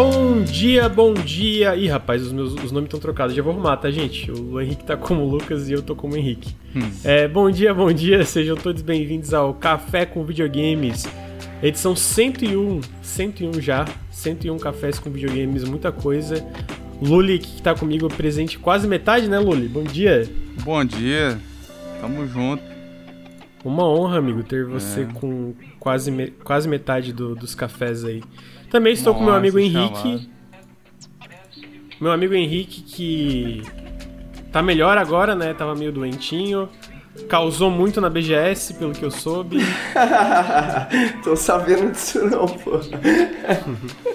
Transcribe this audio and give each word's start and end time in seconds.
Bom 0.00 0.44
dia, 0.44 0.88
bom 0.88 1.12
dia. 1.12 1.74
Ih, 1.74 1.88
rapaz, 1.88 2.22
os 2.22 2.30
meus 2.30 2.52
os 2.52 2.70
nomes 2.70 2.86
estão 2.86 3.00
trocados. 3.00 3.34
Já 3.34 3.42
vou 3.42 3.52
arrumar, 3.52 3.76
tá, 3.78 3.90
gente? 3.90 4.30
O 4.30 4.60
Henrique 4.60 4.84
tá 4.84 4.96
como 4.96 5.24
Lucas 5.24 5.68
e 5.68 5.72
eu 5.72 5.82
tô 5.82 5.96
como 5.96 6.16
Henrique. 6.16 6.54
Hum. 6.76 6.88
É, 7.02 7.26
bom 7.26 7.50
dia, 7.50 7.74
bom 7.74 7.92
dia. 7.92 8.22
Sejam 8.24 8.56
todos 8.56 8.80
bem-vindos 8.80 9.34
ao 9.34 9.52
Café 9.54 10.06
com 10.06 10.24
Videogames. 10.24 11.04
Edição 11.60 11.96
101. 11.96 12.80
101 13.02 13.60
já. 13.60 13.86
101 14.12 14.56
cafés 14.58 15.00
com 15.00 15.10
videogames, 15.10 15.64
muita 15.64 15.90
coisa. 15.90 16.46
Luli, 17.02 17.40
que 17.40 17.60
tá 17.60 17.74
comigo 17.74 18.06
presente 18.08 18.56
quase 18.56 18.86
metade, 18.86 19.26
né, 19.26 19.40
Luli? 19.40 19.66
Bom 19.66 19.82
dia. 19.82 20.30
Bom 20.62 20.84
dia. 20.84 21.40
Tamo 22.00 22.24
junto. 22.24 22.62
Uma 23.64 23.84
honra, 23.84 24.18
amigo, 24.18 24.44
ter 24.44 24.64
você 24.64 25.00
é. 25.00 25.04
com 25.06 25.54
quase, 25.80 26.12
me, 26.12 26.28
quase 26.28 26.68
metade 26.68 27.12
do, 27.12 27.34
dos 27.34 27.56
cafés 27.56 28.04
aí. 28.04 28.22
Também 28.70 28.92
estou 28.92 29.12
Nossa, 29.12 29.24
com 29.24 29.30
meu 29.30 29.38
amigo 29.38 29.58
Henrique. 29.58 30.02
Chamado. 30.02 30.38
Meu 32.00 32.12
amigo 32.12 32.34
Henrique 32.34 32.82
que 32.82 33.62
tá 34.52 34.62
melhor 34.62 34.96
agora, 34.98 35.34
né? 35.34 35.52
Tava 35.54 35.74
meio 35.74 35.92
doentinho. 35.92 36.68
Causou 37.28 37.70
muito 37.70 38.00
na 38.00 38.08
BGS, 38.08 38.74
pelo 38.74 38.92
que 38.92 39.04
eu 39.04 39.10
soube. 39.10 39.58
Tô 41.24 41.34
sabendo 41.34 41.90
disso 41.90 42.24
não, 42.24 42.46
pô. 42.46 42.78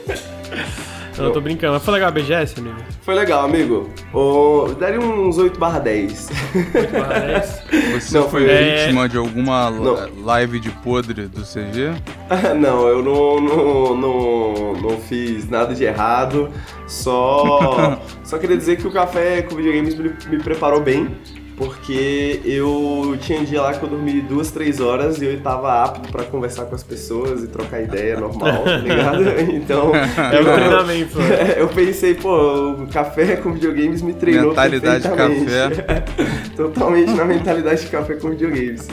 Não, 1.18 1.26
eu 1.26 1.32
tô 1.32 1.42
brincando. 1.42 1.74
Mas 1.74 1.84
foi 1.84 1.94
legal 1.94 2.10
a 2.10 2.12
BGS, 2.12 2.60
amigo? 2.60 2.78
Foi 3.02 3.14
legal, 3.14 3.46
amigo. 3.46 3.90
Oh, 4.14 4.68
daria 4.80 5.00
uns 5.00 5.38
8 5.38 5.60
barra 5.60 5.80
10. 5.80 6.30
8 6.76 6.92
barra 6.92 7.20
10? 7.20 7.64
Você 7.94 8.18
não, 8.18 8.30
foi 8.30 8.50
é... 8.50 8.86
vítima 8.86 9.08
de 9.08 9.18
alguma 9.18 9.70
não. 9.70 10.24
live 10.24 10.60
de 10.60 10.70
podre 10.70 11.28
do 11.28 11.42
CG? 11.42 11.94
não, 12.60 12.88
eu 12.88 13.04
não, 13.04 13.40
não, 13.40 13.96
não, 13.96 14.74
não 14.74 14.98
fiz 14.98 15.50
nada 15.50 15.74
de 15.76 15.84
errado. 15.84 16.50
Só, 16.88 18.00
só 18.24 18.38
queria 18.38 18.58
dizer 18.58 18.78
que 18.78 18.88
o 18.88 18.92
Café 18.92 19.42
com 19.42 19.56
Videogames 19.56 19.96
me, 19.96 20.12
me 20.30 20.44
preparou 20.44 20.82
bem 20.82 21.16
porque 21.56 22.42
eu 22.44 23.18
tinha 23.22 23.40
um 23.40 23.44
dia 23.44 23.62
lá 23.62 23.74
que 23.74 23.84
eu 23.84 23.90
dormi 23.90 24.22
duas, 24.22 24.52
três 24.52 24.80
horas 24.80 25.22
e 25.22 25.26
eu 25.26 25.40
tava 25.42 25.84
apto 25.84 26.12
para 26.12 26.24
conversar 26.24 26.66
com 26.66 26.76
as 26.76 26.84
pessoas 26.84 27.44
e 27.44 27.48
trocar 27.48 27.82
ideia 27.82 28.20
normal, 28.20 28.64
tá 28.64 28.78
ligado? 28.78 29.24
Então. 29.54 29.92
É 29.96 30.40
o 30.40 30.54
treinamento. 30.54 31.18
Eu 31.58 31.68
pensei, 31.68 32.14
pô, 32.16 32.72
o 32.72 32.88
café 32.88 33.36
com 33.36 33.54
videogames 33.54 34.02
me 34.02 34.14
treinou. 34.14 34.50
Mentalidade 34.50 35.04
de 35.04 35.16
café. 35.16 36.04
Totalmente 36.56 37.12
na 37.12 37.26
mentalidade 37.26 37.82
de 37.82 37.88
café 37.88 38.16
com 38.16 38.30
videogames. 38.30 38.88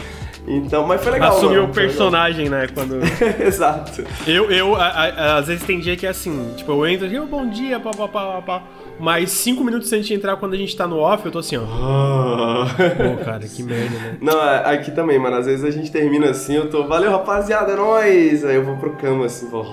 Então, 0.46 0.86
mas 0.86 1.02
foi 1.02 1.12
legal. 1.12 1.36
Assumiu 1.36 1.64
o 1.64 1.68
personagem, 1.68 2.48
né? 2.48 2.66
Quando. 2.72 3.00
Exato. 3.40 4.04
Eu, 4.26 4.50
eu 4.50 4.74
a, 4.74 4.86
a, 4.86 5.38
às 5.38 5.46
vezes 5.46 5.64
tem 5.64 5.80
dia 5.80 5.96
que 5.96 6.06
é 6.06 6.10
assim, 6.10 6.54
tipo, 6.56 6.72
eu 6.72 6.86
entro 6.86 7.06
aqui, 7.06 7.18
oh, 7.18 7.26
bom 7.26 7.48
dia, 7.48 7.78
pá, 7.78 7.90
pá, 7.90 8.08
pá, 8.08 8.42
pá. 8.42 8.62
Mas 8.98 9.30
cinco 9.30 9.64
minutos 9.64 9.90
antes 9.92 10.06
de 10.06 10.14
entrar, 10.14 10.36
quando 10.36 10.52
a 10.52 10.56
gente 10.56 10.76
tá 10.76 10.86
no 10.86 10.98
off, 10.98 11.24
eu 11.24 11.32
tô 11.32 11.38
assim, 11.38 11.56
ó. 11.56 11.62
Pô, 12.66 13.24
cara, 13.24 13.40
que 13.40 13.62
merda, 13.62 13.96
né? 13.96 14.18
Não, 14.20 14.42
é, 14.42 14.74
aqui 14.74 14.90
também, 14.90 15.18
mano. 15.18 15.36
Às 15.36 15.46
vezes 15.46 15.64
a 15.64 15.70
gente 15.70 15.90
termina 15.90 16.30
assim, 16.30 16.56
eu 16.56 16.68
tô, 16.68 16.86
valeu, 16.86 17.10
rapaziada, 17.10 17.72
é 17.72 17.76
nóis. 17.76 18.44
Aí 18.44 18.56
eu 18.56 18.64
vou 18.64 18.76
pro 18.76 18.92
cama 18.92 19.26
assim, 19.26 19.48
vou. 19.48 19.64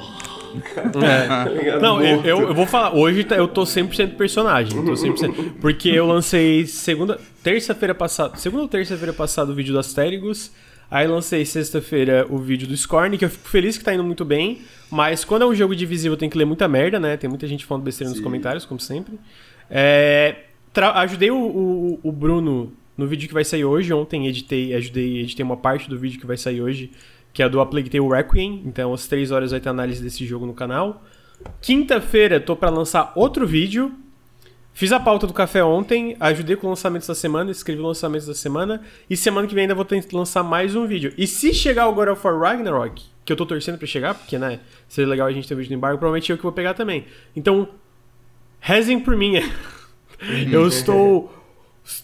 É. 1.03 1.71
Tá 1.71 1.79
não, 1.79 2.01
eu, 2.03 2.23
eu, 2.23 2.41
eu, 2.41 2.53
vou 2.53 2.65
falar, 2.65 2.95
hoje 2.95 3.23
tá, 3.23 3.35
eu 3.35 3.47
tô 3.47 3.63
100% 3.63 4.15
personagem, 4.15 4.83
tô 4.83 4.93
100%, 4.93 5.53
porque 5.59 5.89
eu 5.89 6.05
lancei 6.05 6.65
segunda, 6.65 7.19
terça-feira 7.43 7.93
passada, 7.93 8.35
segunda 8.37 8.63
ou 8.63 8.69
terça-feira 8.69 9.13
passada 9.13 9.51
o 9.51 9.55
vídeo 9.55 9.73
do 9.73 9.79
Astérigos, 9.79 10.51
aí 10.89 11.07
lancei 11.07 11.45
sexta-feira 11.45 12.25
o 12.29 12.37
vídeo 12.37 12.67
do 12.67 12.75
Scorn, 12.75 13.17
que 13.17 13.25
eu 13.25 13.29
fico 13.29 13.49
feliz 13.49 13.77
que 13.77 13.83
tá 13.83 13.93
indo 13.93 14.03
muito 14.03 14.25
bem, 14.25 14.61
mas 14.89 15.25
quando 15.25 15.41
é 15.41 15.45
um 15.45 15.55
jogo 15.55 15.75
divisivo 15.75 16.15
tem 16.15 16.29
que 16.29 16.37
ler 16.37 16.45
muita 16.45 16.67
merda, 16.67 16.99
né? 16.99 17.17
Tem 17.17 17.29
muita 17.29 17.47
gente 17.47 17.65
falando 17.65 17.83
besteira 17.83 18.09
Sim. 18.09 18.15
nos 18.15 18.23
comentários, 18.23 18.65
como 18.65 18.79
sempre. 18.79 19.19
É, 19.69 20.35
ajudei 20.95 21.29
o, 21.29 21.37
o, 21.37 21.99
o, 22.03 22.11
Bruno 22.11 22.71
no 22.95 23.05
vídeo 23.05 23.27
que 23.27 23.33
vai 23.33 23.43
sair 23.43 23.65
hoje. 23.65 23.93
Ontem 23.93 24.27
editei, 24.27 24.73
ajudei, 24.73 25.21
editei 25.21 25.43
uma 25.43 25.57
parte 25.57 25.89
do 25.89 25.97
vídeo 25.99 26.19
que 26.19 26.25
vai 26.25 26.37
sair 26.37 26.61
hoje, 26.61 26.91
que 27.37 27.43
é 27.43 27.47
do 27.47 27.61
A 27.61 27.67
Plague 27.67 27.87
Tale 27.87 28.07
Requiem. 28.07 28.63
Então, 28.65 28.91
às 28.91 29.05
3 29.05 29.29
horas 29.29 29.51
vai 29.51 29.59
ter 29.59 29.69
análise 29.69 30.01
desse 30.01 30.25
jogo 30.25 30.47
no 30.47 30.55
canal. 30.55 31.03
Quinta-feira, 31.61 32.39
tô 32.39 32.55
para 32.55 32.71
lançar 32.71 33.11
outro 33.15 33.45
vídeo. 33.45 33.93
Fiz 34.73 34.91
a 34.91 34.99
pauta 34.99 35.27
do 35.27 35.33
café 35.33 35.63
ontem, 35.63 36.17
ajudei 36.19 36.55
com 36.55 36.65
o 36.65 36.71
lançamento 36.71 37.05
da 37.05 37.13
semana, 37.13 37.51
escrevi 37.51 37.79
o 37.79 37.85
lançamento 37.85 38.25
da 38.25 38.33
semana. 38.33 38.81
E 39.07 39.15
semana 39.15 39.47
que 39.47 39.53
vem 39.53 39.65
ainda 39.65 39.75
vou 39.75 39.85
tentar 39.85 40.17
lançar 40.17 40.41
mais 40.41 40.75
um 40.75 40.87
vídeo. 40.87 41.13
E 41.15 41.27
se 41.27 41.53
chegar 41.53 41.87
o 41.87 41.93
God 41.93 42.07
of 42.07 42.25
War 42.25 42.39
Ragnarok, 42.39 43.03
que 43.23 43.31
eu 43.31 43.37
tô 43.37 43.45
torcendo 43.45 43.77
para 43.77 43.85
chegar, 43.85 44.15
porque, 44.15 44.39
né, 44.39 44.59
seria 44.89 45.07
legal 45.07 45.27
a 45.27 45.31
gente 45.31 45.47
ter 45.47 45.53
vídeo 45.53 45.69
do 45.69 45.75
embargo, 45.75 45.99
provavelmente 45.99 46.31
eu 46.31 46.37
que 46.37 46.43
vou 46.43 46.51
pegar 46.51 46.73
também. 46.73 47.05
Então, 47.35 47.69
rezem 48.59 48.99
por 48.99 49.15
mim. 49.15 49.33
eu 50.51 50.65
estou 50.65 51.31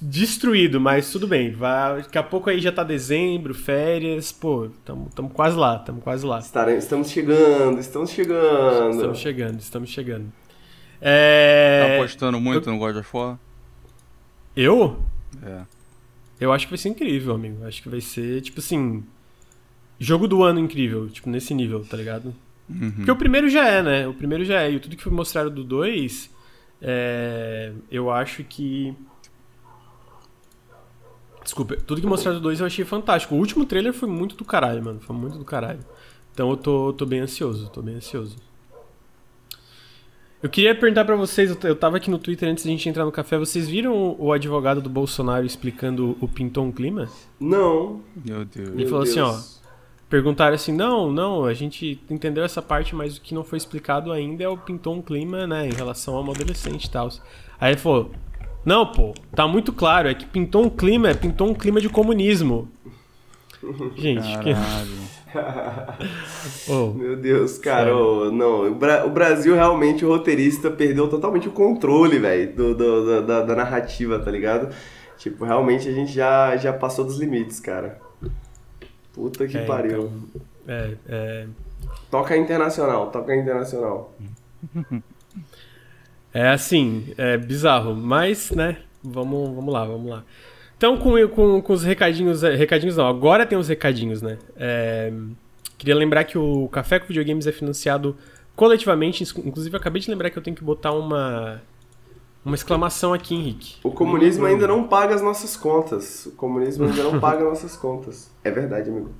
destruído, 0.01 0.79
mas 0.79 1.11
tudo 1.11 1.27
bem. 1.27 1.51
Vai, 1.51 2.03
daqui 2.03 2.17
a 2.17 2.23
pouco 2.23 2.49
aí 2.49 2.59
já 2.59 2.71
tá 2.71 2.83
dezembro, 2.83 3.53
férias, 3.53 4.31
pô, 4.31 4.65
estamos 4.65 5.31
quase 5.33 5.57
lá, 5.57 5.77
estamos 5.77 6.03
quase 6.03 6.25
lá. 6.25 6.39
Estaremos, 6.39 6.83
estamos 6.83 7.09
chegando, 7.09 7.79
estamos 7.79 8.09
chegando. 8.11 8.91
Estamos 8.91 9.19
chegando, 9.19 9.59
estamos 9.59 9.89
chegando. 9.89 10.31
É... 11.01 11.85
Tá 11.85 11.95
apostando 11.95 12.39
muito 12.39 12.69
eu... 12.69 12.73
no 12.73 12.79
God 12.79 12.95
of 12.95 13.09
War? 13.13 13.37
Eu? 14.55 14.99
É. 15.41 15.61
Eu 16.39 16.53
acho 16.53 16.65
que 16.65 16.71
vai 16.71 16.77
ser 16.77 16.89
incrível, 16.89 17.35
amigo. 17.35 17.65
Acho 17.65 17.81
que 17.81 17.89
vai 17.89 17.99
ser, 18.01 18.41
tipo 18.41 18.59
assim, 18.59 19.03
jogo 19.99 20.27
do 20.27 20.43
ano 20.43 20.59
incrível, 20.59 21.09
tipo, 21.09 21.29
nesse 21.29 21.53
nível, 21.53 21.83
tá 21.83 21.97
ligado? 21.97 22.33
Uhum. 22.69 22.91
Porque 22.91 23.11
o 23.11 23.15
primeiro 23.15 23.49
já 23.49 23.67
é, 23.67 23.83
né? 23.83 24.07
O 24.07 24.13
primeiro 24.13 24.45
já 24.45 24.61
é. 24.61 24.71
E 24.71 24.79
tudo 24.79 24.95
que 24.95 25.03
foi 25.03 25.11
mostrado 25.11 25.49
do 25.49 25.63
2, 25.63 26.29
é... 26.81 27.73
eu 27.91 28.09
acho 28.09 28.43
que. 28.43 28.95
Desculpa, 31.43 31.75
tudo 31.75 32.01
que 32.01 32.07
mostraram 32.07 32.39
do 32.39 32.43
2 32.43 32.61
eu 32.61 32.65
achei 32.65 32.85
fantástico. 32.85 33.35
O 33.35 33.37
último 33.37 33.65
trailer 33.65 33.93
foi 33.93 34.07
muito 34.07 34.35
do 34.35 34.45
caralho, 34.45 34.83
mano. 34.83 34.99
Foi 34.99 35.15
muito 35.15 35.37
do 35.37 35.45
caralho. 35.45 35.79
Então 36.33 36.49
eu 36.49 36.57
tô, 36.57 36.93
tô 36.93 37.05
bem 37.05 37.19
ansioso, 37.19 37.69
tô 37.69 37.81
bem 37.81 37.95
ansioso. 37.95 38.37
Eu 40.41 40.49
queria 40.49 40.75
perguntar 40.75 41.05
para 41.05 41.15
vocês, 41.15 41.55
eu 41.63 41.75
tava 41.75 41.95
aqui 41.97 42.09
no 42.09 42.19
Twitter 42.19 42.49
antes 42.49 42.65
de 42.65 42.69
a 42.69 42.71
gente 42.73 42.89
entrar 42.89 43.05
no 43.05 43.13
café, 43.13 43.37
vocês 43.37 43.69
viram 43.69 44.17
o 44.19 44.33
advogado 44.33 44.81
do 44.81 44.89
Bolsonaro 44.89 45.45
explicando 45.45 46.17
o 46.19 46.27
Pinton 46.27 46.69
Clima? 46.69 47.07
Não. 47.39 48.01
Meu 48.25 48.43
Deus. 48.43 48.69
Ele 48.69 48.85
falou 48.85 49.03
assim, 49.03 49.21
ó, 49.21 49.39
perguntaram 50.09 50.53
assim: 50.53 50.73
não, 50.73 51.11
não, 51.11 51.45
a 51.45 51.53
gente 51.53 51.99
entendeu 52.09 52.43
essa 52.43 52.61
parte, 52.61 52.93
mas 52.93 53.17
o 53.17 53.21
que 53.21 53.33
não 53.33 53.43
foi 53.43 53.57
explicado 53.57 54.11
ainda 54.11 54.43
é 54.43 54.47
o 54.47 54.57
pintou 54.57 54.93
um 54.93 55.01
clima, 55.01 55.47
né, 55.47 55.67
em 55.67 55.73
relação 55.73 56.15
ao 56.15 56.29
adolescente 56.29 56.85
e 56.85 56.89
tal. 56.89 57.09
Aí 57.59 57.71
ele 57.71 57.79
falou: 57.79 58.11
não, 58.65 58.85
pô, 58.85 59.13
tá 59.35 59.47
muito 59.47 59.73
claro, 59.73 60.07
é 60.07 60.13
que 60.13 60.25
pintou 60.25 60.65
um 60.65 60.69
clima, 60.69 61.09
é 61.09 61.13
pintou 61.13 61.49
um 61.49 61.53
clima 61.53 61.81
de 61.81 61.89
comunismo. 61.89 62.69
Gente, 63.95 64.37
Caralho. 64.37 64.89
que. 65.25 66.71
oh, 66.71 66.93
Meu 66.93 67.15
Deus, 67.15 67.57
cara, 67.57 67.95
oh, 67.95 68.31
não, 68.31 68.71
o, 68.71 68.75
Bra 68.75 69.05
o, 69.05 69.09
Brasil 69.09 69.55
realmente, 69.55 70.05
o 70.05 70.09
roteirista, 70.09 70.69
perdeu 70.69 71.09
totalmente 71.09 71.47
o 71.47 71.51
controle, 71.51 72.19
velho, 72.19 72.53
do, 72.53 72.75
do, 72.75 73.21
da, 73.21 73.41
da 73.41 73.55
narrativa, 73.55 74.19
tá 74.19 74.29
ligado? 74.29 74.73
Tipo, 75.17 75.45
realmente 75.45 75.87
a 75.87 75.91
gente 75.91 76.11
já, 76.11 76.55
já 76.57 76.73
passou 76.73 77.05
dos 77.05 77.17
limites, 77.19 77.59
cara. 77.59 77.99
Puta 79.13 79.47
que 79.47 79.57
é, 79.57 79.65
pariu. 79.65 80.11
Então, 80.33 80.41
é, 80.67 80.93
é... 81.07 81.47
Toca 82.09 82.35
internacional, 82.35 83.09
toca 83.11 83.35
internacional. 83.35 84.13
É 86.33 86.49
assim, 86.49 87.13
é 87.17 87.37
bizarro, 87.37 87.95
mas, 87.95 88.51
né, 88.51 88.77
vamos, 89.03 89.53
vamos 89.53 89.73
lá, 89.73 89.85
vamos 89.85 90.09
lá. 90.09 90.23
Então, 90.75 90.97
com, 90.97 91.27
com, 91.29 91.61
com 91.61 91.73
os 91.73 91.83
recadinhos, 91.83 92.43
é, 92.43 92.55
recadinhos 92.55 92.97
não, 92.97 93.07
agora 93.07 93.45
tem 93.45 93.57
os 93.57 93.67
recadinhos, 93.67 94.21
né? 94.21 94.37
É, 94.57 95.13
queria 95.77 95.95
lembrar 95.95 96.23
que 96.23 96.37
o 96.37 96.67
Café 96.69 96.99
com 96.99 97.07
Videogames 97.07 97.47
é 97.47 97.51
financiado 97.51 98.17
coletivamente, 98.55 99.23
inclusive 99.23 99.75
eu 99.75 99.79
acabei 99.79 100.01
de 100.01 100.09
lembrar 100.09 100.29
que 100.29 100.37
eu 100.37 100.43
tenho 100.43 100.55
que 100.55 100.63
botar 100.63 100.91
uma 100.91 101.61
uma 102.45 102.55
exclamação 102.55 103.13
aqui, 103.13 103.33
Henrique. 103.33 103.75
O 103.83 103.91
comunismo 103.91 104.45
ainda 104.45 104.67
não 104.67 104.87
paga 104.87 105.15
as 105.15 105.21
nossas 105.21 105.55
contas. 105.55 106.25
O 106.25 106.31
comunismo 106.31 106.85
ainda 106.85 107.03
não 107.03 107.19
paga 107.19 107.43
nossas 107.45 107.77
contas. 107.77 108.29
É 108.43 108.51
verdade, 108.51 108.89
amigo. 108.89 109.11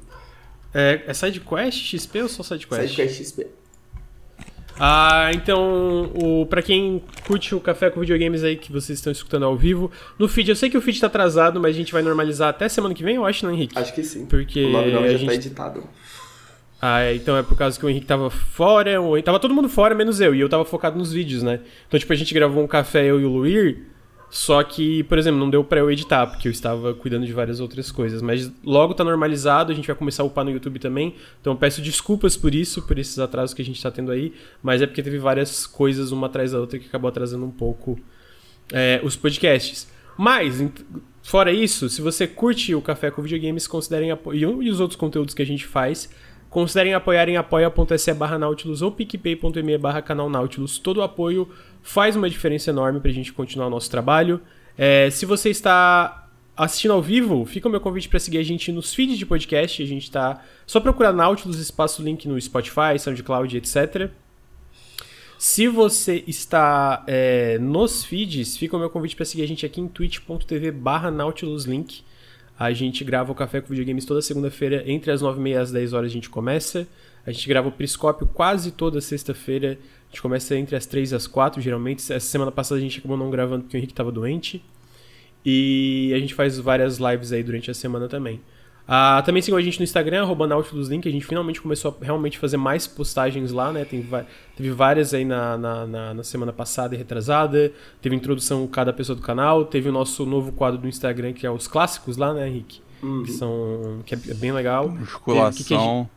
É, 0.74 1.04
é 1.08 1.14
SideQuest 1.14 1.98
XP 1.98 2.24
ou 2.24 2.28
só 2.28 2.44
SideQuest? 2.44 2.90
SideQuest 2.90 3.24
XP. 3.24 3.48
Ah, 4.80 5.30
então, 5.34 6.12
o, 6.16 6.46
pra 6.46 6.62
quem 6.62 7.02
curte 7.28 7.54
o 7.54 7.60
Café 7.60 7.90
com 7.90 8.00
Videogames 8.00 8.44
aí 8.44 8.56
que 8.56 8.72
vocês 8.72 8.98
estão 9.00 9.12
escutando 9.12 9.46
ao 9.46 9.56
vivo, 9.56 9.92
no 10.18 10.28
feed, 10.28 10.50
eu 10.50 10.56
sei 10.56 10.70
que 10.70 10.78
o 10.78 10.82
feed 10.82 11.00
tá 11.00 11.08
atrasado, 11.08 11.60
mas 11.60 11.76
a 11.76 11.78
gente 11.78 11.94
vai 11.94 12.02
normalizar 12.02 12.50
até 12.50 12.68
semana 12.68 12.94
que 12.94 13.04
vem, 13.04 13.16
eu 13.16 13.26
acho, 13.26 13.46
né, 13.46 13.54
Henrique? 13.54 13.78
Acho 13.78 13.94
que 13.94 14.04
sim. 14.04 14.26
Porque 14.26 14.66
o 14.66 14.72
99 14.72 15.10
já 15.12 15.18
gente... 15.18 15.28
tá 15.28 15.34
editado. 15.36 15.84
Ah, 16.82 17.14
então 17.14 17.38
é 17.38 17.44
por 17.44 17.58
causa 17.58 17.80
que 17.80 17.86
o 17.86 17.90
Henrique 17.90 18.06
tava 18.06 18.30
fora, 18.30 18.92
tava 19.24 19.40
todo 19.40 19.54
mundo 19.54 19.70
fora, 19.70 19.96
menos 19.96 20.20
eu, 20.20 20.36
e 20.36 20.42
eu 20.42 20.50
tava 20.50 20.66
focado 20.66 20.98
nos 20.98 21.14
vídeos, 21.14 21.42
né? 21.42 21.62
Então, 21.88 21.98
tipo, 21.98 22.12
a 22.12 22.16
gente 22.16 22.34
gravou 22.34 22.62
um 22.62 22.68
café, 22.68 23.06
eu 23.06 23.22
e 23.22 23.26
o 23.26 23.30
Luir, 23.30 23.84
Só 24.34 24.64
que, 24.64 25.04
por 25.04 25.20
exemplo, 25.20 25.40
não 25.40 25.48
deu 25.48 25.64
pra 25.64 25.80
eu 25.80 25.92
editar, 25.92 26.26
porque 26.26 26.48
eu 26.48 26.52
estava 26.52 26.92
cuidando 26.96 27.24
de 27.24 27.32
várias 27.32 27.60
outras 27.60 27.92
coisas. 27.92 28.20
Mas 28.20 28.52
logo 28.66 28.96
tá 28.96 29.04
normalizado, 29.04 29.72
a 29.72 29.76
gente 29.76 29.86
vai 29.86 29.96
começar 29.96 30.24
a 30.24 30.26
upar 30.26 30.44
no 30.44 30.50
YouTube 30.50 30.80
também. 30.80 31.14
Então 31.40 31.56
peço 31.56 31.84
desculpas 31.84 32.36
por 32.36 32.56
isso, 32.56 32.82
por 32.82 32.98
esses 32.98 33.20
atrasos 33.20 33.54
que 33.54 33.62
a 33.62 33.66
gente 33.66 33.80
tá 33.80 33.92
tendo 33.92 34.12
aí. 34.12 34.34
Mas 34.64 34.82
é 34.82 34.88
porque 34.88 35.04
teve 35.04 35.20
várias 35.20 35.68
coisas 35.68 36.12
uma 36.12 36.26
atrás 36.26 36.52
da 36.52 36.60
outra 36.60 36.80
que 36.80 36.88
acabou 36.88 37.10
atrasando 37.10 37.46
um 37.46 37.52
pouco 37.52 38.00
é, 38.72 39.00
os 39.04 39.16
podcasts. 39.16 39.88
Mas, 40.18 40.66
fora 41.22 41.52
isso, 41.52 41.88
se 41.88 42.02
você 42.02 42.26
curte 42.26 42.74
o 42.74 42.82
Café 42.82 43.12
com 43.12 43.22
Videogames, 43.22 43.68
considerem 43.68 44.10
e 44.34 44.46
os 44.48 44.80
outros 44.80 45.00
conteúdos 45.00 45.36
que 45.36 45.44
a 45.44 45.46
gente 45.46 45.68
faz, 45.68 46.10
considerem 46.50 46.96
apoiar 46.96 47.30
em 47.30 47.38
apoia.se 47.38 48.14
barra 48.16 48.40
Nautilus 48.40 48.82
ou 48.82 48.92
picpay.me 48.92 49.78
barra 49.78 50.02
canal 50.02 50.28
Nautilus. 50.28 50.80
Todo 50.80 50.98
o 50.98 51.04
apoio 51.04 51.48
faz 51.84 52.16
uma 52.16 52.30
diferença 52.30 52.72
enorme 52.72 53.00
para 53.00 53.12
a 53.12 53.14
gente 53.14 53.32
continuar 53.34 53.68
o 53.68 53.70
nosso 53.70 53.92
trabalho. 53.92 54.42
É, 54.78 55.10
se 55.12 55.26
você 55.26 55.50
está 55.50 56.28
assistindo 56.56 56.92
ao 56.92 57.02
vivo, 57.02 57.46
fica 57.46 57.68
o 57.68 57.72
meu 57.72 57.82
convite 57.82 58.08
para 58.08 58.20
seguir 58.20 58.38
a 58.38 58.44
gente 58.44 58.72
nos 58.72 58.94
feeds 58.94 59.18
de 59.18 59.26
podcast. 59.26 59.84
A 59.84 59.86
gente 59.86 60.04
está 60.04 60.42
só 60.66 60.80
procurar 60.80 61.12
Nautilus, 61.12 61.60
espaço 61.60 62.02
link 62.02 62.28
no 62.28 62.40
Spotify, 62.40 62.98
SoundCloud, 62.98 63.58
etc. 63.58 64.10
Se 65.38 65.68
você 65.68 66.24
está 66.26 67.04
é, 67.06 67.58
nos 67.60 68.06
feeds, 68.06 68.56
fica 68.56 68.78
o 68.78 68.80
meu 68.80 68.90
convite 68.90 69.16
para 69.16 69.26
seguir 69.26 69.44
a 69.44 69.48
gente 69.48 69.66
aqui 69.66 69.82
em 69.82 69.88
twitch.tv 69.88 70.72
barra 70.72 71.12
nautiluslink. 71.12 72.02
A 72.58 72.72
gente 72.72 73.04
grava 73.04 73.32
o 73.32 73.36
Café 73.36 73.60
com 73.60 73.68
Videogames 73.70 74.06
toda 74.06 74.22
segunda-feira, 74.22 74.84
entre 74.86 75.12
as 75.12 75.22
9h30 75.22 75.50
e 75.50 75.56
as 75.56 75.72
10 75.72 75.94
horas 75.94 76.12
a 76.12 76.14
gente 76.14 76.30
começa. 76.30 76.88
A 77.26 77.32
gente 77.32 77.48
grava 77.48 77.68
o 77.68 77.72
Periscópio 77.72 78.28
quase 78.28 78.72
toda 78.72 79.02
sexta-feira 79.02 79.78
gente 80.14 80.22
começa 80.22 80.56
entre 80.56 80.76
as 80.76 80.86
3 80.86 81.12
e 81.12 81.16
as 81.16 81.26
4, 81.26 81.60
geralmente. 81.60 82.02
Essa 82.02 82.20
semana 82.20 82.52
passada 82.52 82.80
a 82.80 82.82
gente 82.82 83.00
acabou 83.00 83.18
não 83.18 83.32
gravando 83.32 83.64
porque 83.64 83.76
o 83.76 83.80
Henrique 83.80 83.94
estava 83.94 84.12
doente. 84.12 84.64
E 85.44 86.14
a 86.16 86.20
gente 86.20 86.36
faz 86.36 86.58
várias 86.60 87.00
lives 87.00 87.34
aí 87.34 87.44
durante 87.44 87.72
a 87.72 87.74
semana 87.74 88.08
também. 88.08 88.40
Ah, 88.88 89.24
também 89.26 89.42
sigam 89.42 89.58
a 89.58 89.62
gente 89.62 89.80
no 89.80 89.84
Instagram, 89.84 90.22
arroba 90.22 90.46
NautilusLink. 90.46 91.08
A 91.08 91.12
gente 91.12 91.26
finalmente 91.26 91.62
começou 91.62 91.98
a 92.00 92.06
realmente 92.06 92.38
fazer 92.38 92.58
mais 92.58 92.86
postagens 92.86 93.52
lá, 93.52 93.72
né? 93.72 93.86
Tem, 93.86 94.06
teve 94.56 94.72
várias 94.72 95.14
aí 95.14 95.26
na, 95.26 95.58
na, 95.58 95.88
na, 95.88 96.14
na, 96.14 96.24
semana 96.24 96.54
passada 96.54 96.94
e 96.94 96.98
retrasada. 96.98 97.72
Teve 98.02 98.16
introdução 98.16 98.68
cada 98.68 98.94
pessoa 98.94 99.16
do 99.16 99.22
canal. 99.22 99.66
Teve 99.66 99.90
o 99.90 99.92
nosso 99.92 100.26
novo 100.26 100.52
quadro 100.52 100.80
do 100.80 100.88
Instagram, 100.88 101.34
que 101.34 101.46
é 101.46 101.52
os 101.52 101.68
clássicos 101.68 102.18
lá, 102.18 102.34
né, 102.34 102.48
Henrique? 102.48 102.82
Uhum. 103.02 103.24
Que 103.24 103.32
são. 103.32 104.00
que 104.06 104.14
é 104.14 104.34
bem 104.36 104.52
legal. 104.52 104.90
Musculação. 104.90 105.52
Que, 105.52 105.64
que 105.64 105.76
gente... 105.76 106.10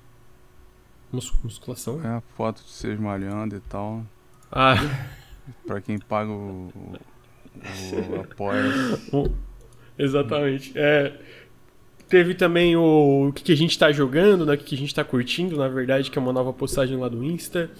Mus 1.12 1.32
musculação? 1.43 2.00
É, 2.05 2.23
foto 2.37 2.62
de 2.62 2.70
vocês 2.70 2.99
malhando 2.99 3.56
e 3.56 3.61
tal. 3.61 4.05
Ah. 4.50 4.76
pra 5.67 5.81
quem 5.81 5.99
paga 5.99 6.31
o, 6.31 6.73
o, 6.75 8.17
o 8.17 8.20
apoia. 8.20 8.62
Exatamente. 9.99 10.73
É, 10.75 11.14
teve 12.08 12.35
também 12.35 12.76
o, 12.76 13.29
o 13.29 13.32
que, 13.32 13.44
que, 13.44 13.53
a 13.53 13.56
gente 13.56 13.79
tá 13.79 13.91
jogando, 13.93 14.44
né? 14.44 14.55
O 14.55 14.58
que, 14.58 14.64
que 14.64 14.75
a 14.75 14.79
gente 14.79 14.94
tá 14.94 15.05
curtindo, 15.05 15.56
na 15.56 15.69
verdade, 15.69 16.11
que 16.11 16.19
é 16.19 16.23
uma 16.23 16.32
nova 16.32 16.53
postagem 16.53 16.97
lá 16.97 17.08
do 17.08 17.23
Insta. 17.25 17.70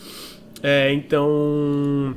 É, 0.63 0.93
então. 0.93 2.15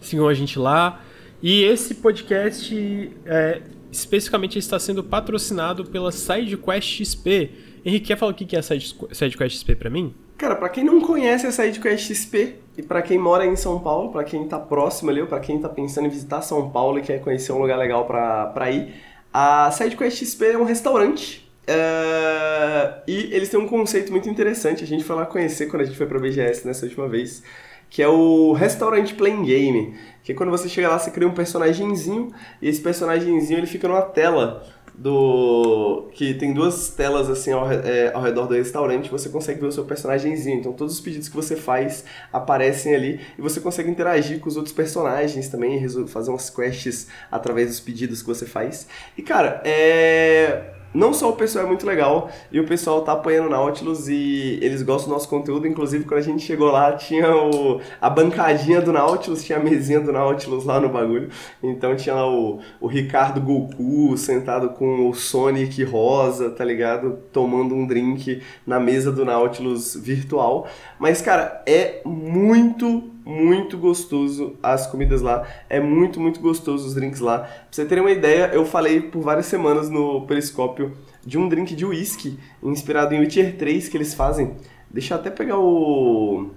Sigam 0.00 0.28
a 0.28 0.34
gente 0.34 0.58
lá. 0.58 1.02
E 1.42 1.62
esse 1.64 1.96
podcast 1.96 3.12
é, 3.26 3.62
especificamente 3.90 4.58
está 4.58 4.78
sendo 4.78 5.02
patrocinado 5.02 5.84
pela 5.84 6.10
SideQuest 6.10 7.04
XP 7.04 7.50
Henrique, 7.86 8.08
quer 8.08 8.16
falar 8.16 8.32
o 8.32 8.34
que 8.34 8.56
é 8.56 8.58
a 8.58 8.62
SideQuest 8.62 9.58
XP 9.58 9.76
pra 9.76 9.88
mim? 9.88 10.12
Cara, 10.36 10.56
pra 10.56 10.68
quem 10.68 10.82
não 10.82 11.00
conhece 11.00 11.46
a 11.46 11.52
SideQuest 11.52 12.12
XP, 12.12 12.56
e 12.76 12.82
para 12.82 13.00
quem 13.00 13.16
mora 13.16 13.46
em 13.46 13.54
São 13.54 13.78
Paulo, 13.78 14.10
para 14.10 14.24
quem 14.24 14.48
tá 14.48 14.58
próximo 14.58 15.08
ali, 15.08 15.20
ou 15.20 15.28
pra 15.28 15.38
quem 15.38 15.60
tá 15.60 15.68
pensando 15.68 16.06
em 16.06 16.10
visitar 16.10 16.42
São 16.42 16.68
Paulo 16.68 16.98
e 16.98 17.02
quer 17.02 17.20
conhecer 17.20 17.52
um 17.52 17.58
lugar 17.58 17.78
legal 17.78 18.04
pra, 18.04 18.46
pra 18.46 18.72
ir, 18.72 18.92
a 19.32 19.70
SideQuest 19.70 20.18
XP 20.18 20.46
é 20.46 20.58
um 20.58 20.64
restaurante 20.64 21.48
uh, 21.68 23.02
e 23.06 23.32
eles 23.32 23.48
têm 23.50 23.60
um 23.60 23.68
conceito 23.68 24.10
muito 24.10 24.28
interessante. 24.28 24.82
A 24.82 24.86
gente 24.86 25.04
foi 25.04 25.14
lá 25.14 25.24
conhecer 25.24 25.66
quando 25.66 25.82
a 25.82 25.84
gente 25.84 25.96
foi 25.96 26.06
pra 26.06 26.18
BGS 26.18 26.66
nessa 26.66 26.86
última 26.86 27.08
vez, 27.08 27.44
que 27.88 28.02
é 28.02 28.08
o 28.08 28.52
Restaurant 28.52 29.12
Playing 29.14 29.44
Game. 29.44 29.94
Que 30.24 30.32
é 30.32 30.34
quando 30.34 30.50
você 30.50 30.68
chega 30.68 30.88
lá, 30.88 30.98
você 30.98 31.12
cria 31.12 31.28
um 31.28 31.34
personagemzinho 31.34 32.32
e 32.60 32.68
esse 32.68 32.80
personagemzinho 32.80 33.60
ele 33.60 33.66
fica 33.68 33.86
numa 33.86 34.02
tela 34.02 34.66
do 34.98 36.08
que 36.12 36.34
tem 36.34 36.54
duas 36.54 36.88
telas 36.88 37.28
assim 37.28 37.52
ao, 37.52 37.70
é, 37.70 38.12
ao 38.14 38.22
redor 38.22 38.46
do 38.46 38.54
restaurante, 38.54 39.10
você 39.10 39.28
consegue 39.28 39.60
ver 39.60 39.66
o 39.66 39.72
seu 39.72 39.84
personagemzinho. 39.84 40.58
Então 40.58 40.72
todos 40.72 40.94
os 40.94 41.00
pedidos 41.00 41.28
que 41.28 41.36
você 41.36 41.56
faz 41.56 42.04
aparecem 42.32 42.94
ali 42.94 43.20
e 43.38 43.42
você 43.42 43.60
consegue 43.60 43.90
interagir 43.90 44.40
com 44.40 44.48
os 44.48 44.56
outros 44.56 44.74
personagens 44.74 45.48
também, 45.48 45.86
fazer 46.06 46.30
umas 46.30 46.48
quests 46.48 47.08
através 47.30 47.68
dos 47.68 47.80
pedidos 47.80 48.22
que 48.22 48.28
você 48.28 48.46
faz. 48.46 48.86
E 49.16 49.22
cara, 49.22 49.60
é 49.64 50.75
não 50.96 51.12
só 51.12 51.30
o 51.30 51.34
pessoal 51.34 51.64
é 51.64 51.68
muito 51.68 51.86
legal, 51.86 52.30
e 52.50 52.58
o 52.58 52.66
pessoal 52.66 53.02
tá 53.02 53.12
apoiando 53.12 53.48
o 53.48 53.50
Nautilus 53.50 54.08
e 54.08 54.58
eles 54.62 54.82
gostam 54.82 55.10
do 55.10 55.14
nosso 55.14 55.28
conteúdo. 55.28 55.66
Inclusive, 55.66 56.04
quando 56.04 56.20
a 56.20 56.22
gente 56.22 56.42
chegou 56.42 56.70
lá, 56.70 56.92
tinha 56.92 57.36
o, 57.36 57.80
a 58.00 58.08
bancadinha 58.08 58.80
do 58.80 58.92
Nautilus, 58.92 59.44
tinha 59.44 59.58
a 59.58 59.62
mesinha 59.62 60.00
do 60.00 60.12
Nautilus 60.12 60.64
lá 60.64 60.80
no 60.80 60.88
bagulho. 60.88 61.28
Então 61.62 61.94
tinha 61.94 62.14
lá 62.14 62.28
o, 62.28 62.60
o 62.80 62.86
Ricardo 62.86 63.40
Goku 63.40 64.16
sentado 64.16 64.70
com 64.70 65.08
o 65.08 65.14
Sonic 65.14 65.84
rosa, 65.84 66.50
tá 66.50 66.64
ligado? 66.64 67.18
Tomando 67.32 67.74
um 67.74 67.86
drink 67.86 68.42
na 68.66 68.80
mesa 68.80 69.12
do 69.12 69.24
Nautilus 69.24 69.94
virtual. 69.94 70.66
Mas, 70.98 71.20
cara, 71.20 71.62
é 71.66 72.00
muito 72.04 73.15
muito 73.26 73.76
gostoso 73.76 74.56
as 74.62 74.86
comidas 74.86 75.20
lá. 75.20 75.44
É 75.68 75.80
muito, 75.80 76.20
muito 76.20 76.38
gostoso 76.38 76.86
os 76.86 76.94
drinks 76.94 77.18
lá. 77.18 77.40
Pra 77.40 77.66
você 77.72 77.84
terem 77.84 78.04
uma 78.04 78.12
ideia, 78.12 78.50
eu 78.54 78.64
falei 78.64 79.00
por 79.00 79.20
várias 79.20 79.46
semanas 79.46 79.90
no 79.90 80.24
Periscópio 80.26 80.96
de 81.24 81.36
um 81.36 81.48
drink 81.48 81.74
de 81.74 81.84
whisky 81.84 82.38
inspirado 82.62 83.12
em 83.12 83.18
Witcher 83.18 83.56
3 83.56 83.88
que 83.88 83.96
eles 83.96 84.14
fazem. 84.14 84.54
Deixa 84.88 85.14
eu 85.14 85.18
até 85.18 85.28
pegar 85.28 85.58
o 85.58 86.50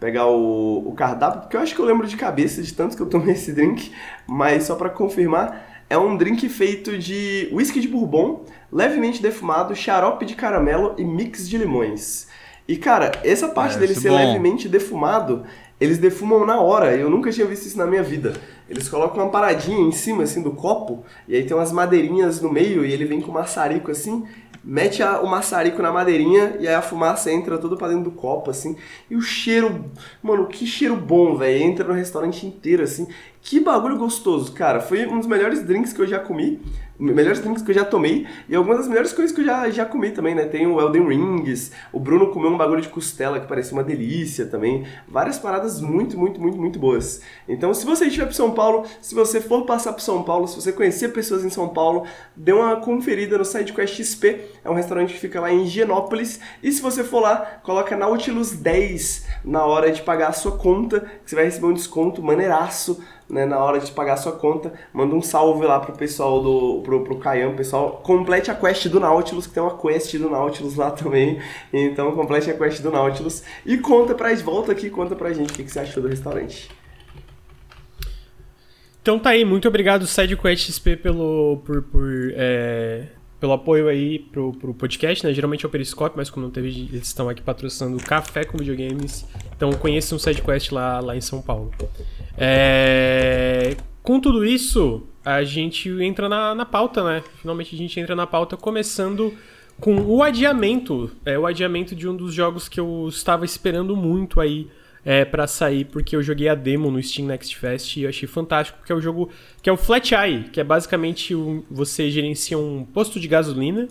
pegar 0.00 0.26
o, 0.26 0.88
o 0.88 0.94
cardápio, 0.94 1.42
porque 1.42 1.56
eu 1.56 1.60
acho 1.60 1.76
que 1.76 1.80
eu 1.80 1.84
lembro 1.84 2.08
de 2.08 2.16
cabeça 2.16 2.60
de 2.60 2.74
tanto 2.74 2.96
que 2.96 3.02
eu 3.02 3.06
tomei 3.08 3.34
esse 3.34 3.52
drink, 3.52 3.92
mas 4.26 4.64
só 4.64 4.74
para 4.74 4.90
confirmar, 4.90 5.84
é 5.88 5.96
um 5.96 6.16
drink 6.16 6.48
feito 6.48 6.98
de 6.98 7.48
whisky 7.52 7.78
de 7.80 7.86
bourbon, 7.86 8.44
levemente 8.72 9.22
defumado, 9.22 9.76
xarope 9.76 10.26
de 10.26 10.34
caramelo 10.34 10.96
e 10.98 11.04
mix 11.04 11.48
de 11.48 11.56
limões. 11.56 12.26
E 12.66 12.76
cara, 12.76 13.12
essa 13.22 13.48
parte 13.48 13.78
dele 13.78 13.94
ser 13.94 14.08
bom. 14.08 14.16
levemente 14.16 14.68
defumado 14.68 15.44
eles 15.82 15.98
defumam 15.98 16.46
na 16.46 16.60
hora. 16.60 16.94
Eu 16.94 17.10
nunca 17.10 17.32
tinha 17.32 17.46
visto 17.46 17.66
isso 17.66 17.76
na 17.76 17.86
minha 17.86 18.02
vida. 18.02 18.34
Eles 18.68 18.88
colocam 18.88 19.22
uma 19.22 19.30
paradinha 19.30 19.80
em 19.80 19.90
cima, 19.90 20.22
assim, 20.22 20.40
do 20.40 20.52
copo, 20.52 21.04
e 21.26 21.34
aí 21.34 21.44
tem 21.44 21.56
umas 21.56 21.72
madeirinhas 21.72 22.40
no 22.40 22.50
meio, 22.50 22.84
e 22.86 22.92
ele 22.92 23.04
vem 23.04 23.20
com 23.20 23.32
maçarico, 23.32 23.90
assim, 23.90 24.24
mete 24.62 25.02
a, 25.02 25.20
o 25.20 25.28
maçarico 25.28 25.82
na 25.82 25.90
madeirinha, 25.90 26.56
e 26.60 26.68
aí 26.68 26.74
a 26.74 26.80
fumaça 26.80 27.32
entra 27.32 27.58
tudo 27.58 27.76
pra 27.76 27.88
dentro 27.88 28.04
do 28.04 28.12
copo, 28.12 28.50
assim. 28.50 28.76
E 29.10 29.16
o 29.16 29.20
cheiro, 29.20 29.86
mano, 30.22 30.46
que 30.46 30.66
cheiro 30.66 30.96
bom, 30.96 31.36
velho. 31.36 31.64
Entra 31.64 31.86
no 31.86 31.94
restaurante 31.94 32.46
inteiro, 32.46 32.84
assim. 32.84 33.08
Que 33.40 33.58
bagulho 33.58 33.98
gostoso, 33.98 34.52
cara. 34.52 34.80
Foi 34.80 35.04
um 35.06 35.18
dos 35.18 35.26
melhores 35.26 35.64
drinks 35.64 35.92
que 35.92 36.00
eu 36.00 36.06
já 36.06 36.20
comi 36.20 36.60
melhores 36.98 37.40
drinks 37.40 37.62
que 37.62 37.70
eu 37.70 37.74
já 37.74 37.84
tomei 37.84 38.26
e 38.48 38.54
algumas 38.54 38.78
das 38.78 38.88
melhores 38.88 39.12
coisas 39.12 39.34
que 39.34 39.40
eu 39.40 39.44
já, 39.44 39.70
já 39.70 39.84
comi 39.84 40.10
também, 40.10 40.34
né? 40.34 40.44
Tem 40.44 40.66
o 40.66 40.80
Elden 40.80 41.08
Rings, 41.08 41.72
o 41.92 41.98
Bruno 41.98 42.30
comeu 42.30 42.50
um 42.50 42.56
bagulho 42.56 42.80
de 42.80 42.88
costela 42.88 43.40
que 43.40 43.46
parecia 43.46 43.72
uma 43.72 43.82
delícia 43.82 44.46
também. 44.46 44.86
Várias 45.08 45.38
paradas 45.38 45.80
muito, 45.80 46.18
muito, 46.18 46.40
muito, 46.40 46.58
muito 46.58 46.78
boas. 46.78 47.20
Então, 47.48 47.72
se 47.74 47.84
você 47.84 48.06
estiver 48.06 48.26
para 48.26 48.34
São 48.34 48.52
Paulo, 48.52 48.86
se 49.00 49.14
você 49.14 49.40
for 49.40 49.64
passar 49.64 49.92
por 49.92 50.00
São 50.00 50.22
Paulo, 50.22 50.46
se 50.46 50.56
você 50.56 50.72
conhecer 50.72 51.08
pessoas 51.08 51.44
em 51.44 51.50
São 51.50 51.68
Paulo, 51.68 52.04
dê 52.36 52.52
uma 52.52 52.76
conferida 52.76 53.36
no 53.38 53.44
SideQuest 53.44 54.02
XP. 54.02 54.40
É 54.64 54.70
um 54.70 54.74
restaurante 54.74 55.14
que 55.14 55.20
fica 55.20 55.40
lá 55.40 55.52
em 55.52 55.64
Higienópolis. 55.64 56.40
E 56.62 56.70
se 56.70 56.80
você 56.80 57.02
for 57.02 57.20
lá, 57.20 57.60
coloca 57.62 57.96
Nautilus 57.96 58.52
10 58.52 59.26
na 59.44 59.64
hora 59.64 59.90
de 59.90 60.02
pagar 60.02 60.28
a 60.28 60.32
sua 60.32 60.52
conta, 60.52 61.00
que 61.00 61.30
você 61.30 61.36
vai 61.36 61.44
receber 61.44 61.66
um 61.66 61.72
desconto 61.72 62.22
maneiraço 62.22 63.02
né, 63.28 63.46
na 63.46 63.58
hora 63.58 63.80
de 63.80 63.90
pagar 63.92 64.14
a 64.14 64.16
sua 64.16 64.32
conta, 64.32 64.72
manda 64.92 65.14
um 65.14 65.22
salve 65.22 65.64
lá 65.64 65.80
pro 65.80 65.92
pessoal 65.92 66.42
do 66.42 66.82
pro, 66.82 67.02
pro 67.04 67.18
Caian, 67.18 67.54
pessoal, 67.54 68.00
complete 68.02 68.50
a 68.50 68.54
quest 68.54 68.88
do 68.88 69.00
Nautilus, 69.00 69.46
que 69.46 69.54
tem 69.54 69.62
uma 69.62 69.78
quest 69.78 70.16
do 70.16 70.30
Nautilus 70.30 70.76
lá 70.76 70.90
também. 70.92 71.40
Então 71.72 72.12
complete 72.12 72.50
a 72.50 72.54
quest 72.54 72.82
do 72.82 72.90
Nautilus 72.90 73.42
e 73.64 73.78
conta 73.78 74.14
pra 74.14 74.34
volta 74.36 74.72
aqui, 74.72 74.90
conta 74.90 75.14
pra 75.14 75.32
gente 75.32 75.52
o 75.52 75.54
que, 75.54 75.64
que 75.64 75.70
você 75.70 75.80
achou 75.80 76.02
do 76.02 76.08
restaurante. 76.08 76.70
Então 79.00 79.18
tá 79.18 79.30
aí, 79.30 79.44
muito 79.44 79.66
obrigado 79.66 80.06
SideQuest 80.06 80.70
XP 80.70 80.96
pelo 80.96 81.60
por, 81.64 81.82
por 81.82 82.32
é, 82.36 83.08
pelo 83.42 83.52
apoio 83.52 83.88
aí 83.88 84.20
pro, 84.20 84.52
pro 84.52 84.72
podcast, 84.72 85.26
né? 85.26 85.34
Geralmente 85.34 85.64
é 85.64 85.68
o 85.68 85.70
Periscope, 85.70 86.16
mas 86.16 86.30
como 86.30 86.46
não 86.46 86.52
teve, 86.52 86.68
eles 86.68 87.08
estão 87.08 87.28
aqui 87.28 87.42
patrocinando 87.42 87.96
Café 87.96 88.44
com 88.44 88.56
Videogames. 88.56 89.26
Então 89.56 89.72
conheçam 89.72 90.16
o 90.16 90.20
SideQuest 90.20 90.70
lá, 90.70 91.00
lá 91.00 91.16
em 91.16 91.20
São 91.20 91.42
Paulo. 91.42 91.72
É... 92.36 93.76
Com 94.02 94.18
tudo 94.20 94.44
isso, 94.44 95.06
a 95.24 95.44
gente 95.44 95.88
entra 96.02 96.28
na, 96.28 96.54
na 96.54 96.66
pauta, 96.66 97.04
né? 97.04 97.22
Finalmente 97.40 97.74
a 97.74 97.78
gente 97.78 97.98
entra 98.00 98.16
na 98.16 98.26
pauta 98.26 98.56
começando 98.56 99.32
com 99.80 99.96
o 99.96 100.22
adiamento. 100.22 101.10
É 101.24 101.38
o 101.38 101.46
adiamento 101.46 101.94
de 101.94 102.08
um 102.08 102.16
dos 102.16 102.34
jogos 102.34 102.68
que 102.68 102.80
eu 102.80 103.06
estava 103.08 103.44
esperando 103.44 103.96
muito 103.96 104.40
aí 104.40 104.68
é, 105.04 105.24
para 105.24 105.46
sair, 105.46 105.84
porque 105.84 106.14
eu 106.14 106.22
joguei 106.22 106.48
a 106.48 106.54
demo 106.54 106.90
no 106.90 107.02
Steam 107.02 107.26
Next 107.26 107.56
Fest 107.56 107.96
e 107.96 108.02
eu 108.02 108.08
achei 108.08 108.28
fantástico, 108.28 108.78
porque 108.78 108.92
é 108.92 108.94
o 108.94 109.00
jogo 109.00 109.30
que 109.60 109.68
é 109.68 109.72
o 109.72 109.76
Flat 109.76 110.12
Eye, 110.14 110.44
que 110.52 110.60
é 110.60 110.64
basicamente 110.64 111.34
um, 111.34 111.62
você 111.70 112.10
gerencia 112.10 112.58
um 112.58 112.84
posto 112.84 113.18
de 113.18 113.28
gasolina. 113.28 113.88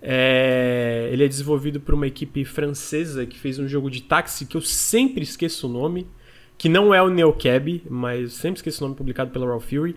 É, 0.00 1.08
ele 1.12 1.24
é 1.24 1.28
desenvolvido 1.28 1.80
por 1.80 1.94
uma 1.94 2.06
equipe 2.06 2.44
francesa 2.44 3.26
que 3.26 3.38
fez 3.38 3.58
um 3.58 3.66
jogo 3.66 3.90
de 3.90 4.02
táxi 4.02 4.46
que 4.46 4.56
eu 4.56 4.60
sempre 4.60 5.22
esqueço 5.22 5.66
o 5.66 5.70
nome, 5.70 6.06
que 6.58 6.68
não 6.68 6.94
é 6.94 7.02
o 7.02 7.08
Neocab, 7.08 7.82
mas 7.88 8.32
sempre 8.34 8.58
esqueço 8.58 8.82
o 8.82 8.86
nome 8.86 8.96
publicado 8.96 9.30
pela 9.30 9.46
Raw 9.46 9.60
Fury. 9.60 9.96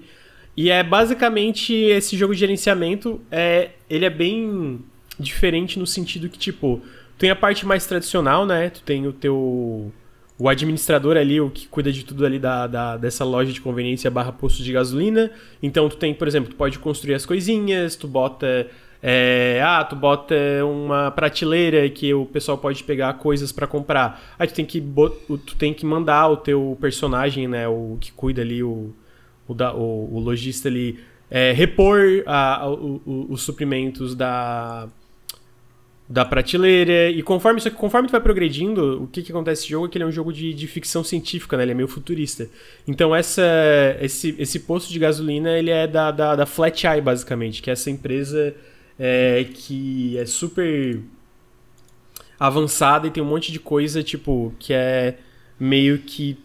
E 0.55 0.69
é 0.69 0.83
basicamente 0.83 1.73
esse 1.73 2.17
jogo 2.17 2.33
de 2.33 2.39
gerenciamento, 2.39 3.21
é, 3.31 3.71
ele 3.89 4.05
é 4.05 4.09
bem 4.09 4.79
diferente 5.19 5.79
no 5.79 5.87
sentido 5.87 6.27
que, 6.27 6.37
tipo, 6.37 6.81
tem 7.17 7.29
a 7.29 7.35
parte 7.35 7.65
mais 7.65 7.85
tradicional, 7.85 8.45
né? 8.45 8.69
Tu 8.69 8.81
tem 8.81 9.07
o 9.07 9.13
teu 9.13 9.91
o 10.39 10.47
administrador 10.47 11.17
ali, 11.17 11.41
o 11.41 11.49
que 11.49 11.67
cuida 11.67 11.91
de 11.91 12.05
tudo 12.05 12.25
ali 12.25 12.39
da, 12.39 12.65
da, 12.65 12.95
dessa 12.95 13.25
loja 13.25 13.51
de 13.51 13.59
conveniência 13.59 14.09
barra 14.09 14.31
posto 14.31 14.63
de 14.63 14.71
gasolina. 14.71 15.29
Então 15.61 15.89
tu 15.89 15.97
tem, 15.97 16.13
por 16.13 16.29
exemplo, 16.29 16.49
tu 16.49 16.55
pode 16.55 16.79
construir 16.79 17.13
as 17.13 17.25
coisinhas, 17.25 17.97
tu 17.97 18.07
bota. 18.07 18.67
É, 19.01 19.61
ah, 19.63 19.83
tu 19.83 19.95
bota 19.95 20.35
uma 20.63 21.09
prateleira 21.11 21.89
que 21.89 22.13
o 22.13 22.25
pessoal 22.25 22.57
pode 22.57 22.83
pegar 22.83 23.13
coisas 23.13 23.51
para 23.51 23.65
comprar. 23.65 24.35
Aí 24.37 24.47
tu 24.47 24.53
tem 24.53 24.65
que 24.65 24.81
tu 24.81 25.55
tem 25.55 25.73
que 25.73 25.85
mandar 25.85 26.27
o 26.27 26.37
teu 26.37 26.77
personagem, 26.81 27.47
né, 27.47 27.67
o 27.67 27.97
que 27.99 28.11
cuida 28.11 28.41
ali 28.41 28.61
o 28.61 28.93
o, 29.47 29.53
da, 29.53 29.73
o, 29.73 30.15
o 30.15 30.19
lojista 30.19 30.69
ali 30.69 30.99
é, 31.29 31.51
repor 31.51 32.23
a, 32.25 32.63
a, 32.63 32.69
o, 32.71 33.27
os 33.29 33.41
suprimentos 33.41 34.15
da 34.15 34.87
da 36.07 36.25
prateleira. 36.25 37.09
E 37.11 37.21
conforme 37.21 37.59
isso 37.59 37.69
conforme 37.71 38.07
tu 38.07 38.11
vai 38.11 38.21
progredindo, 38.21 39.03
o 39.03 39.07
que, 39.07 39.21
que 39.21 39.31
acontece 39.31 39.61
nesse 39.61 39.71
jogo 39.71 39.85
é 39.85 39.89
que 39.89 39.97
ele 39.97 40.05
é 40.05 40.07
um 40.07 40.11
jogo 40.11 40.33
de, 40.33 40.53
de 40.53 40.67
ficção 40.67 41.03
científica, 41.03 41.55
né? 41.55 41.63
Ele 41.63 41.71
é 41.71 41.75
meio 41.75 41.87
futurista. 41.87 42.49
Então 42.87 43.15
essa, 43.15 43.43
esse, 44.01 44.35
esse 44.39 44.59
posto 44.61 44.91
de 44.91 44.97
gasolina 44.97 45.57
ele 45.57 45.69
é 45.69 45.85
da, 45.85 46.09
da, 46.11 46.35
da 46.35 46.45
Flat 46.45 46.85
Eye, 46.85 47.01
basicamente, 47.01 47.61
que 47.61 47.69
é 47.69 47.73
essa 47.73 47.91
empresa 47.91 48.55
é, 48.99 49.45
que 49.45 50.17
é 50.17 50.25
super 50.25 51.01
avançada 52.39 53.07
e 53.07 53.11
tem 53.11 53.23
um 53.23 53.25
monte 53.25 53.51
de 53.51 53.59
coisa, 53.59 54.03
tipo, 54.03 54.53
que 54.59 54.73
é 54.73 55.17
meio 55.59 55.99
que 55.99 56.37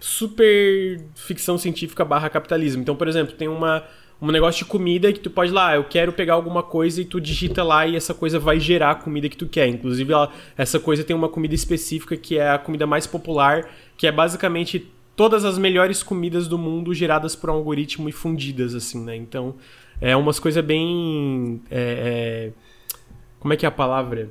super 0.00 1.00
ficção 1.14 1.58
científica 1.58 2.04
barra 2.04 2.28
capitalismo. 2.28 2.82
Então, 2.82 2.96
por 2.96 3.08
exemplo, 3.08 3.34
tem 3.34 3.48
uma 3.48 3.84
um 4.20 4.30
negócio 4.30 4.64
de 4.64 4.70
comida 4.70 5.12
que 5.12 5.20
tu 5.20 5.30
pode 5.30 5.52
lá, 5.52 5.76
eu 5.76 5.84
quero 5.84 6.12
pegar 6.12 6.34
alguma 6.34 6.62
coisa 6.62 7.02
e 7.02 7.04
tu 7.04 7.20
digita 7.20 7.62
lá 7.62 7.86
e 7.86 7.96
essa 7.96 8.14
coisa 8.14 8.38
vai 8.38 8.58
gerar 8.58 8.92
a 8.92 8.94
comida 8.94 9.28
que 9.28 9.36
tu 9.36 9.46
quer. 9.46 9.68
Inclusive, 9.68 10.10
ela, 10.10 10.32
essa 10.56 10.80
coisa 10.80 11.04
tem 11.04 11.14
uma 11.14 11.28
comida 11.28 11.54
específica 11.54 12.16
que 12.16 12.38
é 12.38 12.50
a 12.50 12.58
comida 12.58 12.86
mais 12.86 13.06
popular, 13.06 13.68
que 13.96 14.06
é 14.06 14.12
basicamente 14.12 14.90
todas 15.14 15.44
as 15.44 15.58
melhores 15.58 16.02
comidas 16.02 16.48
do 16.48 16.56
mundo 16.56 16.94
geradas 16.94 17.36
por 17.36 17.50
um 17.50 17.54
algoritmo 17.54 18.08
e 18.08 18.12
fundidas, 18.12 18.74
assim, 18.74 19.04
né? 19.04 19.14
Então, 19.14 19.56
é 20.00 20.16
umas 20.16 20.38
coisas 20.38 20.64
bem. 20.64 21.62
É, 21.70 22.50
é, 22.50 22.52
como 23.38 23.52
é 23.52 23.56
que 23.56 23.64
é 23.64 23.68
a 23.68 23.72
palavra? 23.72 24.30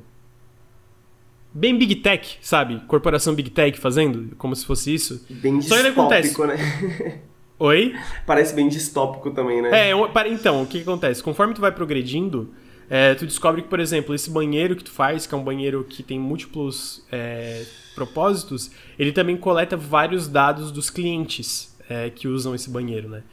Bem 1.53 1.77
Big 1.77 1.95
Tech, 1.95 2.37
sabe? 2.41 2.81
Corporação 2.87 3.33
Big 3.33 3.49
Tech 3.49 3.79
fazendo, 3.79 4.35
como 4.35 4.55
se 4.55 4.65
fosse 4.65 4.93
isso. 4.93 5.25
Bem 5.29 5.61
Só 5.61 5.81
que 5.81 5.87
acontece. 5.87 6.37
né? 6.45 7.21
Oi? 7.57 7.95
Parece 8.25 8.53
bem 8.53 8.67
distópico 8.67 9.31
também, 9.31 9.61
né? 9.61 9.89
É, 9.89 9.91
então, 10.27 10.63
o 10.63 10.67
que, 10.67 10.79
que 10.79 10.83
acontece? 10.83 11.23
Conforme 11.23 11.53
tu 11.53 11.61
vai 11.61 11.71
progredindo, 11.71 12.53
é, 12.89 13.15
tu 13.15 13.25
descobre 13.25 13.61
que, 13.61 13.69
por 13.69 13.79
exemplo, 13.79 14.13
esse 14.13 14.29
banheiro 14.29 14.75
que 14.75 14.83
tu 14.83 14.91
faz, 14.91 15.25
que 15.25 15.33
é 15.33 15.37
um 15.37 15.43
banheiro 15.43 15.85
que 15.85 16.03
tem 16.03 16.19
múltiplos 16.19 17.05
é, 17.09 17.63
propósitos, 17.95 18.69
ele 18.99 19.13
também 19.13 19.37
coleta 19.37 19.77
vários 19.77 20.27
dados 20.27 20.71
dos 20.71 20.89
clientes 20.89 21.73
é, 21.89 22.09
que 22.09 22.27
usam 22.27 22.53
esse 22.53 22.69
banheiro, 22.69 23.07
né? 23.07 23.23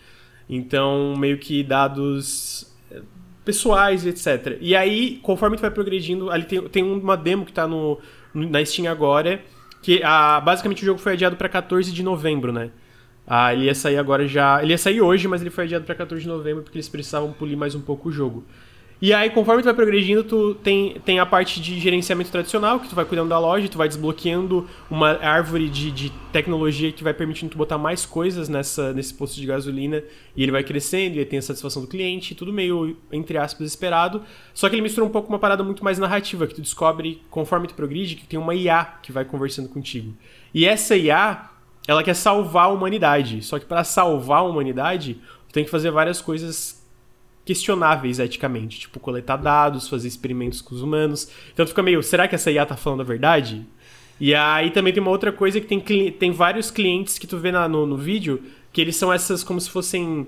Então, 0.54 1.14
meio 1.16 1.38
que 1.38 1.62
dados 1.64 2.70
é, 2.90 3.00
pessoais, 3.42 4.04
etc. 4.04 4.58
E 4.60 4.76
aí, 4.76 5.18
conforme 5.22 5.56
tu 5.56 5.60
vai 5.60 5.70
progredindo, 5.70 6.30
ali 6.30 6.44
tem, 6.44 6.60
tem 6.68 6.84
uma 6.84 7.16
demo 7.16 7.46
que 7.46 7.52
tá 7.54 7.66
no, 7.66 7.98
na 8.34 8.62
Steam 8.62 8.90
agora, 8.92 9.42
que 9.80 10.02
a, 10.02 10.38
basicamente 10.42 10.82
o 10.82 10.84
jogo 10.84 11.00
foi 11.00 11.14
adiado 11.14 11.36
para 11.36 11.48
14 11.48 11.90
de 11.90 12.02
novembro, 12.02 12.52
né? 12.52 12.70
Ah, 13.26 13.54
ele 13.54 13.64
ia 13.64 13.74
sair 13.74 13.96
agora 13.96 14.28
já. 14.28 14.62
Ele 14.62 14.74
ia 14.74 14.78
sair 14.78 15.00
hoje, 15.00 15.26
mas 15.26 15.40
ele 15.40 15.48
foi 15.48 15.64
adiado 15.64 15.86
para 15.86 15.94
14 15.94 16.22
de 16.22 16.28
novembro 16.28 16.62
porque 16.62 16.76
eles 16.76 16.88
precisavam 16.88 17.32
polir 17.32 17.56
mais 17.56 17.74
um 17.74 17.80
pouco 17.80 18.10
o 18.10 18.12
jogo. 18.12 18.44
E 19.02 19.12
aí, 19.12 19.30
conforme 19.30 19.62
tu 19.62 19.64
vai 19.64 19.74
progredindo, 19.74 20.22
tu 20.22 20.54
tem, 20.54 21.00
tem 21.04 21.18
a 21.18 21.26
parte 21.26 21.60
de 21.60 21.80
gerenciamento 21.80 22.30
tradicional, 22.30 22.78
que 22.78 22.88
tu 22.88 22.94
vai 22.94 23.04
cuidando 23.04 23.30
da 23.30 23.38
loja, 23.40 23.68
tu 23.68 23.76
vai 23.76 23.88
desbloqueando 23.88 24.68
uma 24.88 25.18
árvore 25.20 25.68
de, 25.68 25.90
de 25.90 26.10
tecnologia 26.32 26.92
que 26.92 27.02
vai 27.02 27.12
permitindo 27.12 27.50
tu 27.50 27.58
botar 27.58 27.76
mais 27.76 28.06
coisas 28.06 28.48
nessa, 28.48 28.92
nesse 28.92 29.12
posto 29.12 29.40
de 29.40 29.44
gasolina, 29.44 30.04
e 30.36 30.42
ele 30.44 30.52
vai 30.52 30.62
crescendo, 30.62 31.16
e 31.16 31.18
aí 31.18 31.24
tem 31.24 31.40
a 31.40 31.42
satisfação 31.42 31.82
do 31.82 31.88
cliente, 31.88 32.36
tudo 32.36 32.52
meio, 32.52 32.96
entre 33.10 33.36
aspas, 33.36 33.66
esperado. 33.66 34.22
Só 34.54 34.68
que 34.68 34.76
ele 34.76 34.82
mistura 34.82 35.04
um 35.04 35.10
pouco 35.10 35.28
uma 35.28 35.38
parada 35.40 35.64
muito 35.64 35.82
mais 35.82 35.98
narrativa, 35.98 36.46
que 36.46 36.54
tu 36.54 36.62
descobre, 36.62 37.20
conforme 37.28 37.66
tu 37.66 37.74
progride, 37.74 38.14
que 38.14 38.24
tem 38.24 38.38
uma 38.38 38.54
IA 38.54 38.84
que 39.02 39.10
vai 39.10 39.24
conversando 39.24 39.68
contigo. 39.68 40.14
E 40.54 40.64
essa 40.64 40.96
IA, 40.96 41.50
ela 41.88 42.04
quer 42.04 42.14
salvar 42.14 42.66
a 42.66 42.68
humanidade. 42.68 43.42
Só 43.42 43.58
que 43.58 43.66
para 43.66 43.82
salvar 43.82 44.38
a 44.38 44.42
humanidade, 44.44 45.20
tem 45.52 45.64
que 45.64 45.70
fazer 45.70 45.90
várias 45.90 46.20
coisas 46.20 46.81
questionáveis 47.44 48.18
eticamente, 48.18 48.80
tipo 48.80 49.00
coletar 49.00 49.36
dados, 49.36 49.88
fazer 49.88 50.08
experimentos 50.08 50.60
com 50.60 50.74
os 50.74 50.82
humanos. 50.82 51.28
Então 51.52 51.66
fica 51.66 51.82
meio, 51.82 52.02
será 52.02 52.28
que 52.28 52.34
essa 52.34 52.50
IA 52.50 52.64
tá 52.64 52.76
falando 52.76 53.00
a 53.00 53.04
verdade? 53.04 53.66
E 54.20 54.34
aí 54.34 54.70
também 54.70 54.92
tem 54.92 55.02
uma 55.02 55.10
outra 55.10 55.32
coisa 55.32 55.60
que 55.60 55.66
tem, 55.66 56.12
tem 56.12 56.30
vários 56.30 56.70
clientes 56.70 57.18
que 57.18 57.26
tu 57.26 57.38
vê 57.38 57.50
na, 57.50 57.68
no, 57.68 57.86
no 57.86 57.96
vídeo, 57.96 58.42
que 58.72 58.80
eles 58.80 58.96
são 58.96 59.12
essas 59.12 59.42
como 59.42 59.60
se 59.60 59.68
fossem 59.68 60.26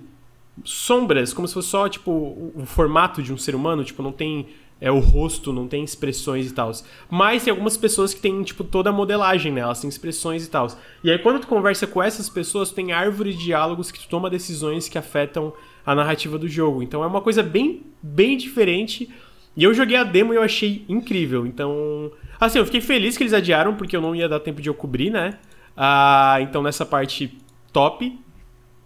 sombras, 0.65 1.33
como 1.33 1.47
se 1.47 1.55
fosse 1.55 1.69
só 1.69 1.89
tipo 1.89 2.11
o, 2.11 2.53
o 2.57 2.67
formato 2.67 3.23
de 3.23 3.33
um 3.33 3.39
ser 3.39 3.55
humano, 3.55 3.85
tipo 3.85 4.03
não 4.03 4.13
tem 4.13 4.49
é 4.81 4.91
o 4.91 4.99
rosto, 4.99 5.53
não 5.53 5.67
tem 5.67 5.83
expressões 5.83 6.51
e 6.51 6.53
tal. 6.53 6.71
Mas 7.09 7.45
tem 7.45 7.51
algumas 7.51 7.77
pessoas 7.77 8.13
que 8.13 8.21
têm, 8.21 8.43
tipo, 8.43 8.65
toda 8.65 8.91
a 8.91 8.93
modelagem, 8.93 9.53
né? 9.53 9.61
Elas 9.61 9.81
têm 9.81 9.89
expressões 9.89 10.45
e 10.45 10.51
tal. 10.51 10.69
E 11.03 11.11
aí, 11.11 11.19
quando 11.19 11.41
tu 11.41 11.47
conversa 11.47 11.87
com 11.87 12.03
essas 12.03 12.29
pessoas, 12.29 12.71
tem 12.71 12.93
árvore 12.93 13.33
de 13.33 13.45
diálogos 13.45 13.91
que 13.91 13.99
tu 13.99 14.09
toma 14.09 14.29
decisões 14.29 14.89
que 14.89 14.99
afetam 14.99 15.55
a 15.85 15.95
narrativa 15.95 16.39
do 16.39 16.49
jogo. 16.49 16.83
Então 16.83 17.03
é 17.03 17.07
uma 17.07 17.21
coisa 17.21 17.43
bem, 17.43 17.83
bem 18.03 18.37
diferente. 18.37 19.09
E 19.57 19.63
eu 19.63 19.73
joguei 19.73 19.97
a 19.97 20.05
demo 20.05 20.33
e 20.33 20.37
eu 20.37 20.43
achei 20.43 20.85
incrível. 20.89 21.47
Então, 21.47 22.11
assim, 22.41 22.59
eu 22.59 22.65
fiquei 22.65 22.81
feliz 22.81 23.17
que 23.17 23.23
eles 23.23 23.33
adiaram, 23.33 23.75
porque 23.75 23.97
eu 23.97 24.01
não 24.01 24.15
ia 24.15 24.29
dar 24.29 24.41
tempo 24.41 24.61
de 24.61 24.69
eu 24.69 24.75
cobrir, 24.75 25.11
né? 25.11 25.39
Ah, 25.77 26.39
então 26.41 26.63
nessa 26.63 26.85
parte 26.85 27.39
top. 27.73 28.19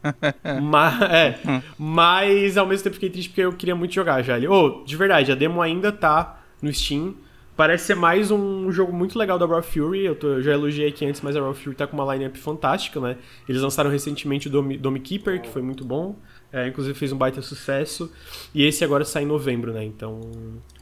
mas, 0.63 1.03
é, 1.03 1.39
mas 1.77 2.57
ao 2.57 2.67
mesmo 2.67 2.85
tempo 2.85 2.95
fiquei 2.95 3.11
triste 3.11 3.31
porque 3.31 3.41
eu 3.41 3.53
queria 3.53 3.75
muito 3.75 3.95
jogar 3.95 4.23
já. 4.23 4.39
Oh, 4.49 4.85
de 4.85 4.97
verdade, 4.97 5.33
a 5.33 5.35
demo 5.35 5.61
ainda 5.61 5.91
tá 5.91 6.43
no 6.63 6.73
Steam. 6.73 7.15
Parece 7.57 7.87
ser 7.87 7.97
mais 7.97 8.31
um 8.31 8.71
jogo 8.71 8.93
muito 8.93 9.19
legal 9.19 9.37
da 9.37 9.45
Raw 9.45 9.61
Fury. 9.61 10.05
Eu, 10.05 10.15
tô, 10.15 10.29
eu 10.29 10.43
já 10.43 10.53
elogiei 10.53 10.89
aqui 10.89 11.05
antes, 11.05 11.21
mas 11.23 11.35
a 11.35 11.41
Raw 11.41 11.53
Fury 11.53 11.75
tá 11.75 11.89
com 11.89 12.01
uma 12.01 12.15
lineup 12.15 12.37
fantástica, 12.37 13.01
né? 13.01 13.17
Eles 13.49 13.61
lançaram 13.61 13.91
recentemente 13.91 14.47
o 14.47 14.51
Dome, 14.51 14.79
Dome 14.79 15.01
Keeper, 15.01 15.43
que 15.43 15.49
foi 15.49 15.61
muito 15.61 15.85
bom. 15.85 16.15
É, 16.53 16.67
inclusive 16.67 16.99
fez 16.99 17.13
um 17.13 17.19
baita 17.19 17.43
sucesso. 17.43 18.11
E 18.55 18.65
esse 18.65 18.85
agora 18.85 19.05
sai 19.05 19.23
em 19.23 19.27
novembro, 19.27 19.73
né? 19.73 19.85
Então. 19.85 20.21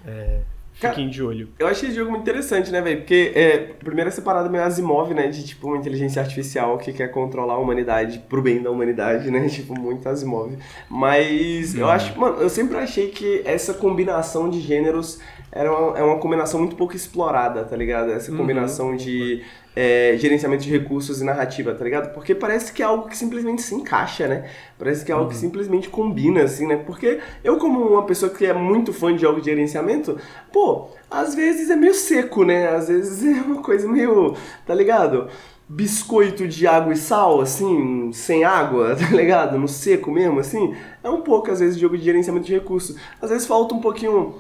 É, 0.07 0.41
Fiquem 0.79 1.09
de 1.09 1.23
olho. 1.23 1.49
Eu 1.59 1.67
achei 1.67 1.89
esse 1.89 1.97
jogo 1.97 2.11
muito 2.11 2.23
interessante, 2.23 2.71
né, 2.71 2.83
velho? 2.83 2.99
Porque, 2.99 3.33
é, 3.35 3.57
primeiro, 3.83 4.09
essa 4.09 4.21
parada 4.21 4.47
meio 4.51 4.63
Asimov, 4.63 5.15
né? 5.15 5.29
De, 5.29 5.43
tipo, 5.43 5.69
uma 5.69 5.79
inteligência 5.79 6.21
artificial 6.21 6.77
que 6.77 6.93
quer 6.93 7.09
controlar 7.09 7.55
a 7.55 7.59
humanidade 7.59 8.19
pro 8.29 8.43
bem 8.43 8.63
da 8.63 8.71
humanidade, 8.71 9.31
né? 9.31 9.49
Tipo, 9.57 9.79
muito 9.79 10.07
Asimov. 10.07 10.55
Mas 10.91 11.75
eu 11.75 11.89
acho... 11.89 12.19
Mano, 12.19 12.43
eu 12.43 12.51
sempre 12.51 12.77
achei 12.77 13.09
que 13.09 13.41
essa 13.47 13.73
combinação 13.73 14.51
de 14.51 14.61
gêneros 14.61 15.19
era 15.57 15.73
uma, 15.73 15.99
é 15.99 16.03
uma 16.03 16.19
combinação 16.19 16.61
muito 16.61 16.77
pouco 16.77 16.95
explorada, 16.95 17.65
tá 17.65 17.75
ligado? 17.75 18.11
Essa 18.11 18.31
uhum. 18.31 18.37
combinação 18.37 18.91
uhum. 18.91 18.97
de 18.97 19.43
é, 19.75 20.15
gerenciamento 20.19 20.63
de 20.63 20.71
recursos 20.71 21.21
e 21.21 21.25
narrativa, 21.25 21.75
tá 21.75 21.83
ligado? 21.83 22.13
Porque 22.13 22.35
parece 22.35 22.73
que 22.73 22.83
é 22.83 22.87
algo 22.87 23.09
que 23.09 23.17
simplesmente 23.17 23.63
se 23.63 23.75
encaixa, 23.75 24.29
né? 24.29 24.51
Parece 24.79 25.05
que 25.05 25.11
é 25.11 25.15
algo 25.15 25.27
uhum. 25.27 25.31
que 25.33 25.37
simplesmente 25.37 25.89
combina, 25.89 26.43
assim, 26.43 26.67
né? 26.67 26.77
Porque 26.77 27.21
eu, 27.43 27.57
como 27.57 27.81
uma 27.81 28.05
pessoa 28.05 28.31
que 28.31 28.45
é 28.45 28.53
muito 28.53 28.93
fã 28.93 29.17
de 29.17 29.25
algo 29.25 29.41
de 29.41 29.47
gerenciamento, 29.47 30.19
pô, 30.53 30.89
às 31.11 31.35
vezes 31.35 31.71
é 31.71 31.77
meio 31.77 31.95
seco, 31.95 32.45
né? 32.45 32.69
Às 32.69 32.89
vezes 32.89 33.25
é 33.25 33.41
uma 33.41 33.63
coisa 33.63 33.89
meio, 33.89 34.35
tá 34.67 34.75
ligado? 34.75 35.29
biscoito 35.69 36.47
de 36.47 36.65
água 36.65 36.93
e 36.93 36.97
sal, 36.97 37.41
assim, 37.41 38.13
sem 38.13 38.45
água, 38.45 38.95
tá 38.97 39.09
ligado? 39.11 39.59
No 39.59 39.67
seco 39.67 40.13
mesmo, 40.13 40.39
assim, 40.39 40.77
é 41.03 41.11
um 41.11 41.23
pouco, 41.23 41.51
às 41.51 41.59
vezes, 41.59 41.77
jogo 41.77 41.99
de 41.99 42.05
gerenciamento 42.05 42.47
de 42.47 42.55
recursos. 42.55 42.97
Às 43.21 43.31
vezes 43.31 43.47
falta 43.47 43.75
um 43.75 43.81
pouquinho 43.81 44.37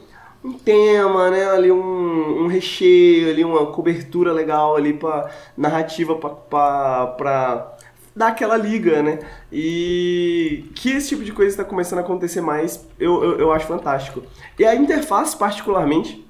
um 0.46 0.52
tema, 0.52 1.30
né? 1.30 1.50
Ali 1.50 1.72
um, 1.72 2.44
um 2.44 2.46
recheio, 2.46 3.30
ali 3.30 3.44
uma 3.44 3.66
cobertura 3.66 4.32
legal 4.32 4.76
ali 4.76 4.92
para 4.92 5.30
narrativa 5.56 6.14
para 6.14 7.76
dar 8.14 8.28
aquela 8.28 8.56
liga, 8.56 9.02
né? 9.02 9.18
E 9.52 10.64
que 10.74 10.90
esse 10.90 11.08
tipo 11.08 11.24
de 11.24 11.32
coisa 11.32 11.50
está 11.50 11.64
começando 11.64 11.98
a 11.98 12.02
acontecer 12.02 12.40
mais, 12.40 12.88
eu, 12.98 13.22
eu, 13.24 13.38
eu 13.40 13.52
acho 13.52 13.66
fantástico. 13.66 14.22
E 14.58 14.64
a 14.64 14.74
interface, 14.74 15.36
particularmente, 15.36 16.24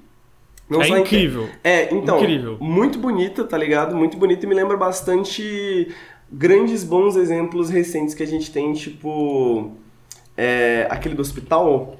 Não 0.67 0.81
é 0.81 0.89
incrível. 0.89 1.43
Inter... 1.43 1.59
É, 1.63 1.93
então, 1.93 2.17
incrível. 2.17 2.57
muito 2.59 2.97
bonita, 2.97 3.43
tá 3.43 3.57
ligado? 3.57 3.95
Muito 3.95 4.17
bonita 4.17 4.45
e 4.45 4.49
me 4.49 4.55
lembra 4.55 4.75
bastante 4.75 5.93
grandes 6.29 6.83
bons 6.83 7.15
exemplos 7.15 7.69
recentes 7.69 8.13
que 8.13 8.23
a 8.23 8.27
gente 8.27 8.51
tem, 8.51 8.73
tipo 8.73 9.71
é, 10.35 10.85
aquele 10.89 11.15
do 11.15 11.21
hospital 11.21 11.97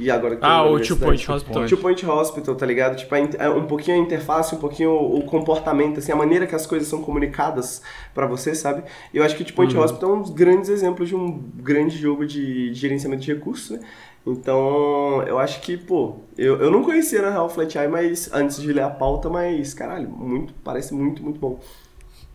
e 0.00 0.10
agora 0.10 0.34
que 0.34 0.44
Ah, 0.44 0.64
o 0.64 0.80
Two 0.80 0.96
Point 0.96 1.30
Hospital. 1.30 1.66
Two 1.66 1.76
Point 1.76 2.06
Hospital, 2.06 2.54
tá 2.54 2.64
ligado? 2.64 2.96
Tipo, 2.96 3.14
a, 3.14 3.50
um 3.50 3.66
pouquinho 3.66 3.98
a 3.98 4.00
interface, 4.00 4.54
um 4.54 4.58
pouquinho 4.58 4.92
o, 4.92 5.22
comportamento, 5.24 5.98
assim, 5.98 6.10
a 6.10 6.16
maneira 6.16 6.46
que 6.46 6.54
as 6.54 6.66
coisas 6.66 6.88
são 6.88 7.02
comunicadas 7.02 7.82
para 8.14 8.26
você, 8.26 8.54
sabe? 8.54 8.82
Eu 9.12 9.22
acho 9.22 9.36
que 9.36 9.42
o 9.42 9.44
Two 9.44 9.54
Point 9.54 9.76
uhum. 9.76 9.82
Hospital 9.82 10.10
é 10.10 10.14
um 10.14 10.22
dos 10.22 10.30
grandes 10.30 10.70
exemplos 10.70 11.08
de 11.10 11.14
um 11.14 11.38
grande 11.56 11.98
jogo 11.98 12.26
de, 12.26 12.72
gerenciamento 12.72 13.22
de 13.22 13.34
recursos, 13.34 13.78
né? 13.78 13.86
Então, 14.26 15.22
eu 15.26 15.38
acho 15.38 15.60
que, 15.60 15.76
pô, 15.76 16.16
eu, 16.36 16.60
eu 16.60 16.70
não 16.70 16.82
conhecia 16.82 17.20
na 17.20 17.30
real 17.30 17.48
Flat 17.48 17.76
Eye, 17.76 17.88
mas 17.88 18.30
antes 18.32 18.60
de 18.60 18.72
ler 18.72 18.82
a 18.82 18.90
pauta, 18.90 19.28
mas, 19.28 19.74
caralho, 19.74 20.08
muito, 20.08 20.54
parece 20.64 20.94
muito, 20.94 21.22
muito 21.22 21.38
bom. 21.38 21.60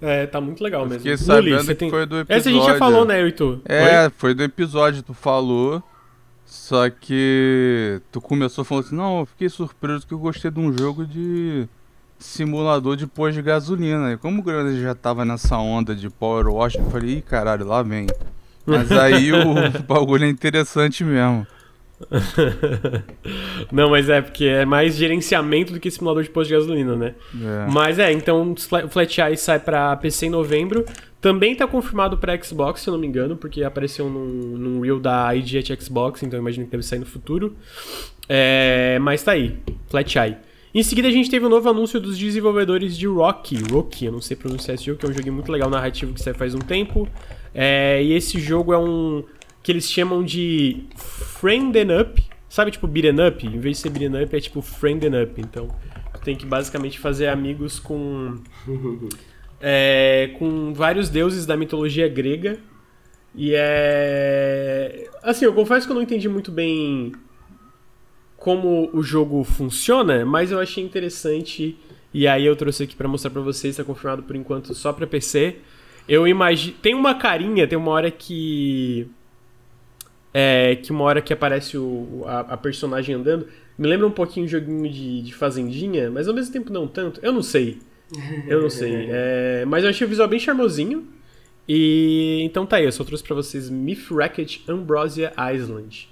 É, 0.01 0.25
tá 0.25 0.41
muito 0.41 0.63
legal 0.63 0.83
mesmo. 0.83 0.99
Fiquei 0.99 1.17
sabendo 1.17 1.55
Luli, 1.55 1.67
que 1.67 1.75
tem... 1.75 1.89
foi 1.89 2.05
do 2.05 2.19
episódio. 2.19 2.39
Essa 2.39 2.49
a 2.49 2.51
gente 2.51 2.65
já 2.65 2.77
falou, 2.77 3.05
né, 3.05 3.21
Heitor? 3.21 3.59
É, 3.65 4.03
foi? 4.03 4.11
foi 4.17 4.33
do 4.33 4.43
episódio, 4.43 5.01
tu 5.01 5.13
falou. 5.13 5.81
Só 6.45 6.89
que 6.89 8.01
tu 8.11 8.21
começou 8.21 8.63
falando 8.63 8.85
assim, 8.85 8.95
não, 8.95 9.19
eu 9.19 9.25
fiquei 9.25 9.49
surpreso 9.49 10.05
que 10.05 10.13
eu 10.13 10.19
gostei 10.19 10.51
de 10.51 10.59
um 10.59 10.75
jogo 10.77 11.05
de 11.05 11.67
simulador 12.19 12.95
de 12.95 13.07
pós 13.07 13.33
de 13.33 13.41
gasolina. 13.41 14.13
E 14.13 14.17
como 14.17 14.39
o 14.39 14.43
Grande 14.43 14.81
já 14.81 14.93
tava 14.93 15.25
nessa 15.25 15.57
onda 15.57 15.95
de 15.95 16.09
Power 16.09 16.47
Wash, 16.47 16.75
eu 16.75 16.89
falei, 16.89 17.17
ih, 17.17 17.21
caralho, 17.21 17.65
lá 17.65 17.81
vem. 17.81 18.07
Mas 18.65 18.91
aí 18.91 19.31
o 19.33 19.53
bagulho 19.87 20.25
é 20.25 20.29
interessante 20.29 21.03
mesmo. 21.03 21.45
Não, 23.71 23.89
mas 23.89 24.09
é 24.09 24.21
porque 24.21 24.45
é 24.45 24.65
mais 24.65 24.95
gerenciamento 24.95 25.73
do 25.73 25.79
que 25.79 25.89
simulador 25.89 26.23
de 26.23 26.29
posto 26.29 26.49
de 26.49 26.55
gasolina, 26.55 26.95
né? 26.95 27.15
É. 27.33 27.71
Mas 27.71 27.99
é, 27.99 28.11
então 28.11 28.51
o 28.51 28.89
Flat 28.89 29.21
Eye 29.21 29.37
sai 29.37 29.59
para 29.59 29.95
PC 29.97 30.27
em 30.27 30.29
novembro. 30.29 30.85
Também 31.21 31.55
tá 31.55 31.65
confirmado 31.65 32.17
para 32.17 32.41
Xbox, 32.41 32.81
se 32.81 32.89
eu 32.89 32.93
não 32.93 32.99
me 32.99 33.07
engano, 33.07 33.35
porque 33.35 33.63
apareceu 33.63 34.09
num, 34.09 34.27
num 34.57 34.81
reel 34.81 34.99
da 34.99 35.33
ID 35.35 35.55
at 35.55 35.81
Xbox, 35.81 36.21
então 36.21 36.37
imagino 36.37 36.65
que 36.65 36.71
deve 36.71 36.83
sair 36.83 36.99
no 36.99 37.05
futuro. 37.05 37.55
É, 38.29 38.99
mas 39.01 39.23
tá 39.23 39.31
aí, 39.31 39.57
Flat 39.87 40.15
Eye. 40.17 40.37
Em 40.73 40.83
seguida 40.83 41.07
a 41.07 41.11
gente 41.11 41.29
teve 41.29 41.45
um 41.45 41.49
novo 41.49 41.69
anúncio 41.69 42.01
dos 42.01 42.17
desenvolvedores 42.17 42.97
de 42.97 43.07
Rocky. 43.07 43.63
Rocky, 43.71 44.05
eu 44.05 44.11
não 44.11 44.19
sei 44.19 44.35
pronunciar 44.35 44.75
esse 44.75 44.85
jogo, 44.85 44.99
que 44.99 45.05
é 45.05 45.09
um 45.09 45.13
jogo 45.13 45.31
muito 45.31 45.49
legal 45.49 45.69
narrativo 45.69 46.13
que 46.13 46.21
sai 46.21 46.33
faz 46.33 46.53
um 46.53 46.59
tempo. 46.59 47.07
É, 47.53 48.03
e 48.03 48.11
esse 48.11 48.37
jogo 48.39 48.73
é 48.73 48.77
um 48.77 49.23
que 49.65 49.71
eles 49.71 49.89
chamam 49.91 50.23
de 50.23 50.83
Frienden 50.95 51.99
Up. 51.99 52.23
Sabe, 52.47 52.69
tipo, 52.69 52.85
beaten 52.85 53.27
up? 53.27 53.45
Em 53.45 53.59
vez 53.59 53.77
de 53.77 53.81
ser 53.81 53.89
beaten 53.89 54.23
up, 54.23 54.35
é 54.35 54.39
tipo 54.39 54.61
Frienden 54.61 55.23
Up. 55.23 55.41
Então, 55.41 55.67
tem 56.23 56.35
que 56.35 56.45
basicamente 56.45 56.99
fazer 56.99 57.27
amigos 57.27 57.79
com... 57.79 58.35
é, 59.59 60.29
com 60.37 60.71
vários 60.71 61.09
deuses 61.09 61.47
da 61.47 61.57
mitologia 61.57 62.07
grega. 62.07 62.59
E 63.33 63.53
é... 63.55 65.09
Assim, 65.23 65.45
eu 65.45 65.53
confesso 65.53 65.87
que 65.87 65.91
eu 65.91 65.95
não 65.95 66.03
entendi 66.03 66.29
muito 66.29 66.51
bem 66.51 67.13
como 68.37 68.91
o 68.93 69.01
jogo 69.01 69.43
funciona, 69.43 70.23
mas 70.23 70.51
eu 70.51 70.59
achei 70.59 70.83
interessante. 70.83 71.75
E 72.13 72.27
aí 72.27 72.45
eu 72.45 72.55
trouxe 72.55 72.83
aqui 72.83 72.95
para 72.95 73.07
mostrar 73.07 73.31
para 73.31 73.41
vocês, 73.41 73.71
está 73.71 73.83
confirmado 73.83 74.21
por 74.21 74.35
enquanto 74.35 74.75
só 74.75 74.93
para 74.93 75.07
PC. 75.07 75.55
Eu 76.07 76.27
imagino, 76.27 76.77
tem 76.83 76.93
uma 76.93 77.15
carinha, 77.15 77.67
tem 77.67 77.79
uma 77.79 77.89
hora 77.89 78.11
que 78.11 79.09
é, 80.37 80.75
que 80.75 80.91
uma 80.91 81.05
hora 81.05 81.21
que 81.21 81.31
aparece 81.31 81.77
o, 81.77 82.23
a, 82.25 82.41
a, 82.41 82.57
personagem 82.57 83.15
andando. 83.15 83.47
Me 83.77 83.87
lembra 83.87 84.05
um 84.05 84.11
pouquinho 84.11 84.45
um 84.45 84.49
joguinho 84.49 84.91
de, 84.91 85.21
de 85.21 85.33
fazendinha, 85.33 86.11
mas 86.11 86.27
ao 86.27 86.33
mesmo 86.33 86.51
tempo 86.51 86.73
não 86.73 86.85
tanto. 86.87 87.21
Eu 87.23 87.31
não 87.31 87.41
sei. 87.41 87.79
Eu 88.45 88.61
não 88.61 88.69
sei. 88.69 89.07
É, 89.09 89.63
mas 89.65 89.85
eu 89.85 89.89
achei 89.89 90.05
o 90.05 90.09
visual 90.09 90.27
bem 90.27 90.37
charmosinho. 90.37 91.07
E 91.65 92.41
então 92.43 92.65
tá 92.65 92.75
aí, 92.75 92.83
eu 92.83 92.91
só 92.91 93.05
trouxe 93.05 93.23
pra 93.23 93.33
vocês 93.33 93.69
Myth 93.69 94.11
Racket 94.11 94.59
Ambrosia 94.67 95.31
Island. 95.53 96.09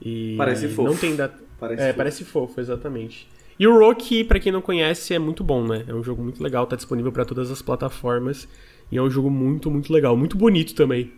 E 0.00 0.36
parece 0.38 0.68
fofo. 0.68 0.90
Não 0.90 0.96
tem 0.96 1.16
data. 1.16 1.36
Parece 1.58 1.82
é, 1.82 1.86
fofo. 1.86 1.96
parece 1.96 2.24
fofo, 2.24 2.60
exatamente. 2.60 3.28
E 3.58 3.66
o 3.66 3.76
Rocky, 3.76 4.22
para 4.22 4.38
quem 4.38 4.52
não 4.52 4.62
conhece, 4.62 5.14
é 5.14 5.18
muito 5.18 5.42
bom, 5.42 5.66
né? 5.66 5.84
É 5.88 5.94
um 5.94 6.02
jogo 6.02 6.22
muito 6.22 6.40
legal, 6.40 6.64
tá 6.68 6.76
disponível 6.76 7.10
para 7.10 7.24
todas 7.24 7.50
as 7.50 7.60
plataformas. 7.60 8.46
E 8.92 8.96
é 8.96 9.02
um 9.02 9.10
jogo 9.10 9.30
muito, 9.30 9.68
muito 9.68 9.92
legal. 9.92 10.16
Muito 10.16 10.36
bonito 10.36 10.76
também. 10.76 11.12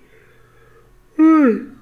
Hum. 1.19 1.76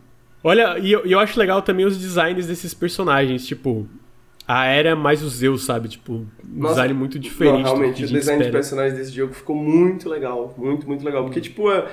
Olha, 0.47 0.79
e 0.79 0.93
eu, 0.93 1.07
eu 1.07 1.19
acho 1.19 1.41
legal 1.41 1.63
também 1.63 1.87
os 1.87 1.97
designs 1.97 2.47
desses 2.47 2.75
personagens, 2.75 3.47
tipo, 3.47 3.89
a 4.47 4.67
Era 4.67 4.95
mais 4.95 5.23
o 5.23 5.29
Zeus, 5.31 5.65
sabe? 5.65 5.89
Tipo, 5.89 6.13
um 6.13 6.27
Nossa, 6.45 6.75
design 6.75 6.93
muito 6.93 7.19
diferente. 7.19 7.63
Não, 7.63 7.63
realmente, 7.63 8.05
o 8.05 8.07
design 8.07 8.21
espera. 8.21 8.45
de 8.45 8.51
personagens 8.51 8.99
desse 8.99 9.11
jogo 9.11 9.33
ficou 9.33 9.57
muito 9.57 10.07
legal. 10.07 10.55
Muito, 10.59 10.87
muito 10.87 11.03
legal. 11.03 11.25
Porque, 11.25 11.41
tipo, 11.41 11.73
é, 11.73 11.89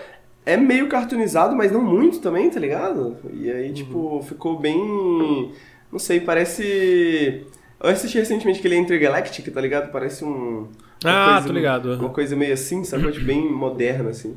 é 0.45 0.57
meio 0.57 0.89
cartoonizado, 0.89 1.55
mas 1.55 1.71
não 1.71 1.81
muito 1.81 2.19
também, 2.19 2.49
tá 2.49 2.59
ligado? 2.59 3.15
E 3.33 3.49
aí, 3.49 3.69
uhum. 3.69 3.73
tipo, 3.73 4.25
ficou 4.27 4.59
bem. 4.59 5.53
Não 5.89 5.97
sei, 5.97 6.19
parece. 6.19 7.45
Eu 7.81 7.89
assisti 7.89 8.17
recentemente 8.17 8.59
aquele 8.59 8.75
Intergalactic, 8.75 9.47
tá 9.47 9.61
ligado? 9.61 9.93
Parece 9.93 10.25
um. 10.25 10.67
Ah, 11.05 11.35
coisa, 11.35 11.47
tô 11.47 11.53
ligado. 11.53 11.93
Uma 11.93 12.09
coisa 12.09 12.35
meio 12.35 12.53
assim, 12.53 12.83
sabe? 12.83 13.17
Bem 13.21 13.49
moderna, 13.49 14.09
assim. 14.09 14.35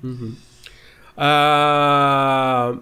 Uhum. 0.00 0.32
Ah 1.16 2.78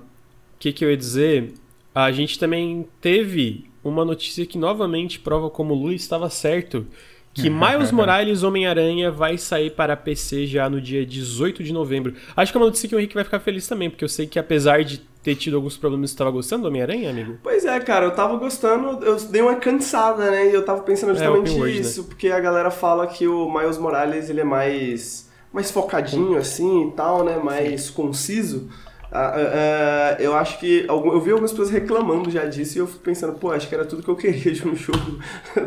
que, 0.61 0.73
que 0.73 0.85
eu 0.85 0.91
ia 0.91 0.97
dizer? 0.97 1.55
A 1.95 2.13
gente 2.13 2.39
também 2.39 2.87
teve 3.01 3.65
uma 3.83 4.05
notícia 4.05 4.45
que 4.45 4.59
novamente 4.59 5.19
prova 5.19 5.49
como 5.49 5.73
o 5.73 5.77
Luiz 5.77 6.03
estava 6.03 6.29
certo. 6.29 6.87
Que 7.33 7.49
Miles 7.51 7.91
Morales 7.91 8.43
Homem-Aranha 8.43 9.11
vai 9.11 9.39
sair 9.39 9.71
para 9.71 9.97
PC 9.97 10.47
já 10.47 10.69
no 10.69 10.81
dia 10.81 11.05
18 11.07 11.65
de 11.65 11.73
novembro. 11.73 12.15
Acho 12.37 12.53
que 12.53 12.59
é 12.59 12.61
uma 12.61 12.67
notícia 12.67 12.89
que 12.89 12.95
o 12.95 12.99
Henrique 12.99 13.15
vai 13.15 13.25
ficar 13.25 13.41
feliz 13.41 13.67
também, 13.67 13.89
porque 13.89 14.05
eu 14.05 14.09
sei 14.09 14.27
que 14.27 14.39
apesar 14.39 14.85
de 14.85 14.99
ter 15.23 15.35
tido 15.35 15.57
alguns 15.57 15.77
problemas, 15.77 16.11
você 16.11 16.15
estava 16.15 16.31
gostando 16.31 16.63
do 16.63 16.69
Homem-Aranha, 16.69 17.11
amigo? 17.11 17.39
Pois 17.43 17.65
é, 17.65 17.79
cara, 17.81 18.07
eu 18.07 18.15
tava 18.15 18.37
gostando, 18.37 19.05
eu 19.05 19.17
dei 19.17 19.41
uma 19.43 19.57
cansada, 19.57 20.31
né? 20.31 20.51
E 20.51 20.55
eu 20.55 20.65
tava 20.65 20.83
pensando 20.83 21.13
é, 21.13 21.15
justamente 21.15 21.63
é, 21.63 21.71
isso, 21.71 22.03
né? 22.03 22.07
porque 22.09 22.29
a 22.29 22.41
galera 22.41 22.71
fala 22.71 23.07
que 23.07 23.27
o 23.27 23.51
Miles 23.51 23.79
Morales 23.79 24.29
ele 24.29 24.41
é 24.41 24.45
mais, 24.45 25.31
mais 25.53 25.71
focadinho 25.71 26.37
assim 26.37 26.89
e 26.89 26.93
tal, 26.93 27.25
né? 27.25 27.39
Mais 27.39 27.89
conciso. 27.89 28.69
Uh, 29.11 29.17
uh, 29.17 30.23
eu 30.23 30.37
acho 30.37 30.59
que. 30.61 30.87
Eu 30.89 31.21
vi 31.21 31.33
algumas 31.33 31.51
pessoas 31.51 31.71
reclamando 31.71 32.31
já 32.31 32.45
disso 32.45 32.79
e 32.79 32.81
eu 32.81 32.87
fico 32.87 33.01
pensando, 33.01 33.37
pô, 33.37 33.51
acho 33.51 33.69
que 33.69 33.75
era 33.75 33.85
tudo 33.85 34.05
que 34.05 34.09
eu 34.09 34.15
queria 34.15 34.53
de 34.53 34.67
um 34.67 34.75
jogo 34.77 35.19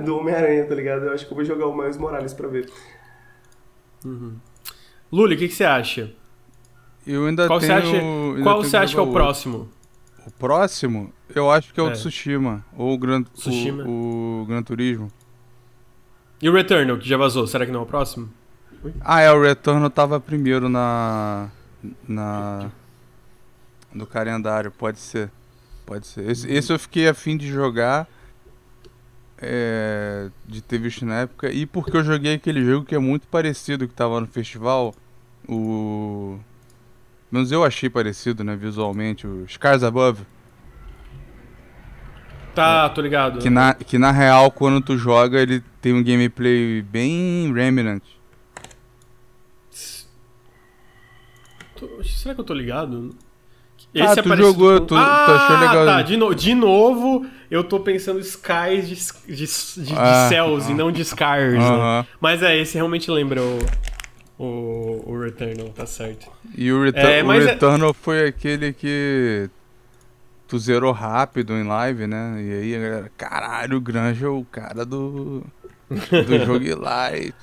do 0.03 0.17
Homem-Aranha, 0.17 0.65
tá 0.65 0.73
ligado? 0.73 1.06
Eu 1.06 1.13
acho 1.13 1.25
que 1.25 1.32
eu 1.32 1.36
vou 1.36 1.43
jogar 1.43 1.67
o 1.67 1.75
Miles 1.75 1.97
Morales 1.97 2.34
pra 2.34 2.47
ver. 2.47 2.69
Uhum. 4.06 4.36
Luli, 5.12 5.36
o 5.36 5.38
que, 5.38 5.49
que, 5.49 5.53
você 5.53 5.65
acha? 5.65 6.13
Eu 7.06 7.25
ainda 7.25 7.47
qual 7.47 7.60
tenho. 7.60 7.82
Você 7.82 7.97
acha, 7.97 8.43
qual 8.43 8.63
você 8.63 8.77
acha 8.77 8.93
que 8.93 8.99
é 8.99 9.03
o 9.03 9.12
próximo? 9.12 9.69
O 10.25 10.32
próximo? 10.32 11.13
Eu 11.36 11.51
acho 11.51 11.73
que 11.73 11.79
é 11.79 11.84
o 11.84 11.89
é. 11.89 11.91
Tsushima. 11.91 12.65
Ou 12.77 12.93
o 12.93 12.97
Gran, 12.97 13.23
Tsushima. 13.23 13.84
O, 13.84 14.43
o 14.43 14.45
Gran 14.45 14.63
Turismo. 14.63 15.10
E 16.41 16.47
o 16.47 16.53
Returnal, 16.53 16.97
que 16.97 17.08
já 17.08 17.17
vazou, 17.17 17.45
será 17.45 17.65
que 17.65 17.71
não 17.73 17.82
é 17.82 17.84
o 17.84 17.86
próximo? 17.86 18.29
Ah, 19.01 19.19
é, 19.19 19.32
o 19.32 19.41
Returnal 19.41 19.89
tava 19.89 20.17
primeiro 20.17 20.69
na. 20.69 21.49
Na 22.08 22.71
do 23.93 24.06
calendário, 24.06 24.71
pode 24.71 24.99
ser. 24.99 25.29
Pode 25.86 26.08
ser. 26.08 26.29
Esse, 26.29 26.51
esse 26.51 26.71
eu 26.71 26.79
fiquei 26.79 27.08
afim 27.08 27.38
de 27.38 27.47
jogar. 27.47 28.08
É, 29.45 30.29
de 30.45 30.62
ter 30.62 30.77
visto 30.77 31.06
na 31.06 31.21
época. 31.21 31.51
E 31.51 31.65
porque 31.65 31.97
eu 31.97 32.03
joguei 32.03 32.36
aquele 32.36 32.63
jogo 32.63 32.86
que 32.86 32.95
é 32.95 32.99
muito 32.99 33.27
parecido 33.27 33.88
que 33.88 33.93
tava 33.93 34.21
no 34.21 34.27
festival. 34.27 34.95
O. 35.47 36.39
Menos 37.32 37.51
eu 37.51 37.63
achei 37.63 37.89
parecido, 37.89 38.43
né, 38.43 38.56
visualmente. 38.56 39.27
O 39.27 39.45
Scars 39.49 39.84
Above. 39.84 40.23
Tá, 42.56 42.88
tô 42.89 43.01
ligado. 43.01 43.39
Que 43.39 43.49
na, 43.49 43.73
que 43.73 43.97
na 43.97 44.12
real, 44.12 44.51
quando 44.51 44.79
tu 44.79 44.97
joga, 44.97 45.41
ele 45.41 45.62
tem 45.82 45.91
um 45.91 46.03
gameplay 46.03 46.82
bem 46.84 47.51
Remnant. 47.51 48.03
Será 52.03 52.36
que 52.36 52.41
eu 52.41 52.45
tô 52.45 52.53
ligado? 52.53 53.13
Esse 53.93 54.19
ah, 54.19 54.23
tu 54.23 54.36
jogou, 54.36 54.79
com... 54.79 54.86
tu, 54.88 54.95
ah, 54.95 55.23
tu 55.25 55.32
achou 55.32 55.60
legal. 55.60 55.86
tá, 55.86 56.01
de, 56.01 56.17
no, 56.17 56.34
de 56.34 56.56
novo 56.56 57.25
eu 57.51 57.63
tô 57.63 57.79
pensando 57.79 58.19
skies 58.19 58.88
de, 59.27 59.36
de, 59.36 59.86
de, 59.86 59.93
ah, 59.95 60.23
de 60.23 60.29
céus 60.29 60.67
ah, 60.67 60.71
e 60.71 60.73
não 60.73 60.91
de 60.91 61.06
scars, 61.06 61.60
né? 61.60 62.06
Mas 62.19 62.41
é, 62.41 62.58
esse 62.58 62.73
realmente 62.73 63.12
lembra 63.12 63.41
o, 63.43 63.60
o, 64.39 65.03
o 65.12 65.19
Returnal, 65.21 65.69
tá 65.69 65.86
certo. 65.86 66.27
E 66.58 66.71
o, 66.71 66.84
Retur 66.84 67.01
é, 67.01 67.23
o 67.23 67.32
é- 67.32 67.39
Returnal 67.39 67.91
é... 67.91 67.93
foi 67.93 68.25
aquele 68.25 68.73
que 68.73 69.47
tu 70.47 70.58
zerou 70.58 70.91
rápido 70.91 71.53
em 71.53 71.63
live, 71.63 72.08
né? 72.08 72.41
E 72.41 72.53
aí 72.53 72.75
a 72.75 72.79
galera, 72.79 73.12
caralho, 73.15 73.77
o 73.77 73.82
Granja 73.82 74.25
é 74.25 74.29
o 74.29 74.43
cara 74.51 74.84
do, 74.84 75.43
do 75.89 76.45
jogo 76.45 76.82
light. 76.82 77.36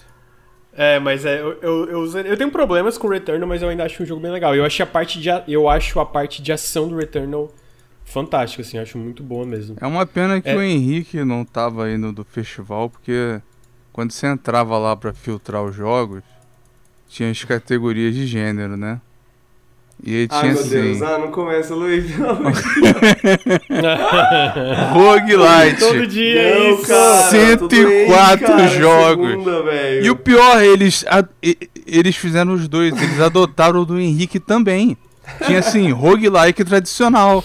É, 0.80 0.98
mas 0.98 1.26
é, 1.26 1.38
eu, 1.42 1.58
eu, 1.60 1.90
eu, 1.90 2.16
eu, 2.24 2.36
tenho 2.38 2.50
problemas 2.50 2.96
com 2.96 3.06
o 3.06 3.10
Returnal, 3.10 3.46
mas 3.46 3.60
eu 3.60 3.68
ainda 3.68 3.84
acho 3.84 4.02
um 4.02 4.06
jogo 4.06 4.22
bem 4.22 4.30
legal. 4.30 4.56
Eu, 4.56 4.64
acho 4.64 4.82
a 4.82 4.86
parte 4.86 5.20
de, 5.20 5.28
eu 5.46 5.68
acho 5.68 6.00
a 6.00 6.06
parte 6.06 6.40
de 6.40 6.50
ação 6.54 6.88
do 6.88 6.96
Returnal 6.96 7.52
fantástica, 8.02 8.62
assim, 8.62 8.78
acho 8.78 8.96
muito 8.96 9.22
boa 9.22 9.44
mesmo. 9.44 9.76
É 9.78 9.86
uma 9.86 10.06
pena 10.06 10.40
que 10.40 10.48
é... 10.48 10.56
o 10.56 10.62
Henrique 10.62 11.22
não 11.22 11.44
tava 11.44 11.90
indo 11.90 12.10
do 12.14 12.24
festival, 12.24 12.88
porque 12.88 13.42
quando 13.92 14.12
você 14.12 14.26
entrava 14.26 14.78
lá 14.78 14.96
para 14.96 15.12
filtrar 15.12 15.62
os 15.62 15.76
jogos, 15.76 16.22
tinha 17.10 17.30
as 17.30 17.44
categorias 17.44 18.14
de 18.14 18.26
gênero, 18.26 18.74
né? 18.74 19.02
E 20.02 20.20
aí 20.20 20.28
tinha 20.28 20.40
Ai, 20.40 20.52
meu 20.52 20.60
assim... 20.60 20.70
Deus, 20.70 21.02
ah, 21.02 21.18
não 21.18 21.30
começa, 21.30 21.74
Luiz. 21.74 22.06
Roguelite. 24.92 25.78
Todo 25.78 26.06
dia 26.06 26.40
é 26.40 26.58
não, 26.58 26.74
isso. 26.74 26.86
Cara, 26.86 27.30
104 27.30 28.46
cara, 28.46 28.68
jogos. 28.68 29.30
Segunda, 29.30 29.62
e 30.02 30.10
o 30.10 30.16
pior, 30.16 30.62
eles, 30.62 31.04
a, 31.06 31.22
eles 31.86 32.16
fizeram 32.16 32.54
os 32.54 32.66
dois. 32.66 32.96
Eles 33.00 33.20
adotaram 33.20 33.80
o 33.80 33.84
do 33.84 34.00
Henrique 34.00 34.40
também. 34.40 34.96
Tinha 35.46 35.58
assim, 35.58 35.90
roguelike 35.92 36.64
tradicional. 36.64 37.44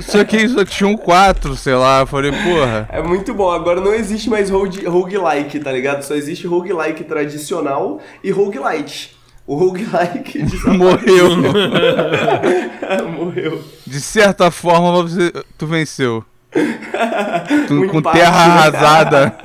Só 0.00 0.24
que 0.24 0.36
isso 0.36 0.64
tinha 0.66 0.88
um 0.88 0.96
4, 0.96 1.56
sei 1.56 1.74
lá. 1.74 2.00
Eu 2.00 2.06
falei, 2.06 2.32
porra. 2.32 2.88
É 2.92 3.02
muito 3.02 3.32
bom. 3.32 3.50
Agora 3.50 3.80
não 3.80 3.94
existe 3.94 4.28
mais 4.28 4.50
rogue, 4.50 4.84
roguelike, 4.84 5.58
tá 5.58 5.72
ligado? 5.72 6.02
Só 6.02 6.14
existe 6.14 6.46
roguelike 6.46 7.04
tradicional 7.04 7.98
e 8.22 8.30
roguelite. 8.30 9.21
O 9.46 9.56
roguelike 9.56 10.44
morreu. 10.76 11.30
morreu. 13.12 13.62
De 13.86 14.00
certa 14.00 14.50
forma, 14.50 15.02
você, 15.02 15.32
tu 15.58 15.66
venceu. 15.66 16.24
Tu, 17.66 17.74
um 17.74 17.88
com 17.88 17.98
empate, 17.98 18.18
terra 18.18 18.36
arrasada. 18.36 19.38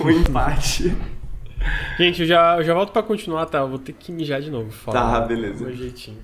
um 0.00 0.10
empate. 0.10 0.94
Gente, 1.96 2.22
eu 2.22 2.26
já, 2.26 2.56
eu 2.56 2.64
já 2.64 2.74
volto 2.74 2.92
pra 2.92 3.02
continuar, 3.02 3.46
tá? 3.46 3.58
Eu 3.58 3.68
vou 3.68 3.78
ter 3.78 3.92
que 3.92 4.10
mijar 4.10 4.40
de 4.40 4.50
novo. 4.50 4.70
Fala, 4.72 5.00
tá, 5.00 5.20
beleza. 5.20 5.64
Meu 5.64 5.74
jeitinho. 5.76 6.18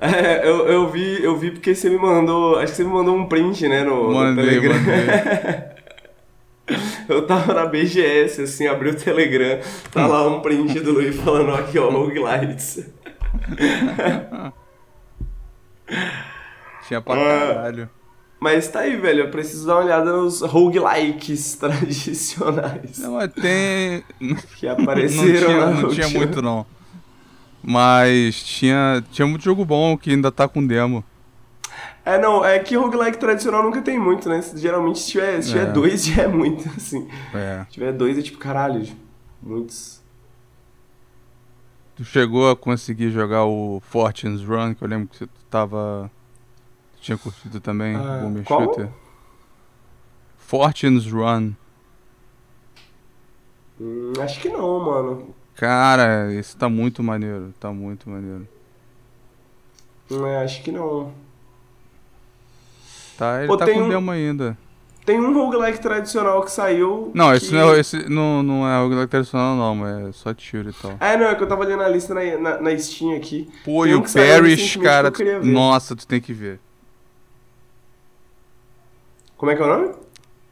É, 0.00 0.46
eu, 0.46 0.68
eu 0.68 0.90
vi, 0.90 1.22
eu 1.22 1.36
vi 1.36 1.50
porque 1.50 1.74
você 1.74 1.88
me 1.88 1.96
mandou. 1.96 2.58
Acho 2.58 2.72
que 2.72 2.76
você 2.76 2.84
me 2.84 2.90
mandou 2.92 3.16
um 3.16 3.26
print, 3.26 3.66
né? 3.66 3.82
No, 3.82 4.12
mandei, 4.12 4.44
no 4.44 4.50
Telegram. 4.50 4.74
Mandei. 4.74 5.77
Eu 7.08 7.26
tava 7.26 7.54
na 7.54 7.66
BGS, 7.66 8.42
assim, 8.42 8.66
abri 8.66 8.90
o 8.90 8.94
Telegram, 8.94 9.60
tá 9.90 10.06
lá 10.06 10.28
um 10.28 10.40
print 10.40 10.80
do 10.80 10.92
Luiz 10.92 11.16
falando 11.16 11.54
aqui, 11.54 11.78
ó, 11.78 11.88
roguelites. 11.90 12.86
Tinha 16.86 17.00
pra 17.00 17.16
caralho. 17.16 17.88
Mas 18.40 18.68
tá 18.68 18.80
aí, 18.80 18.96
velho, 18.96 19.20
eu 19.24 19.30
preciso 19.30 19.66
dar 19.66 19.74
uma 19.76 19.84
olhada 19.84 20.12
nos 20.12 20.42
roguelikes 20.42 21.56
tradicionais. 21.60 22.98
Não, 22.98 23.14
mas 23.14 23.32
tem... 23.32 24.04
Que 24.56 24.68
apareceram 24.68 25.24
Não 25.24 25.30
tinha, 25.30 25.82
não 25.82 25.88
tinha 25.90 26.08
muito, 26.08 26.40
não. 26.40 26.64
Mas 27.60 28.42
tinha, 28.44 29.02
tinha 29.10 29.26
muito 29.26 29.42
jogo 29.42 29.64
bom 29.64 29.98
que 29.98 30.10
ainda 30.10 30.30
tá 30.30 30.46
com 30.46 30.64
demo. 30.64 31.04
É, 32.08 32.18
não, 32.18 32.42
é 32.42 32.58
que 32.58 32.74
roguelike 32.74 33.18
tradicional 33.18 33.62
nunca 33.62 33.82
tem 33.82 33.98
muito, 33.98 34.30
né? 34.30 34.40
Geralmente 34.54 34.98
se 34.98 35.10
tiver, 35.10 35.42
se 35.42 35.50
tiver 35.50 35.68
é. 35.68 35.72
dois 35.72 36.02
já 36.08 36.22
é 36.22 36.26
muito, 36.26 36.66
assim. 36.74 37.06
É. 37.34 37.66
Se 37.66 37.72
tiver 37.72 37.92
dois 37.92 38.16
é 38.16 38.22
tipo, 38.22 38.38
caralho, 38.38 38.88
muitos. 39.42 40.02
Tu 41.96 42.06
chegou 42.06 42.50
a 42.50 42.56
conseguir 42.56 43.10
jogar 43.10 43.44
o 43.44 43.82
Fortune's 43.84 44.42
Run, 44.42 44.74
que 44.74 44.82
eu 44.82 44.88
lembro 44.88 45.08
que 45.08 45.18
você 45.18 45.28
tava. 45.50 46.10
Tu 46.96 47.02
tinha 47.02 47.18
curtido 47.18 47.60
também, 47.60 47.94
ah, 47.94 48.24
o 48.24 48.42
qual? 48.42 48.62
Shooter. 48.62 48.88
Fortune's 50.38 51.12
Run. 51.12 51.52
Hum, 53.78 54.14
acho 54.18 54.40
que 54.40 54.48
não, 54.48 54.80
mano. 54.80 55.34
Cara, 55.54 56.32
esse 56.32 56.56
tá 56.56 56.70
muito 56.70 57.02
maneiro, 57.02 57.52
tá 57.60 57.70
muito 57.70 58.08
maneiro. 58.08 58.48
É, 60.10 60.42
acho 60.42 60.62
que 60.62 60.72
não. 60.72 61.27
Tá, 63.18 63.42
ele 63.42 63.56
tá 63.56 63.66
com 63.66 63.80
um, 63.80 63.88
demo 63.88 64.12
ainda. 64.12 64.56
Tem 65.04 65.18
um 65.18 65.34
roguelike 65.34 65.80
tradicional 65.80 66.40
que 66.44 66.52
saiu. 66.52 67.10
Não, 67.12 67.30
que... 67.30 67.38
esse, 67.38 67.52
não, 67.52 67.74
é, 67.74 67.80
esse 67.80 68.08
não, 68.08 68.44
não 68.44 68.68
é 68.68 68.80
roguelike 68.80 69.10
tradicional, 69.10 69.56
não, 69.56 69.84
é 69.84 70.12
só 70.12 70.32
tiro 70.32 70.70
e 70.70 70.72
tal. 70.72 70.96
É, 71.00 71.16
não, 71.16 71.26
é 71.26 71.34
que 71.34 71.42
eu 71.42 71.48
tava 71.48 71.62
olhando 71.62 71.82
a 71.82 71.88
lista 71.88 72.14
na, 72.14 72.38
na, 72.38 72.60
na 72.60 72.78
Steam 72.78 73.16
aqui. 73.16 73.50
Pô, 73.64 73.84
e 73.84 73.94
o 73.96 74.02
Perish, 74.02 74.76
cara. 74.76 75.12
Nossa, 75.42 75.96
tu 75.96 76.06
tem 76.06 76.20
que 76.20 76.32
ver. 76.32 76.60
Como 79.36 79.50
é 79.50 79.56
que 79.56 79.62
é 79.62 79.64
o 79.64 79.68
nome? 79.68 79.94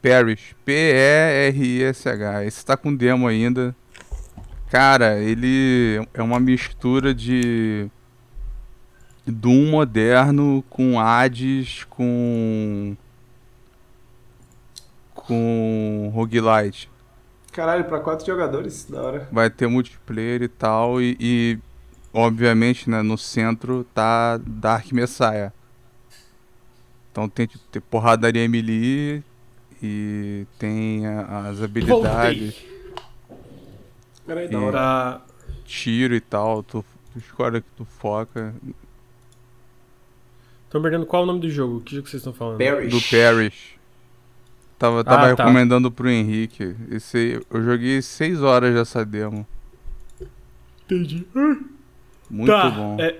Perish. 0.01 0.53
P-E-R-I-S-H. 0.65 2.43
Esse 2.43 2.65
tá 2.65 2.75
com 2.75 2.93
demo 2.93 3.29
ainda. 3.29 3.73
Cara, 4.69 5.17
ele 5.19 6.05
é 6.13 6.21
uma 6.21 6.39
mistura 6.39 7.13
de 7.13 7.89
Doom 9.31 9.71
moderno 9.71 10.63
com 10.69 10.99
Hades 10.99 11.83
com 11.89 12.95
com 15.13 16.09
roguelite. 16.13 16.89
Caralho, 17.51 17.83
pra 17.85 17.99
quatro 17.99 18.25
jogadores, 18.25 18.85
da 18.85 19.01
hora. 19.01 19.27
Vai 19.31 19.49
ter 19.49 19.67
multiplayer 19.67 20.43
e 20.43 20.47
tal 20.47 21.01
e, 21.01 21.17
e 21.19 21.59
obviamente, 22.13 22.89
né, 22.89 23.01
no 23.01 23.17
centro 23.17 23.83
tá 23.93 24.37
Dark 24.37 24.91
Messiah. 24.91 25.51
Então 27.11 27.27
tem, 27.27 27.47
tem 27.71 27.81
porradaria 27.81 28.47
melee 28.47 29.23
e 29.81 30.45
tem 30.57 31.05
a, 31.05 31.49
as 31.49 31.61
habilidades. 31.61 32.63
Peraí, 34.25 34.47
da 34.47 34.59
hora. 34.59 35.21
Tiro 35.65 36.15
e 36.15 36.21
tal, 36.21 36.63
tu, 36.63 36.85
tu 37.11 37.19
escolhe 37.19 37.61
que 37.61 37.69
tu 37.75 37.85
foca. 37.85 38.53
Tô 40.77 40.81
perdendo 40.81 41.07
qual 41.07 41.21
é 41.21 41.23
o 41.23 41.25
nome 41.25 41.39
do 41.39 41.49
jogo? 41.49 41.81
Que 41.81 41.95
jogo 41.95 42.03
que 42.03 42.11
vocês 42.11 42.21
estão 42.21 42.33
falando? 42.33 42.59
Perish. 42.59 42.93
Do 42.93 43.01
Perish. 43.09 43.77
Tava, 44.77 45.03
tava 45.03 45.31
ah, 45.31 45.35
tá. 45.35 45.43
recomendando 45.43 45.89
pro 45.89 46.07
Henrique. 46.07 46.75
Esse, 46.91 47.41
eu 47.49 47.63
joguei 47.63 47.99
6 47.99 48.43
horas 48.43 48.75
dessa 48.75 49.03
demo. 49.03 49.45
Entendi. 50.85 51.25
Muito 52.29 52.51
tá, 52.51 52.69
bom. 52.69 52.95
É, 52.99 53.17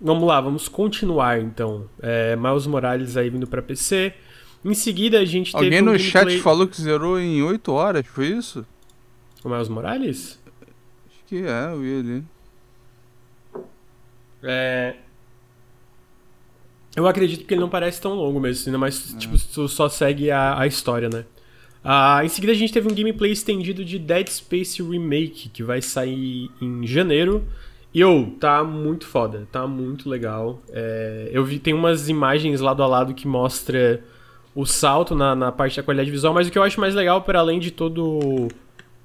vamos 0.00 0.24
lá, 0.24 0.40
vamos 0.40 0.66
continuar 0.66 1.42
então. 1.42 1.86
É, 2.00 2.36
Miles 2.36 2.66
Morales 2.66 3.18
aí 3.18 3.28
vindo 3.28 3.46
pra 3.46 3.60
PC. 3.60 4.14
Em 4.64 4.72
seguida 4.72 5.18
a 5.18 5.26
gente 5.26 5.54
Alguém 5.54 5.72
teve. 5.72 5.80
Alguém 5.80 5.98
no 6.00 6.02
um 6.02 6.10
chat 6.10 6.40
falou 6.40 6.66
que 6.66 6.80
zerou 6.80 7.20
em 7.20 7.42
8 7.42 7.70
horas, 7.70 8.06
foi 8.06 8.28
isso? 8.28 8.66
O 9.44 9.50
Miles 9.50 9.68
Morales? 9.68 10.40
Acho 11.06 11.24
que 11.26 11.44
é, 11.44 11.70
eu 11.70 11.80
vi 11.80 11.98
ali. 11.98 12.24
É, 14.42 14.96
eu 16.96 17.06
acredito 17.06 17.44
que 17.44 17.54
ele 17.54 17.60
não 17.60 17.68
parece 17.68 18.00
tão 18.00 18.14
longo 18.14 18.38
mesmo, 18.40 18.68
ainda 18.68 18.78
mais, 18.78 19.14
é. 19.14 19.18
tipo, 19.18 19.36
tu 19.52 19.68
só 19.68 19.88
segue 19.88 20.30
a, 20.30 20.58
a 20.58 20.66
história, 20.66 21.08
né? 21.08 21.24
Ah, 21.82 22.24
em 22.24 22.28
seguida 22.28 22.52
a 22.52 22.56
gente 22.56 22.72
teve 22.72 22.90
um 22.90 22.94
gameplay 22.94 23.30
estendido 23.30 23.84
de 23.84 23.98
Dead 23.98 24.26
Space 24.28 24.82
Remake, 24.82 25.50
que 25.50 25.62
vai 25.62 25.82
sair 25.82 26.50
em 26.60 26.86
janeiro. 26.86 27.44
E, 27.92 28.02
oh, 28.02 28.26
tá 28.40 28.64
muito 28.64 29.06
foda, 29.06 29.46
tá 29.52 29.66
muito 29.66 30.08
legal. 30.08 30.60
É, 30.72 31.28
eu 31.30 31.44
vi, 31.44 31.58
tem 31.58 31.74
umas 31.74 32.08
imagens 32.08 32.60
lado 32.60 32.82
a 32.82 32.86
lado 32.86 33.14
que 33.14 33.28
mostra 33.28 34.02
o 34.54 34.64
salto 34.64 35.14
na, 35.14 35.34
na 35.34 35.52
parte 35.52 35.76
da 35.76 35.82
qualidade 35.82 36.10
visual, 36.10 36.32
mas 36.32 36.48
o 36.48 36.50
que 36.50 36.58
eu 36.58 36.62
acho 36.62 36.80
mais 36.80 36.94
legal, 36.94 37.22
para 37.22 37.38
além 37.38 37.58
de 37.58 37.70
todo 37.70 38.48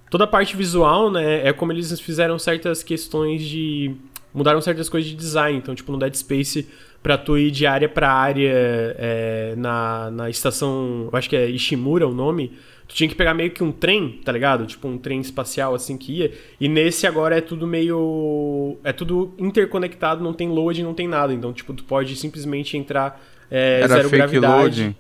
toda 0.10 0.24
a 0.24 0.28
parte 0.28 0.56
visual, 0.56 1.12
né, 1.12 1.48
é 1.48 1.54
como 1.54 1.72
eles 1.72 2.00
fizeram 2.00 2.40
certas 2.40 2.82
questões 2.82 3.44
de 3.44 3.96
mudaram 4.34 4.62
certas 4.62 4.90
coisas 4.90 5.10
de 5.10 5.16
design. 5.16 5.58
Então, 5.58 5.76
tipo, 5.76 5.92
no 5.92 5.98
Dead 6.00 6.16
Space 6.16 6.68
pra 7.02 7.18
tu 7.18 7.38
ir 7.38 7.52
de 7.52 7.66
área 7.66 7.88
pra 7.88 8.12
área 8.12 8.52
é, 8.54 9.54
na, 9.58 10.12
na 10.12 10.30
estação, 10.30 11.10
eu 11.12 11.18
acho 11.18 11.30
que 11.30 11.36
é 11.36 11.50
Ishimura 11.50 12.08
o 12.08 12.14
nome, 12.14 12.54
tu 12.88 12.96
tinha 12.96 13.08
que 13.08 13.16
pegar 13.16 13.34
meio 13.34 13.52
que 13.52 13.64
um 13.64 13.72
trem, 13.72 14.20
tá 14.24 14.32
ligado? 14.32 14.66
Tipo 14.66 14.88
um 14.88 14.98
trem 14.98 15.22
espacial 15.22 15.74
assim 15.76 15.98
que 15.98 16.20
ia. 16.20 16.32
E 16.60 16.68
nesse 16.68 17.08
agora 17.08 17.38
é 17.38 17.42
tudo 17.42 17.66
meio. 17.66 18.78
É 18.84 18.92
tudo 18.92 19.34
interconectado, 19.38 20.24
não 20.24 20.34
tem 20.34 20.50
load, 20.50 20.84
não 20.84 20.94
tem 20.94 21.08
nada. 21.08 21.34
Então, 21.34 21.54
tipo, 21.54 21.74
tu 21.74 21.84
pode 21.84 22.16
simplesmente 22.16 22.76
entrar 22.78 23.22
é, 23.50 23.82
era 23.84 23.88
zero 23.88 24.10
fake 24.10 24.18
gravidade. 24.18 24.82
Loading. 24.82 24.96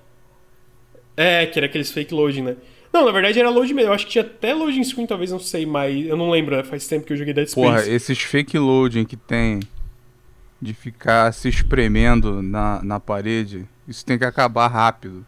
É, 1.18 1.46
que 1.46 1.60
era 1.60 1.66
aqueles 1.66 1.92
fake 1.92 2.14
loading, 2.14 2.44
né? 2.44 2.56
Não, 2.94 3.06
na 3.06 3.12
verdade 3.12 3.40
era 3.40 3.50
load 3.50 3.74
mesmo. 3.74 3.90
Eu 3.90 3.94
acho 3.94 4.06
que 4.06 4.14
tinha 4.14 4.24
até 4.24 4.54
loading 4.54 4.84
screen, 4.84 5.06
talvez, 5.06 5.32
não 5.32 5.40
sei, 5.40 5.66
mas 5.66 6.08
eu 6.08 6.16
não 6.16 6.30
lembro, 6.30 6.56
né? 6.56 6.64
Faz 6.64 6.88
tempo 6.88 7.06
que 7.06 7.14
eu 7.14 7.18
joguei 7.18 7.34
Dead 7.34 7.48
Space. 7.48 7.68
Porra, 7.68 7.88
esses 7.88 8.20
fake 8.20 8.58
loading 8.58 9.06
que 9.06 9.18
tem 9.18 9.60
de 10.62 10.74
ficar 10.74 11.32
se 11.34 11.48
espremendo 11.48 12.41
na, 12.41 12.84
na 12.84 13.00
parede, 13.00 13.67
isso 13.88 14.06
tem 14.06 14.17
que 14.17 14.26
acabar 14.26 14.67
rápido. 14.67 15.26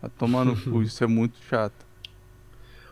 Tá 0.00 0.08
tomando 0.08 0.56
cu, 0.56 0.82
isso 0.82 1.02
é 1.02 1.06
muito 1.06 1.36
chato. 1.48 1.86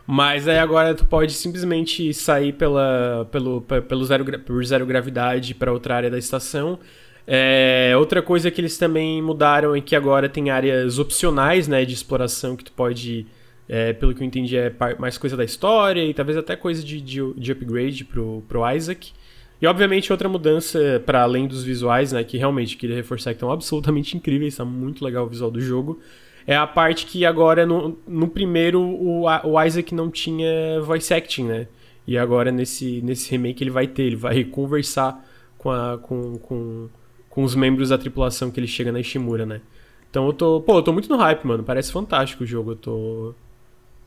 Mas 0.05 0.47
aí 0.47 0.57
agora 0.57 0.95
tu 0.95 1.05
pode 1.05 1.33
simplesmente 1.33 2.11
sair 2.15 2.53
pela, 2.53 3.27
pelo, 3.31 3.61
pelo 3.61 4.03
zero, 4.03 4.25
por 4.41 4.65
zero 4.65 4.83
gravidade 4.83 5.53
para 5.53 5.71
outra 5.71 5.95
área 5.95 6.09
da 6.09 6.17
estação. 6.17 6.79
É, 7.27 7.93
outra 7.95 8.23
coisa 8.23 8.49
que 8.49 8.59
eles 8.59 8.75
também 8.75 9.21
mudaram 9.21 9.75
é 9.75 9.81
que 9.81 9.95
agora 9.95 10.27
tem 10.27 10.49
áreas 10.49 10.97
opcionais 10.97 11.67
né, 11.67 11.85
de 11.85 11.93
exploração 11.93 12.55
que 12.55 12.63
tu 12.63 12.71
pode, 12.71 13.27
é, 13.67 13.93
pelo 13.93 14.15
que 14.15 14.23
eu 14.23 14.25
entendi, 14.25 14.57
é 14.57 14.73
mais 14.97 15.15
coisa 15.15 15.37
da 15.37 15.45
história 15.45 16.03
e 16.03 16.11
talvez 16.11 16.35
até 16.39 16.55
coisa 16.55 16.83
de, 16.83 16.99
de, 16.99 17.33
de 17.35 17.51
upgrade 17.51 18.03
pro, 18.03 18.43
pro 18.47 18.67
Isaac. 18.71 19.13
E 19.61 19.67
obviamente 19.67 20.11
outra 20.11 20.29
mudança 20.29 21.01
para 21.05 21.21
além 21.21 21.47
dos 21.47 21.63
visuais, 21.63 22.13
né, 22.13 22.23
que 22.23 22.37
realmente 22.37 22.77
queria 22.77 22.95
reforçar 22.95 23.31
que 23.31 23.37
estão 23.37 23.51
absolutamente 23.51 24.15
incríveis, 24.17 24.53
está 24.53 24.63
muito 24.65 25.03
legal 25.03 25.25
o 25.25 25.29
visual 25.29 25.51
do 25.51 25.59
jogo, 25.59 25.99
é 26.47 26.55
a 26.55 26.65
parte 26.65 27.05
que 27.05 27.25
agora 27.25 27.65
no, 27.65 27.97
no 28.07 28.27
primeiro 28.27 28.81
o, 28.81 29.25
o 29.25 29.63
Isaac 29.63 29.93
não 29.93 30.09
tinha 30.09 30.81
voice 30.81 31.13
acting, 31.13 31.43
né? 31.43 31.67
E 32.07 32.17
agora 32.17 32.51
nesse, 32.51 33.01
nesse 33.03 33.29
remake 33.29 33.63
ele 33.63 33.69
vai 33.69 33.85
ter, 33.85 34.03
ele 34.03 34.15
vai 34.15 34.43
conversar 34.43 35.23
com, 35.57 35.69
a, 35.69 35.97
com, 35.99 36.39
com, 36.39 36.89
com 37.29 37.43
os 37.43 37.53
membros 37.53 37.89
da 37.89 37.97
tripulação 37.97 38.49
que 38.49 38.59
ele 38.59 38.65
chega 38.65 38.91
na 38.91 38.99
Ishimura, 38.99 39.45
né? 39.45 39.61
Então 40.09 40.25
eu 40.25 40.33
tô, 40.33 40.61
pô, 40.61 40.77
eu 40.77 40.81
tô 40.81 40.91
muito 40.91 41.07
no 41.07 41.17
hype, 41.17 41.45
mano. 41.45 41.63
Parece 41.63 41.91
fantástico 41.91 42.43
o 42.43 42.47
jogo. 42.47 42.71
Eu 42.71 42.75
tô 42.75 43.35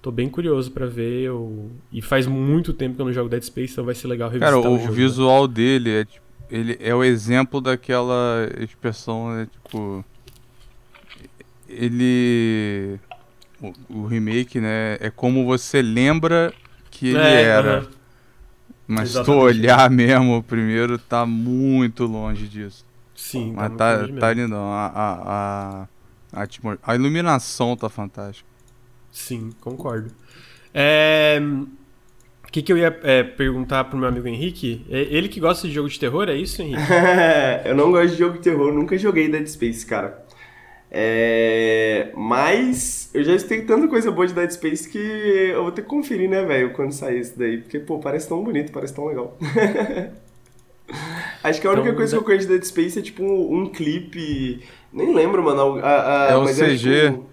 tô 0.03 0.11
bem 0.11 0.29
curioso 0.29 0.71
para 0.73 0.87
ver. 0.87 1.23
Eu... 1.23 1.71
E 1.93 2.03
faz 2.03 2.27
muito 2.27 2.73
tempo 2.73 2.97
que 2.97 3.01
eu 3.01 3.07
não 3.07 3.13
jogo 3.13 3.31
Dead 3.31 3.43
Space, 3.43 3.73
então 3.73 3.85
vai 3.85 3.95
ser 3.95 4.09
legal 4.09 4.29
revisitar 4.29 4.61
Cara, 4.61 4.71
o, 4.71 4.75
o 4.75 4.79
jogo, 4.79 4.91
né? 4.91 4.97
visual 4.97 5.47
né? 5.47 5.55
dele 5.55 5.91
é 5.91 6.05
tipo, 6.05 6.27
ele 6.51 6.77
é 6.81 6.95
o 6.95 7.03
exemplo 7.03 7.61
daquela 7.61 8.47
expressão, 8.61 9.35
né, 9.35 9.49
tipo 9.51 10.05
ele 11.67 12.99
o, 13.61 13.73
o, 13.89 14.07
remake, 14.07 14.61
né, 14.61 14.99
é 15.01 15.09
como 15.09 15.47
você 15.47 15.81
lembra 15.81 16.53
que 16.91 17.09
ele 17.09 17.19
é, 17.19 17.43
era. 17.43 17.81
Uh 17.81 17.85
-huh. 17.85 17.89
Mas 18.87 19.11
se 19.11 19.25
tu 19.25 19.33
olhar 19.33 19.89
mesmo, 19.89 20.37
o 20.37 20.43
primeiro 20.43 20.99
tá 20.99 21.25
muito 21.25 22.05
longe 22.05 22.47
disso. 22.47 22.85
Sim, 23.15 23.53
Mas 23.55 23.71
tá, 23.77 24.07
tá, 24.07 24.09
tá 24.21 24.33
lindão. 24.35 24.71
A, 24.71 24.87
a, 24.87 25.83
a, 26.35 26.43
a, 26.43 26.47
a 26.83 26.95
iluminação 26.95 27.75
tá 27.75 27.89
fantástica. 27.89 28.52
Sim, 29.13 29.51
concordo. 29.61 30.11
É... 30.75 31.41
O 32.49 32.53
que, 32.53 32.61
que 32.61 32.73
eu 32.73 32.77
ia 32.77 32.99
é, 33.03 33.23
perguntar 33.23 33.85
pro 33.85 33.97
meu 33.97 34.09
amigo 34.09 34.27
Henrique? 34.27 34.85
É 34.91 35.03
ele 35.03 35.29
que 35.29 35.41
gosta 35.41 35.67
de 35.67 35.73
jogo 35.73 35.89
de 35.89 35.99
terror, 35.99 36.29
é 36.29 36.35
isso, 36.35 36.61
Henrique? 36.61 36.83
eu 37.65 37.75
não 37.75 37.91
gosto 37.91 38.11
de 38.11 38.19
jogo 38.19 38.35
de 38.35 38.41
terror, 38.41 38.73
nunca 38.73 38.99
joguei 38.99 39.29
Dead 39.29 39.47
Space, 39.47 39.87
cara. 39.87 40.23
É... 40.91 42.11
Mas 42.15 43.11
eu 43.15 43.25
já 43.25 43.39
tenho 43.47 43.67
tanta 43.67 43.89
coisa 43.89 44.11
boa 44.11 44.27
de 44.27 44.35
Dead 44.35 44.51
Space 44.51 44.89
que 44.89 44.99
eu 44.99 45.63
vou 45.63 45.73
ter 45.73 45.83
que 45.83 45.89
conferir, 45.89 46.29
né, 46.29 46.45
velho, 46.45 46.73
quando 46.73 46.93
sair 46.93 47.21
isso 47.21 47.39
daí. 47.39 47.59
Porque, 47.59 47.79
pô, 47.79 47.99
parece 47.99 48.29
tão 48.29 48.43
bonito, 48.45 48.73
parece 48.73 48.95
tão 48.95 49.07
legal. 49.07 49.39
Acho 51.43 51.61
que 51.61 51.67
a 51.67 51.71
única 51.71 51.89
então, 51.89 51.97
coisa 51.97 52.15
que 52.15 52.19
eu 52.19 52.25
conheço 52.25 52.47
de 52.47 52.53
Dead 52.53 52.65
Space 52.65 52.99
é 52.99 53.03
tipo 53.03 53.23
um, 53.23 53.63
um 53.63 53.67
clipe. 53.67 54.63
Nem 54.93 55.15
lembro, 55.15 55.43
mano. 55.43 55.79
A, 55.83 56.29
a, 56.29 56.33
é 56.33 56.37
o 56.37 56.45
CG. 56.45 56.95
É, 56.95 57.11
tipo, 57.11 57.27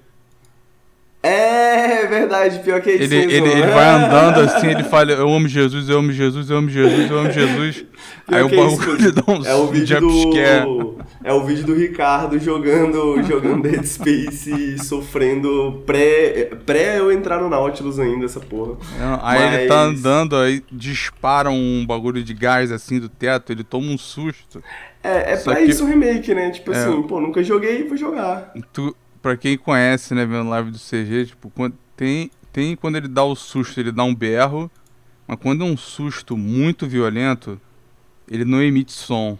é 1.21 2.07
verdade, 2.07 2.59
pior 2.59 2.81
que 2.81 2.89
é 2.89 2.93
ele, 2.93 3.13
ele, 3.13 3.35
ele 3.35 3.61
vai 3.67 3.87
andando 3.87 4.39
assim, 4.39 4.67
ele 4.67 4.85
fala, 4.85 5.11
eu 5.11 5.27
amo 5.27 5.49
Jesus, 5.49 5.89
eu 5.89 5.99
amo 5.99 6.13
Jesus, 6.13 6.49
eu 6.49 6.57
amo 6.57 6.69
Jesus, 6.69 7.11
eu 7.11 7.19
amo 7.19 7.31
Jesus. 7.31 7.85
Aí 8.25 8.41
o 8.41 8.47
é 8.47 8.55
bagulho 8.55 9.11
dá 9.11 9.23
um 9.27 9.45
é 9.45 9.55
o 9.55 9.67
vídeo 9.67 9.99
do 9.99 10.95
É 11.21 11.33
o 11.33 11.43
vídeo 11.43 11.65
do 11.65 11.73
Ricardo 11.73 12.39
jogando, 12.39 13.21
jogando 13.23 13.63
Dead 13.63 13.83
Space, 13.83 14.77
sofrendo 14.85 15.83
pré, 15.85 16.51
pré 16.65 16.99
eu 16.99 17.11
entrar 17.11 17.41
no 17.41 17.49
Nautilus 17.49 17.99
ainda, 17.99 18.23
essa 18.23 18.39
porra. 18.39 18.77
Não, 18.97 19.19
aí 19.21 19.39
Mas... 19.39 19.53
ele 19.55 19.67
tá 19.67 19.81
andando, 19.81 20.37
aí 20.37 20.63
dispara 20.71 21.49
um 21.49 21.85
bagulho 21.85 22.23
de 22.23 22.33
gás 22.33 22.71
assim 22.71 22.97
do 22.97 23.09
teto, 23.09 23.51
ele 23.51 23.65
toma 23.65 23.91
um 23.91 23.97
susto. 23.97 24.63
É, 25.03 25.33
é 25.33 25.35
Só 25.35 25.51
pra 25.51 25.61
que... 25.61 25.69
isso 25.69 25.83
o 25.83 25.87
remake, 25.87 26.33
né? 26.33 26.49
Tipo 26.51 26.71
é... 26.71 26.77
assim, 26.77 27.01
pô, 27.03 27.19
nunca 27.19 27.43
joguei, 27.43 27.83
vou 27.83 27.97
jogar. 27.97 28.53
Tu 28.71 28.95
pra 29.21 29.37
quem 29.37 29.57
conhece, 29.57 30.13
né, 30.13 30.25
vendo 30.25 30.49
live 30.49 30.71
do 30.71 30.77
CG, 30.77 31.27
tipo, 31.27 31.49
quando, 31.49 31.75
tem, 31.95 32.31
tem 32.51 32.75
quando 32.75 32.95
ele 32.95 33.07
dá 33.07 33.23
o 33.23 33.35
susto, 33.35 33.79
ele 33.79 33.91
dá 33.91 34.03
um 34.03 34.15
berro, 34.15 34.71
mas 35.27 35.37
quando 35.39 35.63
é 35.63 35.67
um 35.67 35.77
susto 35.77 36.35
muito 36.37 36.87
violento, 36.87 37.59
ele 38.29 38.45
não 38.45 38.61
emite 38.61 38.91
som. 38.91 39.37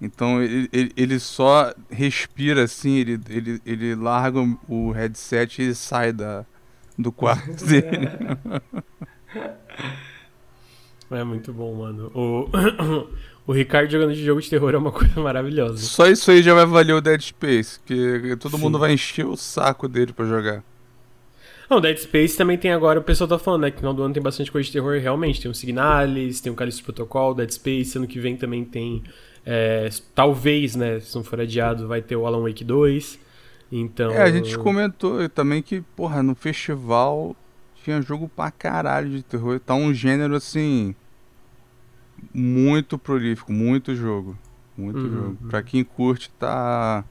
Então 0.00 0.42
ele, 0.42 0.68
ele, 0.72 0.92
ele 0.96 1.18
só 1.18 1.74
respira 1.90 2.64
assim, 2.64 2.96
ele, 2.96 3.20
ele, 3.28 3.62
ele 3.66 3.94
larga 3.94 4.40
o 4.66 4.90
headset 4.92 5.60
e 5.60 5.74
sai 5.74 6.12
da, 6.12 6.46
do 6.96 7.12
quarto 7.12 7.52
dele. 7.66 8.08
É 11.10 11.24
muito 11.24 11.52
bom, 11.52 11.74
mano. 11.74 12.10
O, 12.14 12.48
O 13.46 13.52
Ricardo 13.52 13.90
jogando 13.90 14.14
de 14.14 14.24
jogo 14.24 14.40
de 14.40 14.48
terror 14.48 14.74
é 14.74 14.78
uma 14.78 14.92
coisa 14.92 15.20
maravilhosa. 15.20 15.78
Só 15.78 16.06
isso 16.06 16.30
aí 16.30 16.42
já 16.42 16.54
vai 16.54 16.66
valer 16.66 16.92
o 16.92 17.00
Dead 17.00 17.20
Space, 17.20 17.80
que 17.84 18.36
todo 18.36 18.56
Sim. 18.56 18.62
mundo 18.62 18.78
vai 18.78 18.92
encher 18.92 19.26
o 19.26 19.36
saco 19.36 19.88
dele 19.88 20.12
para 20.12 20.26
jogar. 20.26 20.62
Não, 21.68 21.80
Dead 21.80 21.96
Space 21.98 22.36
também 22.36 22.58
tem 22.58 22.72
agora, 22.72 22.98
o 22.98 23.02
pessoal 23.02 23.28
tá 23.28 23.38
falando, 23.38 23.62
né, 23.62 23.70
que 23.70 23.76
no 23.76 23.80
final 23.80 23.94
do 23.94 24.02
ano 24.02 24.12
tem 24.12 24.22
bastante 24.22 24.50
coisa 24.50 24.66
de 24.66 24.72
terror, 24.72 24.98
realmente. 25.00 25.40
Tem 25.40 25.48
o 25.48 25.54
Signalis, 25.54 26.40
tem 26.40 26.50
o 26.50 26.54
Callisto 26.56 26.82
Protocol, 26.82 27.32
Dead 27.32 27.50
Space, 27.50 27.96
ano 27.96 28.08
que 28.08 28.18
vem 28.18 28.36
também 28.36 28.64
tem, 28.64 29.04
é, 29.46 29.88
talvez, 30.12 30.74
né, 30.74 30.98
se 30.98 31.14
não 31.14 31.22
for 31.22 31.40
adiado, 31.40 31.86
vai 31.86 32.02
ter 32.02 32.16
o 32.16 32.26
Alan 32.26 32.42
Wake 32.42 32.64
2. 32.64 33.20
Então... 33.70 34.10
É, 34.10 34.22
a 34.22 34.30
gente 34.32 34.58
comentou 34.58 35.28
também 35.28 35.62
que, 35.62 35.80
porra, 35.94 36.24
no 36.24 36.34
festival 36.34 37.36
tinha 37.84 38.02
jogo 38.02 38.28
pra 38.28 38.50
caralho 38.50 39.08
de 39.08 39.22
terror. 39.22 39.60
Tá 39.60 39.74
um 39.74 39.94
gênero, 39.94 40.34
assim 40.34 40.94
muito 42.32 42.98
prolífico, 42.98 43.52
muito 43.52 43.94
jogo. 43.94 44.38
Muito 44.76 44.98
uhum. 44.98 45.10
jogo. 45.10 45.38
Pra 45.48 45.62
quem 45.62 45.84
curte, 45.84 46.30
tá. 46.38 47.04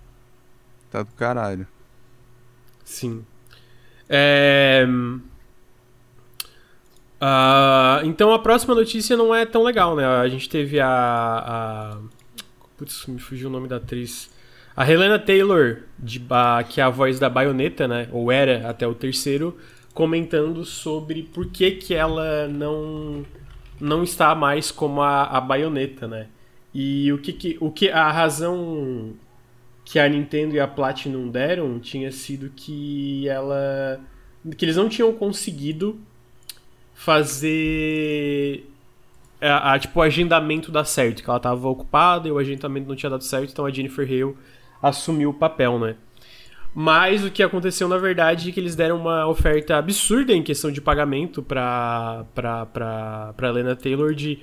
Tá 0.89 1.03
do 1.03 1.11
caralho. 1.13 1.67
Sim. 2.83 3.23
É... 4.07 4.85
Uh, 7.21 8.05
então 8.05 8.33
a 8.33 8.39
próxima 8.39 8.73
notícia 8.73 9.17
não 9.17 9.35
é 9.35 9.45
tão 9.45 9.61
legal, 9.63 9.95
né? 9.95 10.05
A 10.05 10.27
gente 10.27 10.49
teve 10.49 10.79
a. 10.79 10.87
a... 10.87 11.97
Putz, 12.77 13.05
me 13.07 13.19
fugiu 13.19 13.49
o 13.49 13.51
nome 13.51 13.67
da 13.67 13.75
atriz. 13.75 14.31
A 14.75 14.89
Helena 14.89 15.19
Taylor, 15.19 15.79
de, 15.99 16.25
a, 16.29 16.63
que 16.63 16.79
é 16.79 16.83
a 16.83 16.89
voz 16.89 17.19
da 17.19 17.29
baioneta, 17.29 17.87
né? 17.87 18.07
Ou 18.11 18.31
era 18.31 18.69
até 18.69 18.87
o 18.87 18.95
terceiro, 18.95 19.57
comentando 19.93 20.63
sobre 20.63 21.23
por 21.23 21.47
que, 21.47 21.71
que 21.71 21.93
ela 21.93 22.47
não 22.47 23.25
não 23.79 24.03
está 24.03 24.35
mais 24.35 24.71
como 24.71 25.01
a, 25.01 25.23
a 25.23 25.41
baioneta, 25.41 26.07
né? 26.07 26.27
E 26.73 27.11
o 27.11 27.17
que, 27.17 27.33
que, 27.33 27.57
o 27.59 27.71
que 27.71 27.89
a 27.89 28.11
razão 28.11 29.13
que 29.83 29.97
a 29.97 30.07
Nintendo 30.07 30.55
e 30.55 30.59
a 30.59 30.67
Platinum 30.67 31.29
deram 31.29 31.79
tinha 31.79 32.11
sido 32.11 32.51
que 32.55 33.27
ela 33.27 33.99
que 34.55 34.63
eles 34.63 34.75
não 34.75 34.87
tinham 34.87 35.11
conseguido 35.13 35.99
fazer 36.93 38.69
a, 39.41 39.73
a, 39.73 39.79
tipo 39.79 39.99
o 39.99 40.01
agendamento 40.01 40.71
dar 40.71 40.85
certo, 40.85 41.23
que 41.23 41.29
ela 41.29 41.37
estava 41.37 41.67
ocupada 41.67 42.27
e 42.27 42.31
o 42.31 42.37
agendamento 42.37 42.87
não 42.87 42.95
tinha 42.95 43.09
dado 43.09 43.23
certo, 43.23 43.51
então 43.51 43.65
a 43.65 43.71
Jennifer 43.71 44.05
Hale 44.05 44.35
assumiu 44.81 45.31
o 45.31 45.33
papel, 45.33 45.79
né? 45.79 45.95
Mas 46.73 47.25
o 47.25 47.31
que 47.31 47.41
aconteceu, 47.41 47.87
na 47.87 47.97
verdade, 47.97 48.49
é 48.49 48.51
que 48.51 48.59
eles 48.59 48.75
deram 48.75 48.97
uma 48.97 49.27
oferta 49.27 49.77
absurda 49.77 50.33
em 50.33 50.43
questão 50.43 50.71
de 50.71 50.79
pagamento 50.79 51.41
para 51.41 52.25
Helena 53.41 53.75
Taylor 53.75 54.13
de 54.13 54.39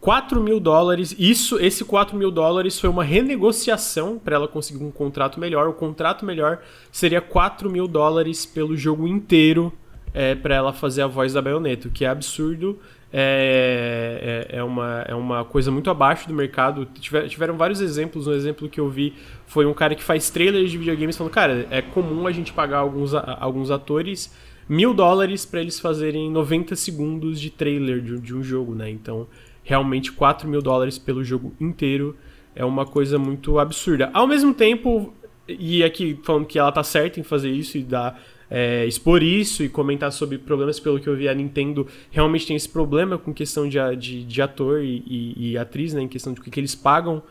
4 0.00 0.40
mil 0.40 0.60
dólares. 0.60 1.14
Isso, 1.18 1.58
esse 1.58 1.84
4 1.84 2.16
mil 2.16 2.30
dólares 2.30 2.78
foi 2.78 2.90
uma 2.90 3.04
renegociação 3.04 4.18
para 4.18 4.36
ela 4.36 4.48
conseguir 4.48 4.84
um 4.84 4.90
contrato 4.90 5.40
melhor. 5.40 5.68
O 5.68 5.72
contrato 5.72 6.26
melhor 6.26 6.60
seria 6.92 7.20
4 7.20 7.70
mil 7.70 7.88
dólares 7.88 8.44
pelo 8.44 8.76
jogo 8.76 9.06
inteiro 9.08 9.72
é, 10.12 10.34
para 10.34 10.54
ela 10.56 10.72
fazer 10.72 11.02
a 11.02 11.06
voz 11.06 11.32
da 11.32 11.40
Bayonetta, 11.40 11.88
o 11.88 11.90
que 11.90 12.04
é 12.04 12.08
absurdo 12.08 12.78
é, 13.16 14.48
é, 14.50 14.56
é, 14.58 14.64
uma, 14.64 15.04
é 15.06 15.14
uma 15.14 15.44
coisa 15.44 15.70
muito 15.70 15.88
abaixo 15.88 16.26
do 16.26 16.34
mercado. 16.34 16.84
Tiver, 16.98 17.28
tiveram 17.28 17.56
vários 17.56 17.80
exemplos. 17.80 18.26
Um 18.26 18.32
exemplo 18.32 18.68
que 18.68 18.80
eu 18.80 18.90
vi 18.90 19.14
foi 19.46 19.64
um 19.66 19.72
cara 19.72 19.94
que 19.94 20.02
faz 20.02 20.30
trailers 20.30 20.68
de 20.68 20.76
videogames 20.76 21.16
falando: 21.16 21.32
cara, 21.32 21.64
é 21.70 21.80
comum 21.80 22.26
a 22.26 22.32
gente 22.32 22.52
pagar 22.52 22.78
alguns, 22.78 23.14
alguns 23.14 23.70
atores 23.70 24.34
mil 24.68 24.92
dólares 24.92 25.46
para 25.46 25.60
eles 25.60 25.78
fazerem 25.78 26.28
90 26.28 26.74
segundos 26.74 27.40
de 27.40 27.50
trailer 27.50 28.00
de, 28.00 28.18
de 28.18 28.34
um 28.34 28.42
jogo, 28.42 28.74
né? 28.74 28.90
Então, 28.90 29.28
realmente, 29.62 30.10
4 30.10 30.48
mil 30.48 30.60
dólares 30.60 30.98
pelo 30.98 31.22
jogo 31.22 31.54
inteiro 31.60 32.16
é 32.52 32.64
uma 32.64 32.84
coisa 32.84 33.16
muito 33.16 33.60
absurda. 33.60 34.10
Ao 34.12 34.26
mesmo 34.26 34.52
tempo, 34.52 35.14
e 35.46 35.84
aqui 35.84 36.18
falando 36.24 36.46
que 36.46 36.58
ela 36.58 36.72
tá 36.72 36.82
certa 36.82 37.20
em 37.20 37.22
fazer 37.22 37.50
isso 37.50 37.78
e 37.78 37.84
dar 37.84 38.20
é, 38.50 38.84
expor 38.86 39.22
isso 39.22 39.62
e 39.62 39.68
comentar 39.68 40.12
sobre 40.12 40.38
problemas, 40.38 40.78
pelo 40.78 41.00
que 41.00 41.08
eu 41.08 41.16
vi, 41.16 41.28
a 41.28 41.34
Nintendo 41.34 41.86
realmente 42.10 42.46
tem 42.46 42.56
esse 42.56 42.68
problema 42.68 43.18
com 43.18 43.32
questão 43.32 43.68
de, 43.68 43.78
de, 43.96 44.24
de 44.24 44.42
ator 44.42 44.82
e, 44.82 45.02
e, 45.06 45.50
e, 45.52 45.58
atriz, 45.58 45.94
né, 45.94 46.02
em 46.02 46.08
questão 46.08 46.32
de 46.32 46.40
o 46.40 46.42
que 46.42 46.60
eles 46.60 46.74
pagam 46.74 47.22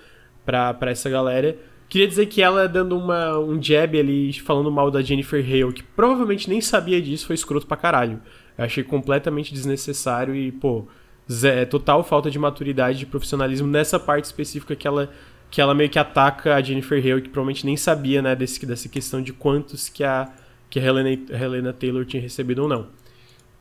pra, 0.46 0.74
pra 0.74 0.92
essa 0.92 1.10
galera. 1.10 1.58
Queria 1.88 2.08
dizer 2.08 2.26
que 2.26 2.42
ela 2.42 2.68
dando 2.68 2.98
uma, 2.98 3.38
um 3.38 3.62
jab 3.62 4.00
ali, 4.00 4.34
falando 4.34 4.72
mal 4.72 4.90
da 4.90 5.02
Jennifer 5.02 5.44
Hale, 5.44 5.74
que 5.74 5.84
provavelmente 5.84 6.50
nem 6.50 6.60
sabia 6.60 7.02
disso, 7.02 7.28
foi 7.28 7.36
escroto 7.36 7.68
pra 7.68 7.78
caralho. 7.78 8.20
Eu 8.58 8.66
achei 8.66 8.84
completamente 8.84 9.54
desnecessário 9.54 10.36
e, 10.36 10.52
pô, 10.52 10.88
zé, 11.32 11.66
total 11.66 12.04
falta 12.04 12.32
de 12.32 12.40
maturidade, 12.40 13.00
de 13.00 13.06
profissionalismo 13.06 13.68
nessa 13.68 14.00
parte 14.00 14.26
específica 14.26 14.76
que 14.76 14.88
ela, 14.88 15.12
que 15.52 15.62
ela 15.62 15.76
meio 15.76 15.90
que 15.90 16.00
ataca 16.00 16.56
a 16.56 16.62
Jennifer 16.62 16.98
Hale, 16.98 17.22
que 17.22 17.30
provavelmente 17.30 17.66
nem 17.66 17.78
sabia, 17.78 18.22
né, 18.22 18.36
desse, 18.36 18.66
dessa 18.66 18.90
questão 18.90 19.22
de 19.22 19.32
quantos 19.32 19.88
que 19.88 20.04
a 20.04 20.32
que 20.74 20.80
a 20.80 20.84
Helena, 20.84 21.10
Helena 21.30 21.72
Taylor 21.72 22.04
tinha 22.04 22.20
recebido 22.20 22.64
ou 22.64 22.68
não. 22.68 22.88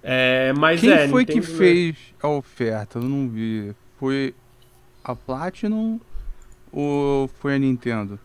É, 0.02 0.50
mas 0.56 0.80
Quem 0.80 0.90
é, 0.90 1.06
foi 1.08 1.26
Nintendo... 1.26 1.40
que 1.42 1.46
fez 1.46 1.96
a 2.22 2.28
oferta? 2.28 2.98
Eu 2.98 3.02
não 3.02 3.28
vi. 3.28 3.74
Foi 3.98 4.34
a 5.04 5.14
Platinum 5.14 6.00
ou 6.72 7.28
foi 7.38 7.56
a 7.56 7.58
Nintendo? 7.58 8.18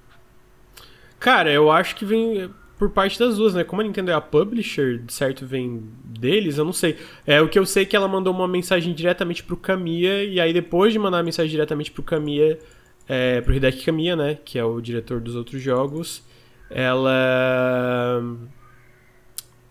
Cara, 1.20 1.52
eu 1.52 1.70
acho 1.70 1.98
que 1.98 2.06
vem 2.06 2.50
por 2.80 2.90
parte 2.92 3.20
das 3.20 3.36
duas, 3.36 3.54
né? 3.54 3.66
Como 3.66 3.82
a 3.82 3.84
Nintendo 3.84 4.10
é 4.10 4.14
a 4.14 4.22
publisher, 4.22 5.04
certo, 5.10 5.46
vem 5.46 5.84
deles, 6.06 6.58
eu 6.58 6.64
não 6.64 6.72
sei. 6.72 6.96
É 7.26 7.42
o 7.42 7.50
que 7.50 7.60
eu 7.60 7.66
sei 7.66 7.84
é 7.84 7.86
que 7.86 7.96
ela 7.96 8.08
mandou 8.08 8.34
uma 8.34 8.48
mensagem 8.48 8.94
diretamente 8.94 9.44
pro 9.44 9.58
Kamiya 9.58 10.24
e 10.24 10.40
aí 10.40 10.54
depois 10.54 10.94
de 10.94 11.00
mandar 11.00 11.20
a 11.20 11.24
mensagem 11.24 11.52
diretamente 11.52 11.92
pro 11.92 12.04
Kamiya, 12.04 12.58
é, 13.06 13.42
pro 13.42 13.54
Hideki 13.54 13.84
Kamiya, 13.84 14.16
né, 14.16 14.38
que 14.46 14.58
é 14.58 14.64
o 14.64 14.80
diretor 14.80 15.20
dos 15.20 15.36
outros 15.36 15.62
jogos, 15.62 16.24
ela 16.70 18.24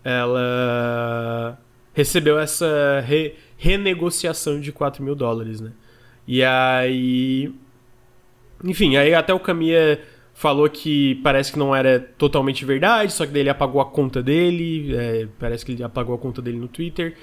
ela 0.07 1.59
recebeu 1.93 2.39
essa 2.39 3.03
re, 3.05 3.35
renegociação 3.57 4.59
de 4.59 4.71
4 4.71 5.03
mil 5.03 5.15
dólares, 5.15 5.59
né? 5.59 5.71
E 6.27 6.43
aí 6.43 7.53
enfim, 8.63 8.95
aí 8.97 9.13
até 9.13 9.33
o 9.33 9.39
Kamiya 9.39 9.99
falou 10.33 10.69
que 10.69 11.15
parece 11.23 11.51
que 11.51 11.59
não 11.59 11.75
era 11.75 11.99
totalmente 11.99 12.63
verdade, 12.63 13.11
só 13.11 13.25
que 13.25 13.31
daí 13.31 13.41
ele 13.41 13.49
apagou 13.49 13.81
a 13.81 13.85
conta 13.85 14.21
dele, 14.21 14.95
é, 14.95 15.27
parece 15.39 15.65
que 15.65 15.71
ele 15.71 15.83
apagou 15.83 16.15
a 16.15 16.17
conta 16.17 16.41
dele 16.41 16.57
no 16.57 16.67
Twitter. 16.67 17.15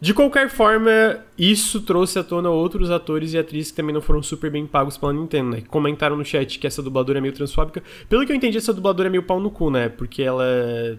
De 0.00 0.12
qualquer 0.12 0.50
forma, 0.50 0.90
isso 1.38 1.80
trouxe 1.82 2.18
à 2.18 2.24
tona 2.24 2.50
outros 2.50 2.90
atores 2.90 3.34
e 3.34 3.38
atrizes 3.38 3.70
que 3.70 3.76
também 3.76 3.94
não 3.94 4.00
foram 4.00 4.20
super 4.20 4.50
bem 4.50 4.66
pagos 4.66 4.98
pela 4.98 5.12
Nintendo, 5.12 5.50
né? 5.50 5.62
Comentaram 5.68 6.16
no 6.16 6.24
chat 6.24 6.58
que 6.58 6.66
essa 6.66 6.82
dubladora 6.82 7.18
é 7.18 7.22
meio 7.22 7.32
transfóbica. 7.32 7.80
Pelo 8.08 8.26
que 8.26 8.32
eu 8.32 8.36
entendi, 8.36 8.58
essa 8.58 8.72
dubladora 8.72 9.08
é 9.08 9.10
meio 9.10 9.22
pau 9.22 9.38
no 9.38 9.48
cu, 9.48 9.70
né? 9.70 9.88
Porque 9.88 10.20
ela. 10.20 10.98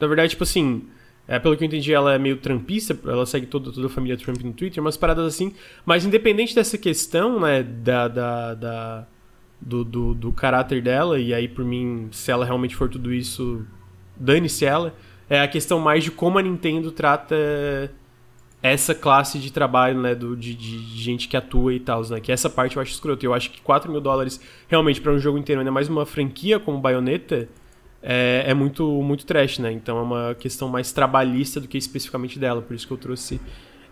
Na 0.00 0.06
verdade, 0.06 0.30
tipo 0.30 0.44
assim. 0.44 0.86
É, 1.28 1.38
pelo 1.38 1.56
que 1.56 1.62
eu 1.62 1.66
entendi, 1.66 1.94
ela 1.94 2.12
é 2.12 2.18
meio 2.18 2.38
trampista, 2.38 2.98
ela 3.04 3.24
segue 3.24 3.46
toda, 3.46 3.70
toda 3.70 3.86
a 3.86 3.90
família 3.90 4.16
Trump 4.16 4.42
no 4.42 4.52
Twitter, 4.52 4.82
umas 4.82 4.96
paradas 4.96 5.24
assim. 5.26 5.54
Mas 5.86 6.04
independente 6.04 6.56
dessa 6.56 6.76
questão, 6.76 7.38
né, 7.38 7.62
da, 7.62 8.08
da, 8.08 8.54
da 8.54 9.06
do, 9.60 9.84
do, 9.84 10.14
do, 10.14 10.32
caráter 10.32 10.82
dela, 10.82 11.20
e 11.20 11.32
aí 11.32 11.46
por 11.46 11.64
mim, 11.64 12.08
se 12.10 12.32
ela 12.32 12.44
realmente 12.44 12.74
for 12.74 12.88
tudo 12.88 13.12
isso, 13.12 13.64
dane-se 14.16 14.64
ela. 14.64 14.92
É 15.28 15.40
a 15.40 15.46
questão 15.46 15.78
mais 15.78 16.02
de 16.02 16.10
como 16.10 16.36
a 16.36 16.42
Nintendo 16.42 16.90
trata 16.90 17.36
essa 18.62 18.94
classe 18.94 19.38
de 19.38 19.52
trabalho, 19.52 20.00
né, 20.00 20.14
do, 20.14 20.36
de, 20.36 20.54
de 20.54 20.78
gente 20.98 21.28
que 21.28 21.36
atua 21.36 21.72
e 21.72 21.80
tal, 21.80 22.02
né, 22.08 22.20
que 22.20 22.30
essa 22.30 22.50
parte 22.50 22.76
eu 22.76 22.82
acho 22.82 22.92
escroto. 22.92 23.24
Eu 23.24 23.32
acho 23.32 23.50
que 23.50 23.60
4 23.60 23.90
mil 23.90 24.00
dólares 24.00 24.40
realmente 24.68 25.00
para 25.00 25.12
um 25.12 25.18
jogo 25.18 25.38
inteiro, 25.38 25.60
ainda 25.60 25.72
mais 25.72 25.88
uma 25.88 26.04
franquia 26.04 26.58
como 26.58 26.78
Bayonetta, 26.78 27.48
é, 28.02 28.44
é, 28.46 28.54
muito, 28.54 28.84
muito 29.02 29.26
trash, 29.26 29.58
né, 29.58 29.72
então 29.72 29.98
é 29.98 30.02
uma 30.02 30.34
questão 30.34 30.68
mais 30.68 30.92
trabalhista 30.92 31.60
do 31.60 31.68
que 31.68 31.78
especificamente 31.78 32.38
dela, 32.38 32.62
por 32.62 32.74
isso 32.74 32.86
que 32.86 32.92
eu 32.92 32.98
trouxe 32.98 33.40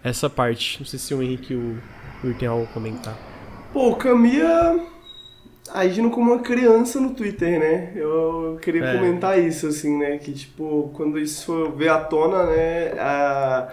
essa 0.02 0.30
parte. 0.30 0.78
Não 0.78 0.86
sei 0.86 0.98
se 0.98 1.14
o 1.14 1.22
Henrique 1.22 1.52
e 1.52 1.56
o 1.56 1.82
Yuri 2.24 2.38
tem 2.38 2.48
algo 2.48 2.64
a 2.64 2.66
comentar. 2.68 3.16
Pô, 3.72 3.94
Camila 3.96 4.98
agindo 5.72 6.10
como 6.10 6.32
uma 6.32 6.40
criança 6.40 7.00
no 7.00 7.14
Twitter, 7.14 7.58
né? 7.58 7.92
Eu 7.94 8.58
queria 8.62 8.84
é. 8.84 8.96
comentar 8.96 9.38
isso, 9.38 9.66
assim, 9.66 9.98
né? 9.98 10.18
Que, 10.18 10.32
tipo, 10.32 10.90
quando 10.94 11.18
isso 11.18 11.72
veio 11.76 11.92
à 11.92 12.00
tona, 12.00 12.44
né? 12.46 12.92
A, 12.98 13.68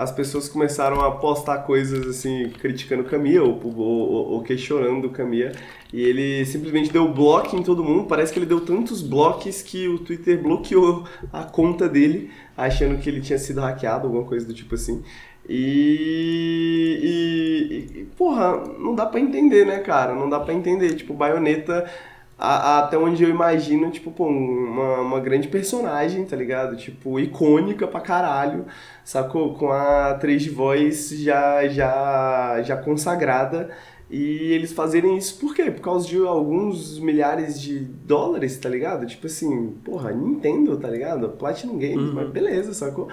as 0.00 0.10
pessoas 0.10 0.48
começaram 0.48 1.02
a 1.02 1.10
postar 1.10 1.58
coisas, 1.58 2.06
assim, 2.06 2.48
criticando 2.58 3.02
o 3.02 3.04
Camilla 3.04 3.44
ou, 3.46 3.60
ou, 3.62 4.32
ou 4.32 4.42
questionando 4.42 5.04
o 5.04 5.10
Camilla. 5.10 5.52
E 5.92 6.00
ele 6.00 6.46
simplesmente 6.46 6.90
deu 6.90 7.06
bloco 7.12 7.54
em 7.54 7.62
todo 7.62 7.84
mundo. 7.84 8.04
Parece 8.04 8.32
que 8.32 8.38
ele 8.38 8.46
deu 8.46 8.62
tantos 8.62 9.02
blocos 9.02 9.60
que 9.60 9.86
o 9.88 9.98
Twitter 9.98 10.42
bloqueou 10.42 11.04
a 11.30 11.44
conta 11.44 11.86
dele, 11.86 12.30
achando 12.56 12.98
que 12.98 13.10
ele 13.10 13.20
tinha 13.20 13.38
sido 13.38 13.60
hackeado, 13.60 14.06
alguma 14.06 14.24
coisa 14.24 14.46
do 14.46 14.54
tipo 14.54 14.74
assim. 14.74 15.02
E, 15.46 16.98
e, 17.02 17.98
e, 17.98 18.04
porra, 18.16 18.56
não 18.78 18.94
dá 18.94 19.04
para 19.04 19.20
entender, 19.20 19.66
né, 19.66 19.80
cara? 19.80 20.14
Não 20.14 20.30
dá 20.30 20.40
para 20.40 20.54
entender. 20.54 20.94
Tipo, 20.94 21.12
Bayonetta, 21.12 21.90
a, 22.40 22.54
a, 22.54 22.78
até 22.78 22.96
onde 22.96 23.22
eu 23.22 23.28
imagino, 23.28 23.90
tipo, 23.90 24.10
pô, 24.10 24.26
uma, 24.26 25.00
uma 25.00 25.20
grande 25.20 25.46
personagem, 25.46 26.24
tá 26.24 26.34
ligado? 26.34 26.74
Tipo, 26.74 27.20
icônica 27.20 27.86
pra 27.86 28.00
caralho, 28.00 28.64
sacou? 29.04 29.54
Com 29.54 29.70
a 29.70 30.12
atriz 30.12 30.42
de 30.42 30.48
voz 30.48 31.10
já, 31.10 31.68
já, 31.68 32.62
já 32.62 32.78
consagrada. 32.78 33.68
E 34.08 34.52
eles 34.52 34.72
fazerem 34.72 35.18
isso 35.18 35.38
por 35.38 35.54
quê? 35.54 35.70
Por 35.70 35.82
causa 35.82 36.08
de 36.08 36.16
alguns 36.16 36.98
milhares 36.98 37.60
de 37.60 37.78
dólares, 37.78 38.56
tá 38.58 38.70
ligado? 38.70 39.06
Tipo 39.06 39.26
assim, 39.26 39.74
porra, 39.84 40.10
Nintendo, 40.10 40.78
tá 40.78 40.88
ligado? 40.88 41.28
Platinum 41.28 41.78
Games, 41.78 42.08
uhum. 42.08 42.14
mas 42.14 42.30
beleza, 42.30 42.72
sacou? 42.72 43.08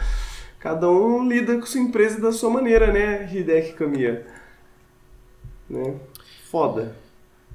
Cada 0.57 0.89
um 0.89 1.27
lida 1.27 1.55
com 1.55 1.65
sua 1.65 1.81
empresa 1.81 2.19
da 2.19 2.31
sua 2.31 2.49
maneira, 2.49 2.91
né, 2.93 3.29
Hideki 3.31 3.73
Kamiya? 3.73 4.25
Né? 5.69 5.95
Foda. 6.49 6.95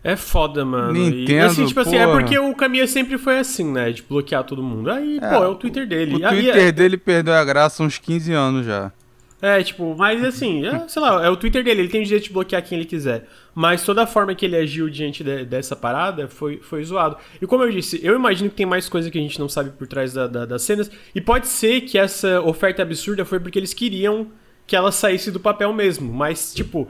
É 0.04 0.16
foda, 0.16 0.64
mano. 0.64 0.92
Nintendo, 0.92 1.30
e, 1.30 1.38
assim, 1.38 1.66
tipo 1.66 1.78
assim, 1.78 1.96
é 1.96 2.06
porque 2.06 2.36
o 2.36 2.54
Kamiya 2.54 2.86
sempre 2.88 3.16
foi 3.18 3.38
assim, 3.38 3.70
né? 3.70 3.92
De 3.92 4.02
bloquear 4.02 4.42
todo 4.42 4.62
mundo. 4.62 4.90
Aí, 4.90 5.18
é, 5.22 5.28
pô, 5.28 5.44
é 5.44 5.48
o 5.48 5.54
Twitter 5.54 5.86
dele. 5.86 6.16
O 6.16 6.26
Aí, 6.26 6.42
Twitter 6.42 6.68
é... 6.68 6.72
dele 6.72 6.96
perdeu 6.96 7.34
a 7.34 7.44
graça 7.44 7.82
há 7.82 7.86
uns 7.86 7.98
15 7.98 8.32
anos 8.32 8.66
já. 8.66 8.92
É, 9.40 9.60
tipo, 9.60 9.96
mas 9.98 10.22
assim, 10.22 10.64
é, 10.64 10.86
sei 10.86 11.02
lá, 11.02 11.26
é 11.26 11.28
o 11.28 11.36
Twitter 11.36 11.64
dele, 11.64 11.80
ele 11.80 11.88
tem 11.88 12.00
o 12.00 12.04
direito 12.04 12.24
de 12.24 12.32
bloquear 12.32 12.62
quem 12.62 12.78
ele 12.78 12.86
quiser. 12.86 13.26
Mas 13.52 13.84
toda 13.84 14.04
a 14.04 14.06
forma 14.06 14.36
que 14.36 14.46
ele 14.46 14.56
agiu 14.56 14.88
diante 14.88 15.24
de, 15.24 15.44
dessa 15.44 15.74
parada 15.74 16.28
foi, 16.28 16.58
foi 16.58 16.84
zoado. 16.84 17.16
E 17.40 17.46
como 17.46 17.64
eu 17.64 17.70
disse, 17.72 17.98
eu 18.04 18.14
imagino 18.14 18.48
que 18.50 18.54
tem 18.54 18.64
mais 18.64 18.88
coisa 18.88 19.10
que 19.10 19.18
a 19.18 19.20
gente 19.20 19.40
não 19.40 19.48
sabe 19.48 19.70
por 19.70 19.88
trás 19.88 20.12
da, 20.12 20.28
da, 20.28 20.46
das 20.46 20.62
cenas. 20.62 20.88
E 21.12 21.20
pode 21.20 21.48
ser 21.48 21.80
que 21.80 21.98
essa 21.98 22.40
oferta 22.40 22.82
absurda 22.82 23.24
foi 23.24 23.40
porque 23.40 23.58
eles 23.58 23.74
queriam 23.74 24.28
que 24.64 24.76
ela 24.76 24.92
saísse 24.92 25.32
do 25.32 25.40
papel 25.40 25.72
mesmo. 25.72 26.12
Mas, 26.12 26.54
tipo, 26.54 26.88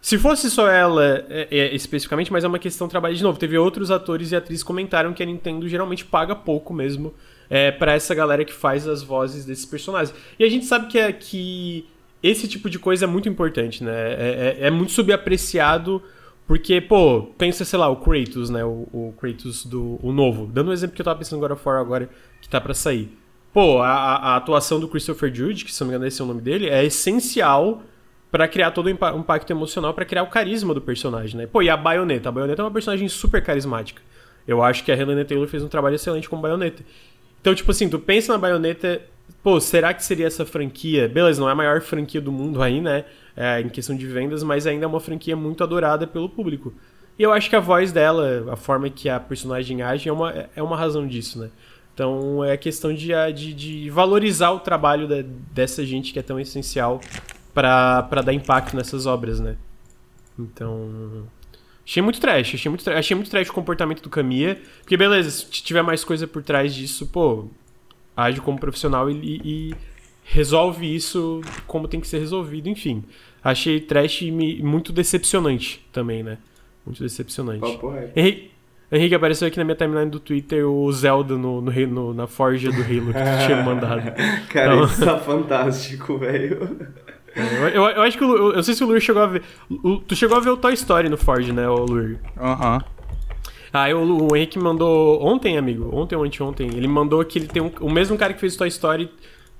se 0.00 0.16
fosse 0.18 0.50
só 0.50 0.68
ela 0.68 1.26
é, 1.28 1.48
é, 1.50 1.74
especificamente, 1.74 2.32
mas 2.32 2.42
é 2.42 2.48
uma 2.48 2.58
questão 2.58 2.86
de 2.86 2.90
trabalho 2.90 3.14
de 3.14 3.22
novo. 3.22 3.38
Teve 3.38 3.58
outros 3.58 3.90
atores 3.90 4.32
e 4.32 4.36
atrizes 4.36 4.62
comentaram 4.62 5.12
que 5.12 5.22
a 5.22 5.26
Nintendo 5.26 5.68
geralmente 5.68 6.04
paga 6.04 6.34
pouco 6.34 6.72
mesmo 6.72 7.12
é, 7.50 7.70
para 7.70 7.92
essa 7.92 8.14
galera 8.14 8.44
que 8.44 8.52
faz 8.52 8.88
as 8.88 9.02
vozes 9.02 9.44
desses 9.44 9.66
personagens. 9.66 10.16
E 10.38 10.44
a 10.44 10.48
gente 10.48 10.64
sabe 10.64 10.86
que, 10.86 10.98
é, 10.98 11.12
que 11.12 11.86
esse 12.22 12.48
tipo 12.48 12.70
de 12.70 12.78
coisa 12.78 13.04
é 13.04 13.08
muito 13.08 13.28
importante, 13.28 13.84
né? 13.84 14.12
É, 14.12 14.56
é, 14.60 14.66
é 14.66 14.70
muito 14.70 14.92
subapreciado. 14.92 16.02
Porque, 16.46 16.80
pô, 16.80 17.28
pensa, 17.38 17.64
sei 17.64 17.78
lá, 17.78 17.88
o 17.88 17.96
Kratos, 17.96 18.50
né? 18.50 18.64
O, 18.64 18.88
o 18.92 19.14
Kratos 19.20 19.64
do 19.64 20.00
o 20.02 20.12
novo. 20.12 20.46
Dando 20.46 20.70
um 20.70 20.72
exemplo 20.72 20.96
que 20.96 21.02
eu 21.02 21.04
tava 21.04 21.18
pensando 21.18 21.38
agora 21.38 21.54
fora 21.54 21.78
agora, 21.78 22.10
que 22.40 22.48
tá 22.48 22.60
para 22.60 22.74
sair. 22.74 23.16
Pô, 23.52 23.80
a, 23.80 23.88
a, 23.88 24.36
atuação 24.36 24.80
do 24.80 24.88
Christopher 24.88 25.32
Judge, 25.32 25.64
que 25.64 25.72
se 25.72 25.80
não 25.80 25.88
me 25.88 25.94
engano 25.94 26.06
esse 26.06 26.20
é 26.20 26.24
o 26.24 26.26
nome 26.26 26.40
dele, 26.40 26.68
é 26.68 26.84
essencial 26.84 27.82
para 28.30 28.46
criar 28.46 28.70
todo 28.70 28.86
o 28.86 28.90
impacto 28.90 29.50
emocional, 29.50 29.92
para 29.92 30.04
criar 30.04 30.22
o 30.22 30.28
carisma 30.28 30.72
do 30.72 30.80
personagem, 30.80 31.36
né? 31.36 31.46
Pô, 31.46 31.62
e 31.62 31.68
a 31.68 31.76
Bayonetta? 31.76 32.28
A 32.28 32.32
Bayonetta 32.32 32.62
é 32.62 32.64
uma 32.64 32.70
personagem 32.70 33.08
super 33.08 33.42
carismática. 33.42 34.00
Eu 34.46 34.62
acho 34.62 34.84
que 34.84 34.92
a 34.92 34.96
Helena 34.96 35.24
Taylor 35.24 35.46
fez 35.48 35.62
um 35.62 35.68
trabalho 35.68 35.96
excelente 35.96 36.28
com 36.28 36.40
Bayonetta. 36.40 36.82
Então, 37.40 37.54
tipo 37.54 37.70
assim, 37.70 37.88
tu 37.88 37.98
pensa 37.98 38.32
na 38.32 38.38
baioneta, 38.38 39.00
pô, 39.42 39.60
será 39.60 39.94
que 39.94 40.04
seria 40.04 40.26
essa 40.26 40.44
franquia? 40.44 41.08
Beleza, 41.08 41.40
não 41.40 41.48
é 41.48 41.52
a 41.52 41.54
maior 41.54 41.80
franquia 41.80 42.20
do 42.20 42.30
mundo 42.30 42.62
aí, 42.62 42.80
né? 42.80 43.04
É, 43.36 43.60
em 43.60 43.68
questão 43.68 43.96
de 43.96 44.06
vendas, 44.06 44.42
mas 44.42 44.66
ainda 44.66 44.84
é 44.84 44.88
uma 44.88 45.00
franquia 45.00 45.34
muito 45.34 45.64
adorada 45.64 46.06
pelo 46.06 46.28
público. 46.28 46.74
E 47.18 47.22
eu 47.22 47.32
acho 47.32 47.48
que 47.48 47.56
a 47.56 47.60
voz 47.60 47.92
dela, 47.92 48.52
a 48.52 48.56
forma 48.56 48.90
que 48.90 49.08
a 49.08 49.18
personagem 49.18 49.82
age, 49.82 50.08
é 50.08 50.12
uma, 50.12 50.48
é 50.54 50.62
uma 50.62 50.76
razão 50.76 51.06
disso, 51.06 51.38
né? 51.38 51.50
Então 51.94 52.44
é 52.44 52.56
questão 52.56 52.92
de, 52.94 53.08
de, 53.34 53.54
de 53.54 53.90
valorizar 53.90 54.50
o 54.52 54.60
trabalho 54.60 55.06
de, 55.06 55.22
dessa 55.22 55.84
gente 55.84 56.12
que 56.12 56.18
é 56.18 56.22
tão 56.22 56.38
essencial 56.40 57.00
para 57.54 58.22
dar 58.24 58.32
impacto 58.32 58.76
nessas 58.76 59.06
obras, 59.06 59.40
né? 59.40 59.56
Então. 60.38 61.26
Achei 61.86 62.02
muito 62.02 62.20
trash, 62.20 62.54
achei 62.54 62.68
muito, 62.68 62.84
trash, 62.84 62.98
achei 62.98 63.14
muito 63.16 63.30
trash 63.30 63.48
o 63.48 63.52
comportamento 63.52 64.02
do 64.02 64.08
Kamiya. 64.08 64.60
Porque, 64.80 64.96
beleza, 64.96 65.30
se 65.30 65.46
tiver 65.50 65.82
mais 65.82 66.04
coisa 66.04 66.26
por 66.26 66.42
trás 66.42 66.74
disso, 66.74 67.06
pô, 67.06 67.48
age 68.16 68.40
como 68.40 68.58
profissional 68.58 69.10
e, 69.10 69.40
e, 69.44 69.74
resolve 70.22 70.94
isso 70.94 71.40
como 71.66 71.88
tem 71.88 72.00
que 72.00 72.06
ser 72.06 72.18
resolvido, 72.18 72.68
enfim. 72.68 73.02
Achei 73.42 73.80
trash 73.80 74.22
muito 74.22 74.92
decepcionante 74.92 75.84
também, 75.92 76.22
né? 76.22 76.38
Muito 76.86 77.02
decepcionante. 77.02 77.66
Henrique, 78.14 78.50
Henrique, 78.92 79.14
apareceu 79.14 79.48
aqui 79.48 79.56
na 79.56 79.64
minha 79.64 79.76
timeline 79.76 80.10
do 80.10 80.18
Twitter 80.20 80.68
o 80.68 80.92
Zelda 80.92 81.36
no, 81.36 81.60
no, 81.60 81.72
no 81.72 82.14
na 82.14 82.26
forja 82.26 82.70
do 82.70 82.82
Halo 82.82 83.12
que 83.12 83.18
tu 83.18 83.46
tinha 83.46 83.62
mandado. 83.64 84.12
Cara, 84.48 84.74
então... 84.74 84.84
isso 84.84 85.04
tá 85.04 85.18
fantástico, 85.18 86.18
velho. 86.18 86.76
Eu, 87.34 87.68
eu, 87.68 87.84
eu, 87.84 88.02
acho 88.02 88.18
que 88.18 88.24
o, 88.24 88.36
eu, 88.36 88.52
eu 88.54 88.62
sei 88.62 88.74
se 88.74 88.82
o 88.82 88.86
Lur 88.86 89.00
chegou 89.00 89.22
a 89.22 89.26
ver. 89.26 89.42
O, 89.70 89.98
tu 89.98 90.16
chegou 90.16 90.36
a 90.36 90.40
ver 90.40 90.50
o 90.50 90.56
Toy 90.56 90.74
Story 90.74 91.08
no 91.08 91.16
Forge, 91.16 91.52
né, 91.52 91.68
o 91.68 91.84
Lur? 91.84 92.16
Aham. 92.36 92.74
Uhum. 92.74 93.00
Aí 93.72 93.94
o, 93.94 94.28
o 94.30 94.36
Henrique 94.36 94.58
mandou. 94.58 95.22
Ontem, 95.24 95.56
amigo. 95.56 95.90
Ontem 95.92 96.16
ou 96.16 96.24
anteontem. 96.24 96.68
Ele 96.68 96.88
mandou 96.88 97.24
que 97.24 97.38
ele 97.38 97.46
tem 97.46 97.62
um, 97.62 97.70
o 97.80 97.90
mesmo 97.90 98.16
cara 98.18 98.34
que 98.34 98.40
fez 98.40 98.54
o 98.54 98.58
Toy 98.58 98.68
Story. 98.68 99.10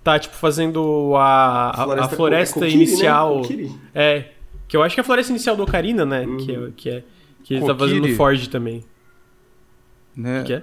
Tá, 0.03 0.19
tipo, 0.19 0.35
fazendo 0.35 1.15
a, 1.15 1.71
a, 1.71 1.85
floresta, 1.85 2.05
a 2.15 2.17
floresta 2.17 2.67
é 2.67 2.71
inicial. 2.71 3.43
Né? 3.43 3.79
É. 3.95 4.29
Que 4.67 4.77
eu 4.77 4.83
acho 4.83 4.95
que 4.95 5.01
é 5.01 5.03
a 5.03 5.05
floresta 5.05 5.31
inicial 5.31 5.57
do 5.57 5.63
Ocarina, 5.63 6.07
né? 6.07 6.25
Uhum. 6.25 6.37
Que, 6.39 6.53
é, 6.53 6.71
que, 6.75 6.89
é, 6.89 7.05
que 7.45 7.55
ele 7.55 7.61
Kokiri. 7.61 7.67
tá 7.67 7.75
fazendo 7.79 8.09
no 8.09 8.15
Forge 8.17 8.49
também. 8.49 8.83
Né? 10.17 10.43
Que 10.45 10.55
é? 10.55 10.63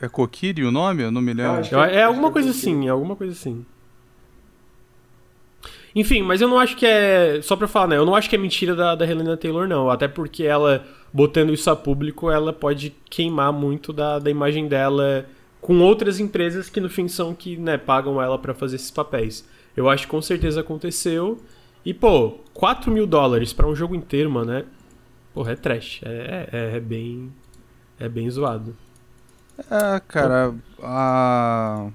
É 0.00 0.08
Kokiri 0.08 0.64
o 0.64 0.70
nome? 0.70 1.02
Eu 1.02 1.10
não 1.10 1.20
me 1.20 1.34
lembro. 1.34 1.62
é, 1.84 1.96
é 1.96 2.02
alguma 2.04 2.30
coisa 2.30 2.50
assim, 2.50 2.86
é 2.86 2.90
alguma 2.90 3.14
coisa 3.14 3.32
assim. 3.32 3.64
Enfim, 5.98 6.22
mas 6.22 6.40
eu 6.40 6.46
não 6.46 6.60
acho 6.60 6.76
que 6.76 6.86
é. 6.86 7.40
Só 7.42 7.56
pra 7.56 7.66
falar, 7.66 7.88
né? 7.88 7.96
Eu 7.96 8.06
não 8.06 8.14
acho 8.14 8.30
que 8.30 8.36
é 8.36 8.38
mentira 8.38 8.72
da, 8.76 8.94
da 8.94 9.04
Helena 9.04 9.36
Taylor, 9.36 9.66
não. 9.66 9.90
Até 9.90 10.06
porque 10.06 10.44
ela, 10.44 10.86
botando 11.12 11.52
isso 11.52 11.68
a 11.68 11.74
público, 11.74 12.30
ela 12.30 12.52
pode 12.52 12.94
queimar 13.10 13.52
muito 13.52 13.92
da, 13.92 14.20
da 14.20 14.30
imagem 14.30 14.68
dela 14.68 15.26
com 15.60 15.80
outras 15.80 16.20
empresas 16.20 16.70
que 16.70 16.80
no 16.80 16.88
fim 16.88 17.08
são 17.08 17.34
que 17.34 17.56
né, 17.56 17.76
pagam 17.76 18.22
ela 18.22 18.38
para 18.38 18.54
fazer 18.54 18.76
esses 18.76 18.92
papéis. 18.92 19.44
Eu 19.76 19.90
acho 19.90 20.04
que 20.04 20.10
com 20.10 20.22
certeza 20.22 20.60
aconteceu. 20.60 21.42
E, 21.84 21.92
pô, 21.92 22.38
4 22.54 22.92
mil 22.92 23.04
dólares 23.04 23.52
pra 23.52 23.66
um 23.66 23.74
jogo 23.74 23.96
inteiro, 23.96 24.30
mano, 24.30 24.52
é. 24.52 24.64
Porra, 25.34 25.50
é 25.50 25.56
trash. 25.56 26.00
É, 26.04 26.48
é, 26.52 26.76
é 26.76 26.80
bem. 26.80 27.32
É 27.98 28.08
bem 28.08 28.30
zoado. 28.30 28.76
É, 29.58 30.00
cara, 30.06 30.54
a 30.80 31.90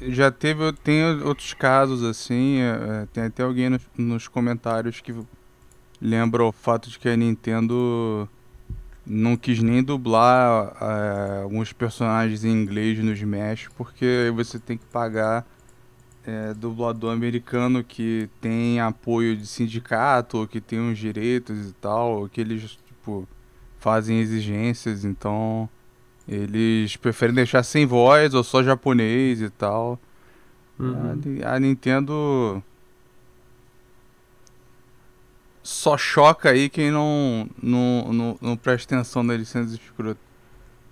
já 0.00 0.30
teve, 0.30 0.72
tem 0.72 1.04
outros 1.22 1.52
casos 1.52 2.02
assim, 2.02 2.60
é, 2.60 3.02
é, 3.02 3.06
tem 3.12 3.24
até 3.24 3.42
alguém 3.42 3.68
nos, 3.68 3.82
nos, 3.96 4.28
comentários 4.28 5.00
que 5.00 5.14
lembra 6.00 6.44
o 6.44 6.52
fato 6.52 6.88
de 6.88 6.98
que 6.98 7.08
a 7.08 7.16
Nintendo 7.16 8.28
não 9.06 9.36
quis 9.36 9.62
nem 9.62 9.82
dublar 9.82 10.76
é, 10.80 11.42
alguns 11.42 11.72
personagens 11.72 12.44
em 12.44 12.50
inglês 12.50 12.98
no 12.98 13.12
Smash, 13.12 13.68
porque 13.76 14.32
você 14.34 14.58
tem 14.58 14.78
que 14.78 14.86
pagar 14.86 15.46
é, 16.24 16.54
dublador 16.54 17.12
americano 17.12 17.84
que 17.84 18.28
tem 18.40 18.80
apoio 18.80 19.36
de 19.36 19.46
sindicato, 19.46 20.38
ou 20.38 20.46
que 20.46 20.60
tem 20.60 20.80
uns 20.80 20.98
direitos 20.98 21.68
e 21.68 21.72
tal, 21.74 22.20
ou 22.20 22.28
que 22.28 22.40
eles 22.40 22.78
tipo, 22.86 23.28
fazem 23.78 24.20
exigências, 24.20 25.04
então 25.04 25.68
eles 26.30 26.96
preferem 26.96 27.34
deixar 27.34 27.64
sem 27.64 27.84
voz 27.84 28.34
ou 28.34 28.44
só 28.44 28.62
japonês 28.62 29.42
e 29.42 29.50
tal. 29.50 29.98
Uhum. 30.78 31.18
A, 31.44 31.56
a, 31.56 31.58
Nintendo 31.58 32.62
só 35.60 35.98
choca 35.98 36.50
aí 36.50 36.68
quem 36.68 36.92
não, 36.92 37.48
não, 37.60 38.12
não, 38.12 38.38
não 38.40 38.56
presta 38.56 38.94
atenção 38.94 39.24
na 39.24 39.36
licença 39.36 39.74
escrota 39.74 40.20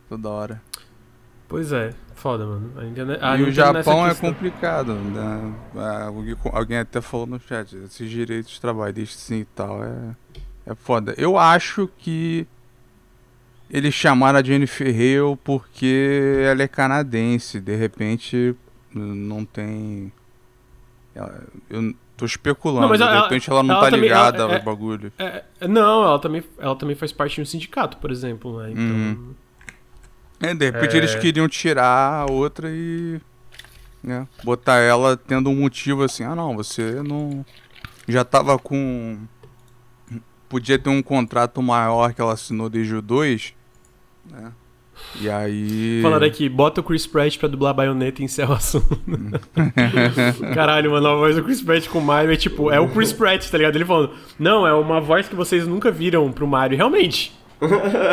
toda 0.09 0.29
hora. 0.29 0.63
Pois 1.47 1.71
é, 1.73 1.95
foda, 2.17 2.45
mano. 2.45 2.73
A 2.77 2.83
Nintendo, 2.83 3.13
a 3.13 3.37
e 3.37 3.39
Nintendo 3.39 3.49
o 3.49 3.53
Japão 3.53 4.07
é 4.07 4.15
complicado. 4.17 4.95
Né? 4.95 5.55
Alguém, 6.05 6.37
alguém 6.53 6.79
até 6.79 7.01
falou 7.01 7.29
no 7.29 7.41
chat, 7.41 7.77
esses 7.77 8.11
direitos 8.11 8.59
trabalhistas 8.59 9.23
assim 9.23 9.39
e 9.39 9.45
tal, 9.45 9.85
é, 9.85 10.17
é 10.67 10.75
foda. 10.75 11.15
Eu 11.17 11.39
acho 11.39 11.89
que 11.97 12.45
eles 13.71 13.93
chamaram 13.93 14.39
a 14.39 14.43
Jennifer 14.43 14.89
Hale 14.89 15.37
porque 15.45 16.43
ela 16.43 16.63
é 16.63 16.69
canadense. 16.69 17.61
De 17.61 17.77
repente, 17.77 18.55
não 18.95 19.45
tem. 19.45 20.11
Eu 21.69 21.95
tô 22.17 22.25
especulando. 22.25 22.89
Não, 22.89 22.97
de 22.97 23.03
ela, 23.03 23.23
repente 23.23 23.51
ela 23.51 23.63
não 23.63 23.75
ela 23.75 23.85
tá 23.85 23.91
também, 23.91 24.09
ligada 24.09 24.43
ela, 24.43 24.53
é, 24.55 24.57
ao 24.57 24.63
bagulho. 24.63 25.13
É, 25.19 25.45
é, 25.61 25.69
não, 25.69 26.03
ela 26.03 26.19
também, 26.19 26.43
ela 26.59 26.77
também 26.77 26.97
faz 26.97 27.13
parte 27.13 27.37
de 27.37 27.43
um 27.43 27.45
sindicato, 27.45 27.99
por 27.99 28.11
exemplo, 28.11 28.63
né? 28.63 28.71
Então. 28.71 28.83
Uhum. 28.83 29.35
É, 30.41 30.55
de 30.55 30.71
repente 30.71 30.97
eles 30.97 31.15
é. 31.15 31.19
queriam 31.19 31.49
tirar 31.49 32.23
a 32.23 32.31
outra 32.31 32.71
e. 32.71 33.21
Né, 34.01 34.29
botar 34.45 34.77
ela 34.77 35.17
tendo 35.17 35.51
um 35.51 35.57
motivo 35.57 36.05
assim, 36.05 36.23
ah 36.23 36.35
não, 36.35 36.57
você 36.57 37.03
não. 37.03 37.45
Já 38.07 38.25
tava 38.25 38.59
com. 38.59 39.19
Podia 40.49 40.79
ter 40.79 40.89
um 40.89 41.03
contrato 41.03 41.61
maior 41.61 42.15
que 42.15 42.21
ela 42.23 42.33
assinou 42.33 42.71
desde 42.71 42.95
o 42.95 43.03
2 43.03 43.58
né? 44.31 44.53
E 45.21 45.29
aí. 45.29 46.01
Falaram 46.03 46.27
aqui, 46.27 46.49
bota 46.49 46.81
o 46.81 46.85
Chris 46.85 47.07
Pratt 47.07 47.39
pra 47.39 47.49
dublar 47.49 47.75
baioneta 47.75 48.21
e 48.21 48.25
encerra 48.25 48.53
o 48.53 48.57
assunto. 48.57 49.01
Caralho, 50.55 50.91
mano, 50.93 51.07
a 51.07 51.15
voz 51.15 51.37
do 51.37 51.43
Chris 51.43 51.63
Pratt 51.63 51.89
com 51.89 51.99
o 51.99 52.05
Mario 52.05 52.33
é 52.33 52.37
tipo, 52.37 52.71
é 52.71 52.79
o 52.79 52.89
Chris 52.89 53.13
Pratt, 53.13 53.49
tá 53.49 53.59
ligado? 53.59 53.77
Ele 53.77 53.85
falando, 53.85 54.13
não, 54.39 54.67
é 54.67 54.73
uma 54.75 55.01
voz 55.01 55.29
que 55.29 55.35
vocês 55.35 55.67
nunca 55.67 55.91
viram 55.91 56.31
pro 56.33 56.47
Mario. 56.47 56.77
Realmente. 56.77 57.33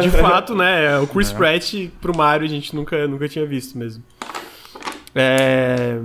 De 0.01 0.09
fato, 0.19 0.55
né? 0.55 0.95
É 0.95 0.99
o 0.99 1.07
Chris 1.07 1.31
é. 1.31 1.35
Pratt 1.35 1.73
pro 2.01 2.15
Mario 2.15 2.45
a 2.45 2.49
gente 2.49 2.75
nunca, 2.75 3.07
nunca 3.07 3.27
tinha 3.27 3.45
visto 3.45 3.77
mesmo. 3.77 4.03
É. 5.13 5.99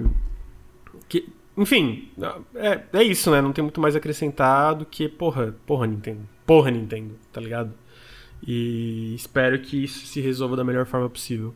Que... 1.09 1.29
Enfim, 1.57 2.09
é, 2.55 2.81
é 2.93 3.03
isso, 3.03 3.31
né? 3.31 3.41
Não 3.41 3.53
tem 3.53 3.63
muito 3.63 3.81
mais 3.81 3.97
acrescentado 3.97 4.87
que, 4.91 5.09
porra, 5.09 5.55
porra, 5.67 5.87
Nintendo. 5.87 6.21
Porra, 6.47 6.71
Nintendo, 6.71 7.15
tá 7.33 7.41
ligado? 7.41 7.73
E 8.47 9.15
espero 9.15 9.59
que 9.59 9.85
isso 9.85 10.07
se 10.07 10.21
resolva 10.21 10.57
da 10.57 10.65
melhor 10.65 10.87
forma 10.87 11.09
possível. 11.09 11.55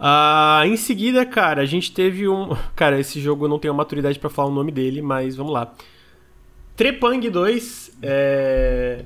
Uh, 0.00 0.64
em 0.64 0.76
seguida, 0.76 1.26
cara, 1.26 1.60
a 1.60 1.66
gente 1.66 1.92
teve 1.92 2.26
um. 2.26 2.56
Cara, 2.74 2.98
esse 2.98 3.20
jogo 3.20 3.44
eu 3.44 3.48
não 3.50 3.58
tenho 3.58 3.74
maturidade 3.74 4.18
para 4.18 4.30
falar 4.30 4.48
o 4.48 4.54
nome 4.54 4.72
dele, 4.72 5.02
mas 5.02 5.36
vamos 5.36 5.52
lá. 5.52 5.74
Trepang 6.74 7.28
2, 7.28 7.98
é... 8.00 9.04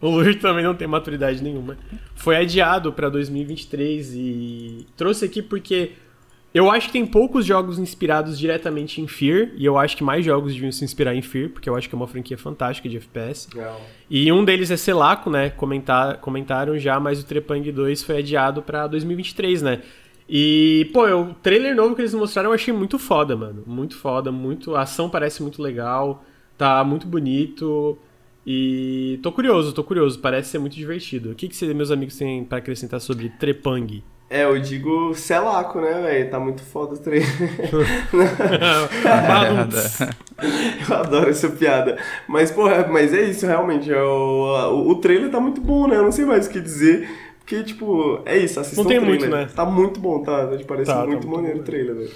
o 0.00 0.10
Lur 0.10 0.34
também 0.34 0.64
não 0.64 0.74
tem 0.74 0.88
maturidade 0.88 1.40
nenhuma. 1.40 1.78
Foi 2.16 2.36
adiado 2.36 2.92
para 2.92 3.08
2023 3.08 4.14
e 4.14 4.86
trouxe 4.96 5.24
aqui 5.24 5.40
porque 5.40 5.92
eu 6.56 6.70
acho 6.70 6.86
que 6.86 6.92
tem 6.94 7.04
poucos 7.04 7.44
jogos 7.44 7.78
inspirados 7.78 8.38
diretamente 8.38 9.00
em 9.00 9.06
Fear, 9.06 9.50
e 9.56 9.64
eu 9.66 9.76
acho 9.76 9.94
que 9.94 10.02
mais 10.02 10.24
jogos 10.24 10.54
deviam 10.54 10.72
se 10.72 10.84
inspirar 10.84 11.14
em 11.14 11.20
Fear, 11.20 11.50
porque 11.50 11.68
eu 11.68 11.76
acho 11.76 11.86
que 11.86 11.94
é 11.94 11.98
uma 11.98 12.06
franquia 12.06 12.38
fantástica 12.38 12.88
de 12.88 12.96
FPS. 12.96 13.48
E 14.08 14.32
um 14.32 14.42
deles 14.42 14.70
é 14.70 14.76
Selaco, 14.76 15.28
né? 15.28 15.50
Comentar, 15.50 16.16
comentaram 16.16 16.78
já, 16.78 16.98
mas 16.98 17.20
o 17.20 17.26
Trepang 17.26 17.70
2 17.70 18.02
foi 18.02 18.18
adiado 18.18 18.62
para 18.62 18.86
2023, 18.86 19.60
né? 19.60 19.82
E, 20.26 20.88
pô, 20.94 21.06
o 21.06 21.34
trailer 21.34 21.76
novo 21.76 21.94
que 21.94 22.00
eles 22.00 22.14
mostraram 22.14 22.48
eu 22.48 22.54
achei 22.54 22.72
muito 22.72 22.98
foda, 22.98 23.36
mano. 23.36 23.62
Muito 23.66 23.94
foda, 23.96 24.32
muito. 24.32 24.74
A 24.74 24.80
ação 24.80 25.10
parece 25.10 25.42
muito 25.42 25.60
legal, 25.60 26.24
tá 26.56 26.82
muito 26.82 27.06
bonito. 27.06 27.98
E 28.46 29.18
tô 29.22 29.30
curioso, 29.30 29.74
tô 29.74 29.84
curioso, 29.84 30.18
parece 30.20 30.48
ser 30.50 30.58
muito 30.58 30.74
divertido. 30.74 31.32
O 31.32 31.34
que, 31.34 31.48
que 31.48 31.74
meus 31.74 31.90
amigos 31.90 32.16
têm 32.16 32.44
para 32.44 32.58
acrescentar 32.58 33.00
sobre 33.00 33.28
Trepang? 33.28 34.02
É, 34.28 34.44
eu 34.44 34.58
digo 34.58 35.14
Celaco, 35.14 35.80
né, 35.80 36.02
velho? 36.02 36.30
Tá 36.30 36.40
muito 36.40 36.62
foda 36.62 36.94
o 36.94 36.98
trailer. 36.98 37.28
eu 40.88 40.96
adoro 40.96 41.30
essa 41.30 41.48
piada. 41.48 41.96
Mas, 42.28 42.50
porra, 42.50 42.86
mas 42.90 43.14
é 43.14 43.22
isso, 43.22 43.46
realmente. 43.46 43.90
É 43.90 44.02
o, 44.02 44.72
o, 44.72 44.90
o, 44.90 44.94
trailer 44.96 45.30
tá 45.30 45.40
muito 45.40 45.60
bom, 45.60 45.86
né? 45.86 45.96
Eu 45.96 46.02
não 46.02 46.12
sei 46.12 46.24
mais 46.24 46.46
o 46.46 46.50
que 46.50 46.60
dizer. 46.60 47.08
Porque, 47.38 47.62
tipo, 47.62 48.20
é 48.26 48.36
isso, 48.36 48.58
assistam 48.58 48.82
Não 48.82 48.88
tem 48.88 48.98
muito, 48.98 49.28
né? 49.28 49.48
Tá 49.54 49.64
muito 49.64 50.00
bom, 50.00 50.22
tá? 50.22 50.50
Parece 50.66 50.90
tá, 50.90 51.06
muito 51.06 51.26
tá 51.26 51.32
maneiro 51.32 51.60
o 51.60 51.62
trailer, 51.62 51.94
velho. 51.94 52.10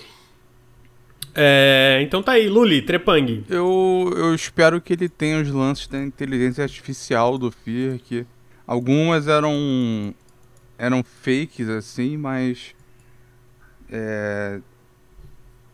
É, 1.32 2.00
então 2.02 2.20
tá 2.20 2.32
aí, 2.32 2.48
Luli, 2.48 2.82
Trepang. 2.82 3.44
Eu, 3.48 4.12
eu 4.16 4.34
espero 4.34 4.80
que 4.80 4.92
ele 4.92 5.08
tenha 5.08 5.40
os 5.40 5.48
lances 5.48 5.86
da 5.86 6.02
inteligência 6.02 6.64
artificial 6.64 7.38
do 7.38 7.52
Fear, 7.52 8.00
que 8.00 8.26
algumas 8.66 9.28
eram 9.28 10.12
eram 10.80 11.04
fakes 11.04 11.68
assim, 11.68 12.16
mas 12.16 12.74
é, 13.90 14.60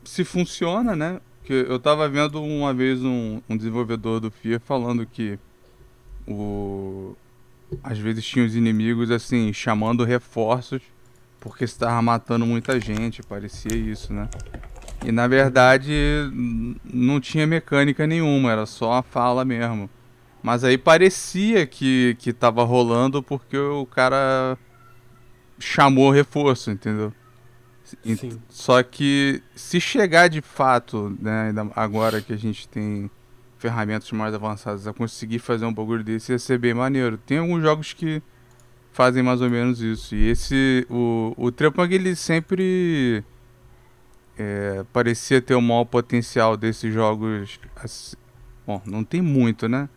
se 0.04 0.24
funciona, 0.24 0.96
né? 0.96 1.20
Que 1.44 1.52
eu 1.52 1.78
tava 1.78 2.08
vendo 2.08 2.42
uma 2.42 2.74
vez 2.74 3.00
um, 3.04 3.40
um 3.48 3.56
desenvolvedor 3.56 4.18
do 4.18 4.32
FIA 4.32 4.58
falando 4.58 5.06
que 5.06 5.38
o 6.26 7.14
às 7.84 7.98
vezes 7.98 8.24
tinha 8.24 8.44
os 8.44 8.56
inimigos 8.56 9.12
assim 9.12 9.52
chamando 9.52 10.04
reforços 10.04 10.82
porque 11.38 11.64
estava 11.64 12.02
matando 12.02 12.44
muita 12.44 12.80
gente, 12.80 13.22
parecia 13.22 13.76
isso, 13.76 14.12
né? 14.12 14.28
E 15.04 15.12
na 15.12 15.28
verdade 15.28 15.92
não 16.84 17.20
tinha 17.20 17.46
mecânica 17.46 18.08
nenhuma, 18.08 18.50
era 18.50 18.66
só 18.66 18.94
a 18.94 19.02
fala 19.04 19.44
mesmo. 19.44 19.88
Mas 20.42 20.64
aí 20.64 20.76
parecia 20.76 21.64
que, 21.64 22.16
que 22.18 22.32
tava 22.32 22.64
rolando 22.64 23.22
porque 23.22 23.56
o 23.56 23.86
cara 23.86 24.58
chamou 25.58 26.10
reforço, 26.10 26.70
entendeu? 26.70 27.12
Sim. 27.84 28.40
Só 28.48 28.82
que 28.82 29.42
se 29.54 29.80
chegar 29.80 30.28
de 30.28 30.40
fato, 30.40 31.16
né, 31.20 31.52
agora 31.74 32.20
que 32.20 32.32
a 32.32 32.36
gente 32.36 32.68
tem 32.68 33.08
ferramentas 33.58 34.10
mais 34.12 34.34
avançadas 34.34 34.86
a 34.86 34.92
conseguir 34.92 35.38
fazer 35.38 35.64
um 35.64 35.72
bagulho 35.72 36.02
desse, 36.02 36.32
ia 36.32 36.38
ser 36.38 36.58
bem 36.58 36.74
maneiro. 36.74 37.16
Tem 37.16 37.38
alguns 37.38 37.62
jogos 37.62 37.92
que 37.92 38.22
fazem 38.92 39.22
mais 39.22 39.40
ou 39.40 39.48
menos 39.48 39.80
isso. 39.80 40.14
E 40.14 40.28
esse, 40.28 40.86
o, 40.90 41.34
o 41.36 41.52
Trepang, 41.52 41.94
ele 41.94 42.16
sempre 42.16 43.22
é, 44.36 44.84
parecia 44.92 45.40
ter 45.40 45.54
o 45.54 45.62
maior 45.62 45.84
potencial 45.84 46.56
desses 46.56 46.92
jogos. 46.92 47.60
Assim, 47.76 48.16
bom, 48.66 48.82
não 48.84 49.04
tem 49.04 49.22
muito, 49.22 49.68
né? 49.68 49.88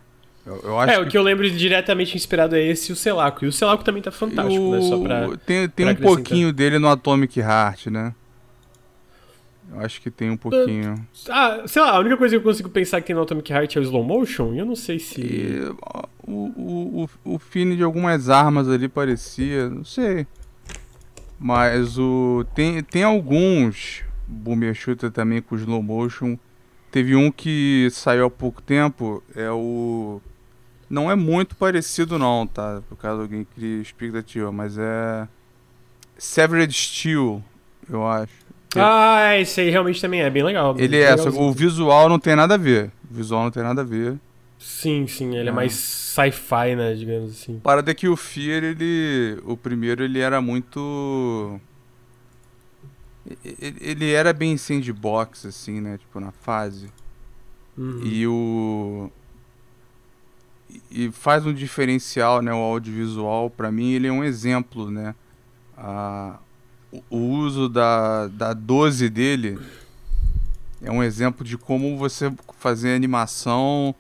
Eu, 0.50 0.62
eu 0.64 0.82
é, 0.82 0.95
que... 0.95 1.02
o 1.02 1.08
que 1.08 1.18
eu 1.18 1.22
lembro 1.22 1.50
diretamente 1.50 2.18
inspirado 2.18 2.56
é 2.56 2.62
esse 2.62 2.91
e 2.91 2.93
o 2.93 2.95
Celaco. 2.95 3.45
E 3.45 3.47
o 3.47 3.52
Celaco 3.52 3.84
também 3.84 4.02
tá 4.02 4.12
fantástico, 4.12 4.64
o... 4.64 4.72
né? 4.72 4.82
Só 4.82 5.00
pra, 5.00 5.38
tem 5.45 5.70
tem 5.70 5.86
pra 5.86 5.93
um 5.93 5.95
pouquinho 5.95 6.52
dele 6.52 6.80
no 6.80 6.88
Atomic 6.88 7.39
Heart, 7.39 7.88
né? 7.88 8.14
Eu 9.72 9.82
acho 9.82 10.02
que 10.02 10.10
tem 10.10 10.32
um 10.32 10.38
pouquinho. 10.38 10.95
Ah, 11.30 11.62
sei 11.68 11.80
lá, 11.82 11.91
a 11.91 12.00
única 12.00 12.18
coisa 12.18 12.34
que 12.34 12.39
eu 12.39 12.43
consigo 12.43 12.70
pensar 12.70 13.00
que 13.02 13.14
no 13.14 13.22
Atomic 13.22 13.52
Heart 13.54 13.76
é 13.76 13.80
o 13.80 13.84
slow 13.84 14.04
motion, 14.04 14.54
e 14.54 14.58
eu 14.58 14.66
não 14.66 14.76
sei 14.76 14.97
se. 14.97 15.22
E, 15.22 15.60
o, 16.26 16.34
o, 16.34 17.10
o, 17.26 17.36
o 17.36 17.39
fine 17.39 17.78
de 17.78 17.84
algumas 17.84 18.30
armas 18.30 18.68
ali 18.68 18.88
parecia, 18.88 19.70
não 19.70 19.86
sei. 19.86 20.26
Mas 21.39 22.00
o. 22.00 22.43
Tem, 22.56 22.82
tem 22.82 23.04
alguns 23.04 24.04
Boomer 24.28 24.74
Shooter 24.74 25.12
também 25.12 25.39
com 25.41 25.56
slow 25.56 25.84
motion 25.84 26.38
Teve 26.91 27.16
um 27.16 27.32
que 27.32 27.88
saiu 27.91 28.26
há 28.26 28.32
pouco 28.32 28.62
tempo, 28.62 29.24
é 29.36 29.50
o. 29.52 30.20
Não 30.90 31.10
é 31.12 31.16
muito 31.16 31.56
parecido 31.56 32.18
não, 32.18 32.48
tá? 32.48 32.82
Por 32.90 32.98
causa 32.98 33.18
de 33.18 33.22
alguém 33.24 33.44
que 33.44 33.56
cria 33.56 33.82
expectativa, 33.82 34.52
mas 34.52 34.78
é. 34.78 35.28
Severed 36.18 36.74
Steel, 36.74 37.44
eu 37.90 38.06
acho. 38.08 38.34
Ah, 38.76 39.38
esse 39.38 39.62
aí 39.62 39.70
realmente 39.70 40.02
também 40.02 40.22
é 40.22 40.30
bem 40.30 40.44
legal. 40.44 40.76
Ele 40.78 40.98
é, 40.98 41.16
só 41.18 41.30
o 41.30 41.52
visual 41.52 42.10
não 42.10 42.20
tem 42.20 42.36
nada 42.36 42.56
a 42.56 42.58
ver. 42.58 42.92
O 43.10 43.14
visual 43.14 43.44
não 43.44 43.52
tem 43.52 43.64
nada 43.64 43.82
a 43.82 43.86
ver. 43.86 44.20
Sim, 44.60 45.08
sim, 45.08 45.36
ele 45.36 45.48
é, 45.48 45.52
é 45.52 45.56
mais 45.56 45.74
sci-fi, 45.74 46.76
né, 46.76 46.94
digamos 46.94 47.32
assim. 47.32 47.60
Parada 47.60 47.96
que 47.96 48.08
o 48.08 48.18
Fear, 48.18 48.64
ele. 48.64 49.40
O 49.46 49.56
primeiro 49.56 50.04
ele 50.04 50.20
era 50.20 50.42
muito. 50.42 51.60
Ele 53.44 54.12
era 54.12 54.34
bem 54.34 54.58
sandbox, 54.58 55.46
assim, 55.46 55.80
né? 55.80 55.98
Tipo, 55.98 56.20
na 56.20 56.32
fase. 56.32 56.90
Uhum. 57.78 58.02
E 58.04 58.28
o. 58.28 59.12
E 60.91 61.11
faz 61.11 61.45
um 61.45 61.53
diferencial, 61.53 62.41
né? 62.41 62.53
O 62.53 62.57
audiovisual, 62.57 63.49
para 63.49 63.72
mim, 63.72 63.91
ele 63.91 64.07
é 64.07 64.11
um 64.11 64.24
exemplo, 64.24 64.89
né? 64.91 65.15
A, 65.78 66.38
o 67.09 67.17
uso 67.17 67.70
da, 67.70 68.28
da 68.28 68.53
12 68.53 69.09
dele 69.09 69.59
é 70.82 70.91
um 70.91 71.03
exemplo 71.03 71.45
de 71.45 71.57
como 71.57 71.97
você 71.97 72.32
fazer 72.57 72.95
animação 72.95 73.93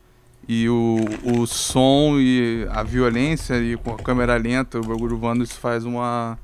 e 0.47 0.67
o, 0.67 0.97
o 1.23 1.45
som 1.45 2.17
e 2.17 2.67
a 2.71 2.83
violência 2.83 3.59
e 3.59 3.77
com 3.77 3.93
a 3.93 3.97
câmera 3.97 4.35
lenta, 4.37 4.79
o 4.79 4.83
bagulho 4.83 5.17
voando, 5.17 5.43
isso 5.43 5.59
faz 5.59 5.85
uma 5.85 6.37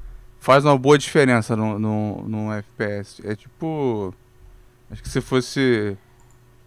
faz 0.46 0.64
uma 0.64 0.78
boa 0.78 0.96
diferença 0.96 1.56
no, 1.56 1.80
no, 1.80 2.22
no 2.28 2.54
FPS. 2.54 3.20
É 3.26 3.36
tipo. 3.36 4.14
Acho 4.92 5.02
que 5.02 5.10
se 5.10 5.20
fosse 5.20 5.98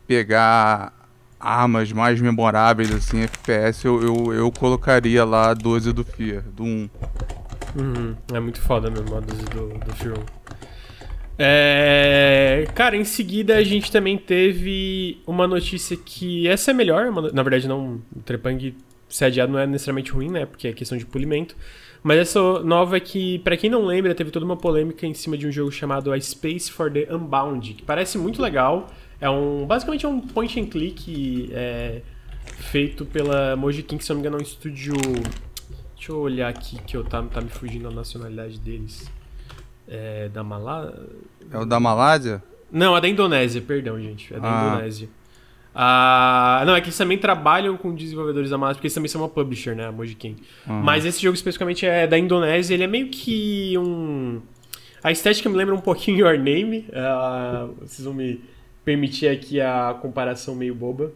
pegar 0.04 0.92
armas 1.38 1.92
mais 1.92 2.20
memoráveis 2.20 2.92
assim, 2.92 3.22
FPS, 3.22 3.86
eu, 3.86 4.02
eu, 4.02 4.32
eu 4.32 4.52
colocaria 4.52 5.24
lá 5.24 5.50
a 5.50 5.54
12 5.54 5.92
do 5.92 6.04
FIA, 6.04 6.44
do 6.54 6.64
1. 6.64 6.90
Uhum, 7.76 8.16
é 8.32 8.40
muito 8.40 8.60
foda 8.60 8.90
mesmo 8.90 9.16
a 9.16 9.20
12 9.20 9.42
do, 9.44 9.68
do 9.78 9.94
FIA 9.96 10.14
1. 10.14 10.38
É, 11.40 12.66
cara, 12.74 12.96
em 12.96 13.04
seguida 13.04 13.56
a 13.56 13.62
gente 13.62 13.92
também 13.92 14.18
teve 14.18 15.22
uma 15.24 15.46
notícia 15.46 15.96
que 15.96 16.48
essa 16.48 16.72
é 16.72 16.74
melhor, 16.74 17.12
na 17.32 17.42
verdade 17.44 17.68
não, 17.68 18.02
o 18.14 18.20
Trepang 18.22 18.74
ser 19.08 19.26
adiado 19.26 19.52
não 19.52 19.58
é 19.60 19.66
necessariamente 19.66 20.10
ruim, 20.10 20.30
né, 20.30 20.46
porque 20.46 20.66
é 20.66 20.72
questão 20.72 20.98
de 20.98 21.06
polimento, 21.06 21.56
mas 22.02 22.18
essa 22.18 22.40
nova 22.60 22.96
é 22.96 23.00
que, 23.00 23.38
para 23.40 23.56
quem 23.56 23.70
não 23.70 23.84
lembra, 23.84 24.14
teve 24.14 24.30
toda 24.30 24.44
uma 24.44 24.56
polêmica 24.56 25.06
em 25.06 25.14
cima 25.14 25.36
de 25.36 25.46
um 25.46 25.52
jogo 25.52 25.70
chamado 25.70 26.12
A 26.12 26.20
Space 26.20 26.70
for 26.70 26.90
the 26.90 27.06
Unbound, 27.10 27.74
que 27.74 27.82
parece 27.82 28.18
muito 28.18 28.42
legal, 28.42 28.88
é 29.20 29.28
um, 29.28 29.66
basicamente 29.66 30.06
é 30.06 30.08
um 30.08 30.20
point 30.20 30.60
and 30.60 30.66
click 30.66 31.50
é, 31.52 32.02
feito 32.44 33.04
pela 33.04 33.56
Mojang, 33.56 33.82
que 33.82 34.04
se 34.04 34.10
não 34.10 34.16
me 34.16 34.20
engano 34.20 34.36
é 34.36 34.40
um 34.40 34.42
estúdio, 34.42 34.94
deixa 35.96 36.12
eu 36.12 36.18
olhar 36.18 36.48
aqui 36.48 36.80
que 36.82 36.96
eu 36.96 37.04
tá, 37.04 37.22
tá 37.22 37.40
me 37.40 37.48
fugindo 37.48 37.88
a 37.88 37.90
nacionalidade 37.90 38.58
deles. 38.58 39.10
É, 39.88 40.28
da 40.28 40.44
Malásia. 40.44 40.94
É 41.50 41.58
o 41.58 41.64
da 41.64 41.80
Malásia? 41.80 42.42
Não, 42.70 42.96
é 42.96 43.00
da 43.00 43.08
Indonésia, 43.08 43.62
perdão, 43.62 43.98
gente. 43.98 44.32
É 44.34 44.38
da 44.38 44.48
ah. 44.48 44.74
Indonésia. 44.74 45.08
Ah, 45.74 46.62
não, 46.66 46.74
é 46.74 46.80
que 46.80 46.88
eles 46.88 46.98
também 46.98 47.16
trabalham 47.16 47.76
com 47.76 47.94
desenvolvedores 47.94 48.50
da 48.50 48.58
Malásia, 48.58 48.76
porque 48.76 48.88
eles 48.88 48.94
também 48.94 49.08
são 49.08 49.20
uma 49.20 49.28
publisher, 49.28 49.74
né? 49.74 49.86
A 49.86 49.92
Mojiken. 49.92 50.36
Uhum. 50.66 50.82
Mas 50.82 51.04
esse 51.04 51.22
jogo 51.22 51.34
especificamente 51.34 51.86
é 51.86 52.06
da 52.06 52.18
Indonésia, 52.18 52.74
ele 52.74 52.84
é 52.84 52.86
meio 52.86 53.08
que 53.08 53.78
um. 53.78 54.42
A 55.02 55.10
estética 55.10 55.48
me 55.48 55.56
lembra 55.56 55.74
um 55.74 55.80
pouquinho 55.80 56.18
Your 56.26 56.36
Name. 56.36 56.86
Uh, 56.88 57.74
vocês 57.80 58.04
vão 58.04 58.12
me 58.12 58.40
permitir 58.88 59.28
aqui 59.28 59.60
a 59.60 59.98
comparação 60.00 60.54
meio 60.54 60.74
boba. 60.74 61.12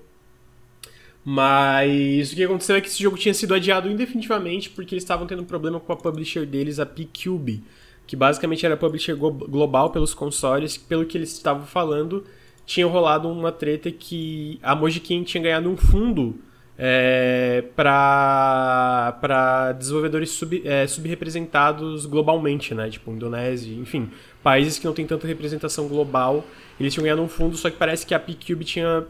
Mas 1.25 2.31
o 2.31 2.37
que 2.37 2.45
aconteceu 2.45 2.77
é 2.77 2.81
que 2.83 2.89
esse 2.89 3.03
jogo 3.03 3.16
tinha 3.16 3.33
sido 3.33 3.55
adiado 3.55 3.89
indefinitivamente 3.89 4.68
porque 4.68 4.95
eles 4.95 5.05
estavam 5.05 5.27
tendo 5.27 5.41
um 5.41 5.47
problema 5.47 5.81
com 5.81 5.91
a 5.91 5.97
publisher 5.97 6.45
deles, 6.45 6.79
a 6.79 6.85
P-Cube 6.85 7.64
que 8.07 8.16
basicamente 8.16 8.66
era 8.66 8.77
publisher 8.77 9.14
global 9.14 9.89
pelos 9.89 10.12
consoles, 10.12 10.77
pelo 10.77 11.07
que 11.07 11.16
eles 11.16 11.33
estavam 11.33 11.64
falando, 11.64 12.27
tinha 12.66 12.87
rolado 12.87 13.27
uma 13.29 13.51
treta 13.51 13.91
que 13.91 14.59
a 14.62 14.75
Mojikin 14.75 15.23
tinha 15.23 15.43
ganhado 15.43 15.70
um 15.70 15.79
fundo 15.79 16.35
é, 16.79 17.64
para 17.77 19.73
desenvolvedores 19.79 20.31
sub, 20.31 20.62
é, 20.64 20.87
subrepresentados 20.87 22.07
globalmente, 22.07 22.75
né? 22.75 22.89
Tipo 22.91 23.11
Indonésia, 23.12 23.75
enfim, 23.75 24.11
países 24.43 24.79
que 24.79 24.87
não 24.87 24.95
tem 24.95 25.07
tanta 25.07 25.27
representação 25.27 25.89
global, 25.89 26.45
eles 26.81 26.93
tinham 26.93 27.05
ganhado 27.05 27.23
um 27.23 27.29
fundo, 27.29 27.57
só 27.57 27.70
que 27.70 27.77
parece 27.77 28.07
que 28.07 28.14
a 28.14 28.18
P-Cube 28.18 28.64
tinha 28.64 29.05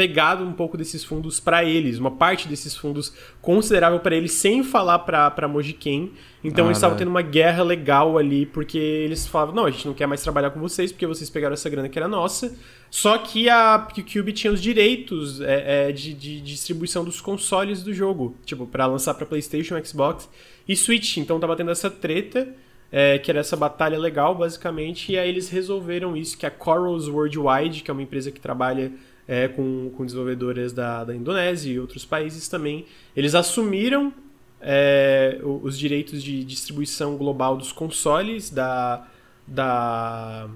pegado 0.00 0.42
um 0.42 0.52
pouco 0.54 0.78
desses 0.78 1.04
fundos 1.04 1.38
para 1.38 1.62
eles, 1.62 1.98
uma 1.98 2.10
parte 2.10 2.48
desses 2.48 2.74
fundos 2.74 3.12
considerável 3.42 4.00
para 4.00 4.16
eles, 4.16 4.32
sem 4.32 4.64
falar 4.64 5.00
para 5.00 5.46
Mojiken. 5.46 6.12
Então 6.42 6.64
ah, 6.64 6.68
eles 6.68 6.78
estavam 6.78 6.96
tendo 6.96 7.08
uma 7.08 7.20
guerra 7.20 7.62
legal 7.62 8.16
ali, 8.16 8.46
porque 8.46 8.78
eles 8.78 9.26
falavam: 9.26 9.54
não, 9.54 9.66
a 9.66 9.70
gente 9.70 9.86
não 9.86 9.92
quer 9.92 10.06
mais 10.06 10.22
trabalhar 10.22 10.52
com 10.52 10.58
vocês, 10.58 10.90
porque 10.90 11.06
vocês 11.06 11.28
pegaram 11.28 11.52
essa 11.52 11.68
grana 11.68 11.86
que 11.86 11.98
era 11.98 12.08
nossa. 12.08 12.56
Só 12.90 13.18
que 13.18 13.50
a 13.50 13.86
Cube 14.10 14.32
tinha 14.32 14.50
os 14.50 14.62
direitos 14.62 15.42
é, 15.42 15.88
é, 15.90 15.92
de, 15.92 16.14
de, 16.14 16.40
distribuição 16.40 17.04
dos 17.04 17.20
consoles 17.20 17.82
do 17.82 17.92
jogo, 17.92 18.34
tipo, 18.46 18.66
para 18.66 18.86
lançar 18.86 19.12
para 19.12 19.26
PlayStation, 19.26 19.78
Xbox 19.84 20.30
e 20.66 20.74
Switch. 20.74 21.18
Então 21.18 21.38
tava 21.38 21.54
tendo 21.56 21.70
essa 21.70 21.90
treta. 21.90 22.48
É, 22.92 23.18
que 23.18 23.30
era 23.30 23.38
essa 23.38 23.56
batalha 23.56 23.96
legal, 23.96 24.34
basicamente, 24.34 25.12
e 25.12 25.16
aí 25.16 25.28
eles 25.28 25.48
resolveram 25.48 26.16
isso, 26.16 26.36
que 26.36 26.44
a 26.44 26.50
Corals 26.50 27.06
Worldwide, 27.06 27.84
que 27.84 27.88
é 27.88 27.92
uma 27.92 28.02
empresa 28.02 28.32
que 28.32 28.40
trabalha 28.40 28.90
é, 29.30 29.46
com, 29.46 29.92
com 29.96 30.04
desenvolvedoras 30.04 30.72
da, 30.72 31.04
da 31.04 31.14
Indonésia 31.14 31.72
e 31.72 31.78
outros 31.78 32.04
países 32.04 32.48
também. 32.48 32.84
Eles 33.14 33.32
assumiram 33.32 34.12
é, 34.60 35.38
os 35.40 35.78
direitos 35.78 36.20
de 36.20 36.42
distribuição 36.42 37.16
global 37.16 37.56
dos 37.56 37.70
consoles 37.70 38.50
da, 38.50 39.06
da, 39.46 40.48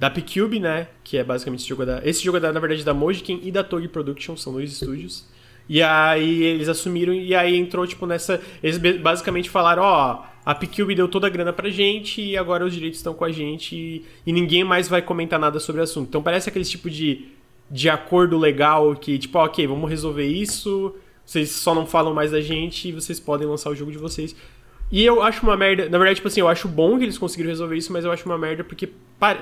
da 0.00 0.08
P-Cube, 0.08 0.58
né? 0.58 0.88
Que 1.04 1.18
é 1.18 1.24
basicamente 1.24 1.60
esse 1.60 1.68
jogo 1.68 1.84
da. 1.84 2.00
Esse 2.02 2.24
jogo 2.24 2.38
é 2.38 2.40
da, 2.40 2.50
na 2.50 2.58
verdade 2.58 2.82
da 2.82 2.94
Mojiken 2.94 3.38
e 3.42 3.52
da 3.52 3.62
Togi 3.62 3.86
Productions, 3.86 4.40
são 4.40 4.54
dois 4.54 4.72
estúdios. 4.72 5.26
E 5.68 5.82
aí 5.82 6.44
eles 6.44 6.70
assumiram 6.70 7.12
e 7.12 7.34
aí 7.34 7.54
entrou 7.54 7.86
tipo 7.86 8.06
nessa. 8.06 8.40
Eles 8.62 8.78
basicamente 8.78 9.50
falaram, 9.50 9.82
ó, 9.82 10.24
a 10.42 10.54
P-Cube 10.54 10.94
deu 10.94 11.06
toda 11.06 11.26
a 11.26 11.30
grana 11.30 11.52
pra 11.52 11.68
gente 11.68 12.22
e 12.22 12.34
agora 12.34 12.64
os 12.64 12.72
direitos 12.72 12.98
estão 12.98 13.12
com 13.12 13.26
a 13.26 13.30
gente 13.30 13.76
e, 13.76 14.06
e 14.26 14.32
ninguém 14.32 14.64
mais 14.64 14.88
vai 14.88 15.02
comentar 15.02 15.38
nada 15.38 15.60
sobre 15.60 15.82
o 15.82 15.84
assunto. 15.84 16.08
Então 16.08 16.22
parece 16.22 16.48
aquele 16.48 16.64
tipo 16.64 16.88
de 16.88 17.36
de 17.70 17.88
acordo 17.88 18.38
legal 18.38 18.94
que, 18.94 19.18
tipo, 19.18 19.38
ok, 19.38 19.66
vamos 19.66 19.88
resolver 19.88 20.26
isso, 20.26 20.94
vocês 21.24 21.50
só 21.50 21.74
não 21.74 21.86
falam 21.86 22.14
mais 22.14 22.30
da 22.30 22.40
gente 22.40 22.88
e 22.88 22.92
vocês 22.92 23.20
podem 23.20 23.46
lançar 23.46 23.70
o 23.70 23.74
jogo 23.74 23.92
de 23.92 23.98
vocês. 23.98 24.34
E 24.90 25.04
eu 25.04 25.22
acho 25.22 25.42
uma 25.42 25.54
merda, 25.54 25.86
na 25.86 25.98
verdade, 25.98 26.16
tipo 26.16 26.28
assim, 26.28 26.40
eu 26.40 26.48
acho 26.48 26.66
bom 26.66 26.96
que 26.96 27.04
eles 27.04 27.18
conseguiram 27.18 27.50
resolver 27.50 27.76
isso, 27.76 27.92
mas 27.92 28.06
eu 28.06 28.10
acho 28.10 28.24
uma 28.24 28.38
merda 28.38 28.64
porque 28.64 28.88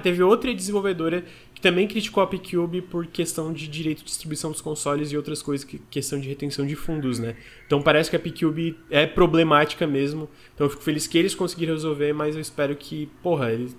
teve 0.03 0.21
outra 0.21 0.53
desenvolvedora 0.53 1.25
que 1.55 1.61
também 1.61 1.87
criticou 1.87 2.21
a 2.21 2.27
P-Cube 2.27 2.83
por 2.83 3.07
questão 3.07 3.53
de 3.53 3.69
direito 3.69 3.99
de 3.99 4.07
distribuição 4.07 4.51
dos 4.51 4.61
consoles 4.61 5.13
e 5.13 5.17
outras 5.17 5.41
coisas, 5.43 5.65
que 5.65 5.79
questão 5.89 6.19
de 6.19 6.29
retenção 6.29 6.67
de 6.67 6.75
fundos, 6.75 7.21
né? 7.21 7.37
Então 7.65 7.81
parece 7.81 8.11
que 8.11 8.17
a 8.17 8.19
P-Cube 8.19 8.77
é 8.91 9.07
problemática 9.07 9.87
mesmo. 9.87 10.29
Então 10.53 10.67
eu 10.67 10.71
fico 10.71 10.83
feliz 10.83 11.07
que 11.07 11.17
eles 11.17 11.33
conseguiram 11.33 11.75
resolver, 11.75 12.13
mas 12.13 12.35
eu 12.35 12.41
espero 12.41 12.75
que, 12.75 13.07
porra, 13.23 13.53
eles 13.53 13.77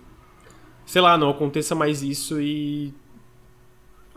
sei 0.85 1.01
lá, 1.01 1.17
não 1.17 1.29
aconteça 1.29 1.75
mais 1.75 2.01
isso 2.01 2.39
e 2.41 2.93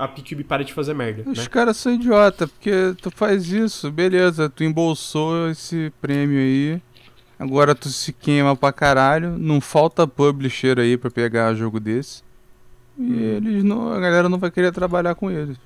a 0.01 0.09
PQB 0.09 0.45
para 0.45 0.65
de 0.65 0.73
fazer 0.73 0.95
merda. 0.95 1.31
Os 1.31 1.39
né? 1.39 1.47
caras 1.47 1.77
são 1.77 1.93
idiota, 1.93 2.49
porque 2.49 2.95
tu 3.03 3.11
faz 3.11 3.53
isso, 3.53 3.91
beleza, 3.91 4.49
tu 4.49 4.65
embolsou 4.65 5.51
esse 5.51 5.93
prêmio 6.01 6.39
aí, 6.39 6.83
agora 7.39 7.75
tu 7.75 7.91
se 7.91 8.11
queima 8.11 8.57
pra 8.57 8.73
caralho, 8.73 9.39
não 9.39 9.61
falta 9.61 10.07
publisher 10.07 10.79
aí 10.79 10.97
pra 10.97 11.11
pegar 11.11 11.55
jogo 11.55 11.79
desse. 11.79 12.23
E 12.99 13.03
hum. 13.03 13.37
eles 13.37 13.63
não, 13.63 13.93
a 13.93 14.01
galera 14.01 14.29
não 14.29 14.39
vai 14.39 14.51
querer 14.51 14.73
trabalhar 14.73 15.15
com 15.15 15.31
eles. 15.31 15.59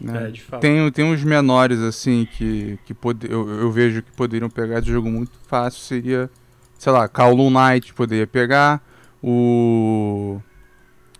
Né? 0.00 0.28
É, 0.28 0.30
de 0.30 0.42
fato. 0.42 0.60
Tem, 0.62 0.90
tem 0.90 1.04
uns 1.04 1.22
menores 1.22 1.80
assim 1.80 2.26
que, 2.36 2.78
que 2.86 2.94
pode, 2.94 3.30
eu, 3.30 3.48
eu 3.48 3.70
vejo 3.70 4.02
que 4.02 4.10
poderiam 4.12 4.48
pegar 4.48 4.78
esse 4.78 4.88
jogo 4.88 5.10
muito 5.10 5.32
fácil. 5.46 5.80
Seria, 5.80 6.30
sei 6.78 6.92
lá, 6.92 7.06
Kowloon 7.08 7.50
Knight 7.50 7.92
poderia 7.92 8.26
pegar. 8.26 8.82
O. 9.22 10.40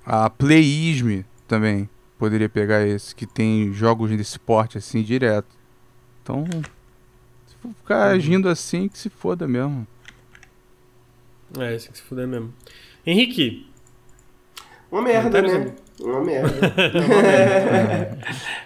A 0.05 0.29
Playism 0.29 1.23
também 1.49 1.89
poderia 2.19 2.49
pegar 2.49 2.87
esse, 2.87 3.15
que 3.15 3.27
tem 3.27 3.73
jogos 3.73 4.11
desse 4.11 4.39
porte 4.39 4.79
assim 4.79 5.03
direto. 5.03 5.49
Então, 6.23 6.45
se 7.47 7.57
for 7.57 7.71
ficar 7.75 8.09
uhum. 8.09 8.15
agindo 8.15 8.49
assim, 8.49 8.89
que 8.89 8.99
se 8.99 9.11
foda 9.11 9.47
mesmo. 9.47 9.87
É, 11.59 11.75
esse 11.75 11.91
que 11.91 11.99
se 11.99 12.05
foda 12.05 12.27
mesmo. 12.27 12.53
Henrique. 13.07 13.67
Uma 14.91 15.03
merda, 15.03 15.43
né? 15.43 15.75
Uma 16.01 16.25
merda. 16.25 16.51
uma 16.95 17.23
merda. 17.23 18.19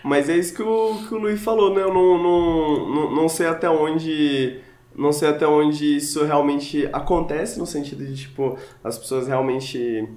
Mas 0.03 0.29
é 0.29 0.37
isso 0.37 0.55
que 0.55 0.63
o, 0.63 1.07
que 1.07 1.15
o 1.15 1.19
Luiz 1.19 1.41
falou, 1.41 1.75
né? 1.75 1.83
Eu 1.83 1.93
não, 1.93 2.23
não, 2.23 2.95
não, 2.95 3.17
não 3.17 3.29
sei 3.29 3.47
até 3.47 3.69
onde 3.69 4.63
não 4.99 5.13
sei 5.13 5.29
até 5.29 5.47
onde 5.47 5.97
isso 5.97 6.25
realmente 6.25 6.89
acontece, 6.93 7.57
no 7.57 7.67
sentido 7.67 8.05
de, 8.05 8.17
tipo, 8.17 8.59
as 8.83 8.99
pessoas 8.99 9.29
realmente 9.29 10.09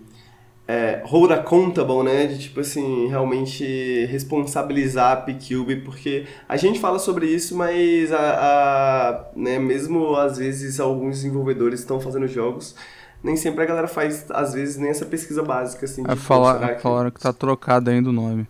é, 0.67 1.01
hold 1.05 1.31
accountable, 1.31 2.03
né? 2.03 2.27
De 2.27 2.39
tipo 2.39 2.59
assim, 2.59 3.07
realmente 3.07 4.05
responsabilizar 4.05 5.11
a 5.11 5.15
P-Cube, 5.17 5.77
porque 5.77 6.25
a 6.47 6.57
gente 6.57 6.79
fala 6.79 6.99
sobre 6.99 7.27
isso, 7.27 7.55
mas 7.55 8.11
a, 8.11 8.17
a, 8.17 9.25
né, 9.35 9.59
mesmo 9.59 10.15
às 10.15 10.37
vezes 10.37 10.79
alguns 10.79 11.17
desenvolvedores 11.17 11.81
estão 11.81 11.99
fazendo 11.99 12.27
jogos, 12.27 12.75
nem 13.23 13.35
sempre 13.35 13.63
a 13.63 13.65
galera 13.65 13.87
faz, 13.87 14.25
às 14.31 14.53
vezes, 14.53 14.77
nem 14.77 14.89
essa 14.89 15.05
pesquisa 15.05 15.43
básica, 15.43 15.85
assim. 15.85 16.03
É, 16.07 16.15
falar, 16.15 16.75
que... 16.75 16.81
falaram 16.81 17.11
que 17.11 17.19
tá 17.19 17.31
trocado 17.31 17.89
ainda 17.89 18.09
o 18.09 18.13
nome. 18.13 18.47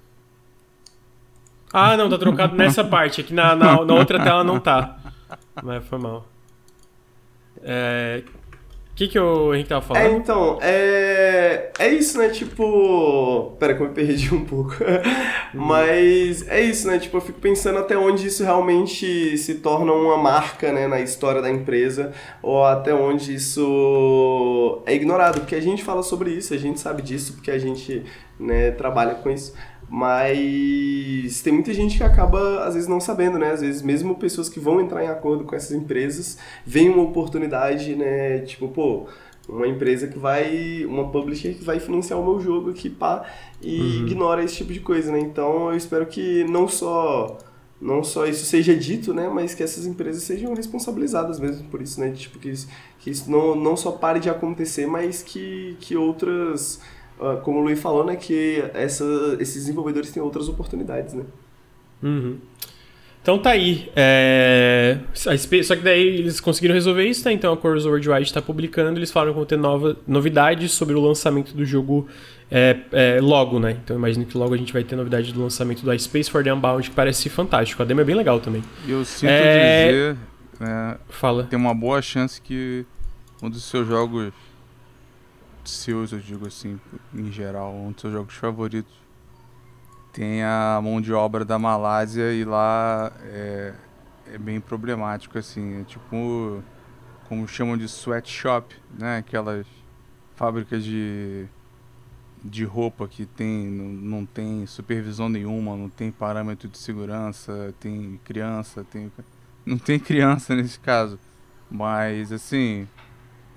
Ah, 1.73 1.95
não, 1.95 2.09
tá 2.09 2.17
trocado 2.17 2.55
nessa 2.55 2.83
parte, 2.83 3.21
aqui 3.21 3.33
na, 3.33 3.55
na, 3.55 3.83
na 3.85 3.93
outra 3.93 4.21
tela 4.21 4.43
não 4.43 4.59
tá. 4.59 4.97
Mas 5.63 5.85
foi 5.85 5.99
mal. 5.99 6.25
É, 7.63 8.23
que, 9.01 9.07
que 9.07 9.19
o 9.19 9.53
Henrique 9.53 9.69
tava 9.69 9.81
falando? 9.81 10.03
É, 10.03 10.11
então, 10.11 10.59
é. 10.61 11.71
É 11.79 11.87
isso, 11.89 12.17
né? 12.19 12.29
Tipo. 12.29 13.55
Pera, 13.59 13.73
que 13.73 13.81
eu 13.81 13.87
me 13.87 13.93
perdi 13.93 14.33
um 14.33 14.45
pouco. 14.45 14.75
Mas 15.53 16.47
é 16.47 16.61
isso, 16.61 16.87
né? 16.87 16.99
Tipo, 16.99 17.17
eu 17.17 17.21
fico 17.21 17.39
pensando 17.39 17.79
até 17.79 17.97
onde 17.97 18.27
isso 18.27 18.43
realmente 18.43 19.37
se 19.37 19.55
torna 19.55 19.91
uma 19.91 20.17
marca, 20.17 20.71
né? 20.71 20.87
Na 20.87 20.99
história 20.99 21.41
da 21.41 21.49
empresa, 21.49 22.13
ou 22.43 22.63
até 22.63 22.93
onde 22.93 23.33
isso 23.33 24.83
é 24.85 24.93
ignorado. 24.93 25.39
Porque 25.39 25.55
a 25.55 25.61
gente 25.61 25.83
fala 25.83 26.03
sobre 26.03 26.31
isso, 26.31 26.53
a 26.53 26.57
gente 26.57 26.79
sabe 26.79 27.01
disso, 27.01 27.33
porque 27.33 27.49
a 27.49 27.57
gente 27.57 28.03
né, 28.39 28.71
trabalha 28.71 29.15
com 29.15 29.29
isso. 29.31 29.53
Mas 29.93 31.41
tem 31.41 31.51
muita 31.51 31.73
gente 31.73 31.97
que 31.97 32.03
acaba, 32.03 32.63
às 32.63 32.75
vezes, 32.75 32.87
não 32.87 33.01
sabendo, 33.01 33.37
né? 33.37 33.51
Às 33.51 33.59
vezes, 33.59 33.81
mesmo 33.81 34.15
pessoas 34.15 34.47
que 34.47 34.57
vão 34.57 34.79
entrar 34.79 35.03
em 35.03 35.07
acordo 35.07 35.43
com 35.43 35.53
essas 35.53 35.73
empresas, 35.73 36.37
veem 36.65 36.87
uma 36.87 37.03
oportunidade, 37.03 37.93
né? 37.93 38.39
Tipo, 38.39 38.69
pô, 38.69 39.07
uma 39.49 39.67
empresa 39.67 40.07
que 40.07 40.17
vai, 40.17 40.85
uma 40.85 41.09
publisher 41.09 41.55
que 41.55 41.63
vai 41.65 41.77
financiar 41.77 42.17
o 42.17 42.23
meu 42.23 42.39
jogo 42.39 42.69
aqui, 42.69 42.89
pá, 42.89 43.25
e 43.61 43.81
uhum. 43.81 44.07
ignora 44.07 44.41
esse 44.41 44.55
tipo 44.55 44.71
de 44.71 44.79
coisa, 44.79 45.11
né? 45.11 45.19
Então, 45.19 45.69
eu 45.69 45.75
espero 45.75 46.05
que 46.05 46.45
não 46.45 46.69
só 46.69 47.37
não 47.81 48.03
só 48.03 48.27
isso 48.27 48.45
seja 48.45 48.75
dito, 48.75 49.11
né, 49.11 49.27
mas 49.27 49.55
que 49.55 49.63
essas 49.63 49.87
empresas 49.87 50.21
sejam 50.21 50.53
responsabilizadas 50.53 51.39
mesmo 51.39 51.67
por 51.67 51.81
isso, 51.81 51.99
né, 51.99 52.11
tipo, 52.11 52.37
que 52.37 52.49
isso, 52.49 52.69
que 52.99 53.09
isso 53.09 53.29
não, 53.29 53.55
não 53.55 53.75
só 53.75 53.91
pare 53.91 54.19
de 54.19 54.29
acontecer, 54.29 54.85
mas 54.85 55.23
que, 55.23 55.75
que 55.79 55.97
outras 55.97 56.79
como 57.43 57.59
o 57.59 57.63
Luiz 57.63 57.79
falou, 57.79 58.05
né, 58.05 58.15
que 58.15 58.63
essa, 58.73 59.05
esses 59.39 59.55
desenvolvedores 59.55 60.11
têm 60.11 60.21
outras 60.21 60.49
oportunidades, 60.49 61.13
né? 61.13 61.23
Uhum. 62.01 62.37
Então 63.21 63.37
tá 63.37 63.51
aí. 63.51 63.91
É... 63.95 64.97
Só 65.13 65.75
que 65.75 65.81
daí 65.83 66.01
eles 66.01 66.39
conseguiram 66.39 66.73
resolver 66.73 67.05
isso, 67.05 67.23
né? 67.27 67.33
Então 67.33 67.53
a 67.53 67.61
Chorus 67.61 67.85
Worldwide 67.85 68.23
está 68.23 68.41
publicando, 68.41 68.97
eles 68.97 69.11
falaram 69.11 69.33
que 69.33 69.37
vão 69.37 69.45
ter 69.45 69.57
nova... 69.57 69.95
novidades 70.07 70.71
sobre 70.71 70.95
o 70.95 70.99
lançamento 70.99 71.53
do 71.53 71.63
jogo 71.63 72.07
é, 72.49 72.77
é, 72.91 73.19
logo, 73.21 73.59
né? 73.59 73.77
Então 73.83 73.95
imagino 73.95 74.25
que 74.25 74.35
logo 74.35 74.55
a 74.55 74.57
gente 74.57 74.73
vai 74.73 74.83
ter 74.83 74.95
novidade 74.95 75.31
do 75.31 75.39
lançamento 75.39 75.83
do 75.83 75.99
Space 75.99 76.31
for 76.31 76.43
the 76.43 76.51
Unbound, 76.51 76.89
que 76.89 76.95
parece 76.95 77.29
fantástico. 77.29 77.83
A 77.83 77.85
demo 77.85 78.01
é 78.01 78.03
bem 78.03 78.15
legal 78.15 78.39
também. 78.39 78.63
E 78.87 78.91
eu 78.91 79.05
sinto 79.05 79.29
é... 79.29 79.87
dizer... 79.87 80.17
É, 80.59 80.97
Fala. 81.09 81.43
Tem 81.43 81.57
uma 81.57 81.73
boa 81.75 82.01
chance 82.01 82.41
que 82.41 82.85
um 83.41 83.49
dos 83.49 83.63
seus 83.63 83.87
jogos 83.87 84.31
seus, 85.69 86.11
eu 86.11 86.19
digo 86.19 86.47
assim, 86.47 86.79
em 87.13 87.31
geral, 87.31 87.73
um 87.73 87.91
dos 87.91 88.01
seus 88.01 88.13
jogos 88.13 88.35
favoritos. 88.35 88.93
Tem 90.11 90.43
a 90.43 90.79
mão 90.83 90.99
de 90.99 91.13
obra 91.13 91.45
da 91.45 91.57
Malásia 91.57 92.33
e 92.33 92.43
lá 92.43 93.11
é, 93.23 93.73
é 94.33 94.37
bem 94.37 94.59
problemático, 94.59 95.37
assim. 95.37 95.81
É 95.81 95.83
tipo, 95.83 96.61
como 97.29 97.47
chamam 97.47 97.77
de 97.77 97.85
sweatshop, 97.87 98.75
né? 98.97 99.17
Aquelas 99.17 99.65
fábricas 100.35 100.83
de, 100.83 101.45
de 102.43 102.65
roupa 102.65 103.07
que 103.07 103.25
tem, 103.25 103.67
não, 103.69 103.85
não 103.85 104.25
tem 104.25 104.65
supervisão 104.65 105.29
nenhuma, 105.29 105.77
não 105.77 105.87
tem 105.87 106.11
parâmetro 106.11 106.67
de 106.67 106.77
segurança, 106.77 107.73
tem 107.79 108.19
criança, 108.25 108.83
tem... 108.83 109.11
Não 109.65 109.77
tem 109.77 109.97
criança 109.99 110.55
nesse 110.55 110.79
caso. 110.79 111.19
Mas, 111.69 112.33
assim, 112.33 112.85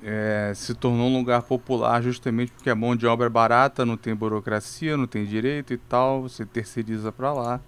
é, 0.05 0.53
se 0.55 0.75
tornou 0.75 1.09
um 1.09 1.17
lugar 1.17 1.43
popular 1.43 2.03
justamente 2.03 2.53
porque 2.53 2.69
a 2.69 2.75
mão 2.75 2.95
de 2.95 3.07
obra 3.07 3.27
é 3.27 3.31
barata, 3.31 3.87
não 3.87 3.97
tem 3.97 4.15
burocracia, 4.15 4.97
não 4.97 5.07
tem 5.07 5.25
direito 5.25 5.73
e 5.73 5.79
tal, 5.79 6.23
você 6.23 6.45
terceiriza 6.45 7.11
para 7.11 7.33
lá. 7.33 7.61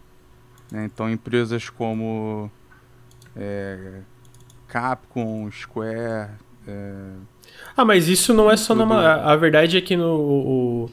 Né? 0.70 0.84
Então 0.84 1.10
empresas 1.10 1.70
como 1.70 2.50
é, 3.34 4.00
Capcom, 4.68 5.50
Square. 5.50 6.32
É, 6.68 7.12
ah, 7.76 7.84
mas 7.84 8.08
isso 8.08 8.34
não 8.34 8.50
é 8.50 8.56
só 8.56 8.74
tudo... 8.74 8.86
na. 8.86 9.32
A 9.32 9.36
verdade 9.36 9.78
é 9.78 9.80
que 9.80 9.96
no. 9.96 10.14
O 10.14 10.90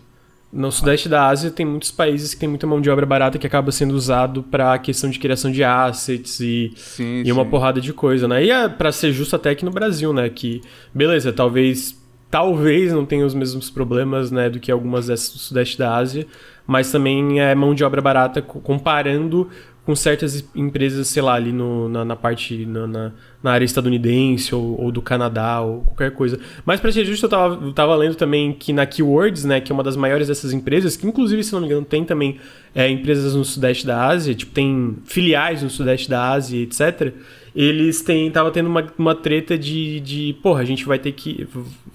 no 0.54 0.72
sudeste 0.72 1.10
da 1.10 1.28
Ásia 1.28 1.50
tem 1.50 1.66
muitos 1.66 1.90
países 1.90 2.36
que 2.36 2.40
tem 2.40 2.48
muita 2.48 2.68
mão 2.68 2.80
de 2.80 2.88
obra 2.90 3.08
barata 3.08 3.40
que 3.40 3.48
acaba 3.48 3.72
sendo 3.72 3.94
usado 3.94 4.44
para 4.44 4.78
questão 4.78 5.10
de 5.10 5.18
criação 5.18 5.52
de 5.52 5.64
assets 5.64 6.40
e, 6.40 6.72
sim, 6.76 7.24
e 7.26 7.32
uma 7.32 7.44
porrada 7.44 7.82
de 7.82 7.92
coisa, 7.92 8.28
né? 8.28 8.46
E 8.46 8.52
é 8.52 8.70
para 8.70 8.92
ser 8.92 9.12
justo 9.12 9.36
até 9.36 9.50
aqui 9.50 9.66
no 9.66 9.72
Brasil, 9.72 10.14
né? 10.14 10.30
Que, 10.30 10.62
beleza, 10.94 11.34
talvez 11.34 12.00
talvez 12.30 12.92
não 12.92 13.06
tenha 13.06 13.26
os 13.26 13.36
mesmos 13.36 13.70
problemas 13.70 14.32
né, 14.32 14.50
do 14.50 14.60
que 14.60 14.72
algumas 14.72 15.06
dessas 15.06 15.32
do 15.34 15.38
sudeste 15.38 15.78
da 15.78 15.96
Ásia, 15.96 16.26
mas 16.66 16.92
também 16.92 17.40
é 17.40 17.54
mão 17.54 17.76
de 17.76 17.84
obra 17.84 18.02
barata 18.02 18.42
comparando 18.42 19.50
com 19.86 19.96
certas 19.96 20.46
empresas, 20.56 21.08
sei 21.08 21.22
lá, 21.22 21.34
ali 21.34 21.52
no, 21.52 21.90
na, 21.90 22.06
na 22.06 22.16
parte, 22.16 22.66
na, 22.66 22.88
na, 22.88 23.12
na, 23.42 23.52
área 23.52 23.66
estadunidense 23.66 24.56
ou, 24.56 24.82
ou, 24.82 24.92
do 24.92 25.02
Canadá 25.02 25.60
ou 25.60 25.82
qualquer 25.82 26.12
coisa. 26.12 26.40
Mas 26.66 26.80
para 26.80 26.92
ser 26.92 27.04
justo, 27.04 27.26
eu 27.26 27.30
tava, 27.30 27.66
eu 27.66 27.74
tava 27.74 27.96
lendo 27.96 28.16
também 28.16 28.54
que 28.54 28.72
na 28.72 28.86
Keywords, 28.86 29.44
né, 29.44 29.60
que 29.60 29.72
é 29.72 29.74
uma 29.74 29.84
das 29.84 29.98
maiores 29.98 30.30
dessas 30.30 30.54
empresas, 30.54 30.96
que 30.96 31.06
inclusive, 31.06 31.44
se 31.44 31.52
não 31.52 31.60
me 31.60 31.66
engano, 31.66 31.84
tem 31.84 32.06
também 32.06 32.40
é, 32.74 32.90
empresas 32.90 33.36
no 33.36 33.44
sudeste 33.44 33.86
da 33.86 34.08
Ásia, 34.08 34.34
tipo, 34.34 34.54
tem 34.54 34.96
filiais 35.04 35.62
no 35.62 35.70
sudeste 35.70 36.10
da 36.10 36.32
Ásia, 36.32 36.62
etc., 36.62 37.14
eles 37.56 38.02
têm, 38.02 38.32
tava 38.32 38.50
tendo 38.50 38.68
uma, 38.68 38.92
uma 38.98 39.14
treta 39.14 39.56
de, 39.58 40.00
de, 40.00 40.36
porra, 40.42 40.62
a 40.62 40.66
gente 40.66 40.86
vai 40.86 40.98
ter 40.98 41.12
que, 41.12 41.48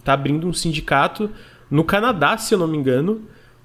tá 0.05 0.13
abrindo 0.13 0.47
um 0.47 0.53
sindicato 0.53 1.29
no 1.71 1.83
Canadá, 1.83 2.37
se 2.39 2.55
eu 2.55 2.59
não 2.59 2.69
me 2.69 2.77
engano, 2.77 3.23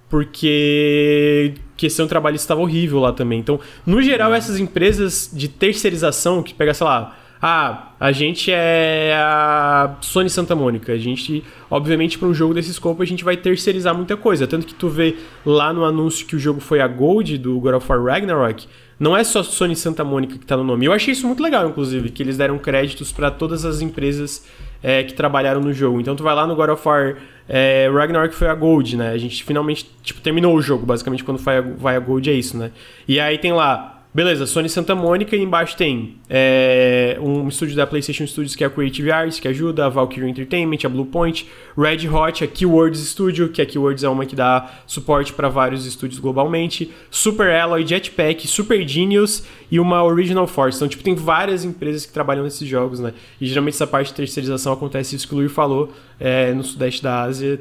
porque 0.10 1.54
questão 1.76 2.08
trabalhista 2.08 2.46
estava 2.46 2.62
horrível 2.62 3.00
lá 3.00 3.12
também. 3.12 3.40
Então, 3.40 3.60
no 3.86 4.02
geral, 4.02 4.30
uhum. 4.30 4.36
essas 4.36 4.60
empresas 4.60 5.30
de 5.34 5.48
terceirização, 5.48 6.44
que 6.44 6.54
pega, 6.54 6.74
sei 6.74 6.86
lá, 6.86 7.18
ah, 7.46 7.90
a 8.00 8.14
gente 8.14 8.50
é 8.54 9.14
a 9.18 9.98
Sony 10.00 10.30
Santa 10.30 10.56
Mônica. 10.56 10.94
A 10.94 10.98
gente, 10.98 11.44
obviamente, 11.70 12.18
para 12.18 12.30
um 12.30 12.34
jogo 12.34 12.54
desse 12.54 12.72
escopo, 12.72 13.04
a 13.04 13.06
gente 13.06 13.22
vai 13.22 13.36
terceirizar 13.36 13.94
muita 13.94 14.16
coisa. 14.16 14.48
Tanto 14.48 14.66
que 14.66 14.74
tu 14.74 14.88
vê 14.88 15.18
lá 15.46 15.74
no 15.74 15.84
anúncio 15.84 16.26
que 16.26 16.38
o 16.38 16.40
jogo 16.40 16.62
foi 16.62 16.80
a 16.80 16.88
Gold 16.88 17.38
do 17.38 17.60
God 17.60 17.76
of 17.76 17.92
War 17.92 18.02
Ragnarok, 18.02 18.66
não 18.98 19.18
é 19.18 19.26
só 19.26 19.44
Sony 19.44 19.76
Santa 19.76 20.06
Mônica 20.06 20.38
que 20.38 20.46
está 20.46 20.56
no 20.56 20.64
nome. 20.64 20.86
Eu 20.86 20.94
achei 20.94 21.12
isso 21.12 21.28
muito 21.28 21.44
legal, 21.44 21.68
inclusive, 21.68 22.10
que 22.10 22.24
eles 22.24 22.38
deram 22.38 22.58
créditos 22.58 23.12
para 23.12 23.30
todas 23.30 23.66
as 23.66 23.82
empresas 23.82 24.48
é, 24.82 25.04
que 25.04 25.14
trabalharam 25.14 25.60
no 25.60 25.74
jogo. 25.74 26.00
Então 26.00 26.16
tu 26.16 26.24
vai 26.24 26.34
lá 26.34 26.48
no 26.48 26.56
God 26.56 26.70
of 26.70 26.88
War 26.88 27.18
é, 27.48 27.90
Ragnarok 27.94 28.34
foi 28.34 28.48
a 28.48 28.56
Gold, 28.56 28.96
né? 28.96 29.12
A 29.12 29.18
gente 29.18 29.44
finalmente 29.44 29.90
tipo, 30.02 30.22
terminou 30.22 30.56
o 30.56 30.62
jogo, 30.62 30.86
basicamente, 30.86 31.24
quando 31.24 31.38
vai 31.38 31.58
a, 31.58 31.62
vai 31.62 31.96
a 31.96 32.00
Gold 32.00 32.30
é 32.30 32.34
isso, 32.34 32.58
né? 32.58 32.72
E 33.08 33.20
aí 33.20 33.38
tem 33.38 33.52
lá 33.52 33.93
Beleza, 34.16 34.46
Sony 34.46 34.70
Santa 34.70 34.94
Mônica 34.94 35.36
e 35.36 35.42
embaixo 35.42 35.76
tem 35.76 36.20
é, 36.30 37.18
um 37.20 37.48
estúdio 37.48 37.76
da 37.76 37.88
PlayStation 37.88 38.28
Studios 38.28 38.56
que 38.56 38.64
é 38.64 38.68
a 38.68 38.70
Creative 38.70 39.12
Arts, 39.12 39.40
que 39.40 39.48
ajuda, 39.48 39.88
a 39.88 39.90
Valkyrie 39.90 40.30
Entertainment, 40.30 40.78
a 40.86 40.90
Bluepoint, 40.90 41.48
Red 41.76 42.08
Hot, 42.08 42.44
a 42.44 42.48
Keywords 42.48 43.00
Studio, 43.08 43.50
que 43.50 43.60
a 43.60 43.66
Keywords 43.66 44.04
é 44.04 44.10
uma 44.10 44.24
que 44.28 44.36
dá 44.36 44.72
suporte 44.86 45.34
para 45.34 45.50
vários 45.50 45.88
estúdios 45.88 46.20
globalmente, 46.20 46.94
Super 47.10 47.60
Alloy, 47.60 47.88
Jetpack, 47.88 48.48
Super 48.48 48.88
Genius 48.88 49.46
e 49.72 49.80
uma 49.80 50.04
Original 50.04 50.46
Force. 50.46 50.78
Então, 50.78 50.88
tipo, 50.88 51.04
tem 51.04 51.16
várias 51.16 51.66
empresas 51.66 52.06
que 52.06 52.14
trabalham 52.14 52.44
nesses 52.44 52.68
jogos, 52.68 53.00
né? 53.00 53.16
E 53.42 53.48
geralmente 53.48 53.74
essa 53.74 53.88
parte 53.88 54.10
de 54.10 54.14
terceirização 54.14 54.74
acontece, 54.74 55.16
isso 55.16 55.28
que 55.28 55.34
o 55.34 55.38
Luir 55.38 55.50
falou, 55.50 55.92
é, 56.20 56.54
no 56.54 56.64
sudeste 56.64 57.02
da 57.02 57.24
Ásia, 57.24 57.60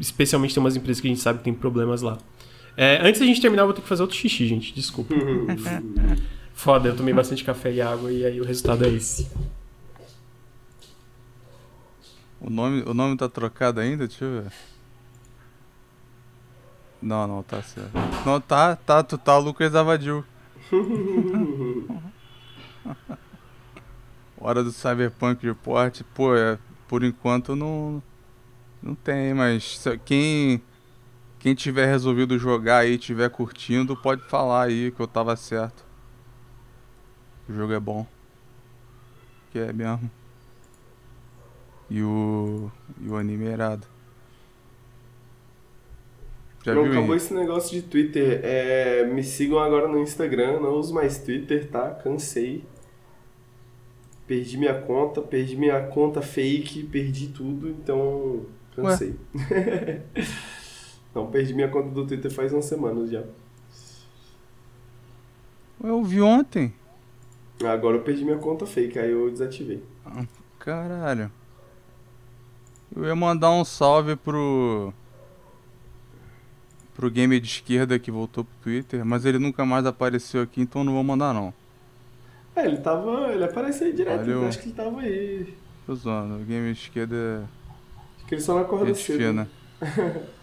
especialmente 0.00 0.54
tem 0.54 0.62
umas 0.62 0.74
empresas 0.74 1.02
que 1.02 1.06
a 1.06 1.10
gente 1.10 1.20
sabe 1.20 1.40
que 1.40 1.44
tem 1.44 1.52
problemas 1.52 2.00
lá. 2.00 2.16
É, 2.76 2.98
antes 3.06 3.20
da 3.20 3.26
gente 3.26 3.40
terminar, 3.40 3.62
eu 3.62 3.66
vou 3.66 3.74
ter 3.74 3.80
que 3.80 3.88
fazer 3.88 4.02
outro 4.02 4.16
xixi, 4.16 4.46
gente. 4.46 4.74
Desculpa. 4.74 5.14
Foda, 6.52 6.88
eu 6.88 6.96
tomei 6.96 7.14
bastante 7.14 7.44
café 7.44 7.72
e 7.72 7.80
água 7.80 8.12
e 8.12 8.24
aí 8.24 8.40
o 8.40 8.44
resultado 8.44 8.84
é 8.84 8.88
esse. 8.88 9.30
O 12.40 12.50
nome, 12.50 12.82
o 12.86 12.92
nome 12.94 13.16
tá 13.16 13.28
trocado 13.28 13.80
ainda? 13.80 14.06
Deixa 14.06 14.24
eu 14.24 14.42
ver. 14.42 14.52
Não, 17.00 17.26
não, 17.26 17.42
tá 17.42 17.62
certo. 17.62 17.92
Não, 18.24 18.40
tá, 18.40 18.76
tá, 18.76 19.02
tu 19.02 19.16
tá 19.16 19.38
o 19.38 19.40
Lucas 19.40 19.74
Avadil. 19.74 20.24
Hora 24.38 24.62
do 24.62 24.70
Cyberpunk 24.70 25.46
Report, 25.46 26.02
pô, 26.14 26.36
é, 26.36 26.58
por 26.86 27.02
enquanto 27.02 27.56
não. 27.56 28.02
Não 28.82 28.94
tem, 28.94 29.32
mas 29.34 29.82
quem 30.04 30.60
quem 31.38 31.54
tiver 31.54 31.86
resolvido 31.86 32.38
jogar 32.38 32.78
aí, 32.78 32.98
tiver 32.98 33.30
curtindo, 33.30 33.96
pode 33.96 34.22
falar 34.22 34.64
aí 34.64 34.90
que 34.90 35.00
eu 35.00 35.06
tava 35.06 35.36
certo. 35.36 35.84
O 37.48 37.52
jogo 37.52 37.72
é 37.72 37.80
bom. 37.80 38.06
Que 39.50 39.60
é 39.60 39.72
mesmo. 39.72 40.10
E 41.88 42.02
o. 42.02 42.70
E 43.00 43.08
o 43.08 43.16
anime 43.16 43.46
é 43.46 43.52
irado. 43.52 43.86
Já 46.64 46.74
não 46.74 46.82
viu 46.82 46.92
acabou 46.92 47.12
aí? 47.12 47.16
esse 47.16 47.32
negócio 47.32 47.70
de 47.70 47.82
Twitter. 47.82 48.40
É, 48.42 49.06
me 49.06 49.22
sigam 49.22 49.60
agora 49.60 49.86
no 49.86 50.00
Instagram, 50.00 50.58
não 50.60 50.74
uso 50.74 50.92
mais 50.92 51.18
Twitter, 51.18 51.68
tá? 51.68 51.90
Cansei. 51.90 52.64
Perdi 54.26 54.58
minha 54.58 54.74
conta, 54.74 55.22
perdi 55.22 55.54
minha 55.54 55.80
conta 55.86 56.20
fake, 56.20 56.82
perdi 56.84 57.28
tudo, 57.28 57.68
então 57.68 58.44
cansei. 58.74 59.14
não, 61.16 61.26
perdi 61.30 61.54
minha 61.54 61.68
conta 61.68 61.88
do 61.88 62.06
Twitter 62.06 62.30
faz 62.30 62.52
umas 62.52 62.66
semanas 62.66 63.10
já. 63.10 63.22
Eu 65.82 66.04
vi 66.04 66.20
ontem. 66.20 66.74
Agora 67.64 67.96
eu 67.96 68.02
perdi 68.02 68.22
minha 68.22 68.36
conta 68.36 68.66
fake, 68.66 68.98
aí 68.98 69.10
eu 69.10 69.30
desativei. 69.30 69.82
Caralho. 70.58 71.32
Eu 72.94 73.06
ia 73.06 73.16
mandar 73.16 73.50
um 73.50 73.64
salve 73.64 74.14
pro. 74.14 74.92
pro 76.94 77.10
gamer 77.10 77.40
de 77.40 77.46
esquerda 77.48 77.98
que 77.98 78.10
voltou 78.10 78.44
pro 78.44 78.54
Twitter, 78.64 79.02
mas 79.02 79.24
ele 79.24 79.38
nunca 79.38 79.64
mais 79.64 79.86
apareceu 79.86 80.42
aqui, 80.42 80.60
então 80.60 80.84
não 80.84 80.92
vou 80.92 81.02
mandar 81.02 81.32
não. 81.32 81.52
É, 82.54 82.66
ele 82.66 82.76
tava. 82.76 83.32
Ele 83.32 83.44
apareceu 83.44 83.86
aí 83.86 83.92
direto, 83.94 84.18
Valeu. 84.18 84.46
acho 84.46 84.58
que 84.58 84.66
ele 84.66 84.74
tava 84.74 85.00
aí. 85.00 85.56
Tô 85.86 85.94
zoando, 85.94 86.34
o 86.34 86.44
gamer 86.44 86.74
de 86.74 86.80
esquerda 86.80 87.48
Acho 88.18 88.26
que 88.26 88.34
ele 88.34 88.42
só 88.42 88.54
não 88.54 88.82
é 88.82 88.86
gente 88.86 88.98
cedo. 88.98 89.18
fina. 89.18 89.48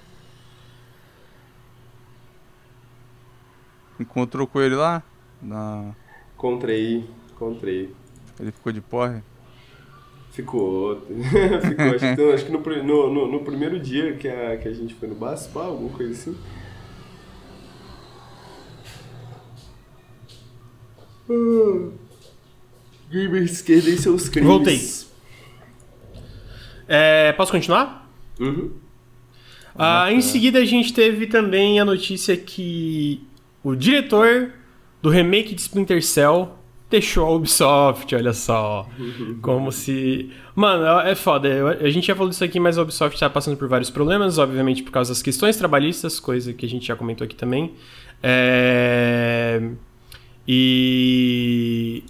Encontrou 4.03 4.45
com 4.45 4.61
ele 4.61 4.75
lá? 4.75 5.01
Na... 5.41 5.95
Encontrei, 6.35 7.05
encontrei. 7.31 7.89
Ele 8.37 8.51
ficou 8.51 8.73
de 8.73 8.81
porre? 8.81 9.21
Ficou. 10.31 10.99
Ficou. 11.07 11.85
Acho 11.85 11.99
que, 11.99 12.05
então, 12.05 12.31
acho 12.31 12.45
que 12.45 12.51
no, 12.51 12.59
no, 12.59 13.13
no, 13.13 13.31
no 13.31 13.39
primeiro 13.45 13.79
dia 13.79 14.13
que 14.17 14.27
a, 14.27 14.57
que 14.57 14.67
a 14.67 14.73
gente 14.73 14.93
foi 14.95 15.07
no 15.07 15.15
pá, 15.15 15.37
alguma 15.55 15.89
coisa 15.91 16.11
assim. 16.11 16.37
Ah. 21.29 21.89
Gamer 23.09 23.45
de 23.45 23.51
esquerda 23.51 23.89
e 23.89 23.97
seus 23.97 24.27
crimes. 24.27 24.49
Voltei. 24.49 24.81
É, 26.87 27.31
posso 27.33 27.51
continuar? 27.53 28.11
Uhum. 28.37 28.73
Ah, 29.75 30.11
em 30.11 30.21
seguida 30.21 30.59
a 30.59 30.65
gente 30.65 30.93
teve 30.93 31.27
também 31.27 31.79
a 31.79 31.85
notícia 31.85 32.35
que 32.35 33.25
o 33.64 33.76
diretor 33.76 34.51
do 35.01 35.09
remake 35.09 35.53
de 35.55 35.61
Splinter 35.61 36.03
Cell 36.03 36.57
deixou 36.89 37.26
a 37.26 37.32
Ubisoft, 37.32 38.14
olha 38.16 38.34
só. 38.34 38.88
Como 39.41 39.72
se. 39.72 40.30
Mano, 40.55 40.86
é 41.01 41.16
foda. 41.16 41.47
eu- 41.47 41.68
A 41.68 41.89
gente 41.89 42.05
já 42.07 42.16
falou 42.16 42.30
disso 42.30 42.43
aqui, 42.43 42.59
mas 42.59 42.78
a 42.78 42.84
Ubisoft 42.84 43.20
tá 43.20 43.30
passando 43.30 43.57
por 43.57 43.68
vários 43.68 43.89
problemas, 43.89 44.38
obviamente 44.38 44.84
por 44.84 44.91
causa 44.91 45.11
das 45.11 45.22
questões 45.22 45.57
trabalhistas, 45.57 46.20
coisa 46.20 46.53
que 46.53 46.66
a 46.66 46.70
gente 46.70 46.86
já 46.86 46.95
comentou 46.95 47.26
aqui 47.26 47.36
também. 47.36 47.74
É... 48.22 49.61
E. 50.47 52.03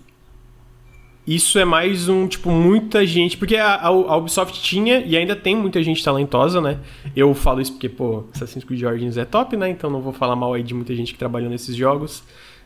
Isso 1.26 1.57
é 1.57 1.63
mais 1.63 2.09
um, 2.09 2.28
tipo, 2.28 2.49
muita 2.51 3.05
gente. 3.05 3.38
Porque 3.38 3.55
a, 3.55 3.76
a- 3.88 4.17
Ubisoft 4.17 4.61
tinha 4.61 4.99
e 4.99 5.15
ainda 5.15 5.36
tem 5.36 5.55
muita 5.55 5.82
gente 5.82 6.03
talentosa, 6.03 6.59
né? 6.59 6.80
Eu 7.15 7.34
falo 7.34 7.61
isso 7.61 7.71
porque, 7.74 7.88
pô, 7.88 8.26
Assassin's 8.34 8.65
Creed 8.65 8.84
Origins 8.84 9.15
é 9.17 9.24
top, 9.24 9.55
né? 9.55 9.69
Então 9.69 9.89
não 9.89 10.01
vou 10.01 10.11
falar 10.11 10.36
mal 10.36 10.53
aí 10.53 10.63
de 10.63 10.74
muita 10.74 10.93
gente 10.95 11.13
que 11.13 11.19
trabalhou 11.19 11.49
nesses 11.49 11.76
jogos. 11.76 12.24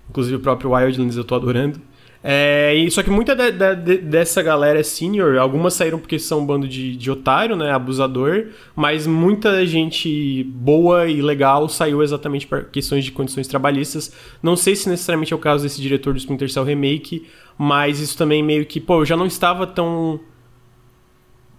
Inclusive 0.10 0.38
o 0.38 0.40
próprio 0.40 0.72
Wildlands 0.74 1.18
eu 1.18 1.24
tô 1.24 1.36
adorando. 1.36 1.80
É, 2.30 2.76
e, 2.76 2.92
só 2.92 3.02
que 3.02 3.10
muita 3.10 3.34
da- 3.34 3.74
de- 3.74 4.00
dessa 4.00 4.42
galera 4.42 4.78
é 4.80 4.84
senior, 4.84 5.38
algumas 5.38 5.76
saíram 5.76 5.98
porque 5.98 6.20
são 6.20 6.42
um 6.42 6.46
bando 6.46 6.68
de, 6.68 6.94
de 6.98 7.10
otário, 7.10 7.56
né? 7.56 7.72
Abusador, 7.72 8.48
mas 8.76 9.08
muita 9.08 9.66
gente 9.66 10.44
boa 10.44 11.08
e 11.08 11.22
legal 11.22 11.70
saiu 11.70 12.04
exatamente 12.04 12.46
por 12.46 12.66
questões 12.66 13.06
de 13.06 13.14
condições 13.14 13.48
trabalhistas. 13.48 14.12
Não 14.44 14.58
sei 14.58 14.76
se 14.76 14.90
necessariamente 14.90 15.32
é 15.32 15.36
o 15.38 15.40
caso 15.40 15.64
desse 15.64 15.82
diretor 15.82 16.12
do 16.14 16.18
Splinter 16.20 16.52
Cell 16.52 16.66
Remake, 16.66 17.26
mas 17.58 18.02
isso 18.02 18.18
também 18.18 18.44
meio 18.44 18.66
que, 18.66 18.82
pô, 18.82 19.02
eu 19.02 19.06
já 19.06 19.16
não 19.16 19.26
estava 19.26 19.66
tão. 19.66 20.20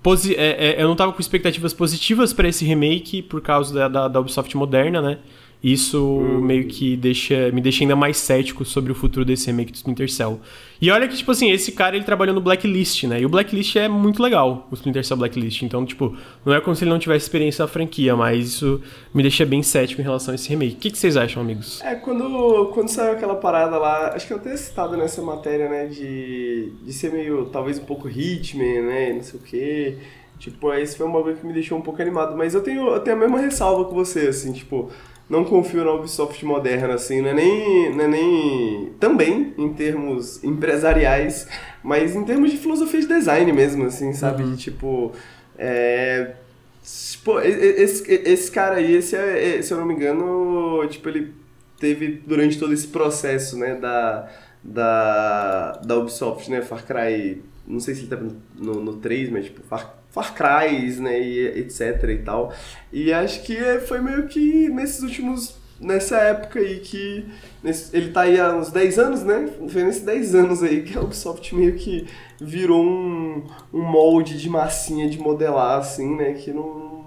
posi- 0.02 0.34
é, 0.34 0.76
é, 0.76 0.82
eu 0.82 0.84
não 0.86 0.92
estava 0.92 1.12
com 1.12 1.20
expectativas 1.20 1.72
positivas 1.72 2.32
para 2.32 2.48
esse 2.48 2.64
remake 2.64 3.22
por 3.22 3.40
causa 3.40 3.74
da, 3.74 3.88
da, 3.88 4.08
da 4.08 4.20
Ubisoft 4.20 4.56
moderna, 4.56 5.00
né? 5.00 5.18
Isso 5.62 6.20
meio 6.40 6.68
que 6.68 6.96
deixa, 6.96 7.50
me 7.50 7.60
deixa 7.60 7.82
ainda 7.82 7.96
mais 7.96 8.16
cético 8.16 8.64
sobre 8.64 8.92
o 8.92 8.94
futuro 8.94 9.24
desse 9.24 9.48
remake 9.48 9.72
do 9.72 9.74
Splinter 9.74 10.08
Cell. 10.08 10.40
E 10.80 10.88
olha 10.88 11.08
que, 11.08 11.16
tipo 11.16 11.32
assim, 11.32 11.50
esse 11.50 11.72
cara 11.72 11.96
ele 11.96 12.04
trabalhou 12.04 12.32
no 12.32 12.40
Blacklist, 12.40 13.04
né? 13.04 13.20
E 13.20 13.26
o 13.26 13.28
Blacklist 13.28 13.74
é 13.74 13.88
muito 13.88 14.22
legal, 14.22 14.68
o 14.70 14.74
Splinter 14.74 15.04
Cell 15.04 15.16
Blacklist. 15.16 15.62
Então, 15.62 15.84
tipo, 15.84 16.16
não 16.44 16.54
é 16.54 16.60
como 16.60 16.76
se 16.76 16.84
ele 16.84 16.90
não 16.90 16.98
tivesse 17.00 17.24
experiência 17.24 17.64
na 17.64 17.68
franquia, 17.68 18.14
mas 18.14 18.46
isso 18.46 18.80
me 19.12 19.20
deixa 19.20 19.44
bem 19.44 19.60
cético 19.60 20.00
em 20.00 20.04
relação 20.04 20.30
a 20.30 20.36
esse 20.36 20.48
remake. 20.48 20.76
O 20.76 20.78
que, 20.78 20.90
que 20.92 20.98
vocês 20.98 21.16
acham, 21.16 21.42
amigos? 21.42 21.80
É, 21.82 21.96
quando, 21.96 22.66
quando 22.72 22.88
saiu 22.88 23.12
aquela 23.12 23.34
parada 23.34 23.76
lá, 23.78 24.14
acho 24.14 24.28
que 24.28 24.32
eu 24.32 24.36
até 24.36 24.56
citado 24.56 24.96
nessa 24.96 25.20
matéria, 25.22 25.68
né, 25.68 25.86
de, 25.86 26.70
de 26.84 26.92
ser 26.92 27.10
meio, 27.10 27.46
talvez 27.46 27.80
um 27.80 27.84
pouco 27.84 28.08
Hitman, 28.08 28.82
né, 28.82 29.12
não 29.12 29.22
sei 29.24 29.40
o 29.40 29.42
quê. 29.42 29.98
Tipo, 30.38 30.72
esse 30.74 30.96
foi 30.96 31.04
um 31.04 31.10
bagulho 31.10 31.36
que 31.36 31.44
me 31.44 31.52
deixou 31.52 31.76
um 31.76 31.82
pouco 31.82 32.00
animado. 32.00 32.36
Mas 32.36 32.54
eu 32.54 32.62
tenho, 32.62 32.88
eu 32.90 33.00
tenho 33.00 33.16
a 33.16 33.18
mesma 33.18 33.40
ressalva 33.40 33.88
que 33.88 33.94
você, 33.94 34.28
assim, 34.28 34.52
tipo, 34.52 34.88
não 35.28 35.44
confio 35.44 35.84
na 35.84 35.92
Ubisoft 35.92 36.44
moderna, 36.44 36.94
assim, 36.94 37.20
não 37.20 37.28
é 37.28 37.34
nem, 37.34 37.94
não 37.94 38.04
é 38.04 38.08
nem 38.08 38.92
também 38.98 39.52
em 39.58 39.72
termos 39.72 40.42
empresariais, 40.42 41.46
mas 41.82 42.16
em 42.16 42.24
termos 42.24 42.50
de 42.50 42.56
filosofia 42.56 43.00
de 43.00 43.06
design 43.08 43.52
mesmo, 43.52 43.84
assim, 43.84 44.12
sabe? 44.12 44.42
De, 44.44 44.56
tipo, 44.56 45.12
é... 45.58 46.34
Tipo, 46.82 47.38
esse, 47.40 48.10
esse 48.10 48.50
cara 48.50 48.76
aí, 48.76 48.94
esse 48.94 49.14
é, 49.14 49.58
é, 49.58 49.62
se 49.62 49.74
eu 49.74 49.78
não 49.78 49.84
me 49.84 49.92
engano, 49.92 50.86
tipo, 50.88 51.06
ele 51.10 51.34
teve 51.78 52.22
durante 52.26 52.58
todo 52.58 52.72
esse 52.72 52.86
processo, 52.86 53.58
né, 53.58 53.74
da, 53.74 54.30
da, 54.64 55.72
da 55.84 55.98
Ubisoft, 55.98 56.50
né, 56.50 56.62
Far 56.62 56.86
Cry, 56.86 57.42
não 57.66 57.78
sei 57.78 57.94
se 57.94 58.02
ele 58.02 58.08
tá 58.08 58.16
no, 58.56 58.82
no 58.82 58.96
3, 58.96 59.28
mas 59.28 59.44
tipo, 59.44 59.60
Far, 59.62 59.98
Far 60.22 60.34
Cry, 60.34 60.90
né, 61.00 61.20
e 61.20 61.58
etc 61.60 62.02
e 62.10 62.18
tal. 62.18 62.52
E 62.92 63.12
acho 63.12 63.42
que 63.42 63.56
foi 63.86 64.00
meio 64.00 64.26
que 64.26 64.68
nesses 64.68 65.02
últimos, 65.02 65.56
nessa 65.80 66.16
época 66.18 66.58
aí 66.58 66.80
que, 66.80 67.24
nesse- 67.62 67.96
ele 67.96 68.10
tá 68.10 68.22
aí 68.22 68.38
há 68.40 68.54
uns 68.54 68.70
10 68.72 68.98
anos, 68.98 69.22
né, 69.22 69.48
foi 69.68 69.84
nesses 69.84 70.02
10 70.02 70.34
anos 70.34 70.62
aí 70.62 70.82
que 70.82 70.96
a 70.98 71.00
Ubisoft 71.00 71.54
meio 71.54 71.74
que 71.74 72.06
virou 72.40 72.84
um, 72.84 73.44
um 73.72 73.82
molde 73.82 74.36
de 74.38 74.48
massinha 74.48 75.08
de 75.08 75.18
modelar, 75.18 75.78
assim, 75.78 76.16
né, 76.16 76.32
que 76.32 76.50
não, 76.52 77.04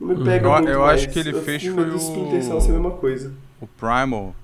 não 0.00 0.08
me 0.08 0.24
pega 0.24 0.46
Eu- 0.46 0.52
muito 0.52 0.68
eu 0.68 0.80
mais. 0.80 1.00
acho 1.02 1.10
que 1.10 1.18
ele 1.20 1.30
Eu 1.32 1.42
fez 1.42 1.64
foi 1.64 1.90
o- 1.90 1.96
Splinter 1.96 2.42
Cell 2.42 2.60
ser 2.60 2.70
a 2.70 2.72
mesma 2.74 2.90
coisa. 2.92 3.32
O 3.60 3.66
Primal. 3.66 4.34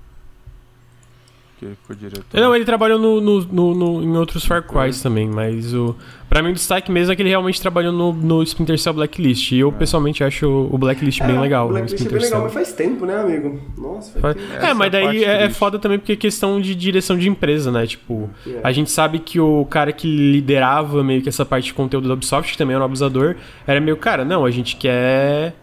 Que 1.65 1.71
ele 1.71 1.75
ficou 1.81 1.95
diretor. 1.95 2.23
Não, 2.41 2.55
ele 2.55 2.65
trabalhou 2.65 2.99
no, 2.99 3.19
no- 3.19 3.41
no- 3.45 3.73
no- 3.75 4.03
em 4.03 4.17
outros 4.17 4.45
Far 4.45 4.61
Cry 4.63 4.91
também, 5.01 5.27
mas 5.27 5.73
o. 5.73 5.95
Pra 6.29 6.41
mim, 6.41 6.49
o 6.49 6.53
destaque 6.53 6.91
mesmo 6.91 7.13
é 7.13 7.15
que 7.15 7.21
ele 7.21 7.29
realmente 7.29 7.61
trabalhou 7.61 7.93
no, 7.93 8.11
no 8.11 8.43
Splinter 8.43 8.77
Cell 8.79 8.93
Blacklist. 8.93 9.51
E 9.51 9.59
eu, 9.59 9.71
pessoalmente, 9.71 10.23
acho 10.23 10.47
o 10.71 10.77
Blacklist 10.77 11.21
bem 11.23 11.39
legal. 11.39 11.67
O 11.67 11.69
o 11.69 11.73
Blacklist 11.73 12.01
é 12.05 12.09
bem 12.09 12.13
legal, 12.13 12.29
Cell. 12.29 12.41
mas 12.43 12.53
faz 12.53 12.73
tempo, 12.73 13.05
né, 13.05 13.15
amigo? 13.19 13.59
Nossa, 13.77 14.19
faz 14.19 14.35
Fa- 14.35 14.41
tempo. 14.41 14.65
É, 14.65 14.73
mas 14.73 14.93
é 14.93 14.97
a 14.97 15.05
daí 15.05 15.23
é, 15.23 15.43
é 15.45 15.49
foda 15.49 15.77
também 15.79 15.97
porque 15.99 16.13
é 16.13 16.15
questão 16.15 16.59
de 16.59 16.73
direção 16.75 17.17
de 17.17 17.29
empresa, 17.29 17.71
né? 17.71 17.85
Tipo, 17.87 18.29
É. 18.45 18.59
a 18.63 18.71
gente 18.71 18.89
sabe 18.91 19.19
que 19.19 19.39
o 19.39 19.65
cara 19.65 19.91
que 19.93 20.07
liderava 20.07 21.03
meio 21.03 21.21
que 21.21 21.29
essa 21.29 21.45
parte 21.45 21.65
de 21.65 21.73
conteúdo 21.73 22.07
da 22.07 22.13
Ubisoft, 22.15 22.51
que 22.51 22.57
também 22.57 22.73
era 22.75 22.83
um 22.83 22.85
abusador, 22.85 23.35
era 23.65 23.79
meio, 23.79 23.95
cara, 23.97 24.25
não, 24.25 24.45
a 24.45 24.51
gente 24.51 24.75
quer. 24.75 25.53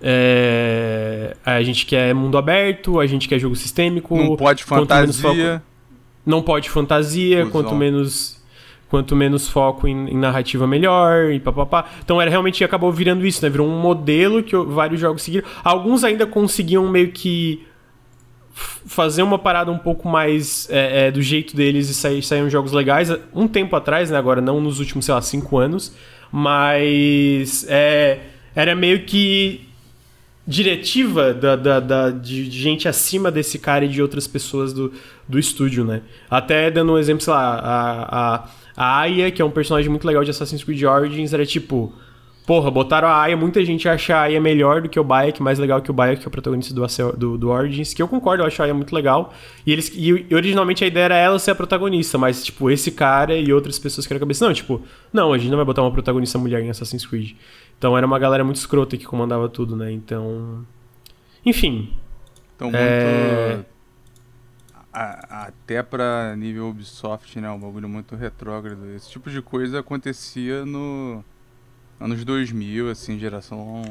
É, 0.00 1.36
a 1.44 1.62
gente 1.62 1.86
quer 1.86 2.14
mundo 2.14 2.36
aberto, 2.36 3.00
a 3.00 3.06
gente 3.06 3.28
quer 3.28 3.38
jogo 3.38 3.56
sistêmico. 3.56 4.16
Não 4.16 4.36
pode 4.36 4.64
fantasia. 4.64 5.62
não 6.24 6.42
pode 6.42 6.68
fantasia, 6.70 7.46
quanto 7.46 7.74
menos 7.74 8.36
quanto 8.88 9.16
menos 9.16 9.48
foco 9.48 9.88
em, 9.88 10.10
em 10.10 10.16
narrativa 10.16 10.66
melhor 10.66 11.32
e 11.32 11.40
papapá. 11.40 11.86
Então 12.04 12.20
era 12.20 12.30
realmente 12.30 12.62
acabou 12.62 12.92
virando 12.92 13.26
isso, 13.26 13.42
né? 13.42 13.50
Virou 13.50 13.66
um 13.66 13.80
modelo 13.80 14.42
que 14.42 14.56
vários 14.56 15.00
jogos 15.00 15.22
seguiram. 15.22 15.46
Alguns 15.64 16.04
ainda 16.04 16.26
conseguiam 16.26 16.88
meio 16.88 17.10
que 17.10 17.66
fazer 18.54 19.22
uma 19.22 19.38
parada 19.38 19.70
um 19.70 19.78
pouco 19.78 20.08
mais 20.08 20.68
é, 20.70 21.08
é, 21.08 21.10
do 21.10 21.20
jeito 21.20 21.54
deles 21.54 21.90
e 21.90 21.94
sair, 21.94 22.22
saíram 22.22 22.48
jogos 22.48 22.72
legais 22.72 23.12
um 23.34 23.46
tempo 23.46 23.74
atrás, 23.76 24.10
né? 24.10 24.16
Agora 24.16 24.40
não 24.40 24.60
nos 24.60 24.78
últimos, 24.78 25.04
sei 25.04 25.14
lá, 25.14 25.20
cinco 25.20 25.58
anos, 25.58 25.94
mas 26.30 27.66
é, 27.68 28.20
era 28.54 28.74
meio 28.74 29.04
que 29.04 29.65
diretiva 30.46 31.34
da, 31.34 31.56
da, 31.56 31.80
da- 31.80 32.10
de, 32.10 32.50
gente 32.50 32.86
acima 32.86 33.30
desse 33.30 33.58
cara 33.58 33.84
e 33.84 33.88
de 33.88 34.00
outras 34.00 34.26
pessoas 34.26 34.72
do, 34.72 34.92
do 35.28 35.38
estúdio, 35.38 35.84
né? 35.84 36.02
Até 36.30 36.70
dando 36.70 36.92
um 36.92 36.98
exemplo, 36.98 37.22
sei 37.22 37.32
lá, 37.32 37.54
a, 37.58 38.34
a, 38.34 38.48
a 38.76 39.00
Aya, 39.00 39.30
que 39.30 39.42
é 39.42 39.44
um 39.44 39.50
personagem 39.50 39.90
muito 39.90 40.06
legal 40.06 40.22
de 40.22 40.30
Assassin's 40.30 40.62
Creed 40.62 40.82
Origins, 40.84 41.32
era 41.32 41.44
tipo... 41.44 41.92
Porra, 42.46 42.70
botaram 42.70 43.08
a 43.08 43.22
Aya, 43.22 43.36
muita 43.36 43.64
gente 43.64 43.88
acha 43.88 44.14
a 44.14 44.20
Aya 44.22 44.40
melhor 44.40 44.80
do 44.80 44.88
que 44.88 45.00
o 45.00 45.02
Bayek, 45.02 45.42
mais 45.42 45.58
legal 45.58 45.82
que 45.82 45.90
o 45.90 45.92
Bayek, 45.92 46.20
que 46.20 46.28
é 46.28 46.28
o 46.28 46.30
protagonista 46.30 46.72
do, 46.72 47.12
do, 47.16 47.36
do 47.36 47.48
Origins, 47.48 47.92
que 47.92 48.00
eu 48.00 48.06
concordo, 48.06 48.44
eu 48.44 48.46
acho 48.46 48.62
a 48.62 48.66
Aya 48.66 48.72
muito 48.72 48.94
legal. 48.94 49.34
E, 49.66 49.72
eles, 49.72 49.90
e 49.92 50.32
originalmente 50.32 50.84
a 50.84 50.86
ideia 50.86 51.06
era 51.06 51.16
ela 51.16 51.40
ser 51.40 51.50
a 51.50 51.54
protagonista, 51.56 52.16
mas, 52.18 52.44
tipo, 52.44 52.70
esse 52.70 52.92
cara 52.92 53.36
e 53.36 53.52
outras 53.52 53.80
pessoas 53.80 54.06
que 54.06 54.12
eram 54.12 54.18
a 54.18 54.20
cabeça, 54.20 54.46
não, 54.46 54.54
tipo, 54.54 54.80
não, 55.12 55.32
a 55.32 55.38
gente 55.38 55.50
não 55.50 55.56
vai 55.56 55.66
botar 55.66 55.82
uma 55.82 55.90
protagonista 55.90 56.38
mulher 56.38 56.62
em 56.62 56.70
Assassin's 56.70 57.04
Creed. 57.04 57.32
Então 57.78 57.96
era 57.96 58.06
uma 58.06 58.18
galera 58.18 58.42
muito 58.42 58.56
escrota 58.56 58.96
que 58.96 59.04
comandava 59.04 59.48
tudo, 59.48 59.76
né? 59.76 59.92
Então. 59.92 60.66
Enfim. 61.44 61.94
Então, 62.54 62.68
muito. 62.68 62.78
É... 62.78 63.64
A, 64.92 65.46
até 65.48 65.82
pra 65.82 66.34
nível 66.36 66.70
Ubisoft, 66.70 67.38
né? 67.38 67.50
Um 67.50 67.60
bagulho 67.60 67.88
muito 67.88 68.16
retrógrado. 68.16 68.90
Esse 68.94 69.10
tipo 69.10 69.30
de 69.30 69.42
coisa 69.42 69.80
acontecia 69.80 70.64
no. 70.64 71.22
Anos 72.00 72.24
2000, 72.24 72.90
assim, 72.90 73.18
geração. 73.18 73.82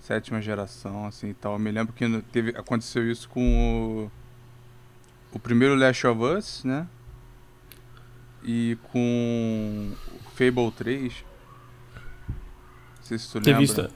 Sétima 0.00 0.42
geração, 0.42 1.06
assim 1.06 1.30
e 1.30 1.34
tal. 1.34 1.54
Eu 1.54 1.58
me 1.58 1.70
lembro 1.70 1.94
que 1.94 2.22
teve, 2.30 2.50
aconteceu 2.50 3.10
isso 3.10 3.28
com 3.28 4.10
o. 5.32 5.36
O 5.36 5.38
primeiro 5.38 5.74
Last 5.74 6.06
of 6.06 6.22
Us, 6.22 6.64
né? 6.64 6.86
E 8.44 8.76
com 8.92 9.90
Fable 10.34 10.70
3. 10.70 11.24
Não 13.04 13.08
sei 13.08 13.18
se 13.18 13.30
tu 13.30 13.36
lembra. 13.36 13.58
Visto... 13.58 13.90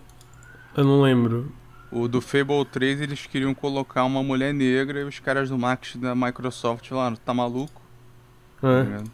Eu 0.77 0.85
não 0.85 1.01
lembro. 1.01 1.51
O 1.91 2.07
do 2.07 2.21
Fable 2.21 2.65
3 2.71 3.01
eles 3.01 3.27
queriam 3.27 3.55
colocar 3.55 4.05
uma 4.05 4.23
mulher 4.23 4.53
negra 4.53 5.01
e 5.01 5.05
os 5.05 5.19
caras 5.19 5.49
do 5.49 5.57
marketing 5.57 6.01
da 6.01 6.15
Microsoft 6.15 6.87
falaram, 6.87 7.17
tá 7.17 7.33
maluco? 7.33 7.81
É. 8.63 8.85
Tá 8.85 9.05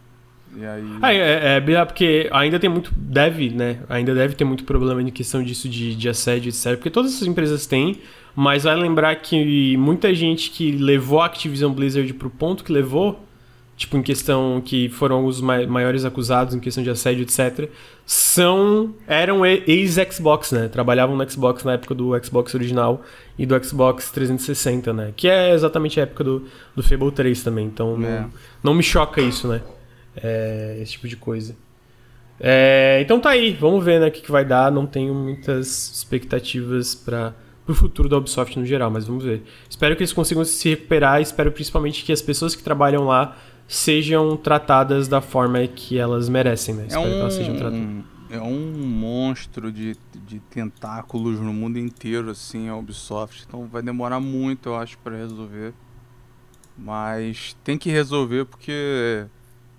e 0.57 0.67
aí... 0.67 0.99
Ah, 1.01 1.15
é, 1.15 1.19
é, 1.19 1.57
é, 1.57 1.85
porque 1.85 2.29
ainda 2.33 2.59
tem 2.59 2.69
muito. 2.69 2.93
Deve, 2.97 3.51
né? 3.51 3.81
Ainda 3.89 4.13
deve 4.15 4.35
ter 4.35 4.45
muito 4.45 4.65
problema 4.65 5.01
em 5.01 5.11
questão 5.11 5.43
disso 5.43 5.69
de, 5.69 5.95
de 5.95 6.09
assédio, 6.09 6.49
etc. 6.49 6.75
Porque 6.75 6.91
todas 6.91 7.15
essas 7.15 7.29
empresas 7.29 7.67
têm, 7.67 8.01
mas 8.35 8.65
vai 8.65 8.75
lembrar 8.75 9.15
que 9.17 9.77
muita 9.77 10.13
gente 10.13 10.51
que 10.51 10.73
levou 10.73 11.21
a 11.21 11.27
Activision 11.27 11.73
Blizzard 11.73 12.13
pro 12.15 12.31
ponto 12.31 12.65
que 12.65 12.73
levou 12.73 13.25
tipo, 13.77 13.97
em 13.97 14.03
questão 14.03 14.63
que 14.65 14.89
foram 14.89 15.25
os 15.25 15.41
maiores 15.41 16.05
acusados 16.05 16.55
em 16.55 16.61
questão 16.61 16.83
de 16.83 16.91
assédio, 16.91 17.23
etc., 17.23 17.69
são 18.07 18.95
eram 19.07 19.45
ex-Xbox, 19.45 20.53
né? 20.53 20.69
Trabalhavam 20.69 21.17
no 21.17 21.31
Xbox 21.31 21.65
na 21.65 21.73
época 21.73 21.95
do 21.95 22.13
Xbox 22.23 22.55
original 22.55 23.03
e 23.39 23.47
do 23.47 23.63
Xbox 23.65 24.11
360, 24.11 24.93
né? 24.93 25.13
Que 25.17 25.29
é 25.29 25.53
exatamente 25.53 25.99
a 25.99 26.05
época 26.05 26.23
do, 26.23 26.45
do 26.77 26.83
Fable 26.83 27.11
3 27.11 27.43
também. 27.43 27.67
Então, 27.67 27.95
é. 27.97 28.21
não, 28.21 28.31
não 28.63 28.75
me 28.75 28.83
choca 28.83 29.21
isso, 29.21 29.49
né? 29.49 29.63
É, 30.17 30.79
esse 30.81 30.93
tipo 30.93 31.09
de 31.09 31.17
coisa. 31.17 31.57
É, 32.39 32.99
então 33.01 33.21
tá 33.21 33.31
aí, 33.31 33.53
vamos 33.53 33.85
ver 33.85 34.01
né, 34.01 34.09
o 34.09 34.11
que, 34.11 34.21
que 34.21 34.31
vai 34.31 34.45
dar. 34.45 34.71
Não 34.71 34.87
tenho 34.87 35.15
muitas 35.15 35.91
expectativas 35.95 36.95
para 36.95 37.35
o 37.67 37.75
futuro 37.75 38.09
da 38.09 38.19
Ubisoft 38.19 38.59
no 38.59 38.67
geral, 38.67 38.91
mas 38.91 39.07
vamos 39.07 39.25
ver. 39.25 39.43
Espero 39.69 39.97
que 39.97 40.03
eles 40.03 40.13
consigam 40.13 40.45
se 40.45 40.69
recuperar. 40.69 41.21
Espero 41.21 41.51
principalmente 41.51 42.05
que 42.05 42.13
as 42.13 42.21
pessoas 42.21 42.55
que 42.55 42.63
trabalham 42.63 43.05
lá 43.05 43.37
sejam 43.67 44.37
tratadas 44.37 45.09
da 45.09 45.21
forma 45.21 45.67
que 45.67 45.99
elas 45.99 46.29
merecem, 46.29 46.75
né? 46.75 46.85
É 46.85 46.87
Espero 46.87 47.07
um, 47.07 47.11
que 47.11 47.21
elas 47.21 47.35
sejam 47.35 47.57
tratadas. 47.57 48.05
É 48.31 48.41
um 48.41 48.73
monstro 48.87 49.71
de, 49.71 49.97
de 50.27 50.41
tentáculos 50.41 51.39
no 51.39 51.53
mundo 51.53 51.79
inteiro, 51.79 52.31
assim, 52.31 52.69
a 52.69 52.77
Ubisoft. 52.77 53.45
Então 53.47 53.67
vai 53.67 53.83
demorar 53.83 54.21
muito, 54.21 54.71
eu 54.71 54.77
acho, 54.77 54.99
para 54.99 55.17
resolver. 55.17 55.73
Mas 56.77 57.57
tem 57.63 57.79
que 57.79 57.91
resolver 57.91 58.45
porque, 58.47 59.27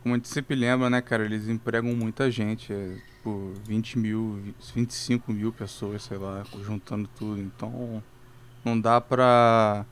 como 0.01 0.15
a 0.15 0.17
gente 0.17 0.29
sempre 0.29 0.55
lembra, 0.55 0.89
né, 0.89 1.01
cara, 1.01 1.25
eles 1.25 1.49
empregam 1.49 1.93
muita 1.93 2.31
gente. 2.31 2.71
É, 2.71 2.95
tipo, 3.25 3.53
20 3.67 3.99
mil, 3.99 4.39
25 4.73 5.33
mil 5.33 5.51
pessoas, 5.51 6.03
sei 6.03 6.17
lá, 6.17 6.43
juntando 6.63 7.09
tudo. 7.17 7.41
Então 7.41 8.01
não 8.63 8.79
dá 8.79 9.01
pra 9.01 9.85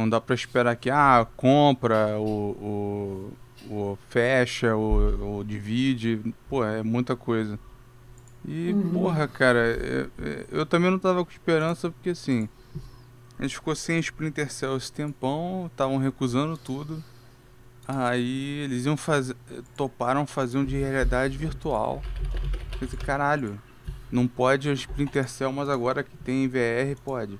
não 0.00 0.08
dá 0.08 0.20
pra 0.20 0.34
esperar 0.34 0.76
que, 0.76 0.90
ah, 0.90 1.26
compra, 1.36 2.18
o, 2.18 3.32
o, 3.68 3.72
o 3.74 3.98
fecha, 4.08 4.74
o, 4.74 5.38
o 5.38 5.44
divide. 5.44 6.34
Pô, 6.48 6.64
é 6.64 6.82
muita 6.82 7.14
coisa. 7.14 7.58
E, 8.46 8.72
uhum. 8.72 8.90
porra, 8.92 9.28
cara, 9.28 9.58
eu, 9.58 10.10
eu, 10.50 10.66
também 10.66 10.90
não 10.90 10.98
tava 10.98 11.24
com 11.24 11.30
esperança 11.30 11.90
porque, 11.90 12.10
assim, 12.10 12.48
a 13.38 13.42
gente 13.42 13.54
ficou 13.54 13.74
sem 13.74 13.98
Splinter 13.98 14.50
Cell 14.50 14.76
esse 14.76 14.92
tempão, 14.92 15.66
estavam 15.66 15.98
recusando 15.98 16.56
tudo. 16.56 17.02
Aí 17.86 18.60
eles 18.64 18.86
iam 18.86 18.96
fazer. 18.96 19.36
toparam 19.76 20.26
fazer 20.26 20.58
um 20.58 20.64
de 20.64 20.76
realidade 20.76 21.36
virtual. 21.36 22.02
Quer 22.78 22.84
dizer, 22.84 22.96
caralho, 22.98 23.60
não 24.10 24.26
pode 24.26 24.68
o 24.68 24.72
Splinter 24.72 25.28
Cell, 25.28 25.52
mas 25.52 25.68
agora 25.68 26.02
que 26.02 26.16
tem 26.16 26.48
VR, 26.48 26.98
pode. 27.04 27.38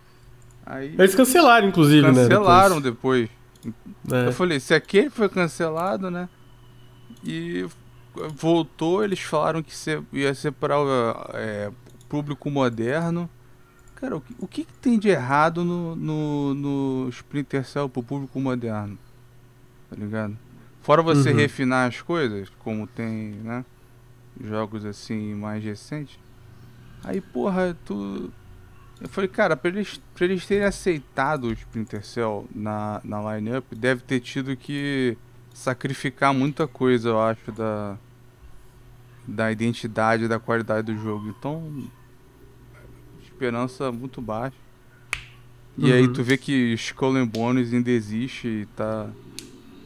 Aí, 0.64 0.94
Eles 0.98 1.14
cancelaram, 1.14 1.68
inclusive, 1.68 2.06
cancelaram 2.06 2.76
né? 2.76 2.82
Depois. 2.82 3.28
depois. 3.62 4.24
É. 4.24 4.28
Eu 4.28 4.32
falei, 4.32 4.60
se 4.60 4.74
aquele 4.74 5.10
foi 5.10 5.28
cancelado, 5.28 6.10
né? 6.10 6.28
E 7.24 7.66
voltou, 8.34 9.04
eles 9.04 9.20
falaram 9.20 9.62
que 9.62 9.72
ia 10.12 10.34
ser 10.34 10.52
para 10.52 10.76
é, 11.34 11.70
público 12.08 12.50
moderno. 12.50 13.28
Cara, 13.94 14.16
o 14.16 14.20
que, 14.20 14.34
o 14.38 14.46
que, 14.46 14.66
tem 14.80 14.98
de 14.98 15.08
errado 15.08 15.64
no, 15.64 15.94
no, 15.94 16.54
no 16.54 17.08
Splinter 17.10 17.64
Cell 17.64 17.88
pro 17.88 18.02
público 18.02 18.40
moderno? 18.40 18.98
Tá 19.90 19.96
ligado? 19.96 20.38
Fora 20.82 21.02
você 21.02 21.30
uhum. 21.30 21.36
refinar 21.36 21.88
as 21.88 22.00
coisas, 22.00 22.48
como 22.60 22.86
tem, 22.86 23.32
né? 23.44 23.64
Jogos 24.42 24.86
assim 24.86 25.34
mais 25.34 25.62
recentes. 25.62 26.18
Aí, 27.04 27.20
porra, 27.20 27.76
tu 27.84 28.32
eu 29.00 29.08
falei, 29.08 29.28
cara, 29.28 29.56
pra 29.56 29.70
eles, 29.70 30.00
pra 30.14 30.26
eles 30.26 30.46
terem 30.46 30.64
aceitado 30.64 31.44
o 31.44 31.52
Splinter 31.52 32.04
Cell 32.04 32.46
na, 32.54 33.00
na 33.02 33.34
line-up, 33.34 33.74
deve 33.74 34.02
ter 34.02 34.20
tido 34.20 34.54
que 34.54 35.16
sacrificar 35.54 36.34
muita 36.34 36.66
coisa, 36.66 37.08
eu 37.08 37.20
acho, 37.20 37.50
da, 37.50 37.96
da 39.26 39.50
identidade, 39.50 40.28
da 40.28 40.38
qualidade 40.38 40.92
do 40.92 41.00
jogo. 41.00 41.28
Então, 41.28 41.82
esperança 43.22 43.90
muito 43.90 44.20
baixa. 44.20 44.56
E 45.78 45.86
uhum. 45.86 45.92
aí 45.92 46.08
tu 46.08 46.22
vê 46.22 46.36
que 46.36 46.74
Skull 46.74 47.16
and 47.16 47.26
Bones 47.26 47.72
ainda 47.72 47.90
existe 47.90 48.48
e 48.48 48.66
tá... 48.76 49.08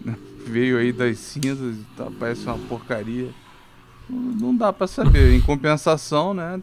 Veio 0.47 0.77
aí 0.77 0.93
das 0.93 1.19
cinzas 1.19 1.75
e 1.77 1.85
tá, 1.97 2.11
parece 2.19 2.45
uma 2.45 2.59
porcaria. 2.59 3.31
Não 4.11 4.55
dá 4.55 4.71
pra 4.71 4.87
saber. 4.87 5.33
Em 5.33 5.41
compensação, 5.41 6.35
né? 6.35 6.61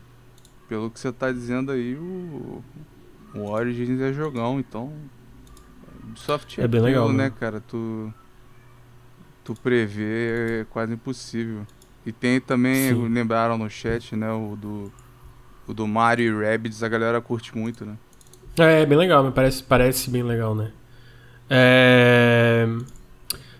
Pelo 0.71 0.89
que 0.89 0.97
você 1.01 1.11
tá 1.11 1.29
dizendo 1.29 1.69
aí, 1.69 1.95
o, 1.95 2.63
o 3.35 3.49
Origins 3.49 3.99
é 3.99 4.13
jogão, 4.13 4.57
então. 4.57 4.93
Ubisoft 6.01 6.61
é, 6.61 6.63
é 6.63 6.67
bem 6.67 6.79
legal, 6.79 7.11
né, 7.11 7.29
cara? 7.29 7.59
Tu, 7.59 8.09
tu 9.43 9.53
prevê 9.53 10.61
é 10.61 10.65
quase 10.69 10.93
impossível. 10.93 11.67
E 12.05 12.13
tem 12.13 12.39
também, 12.39 12.87
Sim. 12.87 13.09
lembraram 13.09 13.57
no 13.57 13.69
chat, 13.69 14.15
né, 14.15 14.31
o 14.31 14.55
do, 14.55 14.93
o 15.67 15.73
do 15.73 15.85
Mario 15.85 16.41
e 16.41 16.45
Rabbids, 16.45 16.81
a 16.81 16.87
galera 16.87 17.19
curte 17.19 17.55
muito, 17.57 17.83
né? 17.85 17.97
É, 18.57 18.83
é 18.83 18.85
bem 18.85 18.97
legal, 18.97 19.25
me 19.25 19.31
parece, 19.31 19.61
parece 19.63 20.09
bem 20.09 20.23
legal, 20.23 20.55
né? 20.55 20.71
É... 21.49 22.65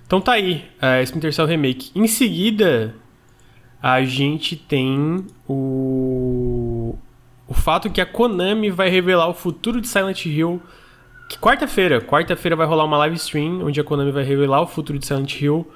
Então 0.08 0.22
tá 0.22 0.32
aí, 0.32 0.66
é, 0.82 1.04
Splinter 1.04 1.34
Cell 1.34 1.46
Remake. 1.46 1.92
Em 1.94 2.08
seguida, 2.08 2.96
a 3.84 4.02
gente 4.06 4.56
tem 4.56 5.26
o 5.46 6.71
o 7.52 7.54
fato 7.54 7.90
que 7.90 8.00
a 8.00 8.06
Konami 8.06 8.70
vai 8.70 8.90
revelar 8.90 9.28
o 9.28 9.34
futuro 9.34 9.82
de 9.82 9.88
Silent 9.90 10.26
Hill 10.26 10.62
quarta-feira. 11.42 12.00
Quarta-feira 12.00 12.56
vai 12.56 12.66
rolar 12.66 12.86
uma 12.86 12.98
live 13.00 13.18
stream 13.18 13.66
onde 13.66 13.78
a 13.78 13.84
Konami 13.84 14.10
vai 14.10 14.24
revelar 14.24 14.62
o 14.62 14.68
futuro 14.68 14.98
de 14.98 15.06
Silent 15.06 15.42
Hill. 15.42 15.68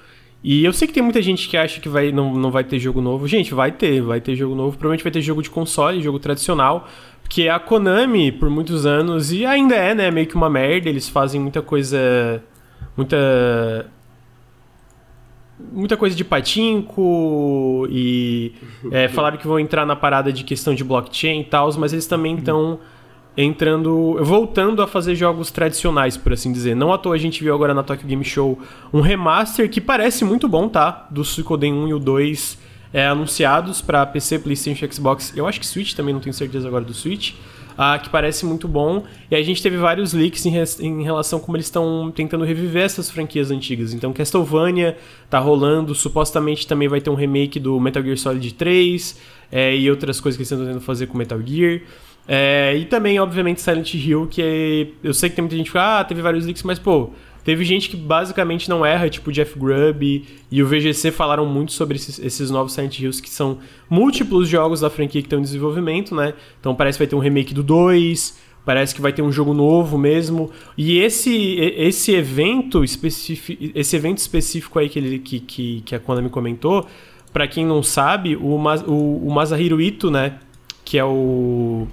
E 0.41 0.63
eu 0.63 0.71
sei 0.71 0.87
que 0.87 0.93
tem 0.93 1.03
muita 1.03 1.21
gente 1.21 1.49
que 1.49 1.57
acha 1.57 1.81
que 1.81 1.89
vai, 1.89 2.13
não, 2.13 2.33
não 2.33 2.49
vai 2.49 2.63
ter 2.63 2.79
jogo 2.79 3.01
novo. 3.01 3.27
Gente, 3.27 3.53
vai 3.53 3.73
ter, 3.73 4.01
vai 4.01 4.21
ter 4.21 4.37
jogo 4.37 4.55
novo. 4.55 4.77
Provavelmente 4.77 5.03
vai 5.03 5.11
ter 5.11 5.19
jogo 5.19 5.41
de 5.41 5.49
console, 5.49 6.01
jogo 6.01 6.17
tradicional. 6.17 6.87
Porque 7.21 7.49
a 7.49 7.59
Konami, 7.59 8.31
por 8.31 8.49
muitos 8.49 8.85
anos, 8.85 9.33
e 9.33 9.45
ainda 9.45 9.75
é, 9.75 9.93
né, 9.93 10.09
meio 10.09 10.27
que 10.27 10.35
uma 10.35 10.49
merda, 10.49 10.87
eles 10.87 11.09
fazem 11.09 11.41
muita 11.41 11.61
coisa. 11.61 12.41
Muita 12.95 13.85
muita 15.59 15.95
coisa 15.95 16.15
de 16.15 16.23
patinco 16.23 17.87
e 17.89 18.53
é, 18.91 19.07
falaram 19.07 19.37
que 19.37 19.47
vão 19.47 19.59
entrar 19.59 19.85
na 19.85 19.95
parada 19.95 20.31
de 20.31 20.43
questão 20.43 20.73
de 20.73 20.83
blockchain 20.83 21.41
e 21.41 21.43
tal, 21.45 21.71
mas 21.77 21.93
eles 21.93 22.07
também 22.07 22.35
estão 22.35 22.79
entrando, 23.37 24.17
voltando 24.21 24.81
a 24.81 24.87
fazer 24.87 25.15
jogos 25.15 25.51
tradicionais, 25.51 26.15
por 26.15 26.33
assim 26.33 26.51
dizer. 26.51 26.75
Não 26.75 26.93
à 26.93 26.97
toa 26.97 27.15
a 27.15 27.17
gente 27.17 27.43
viu 27.43 27.53
agora 27.53 27.73
na 27.73 27.83
Tokyo 27.83 28.07
Game 28.07 28.23
Show 28.23 28.57
um 28.93 29.01
remaster 29.01 29.69
que 29.69 29.81
parece 29.81 30.23
muito 30.23 30.47
bom, 30.47 30.69
tá? 30.69 31.07
Do 31.11 31.23
Suikoden 31.23 31.73
1 31.73 31.87
e 31.89 31.93
o 31.93 31.99
2 31.99 32.57
é, 32.93 33.07
anunciados 33.07 33.81
para 33.81 34.05
PC, 34.05 34.39
PlayStation, 34.39 34.87
Xbox. 34.89 35.33
Eu 35.35 35.45
acho 35.45 35.59
que 35.59 35.67
Switch 35.67 35.93
também, 35.93 36.13
não 36.13 36.21
tenho 36.21 36.33
certeza 36.33 36.67
agora 36.67 36.85
do 36.85 36.93
Switch 36.93 37.33
uh, 37.77 38.01
que 38.01 38.09
parece 38.09 38.45
muito 38.45 38.67
bom. 38.67 39.03
E 39.29 39.35
a 39.35 39.43
gente 39.43 39.61
teve 39.61 39.77
vários 39.77 40.13
leaks 40.13 40.45
em, 40.45 40.53
em 40.81 41.03
relação 41.03 41.39
como 41.39 41.57
eles 41.57 41.67
estão 41.67 42.11
tentando 42.15 42.43
reviver 42.43 42.83
essas 42.83 43.09
franquias 43.09 43.51
antigas. 43.51 43.93
Então, 43.93 44.11
Castlevania 44.11 44.97
tá 45.29 45.39
rolando, 45.39 45.93
supostamente 45.93 46.67
também 46.67 46.87
vai 46.87 47.01
ter 47.01 47.09
um 47.09 47.15
remake 47.15 47.59
do 47.59 47.79
Metal 47.79 48.01
Gear 48.03 48.17
Solid 48.17 48.53
3 48.53 49.19
é, 49.51 49.75
e 49.75 49.89
outras 49.89 50.19
coisas 50.19 50.37
que 50.37 50.41
eles 50.41 50.51
estão 50.51 50.65
tentando 50.65 50.81
fazer 50.81 51.07
com 51.07 51.17
Metal 51.17 51.39
Gear. 51.45 51.81
É, 52.27 52.75
e 52.75 52.85
também, 52.85 53.19
obviamente, 53.19 53.61
Silent 53.61 53.93
Hill, 53.93 54.27
que 54.27 54.41
é, 54.41 55.07
eu 55.07 55.13
sei 55.13 55.29
que 55.29 55.35
tem 55.35 55.43
muita 55.43 55.55
gente 55.55 55.67
que 55.67 55.73
fala, 55.73 55.99
ah, 55.99 56.03
teve 56.03 56.21
vários 56.21 56.45
leaks, 56.45 56.63
mas 56.63 56.79
pô, 56.79 57.11
Teve 57.45 57.63
gente 57.63 57.89
que 57.89 57.95
basicamente 57.95 58.67
não 58.67 58.85
erra, 58.85 59.09
tipo 59.09 59.31
Jeff 59.31 59.57
Grubb 59.57 60.25
e 60.51 60.63
o 60.63 60.67
VGC 60.67 61.11
falaram 61.11 61.45
muito 61.45 61.71
sobre 61.71 61.95
esses, 61.95 62.19
esses 62.19 62.49
novos 62.49 62.73
Silent 62.73 62.99
Hills, 62.99 63.21
que 63.21 63.29
são 63.29 63.59
múltiplos 63.89 64.49
jogos 64.49 64.81
da 64.81 64.89
franquia 64.89 65.21
que 65.21 65.27
estão 65.27 65.39
em 65.39 65.43
desenvolvimento, 65.43 66.13
né? 66.13 66.33
Então 66.59 66.75
parece 66.75 66.97
que 66.97 67.03
vai 67.03 67.07
ter 67.07 67.15
um 67.15 67.19
remake 67.19 67.53
do 67.53 67.63
2, 67.63 68.43
Parece 68.65 68.95
que 68.95 69.01
vai 69.01 69.13
ter 69.13 69.21
um 69.21 69.31
jogo 69.31 69.53
novo 69.53 69.95
mesmo. 69.95 70.49
E 70.75 70.97
esse, 70.97 71.55
esse 71.59 72.11
evento 72.13 72.83
específico, 72.83 73.63
esse 73.75 73.95
evento 73.95 74.17
específico 74.17 74.79
aí 74.79 74.89
que, 74.89 74.97
ele, 74.97 75.19
que, 75.19 75.39
que, 75.39 75.81
que 75.81 75.93
a 75.93 75.99
Konami 75.99 76.29
comentou, 76.29 76.87
para 77.31 77.47
quem 77.47 77.63
não 77.63 77.83
sabe, 77.83 78.35
o, 78.35 78.55
o, 78.87 79.27
o 79.27 79.31
Masahiro 79.31 79.79
Ito, 79.79 80.09
né? 80.09 80.39
Que 80.83 80.97
é 80.97 81.05
o. 81.05 81.87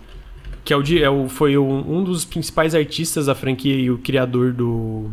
Que 0.65 0.73
é 0.73 0.77
o, 0.77 0.83
é 0.99 1.11
o, 1.11 1.29
foi 1.29 1.59
um 1.59 2.03
dos 2.03 2.25
principais 2.25 2.75
artistas 2.75 3.27
da 3.27 3.35
franquia 3.35 3.77
e 3.77 3.91
o 3.91 3.99
criador 3.99 4.55
do. 4.55 5.11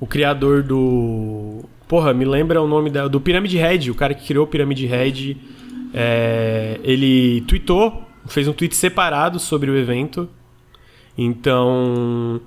O 0.00 0.06
criador 0.06 0.62
do. 0.62 1.64
Porra, 1.86 2.12
me 2.12 2.24
lembra 2.24 2.60
o 2.62 2.68
nome 2.68 2.90
da, 2.90 3.08
do 3.08 3.20
Pyramid 3.20 3.54
Head, 3.56 3.90
o 3.90 3.94
cara 3.94 4.14
que 4.14 4.26
criou 4.26 4.44
o 4.44 4.48
Pyramid 4.48 4.84
Head. 4.86 5.36
É, 5.92 6.78
ele 6.84 7.40
tweetou 7.42 8.08
fez 8.28 8.46
um 8.46 8.52
tweet 8.52 8.76
separado 8.76 9.38
sobre 9.38 9.70
o 9.70 9.76
evento. 9.76 10.28
Então. 11.16 12.40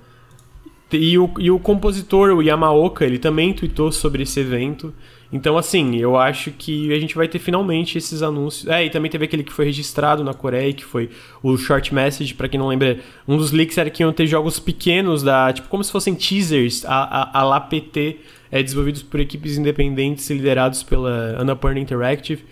E 0.92 1.18
o, 1.18 1.32
e 1.40 1.50
o 1.50 1.58
compositor, 1.58 2.32
o 2.32 2.42
Yamaoka, 2.42 3.06
ele 3.06 3.18
também 3.18 3.54
tweetou 3.54 3.92
sobre 3.92 4.24
esse 4.24 4.40
evento. 4.40 4.94
Então, 5.34 5.58
assim, 5.58 5.96
eu 5.96 6.18
acho 6.18 6.52
que 6.52 6.94
a 6.94 7.00
gente 7.00 7.16
vai 7.16 7.28
ter 7.28 7.40
finalmente 7.40 7.98
esses 7.98 8.22
anúncios. 8.22 8.68
É, 8.68 8.86
e 8.86 8.90
também 8.90 9.10
teve 9.10 9.24
aquele 9.24 9.44
que 9.44 9.54
foi 9.54 9.66
registrado 9.66 10.24
na 10.24 10.34
Coreia, 10.34 10.74
que 10.74 10.84
foi 10.84 11.10
o 11.42 11.56
Short 11.58 11.94
Message, 11.94 12.34
para 12.34 12.50
quem 12.50 12.60
não 12.60 12.68
lembra. 12.68 13.00
Um 13.28 13.38
dos 13.38 13.52
leaks 13.52 13.78
era 13.78 13.90
que 13.90 14.04
iam 14.04 14.12
ter 14.12 14.28
jogos 14.28 14.60
pequenos, 14.60 15.24
da 15.24 15.54
tipo 15.54 15.70
como 15.70 15.84
se 15.84 15.92
fossem 15.92 16.14
teasers, 16.16 16.84
a, 16.86 16.96
a, 16.96 17.40
a 17.40 17.44
LAPT, 17.44 18.20
é, 18.52 18.62
desenvolvidos 18.62 19.02
por 19.02 19.22
equipes 19.22 19.58
independentes 19.58 20.30
e 20.30 20.34
liderados 20.34 20.84
pela 20.84 21.38
Annapurna 21.40 21.80
Interactive. 21.80 22.44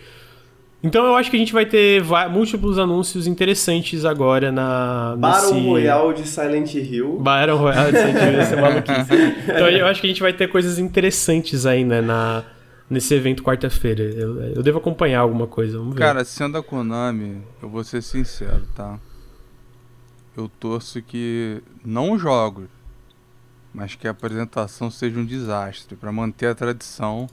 Então 0.82 1.04
eu 1.04 1.14
acho 1.14 1.30
que 1.30 1.36
a 1.36 1.38
gente 1.38 1.52
vai 1.52 1.66
ter 1.66 2.02
múltiplos 2.30 2.78
anúncios 2.78 3.26
interessantes 3.26 4.06
agora 4.06 4.50
na. 4.50 5.14
Battle 5.18 5.52
nesse... 5.52 5.66
Royale 5.66 6.14
de 6.14 6.26
Silent 6.26 6.74
Hill. 6.74 7.18
Battle 7.18 7.58
Royale 7.58 7.92
de 7.92 7.98
Silent 7.98 8.16
Hill, 8.16 8.32
ia 8.32 8.44
ser 8.46 8.60
maluquice. 8.60 9.10
Então 9.44 9.68
eu 9.68 9.86
acho 9.86 10.00
que 10.00 10.06
a 10.06 10.10
gente 10.10 10.22
vai 10.22 10.32
ter 10.32 10.48
coisas 10.48 10.78
interessantes 10.78 11.66
aí, 11.66 11.84
né, 11.84 12.00
na, 12.00 12.42
nesse 12.90 13.14
evento 13.14 13.42
quarta-feira. 13.42 14.02
Eu, 14.02 14.42
eu 14.42 14.62
devo 14.62 14.78
acompanhar 14.78 15.20
alguma 15.20 15.46
coisa, 15.46 15.78
vamos 15.78 15.94
ver. 15.94 16.00
Cara, 16.00 16.24
sendo 16.24 16.58
a 16.58 16.62
Konami, 16.62 17.40
eu 17.62 17.68
vou 17.68 17.82
ser 17.82 18.02
sincero, 18.02 18.66
tá? 18.74 18.98
Eu 20.36 20.48
torço 20.48 21.00
que 21.00 21.62
não 21.84 22.18
jogos, 22.18 22.68
mas 23.72 23.94
que 23.94 24.06
a 24.06 24.10
apresentação 24.10 24.90
seja 24.90 25.18
um 25.18 25.24
desastre, 25.24 25.96
para 25.96 26.10
manter 26.10 26.46
a 26.46 26.54
tradição. 26.54 27.28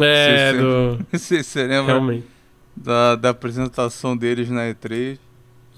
É, 0.00 0.52
você, 0.52 0.58
do... 0.58 1.06
você, 1.12 1.42
você 1.42 1.66
lembra? 1.66 1.94
Realmente 1.94 2.36
da, 2.76 3.16
da 3.16 3.30
apresentação 3.30 4.16
deles 4.16 4.50
na 4.50 4.62
E3. 4.62 5.18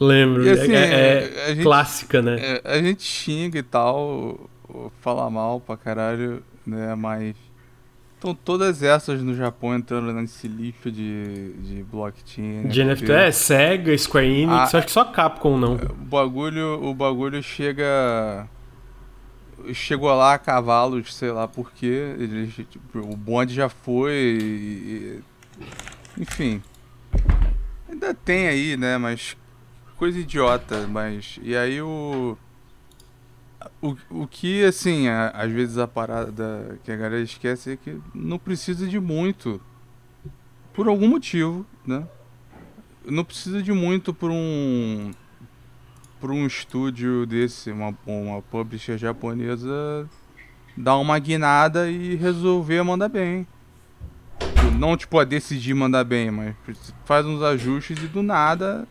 Lembro, 0.00 0.44
e, 0.44 0.50
assim, 0.50 0.72
é, 0.72 1.50
é 1.50 1.54
gente, 1.54 1.62
clássica, 1.62 2.20
né? 2.20 2.36
É, 2.38 2.62
a 2.64 2.82
gente 2.82 3.02
xinga 3.02 3.59
e 3.59 3.62
tal, 3.62 4.48
fala 5.00 5.28
mal 5.30 5.61
pra 5.61 5.76
caralho, 5.76 6.42
né? 6.66 6.94
Mas. 6.94 7.36
Estão 8.19 8.35
todas 8.35 8.83
essas 8.83 9.23
no 9.23 9.33
Japão 9.33 9.77
entrando 9.77 10.12
nesse 10.12 10.49
lixo 10.49 10.91
de, 10.91 11.53
de 11.53 11.85
blockchain. 11.85 12.62
Né? 12.62 12.69
De 12.69 12.83
NFT, 12.83 13.12
é 13.12 13.31
Sega, 13.31 13.97
Square 13.97 14.27
Enix, 14.27 14.75
a, 14.75 14.79
acho 14.79 14.87
que 14.87 14.91
só 14.91 15.05
Capcom 15.05 15.57
não. 15.57 15.75
O 15.77 15.95
bagulho, 15.95 16.83
o 16.83 16.93
bagulho 16.93 17.41
chega. 17.41 18.49
Chegou 19.73 20.12
lá 20.12 20.35
a 20.35 20.39
cavalos, 20.39 21.14
sei 21.14 21.31
lá 21.31 21.47
porquê. 21.47 22.16
Tipo, 22.69 22.99
o 22.99 23.16
bonde 23.16 23.55
já 23.55 23.69
foi. 23.69 24.12
E, 24.41 25.21
enfim. 26.19 26.61
Ainda 27.89 28.12
tem 28.12 28.49
aí, 28.49 28.77
né? 28.77 28.99
Mas. 28.99 29.37
Coisa 29.97 30.19
idiota, 30.19 30.89
mas. 30.89 31.39
E 31.41 31.57
aí 31.57 31.81
o. 31.81 32.37
O, 33.81 33.97
o 34.11 34.27
que, 34.27 34.64
assim, 34.64 35.09
a, 35.09 35.29
às 35.29 35.51
vezes 35.51 35.79
a 35.79 35.87
parada 35.87 36.79
que 36.85 36.91
a 36.91 36.97
galera 36.97 37.23
esquece 37.23 37.73
é 37.73 37.77
que 37.77 37.99
não 38.14 38.39
precisa 38.39 38.87
de 38.87 38.99
muito. 38.99 39.61
Por 40.73 40.89
algum 40.89 41.09
motivo, 41.09 41.66
né? 41.87 42.07
Não 43.05 43.25
precisa 43.25 43.62
de 43.62 43.73
muito 43.73 44.12
por 44.12 44.31
um. 44.31 45.11
Por 46.21 46.31
um 46.33 46.47
estúdio 46.47 47.25
desse, 47.25 47.71
uma, 47.71 47.97
uma 48.05 48.43
publisher 48.43 48.99
japonesa, 48.99 50.09
dar 50.77 50.97
uma 50.97 51.19
guinada 51.19 51.89
e 51.89 52.16
resolver 52.16 52.83
mandar 52.83 53.09
bem. 53.09 53.47
Não, 54.79 54.97
tipo, 54.97 55.19
a 55.19 55.25
decidir 55.25 55.75
mandar 55.75 56.05
bem, 56.05 56.31
mas 56.31 56.55
faz 57.05 57.25
uns 57.25 57.43
ajustes 57.43 58.03
e 58.03 58.07
do 58.07 58.23
nada. 58.23 58.87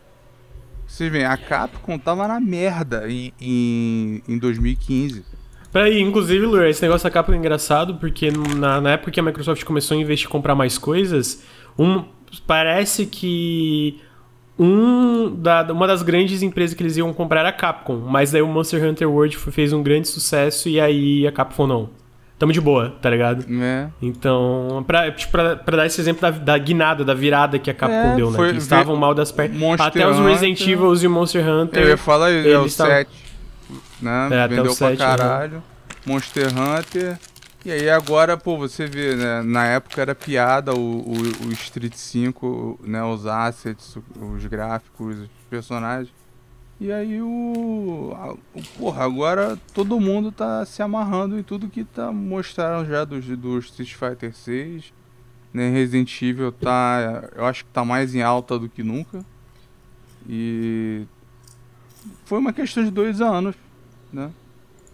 Vocês 0.88 1.12
veem, 1.12 1.26
a 1.26 1.36
Capcom 1.36 1.98
tava 1.98 2.26
na 2.26 2.40
merda 2.40 3.08
em, 3.08 3.32
em, 3.38 4.22
em 4.26 4.38
2015. 4.38 5.22
Peraí, 5.70 6.00
inclusive, 6.00 6.46
Lur, 6.46 6.64
esse 6.64 6.80
negócio 6.80 7.04
da 7.04 7.10
Capcom 7.10 7.34
é 7.34 7.36
engraçado, 7.36 7.96
porque 7.96 8.30
na, 8.30 8.80
na 8.80 8.92
época 8.92 9.10
que 9.10 9.20
a 9.20 9.22
Microsoft 9.22 9.62
começou 9.64 9.96
a 9.96 10.00
investir 10.00 10.28
comprar 10.30 10.54
mais 10.54 10.78
coisas, 10.78 11.44
um, 11.78 12.04
parece 12.46 13.04
que 13.04 14.00
um 14.58 15.32
da, 15.36 15.62
uma 15.70 15.86
das 15.86 16.02
grandes 16.02 16.42
empresas 16.42 16.74
que 16.74 16.82
eles 16.82 16.96
iam 16.96 17.12
comprar 17.12 17.40
era 17.40 17.50
a 17.50 17.52
Capcom, 17.52 17.98
mas 17.98 18.32
daí 18.32 18.40
o 18.40 18.48
Monster 18.48 18.82
Hunter 18.82 19.08
World 19.08 19.36
fez 19.36 19.74
um 19.74 19.82
grande 19.82 20.08
sucesso 20.08 20.70
e 20.70 20.80
aí 20.80 21.26
a 21.26 21.30
Capcom 21.30 21.66
não 21.66 21.97
tamo 22.38 22.52
de 22.52 22.60
boa, 22.60 22.94
tá 23.02 23.10
ligado? 23.10 23.44
É. 23.62 23.88
Então, 24.00 24.84
pra, 24.86 25.10
tipo, 25.10 25.32
pra, 25.32 25.56
pra, 25.56 25.76
dar 25.78 25.86
esse 25.86 26.00
exemplo 26.00 26.22
da, 26.22 26.30
da, 26.30 26.58
guinada, 26.58 27.04
da 27.04 27.14
virada 27.14 27.58
que 27.58 27.70
a 27.70 27.74
Capcom 27.74 28.12
é, 28.12 28.16
deu, 28.16 28.30
né? 28.30 28.36
Foi, 28.36 28.52
que 28.52 28.58
estavam 28.58 28.96
mal 28.96 29.14
das 29.14 29.32
pernas. 29.32 29.80
Até 29.80 30.06
os 30.06 30.18
Resident 30.18 30.60
Evil 30.60 30.94
e 30.94 31.06
o 31.06 31.10
Monster 31.10 31.46
Hunter. 31.46 31.82
Eu 31.82 31.88
ia 31.88 31.96
falar, 31.96 32.30
é 32.30 32.58
o 32.58 32.68
7. 32.68 33.10
Né? 34.00 34.28
É, 34.30 34.48
Vendeu 34.48 34.64
pra 34.64 34.88
7, 34.88 34.98
caralho. 34.98 35.54
Né? 35.54 35.62
Monster 36.06 36.46
Hunter. 36.46 37.18
E 37.64 37.72
aí 37.72 37.90
agora, 37.90 38.36
pô, 38.36 38.56
você 38.56 38.86
vê, 38.86 39.16
né? 39.16 39.42
Na 39.42 39.66
época 39.66 40.00
era 40.00 40.14
piada 40.14 40.72
o, 40.72 40.78
o, 40.78 41.46
o 41.48 41.52
Street 41.52 41.94
5, 41.94 42.80
né? 42.84 43.02
Os 43.02 43.26
assets, 43.26 43.98
os 44.16 44.46
gráficos, 44.46 45.18
os 45.18 45.28
personagens. 45.50 46.17
E 46.80 46.92
aí 46.92 47.20
o, 47.20 48.12
a, 48.14 48.32
o, 48.32 48.62
Porra, 48.78 49.04
agora 49.04 49.58
todo 49.74 49.98
mundo 49.98 50.30
tá 50.30 50.64
se 50.64 50.80
amarrando 50.80 51.38
em 51.38 51.42
tudo 51.42 51.68
que 51.68 51.84
tá 51.84 52.12
mostraram 52.12 52.84
já 52.84 53.04
do, 53.04 53.20
do 53.36 53.58
Street 53.58 53.94
Fighter 53.94 54.34
6. 54.34 54.92
Né? 55.52 55.70
Resident 55.70 56.22
Evil 56.22 56.52
tá. 56.52 57.28
Eu 57.34 57.46
acho 57.46 57.64
que 57.64 57.70
tá 57.70 57.84
mais 57.84 58.14
em 58.14 58.22
alta 58.22 58.58
do 58.58 58.68
que 58.68 58.82
nunca. 58.82 59.24
E. 60.28 61.04
Foi 62.24 62.38
uma 62.38 62.52
questão 62.52 62.84
de 62.84 62.90
dois 62.90 63.20
anos, 63.20 63.56
né? 64.12 64.30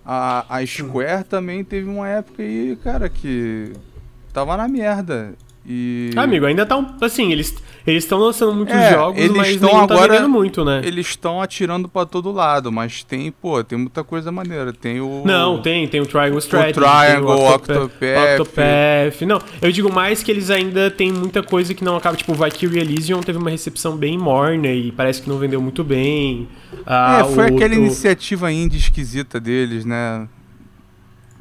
A, 0.04 0.56
a 0.56 0.66
Square 0.66 1.24
também 1.24 1.64
teve 1.64 1.88
uma 1.88 2.08
época 2.08 2.42
aí, 2.42 2.76
cara, 2.82 3.08
que 3.08 3.72
tava 4.32 4.56
na 4.56 4.66
merda. 4.68 5.34
E... 5.66 6.10
Amigo, 6.16 6.44
ainda 6.44 6.66
tá 6.66 6.76
um, 6.76 6.86
assim, 7.00 7.32
eles 7.32 7.54
eles 7.86 8.04
estão 8.04 8.18
lançando 8.18 8.54
muitos 8.54 8.74
é, 8.74 8.92
jogos, 8.92 9.20
eles 9.20 9.36
mas 9.36 9.48
estão 9.48 9.86
tá 9.86 9.94
agora 9.94 10.20
tá 10.20 10.28
muito, 10.28 10.64
né? 10.64 10.80
Eles 10.84 11.06
estão 11.08 11.42
atirando 11.42 11.86
para 11.86 12.06
todo 12.06 12.32
lado, 12.32 12.72
mas 12.72 13.02
tem, 13.02 13.30
pô, 13.30 13.62
tem 13.62 13.78
muita 13.78 14.02
coisa 14.02 14.32
maneira. 14.32 14.72
Tem 14.72 15.00
o 15.00 15.22
Não, 15.24 15.60
tem, 15.60 15.86
tem 15.86 16.00
o 16.00 16.06
Triangle 16.06 16.38
Strategy, 16.38 16.78
o 16.78 16.82
Triangle, 16.82 17.36
o 17.36 17.54
Octopath. 17.54 18.40
Octopath. 18.40 19.22
Não, 19.26 19.38
eu 19.60 19.70
digo 19.70 19.92
mais 19.92 20.22
que 20.22 20.30
eles 20.30 20.48
ainda 20.48 20.90
tem 20.90 21.12
muita 21.12 21.42
coisa 21.42 21.74
que 21.74 21.84
não 21.84 21.96
acaba, 21.96 22.16
tipo, 22.16 22.32
o 22.32 22.34
Valkyrie 22.34 22.80
Elysium 22.80 23.20
teve 23.20 23.36
uma 23.36 23.50
recepção 23.50 23.96
bem 23.96 24.16
morna 24.16 24.68
e 24.68 24.90
parece 24.90 25.20
que 25.20 25.28
não 25.28 25.36
vendeu 25.36 25.60
muito 25.60 25.84
bem. 25.84 26.48
Ah, 26.86 27.20
é, 27.20 27.34
foi 27.34 27.46
aquela 27.46 27.74
iniciativa 27.74 28.50
indie 28.50 28.78
esquisita 28.78 29.38
deles, 29.38 29.84
né? 29.84 30.26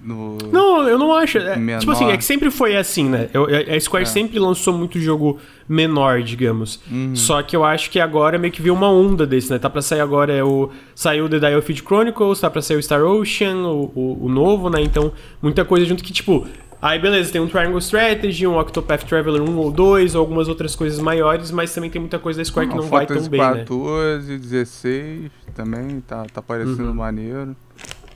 No... 0.04 0.38
Não, 0.52 0.88
eu 0.88 1.00
não 1.00 1.14
acho. 1.14 1.38
É, 1.38 1.80
tipo 1.80 1.92
assim, 1.92 2.10
é 2.12 2.18
que 2.18 2.26
sempre 2.26 2.52
foi 2.52 2.76
assim, 2.76 3.08
né? 3.08 3.30
Eu, 3.34 3.46
a 3.46 3.80
Square 3.80 4.04
é. 4.04 4.06
sempre 4.06 4.38
lançou 4.38 4.74
muito 4.74 5.00
jogo 5.00 5.40
menor, 5.68 6.22
digamos. 6.22 6.82
Uhum. 6.92 7.16
Só 7.16 7.42
que 7.42 7.56
eu 7.56 7.64
acho 7.64 7.90
que 7.90 8.00
agora 8.00 8.38
meio 8.38 8.52
que 8.52 8.62
viu 8.62 8.74
uma 8.74 8.92
onda 8.92 9.26
desse, 9.26 9.50
né? 9.50 9.58
Tá 9.58 9.70
pra 9.70 9.82
sair 9.82 10.02
agora 10.02 10.34
é 10.34 10.44
o. 10.44 10.70
Saiu 10.94 11.30
The 11.30 11.40
Dial 11.40 11.62
Chronicles, 11.62 12.42
tá 12.42 12.50
pra 12.50 12.62
sair 12.62 12.78
o 12.78 12.84
Star 12.84 13.02
Ocean, 13.02 13.56
o, 13.60 13.92
o, 13.96 14.26
o, 14.26 14.30
novo, 14.30 14.70
né? 14.70 14.82
Então, 14.82 15.14
muita 15.42 15.64
coisa 15.64 15.86
junto 15.86 16.04
que, 16.04 16.12
tipo. 16.12 16.46
Aí 16.82 17.00
beleza, 17.00 17.32
tem 17.32 17.40
um 17.40 17.48
Triangle 17.48 17.80
Strategy, 17.80 18.46
um 18.46 18.60
Octopath 18.60 19.06
Traveler 19.06 19.42
1 19.42 19.58
ou 19.58 19.72
2, 19.72 20.16
ou 20.16 20.20
algumas 20.20 20.50
outras 20.50 20.76
coisas 20.76 21.00
maiores, 21.00 21.50
mas 21.50 21.74
também 21.74 21.90
tem 21.90 22.02
muita 22.02 22.20
coisa 22.20 22.42
da 22.42 22.44
Square 22.44 22.68
que 22.68 22.76
não 22.76 22.84
vai 22.84 23.06
tão 23.06 23.26
bem, 23.30 23.40
14, 23.40 24.34
né? 24.34 24.38
16 24.38 25.32
também, 25.56 26.02
tá, 26.02 26.26
tá 26.26 26.42
parecendo 26.42 26.90
uhum. 26.90 26.94
maneiro. 26.94 27.56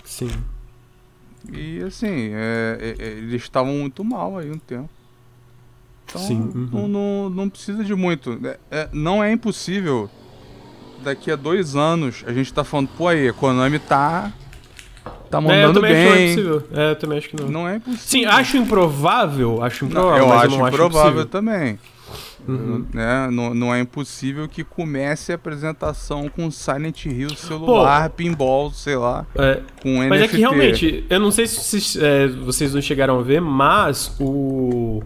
Sim. 0.03 0.29
E 1.51 1.81
assim, 1.83 2.31
é, 2.33 2.77
é, 2.79 3.03
é, 3.03 3.07
eles 3.09 3.43
estavam 3.43 3.73
muito 3.73 4.03
mal 4.03 4.37
aí 4.37 4.51
um 4.51 4.57
tempo. 4.57 4.89
Então 6.05 6.21
Sim, 6.21 6.39
uhum. 6.39 6.69
não, 6.71 6.87
não, 6.87 7.29
não, 7.29 7.49
precisa 7.49 7.83
de 7.83 7.93
muito. 7.93 8.39
É, 8.43 8.59
é, 8.71 8.89
não 8.93 9.23
é 9.23 9.31
impossível 9.31 10.09
daqui 11.03 11.31
a 11.31 11.35
dois 11.35 11.75
anos 11.75 12.23
a 12.25 12.33
gente 12.33 12.53
tá 12.53 12.63
falando, 12.63 12.89
pô 12.97 13.07
aí, 13.07 13.27
a 13.27 13.33
Konami 13.33 13.79
tá. 13.79 14.31
Tá 15.29 15.41
mandando 15.41 15.85
é, 15.85 15.91
eu 15.91 15.93
bem. 15.93 16.33
Acho 16.33 16.63
é, 16.73 16.91
eu 16.91 16.95
também 16.95 17.17
acho 17.17 17.29
que 17.29 17.35
não. 17.35 17.49
Não 17.49 17.67
é 17.67 17.75
impossível. 17.75 18.07
Sim, 18.07 18.25
acho 18.25 18.57
improvável. 18.57 19.61
Acho 19.61 19.85
improvável. 19.85 20.25
Não, 20.25 20.33
eu 20.33 20.39
acho 20.39 20.67
improvável 20.67 21.25
também. 21.25 21.77
Uhum. 22.47 22.85
Né? 22.93 23.29
Não, 23.29 23.53
não 23.53 23.75
é 23.75 23.79
impossível 23.79 24.47
que 24.47 24.63
comece 24.63 25.31
a 25.31 25.35
apresentação 25.35 26.29
com 26.29 26.49
Silent 26.49 27.05
Hill 27.05 27.35
celular, 27.35 28.09
Pô, 28.09 28.15
pinball, 28.15 28.71
sei 28.71 28.95
lá, 28.95 29.25
é, 29.35 29.61
com 29.81 29.89
NFT. 29.89 30.09
Mas 30.09 30.21
é 30.21 30.27
que 30.27 30.37
realmente, 30.37 31.05
eu 31.09 31.19
não 31.19 31.31
sei 31.31 31.45
se 31.47 32.03
é, 32.03 32.27
vocês 32.27 32.73
não 32.73 32.81
chegaram 32.81 33.19
a 33.19 33.21
ver, 33.21 33.41
mas 33.41 34.15
o 34.19 35.01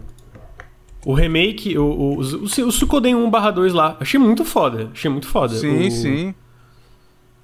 o 1.04 1.14
remake, 1.14 1.76
o, 1.76 1.84
o, 1.84 2.14
o, 2.20 2.44
o 2.44 2.48
Suikoden 2.72 3.16
1/2 3.16 3.72
lá, 3.72 3.96
achei 3.98 4.20
muito 4.20 4.44
foda. 4.44 4.88
Achei 4.92 5.10
muito 5.10 5.26
foda. 5.26 5.54
Sim, 5.54 5.88
o, 5.88 5.90
sim. 5.90 6.34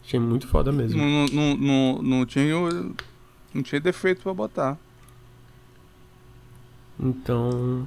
Achei 0.05 0.21
muito 0.21 0.47
foda 0.47 0.71
mesmo. 0.71 1.01
Não, 1.03 1.27
não, 1.27 1.57
não, 1.57 2.03
não, 2.03 2.27
tinha, 2.27 2.55
não 3.53 3.63
tinha 3.63 3.81
defeito 3.81 4.23
pra 4.23 4.33
botar. 4.33 4.79
Então. 6.99 7.87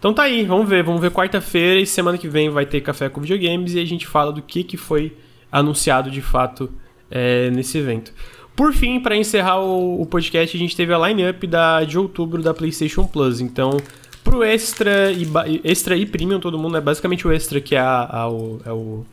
Então 0.00 0.14
tá 0.14 0.22
aí, 0.22 0.44
vamos 0.46 0.66
ver. 0.66 0.82
Vamos 0.82 1.00
ver 1.00 1.10
quarta-feira 1.10 1.78
e 1.78 1.86
semana 1.86 2.16
que 2.16 2.26
vem 2.26 2.48
vai 2.48 2.64
ter 2.64 2.80
café 2.80 3.10
com 3.10 3.20
videogames 3.20 3.74
e 3.74 3.78
a 3.78 3.84
gente 3.84 4.06
fala 4.06 4.32
do 4.32 4.40
que, 4.40 4.64
que 4.64 4.78
foi 4.78 5.14
anunciado 5.52 6.10
de 6.10 6.22
fato 6.22 6.70
é, 7.10 7.50
nesse 7.50 7.76
evento. 7.76 8.10
Por 8.56 8.72
fim, 8.72 8.98
para 8.98 9.14
encerrar 9.14 9.60
o, 9.60 10.00
o, 10.00 10.06
podcast, 10.06 10.56
a 10.56 10.60
gente 10.60 10.74
teve 10.74 10.92
a 10.92 10.98
line-up 11.08 11.46
de 11.86 11.98
outubro 11.98 12.42
da 12.42 12.54
PlayStation 12.54 13.04
Plus. 13.06 13.42
Então, 13.42 13.76
pro 14.24 14.42
Extra 14.42 15.12
e, 15.12 15.60
extra 15.62 15.94
e 15.96 16.06
Premium, 16.06 16.40
todo 16.40 16.58
mundo 16.58 16.78
é 16.78 16.80
basicamente 16.80 17.28
o 17.28 17.32
Extra 17.32 17.60
que 17.60 17.74
é, 17.74 17.78
a, 17.78 18.08
a, 18.10 18.30
o, 18.30 18.60
é 18.64 18.72
o. 18.72 19.04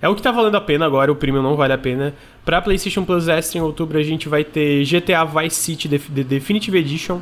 É 0.00 0.08
o 0.08 0.14
que 0.14 0.22
tá 0.22 0.30
valendo 0.30 0.54
a 0.54 0.60
pena 0.60 0.86
agora, 0.86 1.10
o 1.10 1.16
Premium 1.16 1.42
não 1.42 1.56
vale 1.56 1.72
a 1.72 1.78
pena. 1.78 2.14
Pra 2.44 2.62
PlayStation 2.62 3.04
Plus 3.04 3.26
Extra 3.26 3.58
em 3.58 3.62
outubro 3.62 3.98
a 3.98 4.02
gente 4.04 4.28
vai 4.28 4.44
ter 4.44 4.84
GTA 4.84 5.24
Vice 5.24 5.56
City 5.56 5.88
The 5.88 6.22
Definitive 6.22 6.78
Edition. 6.78 7.20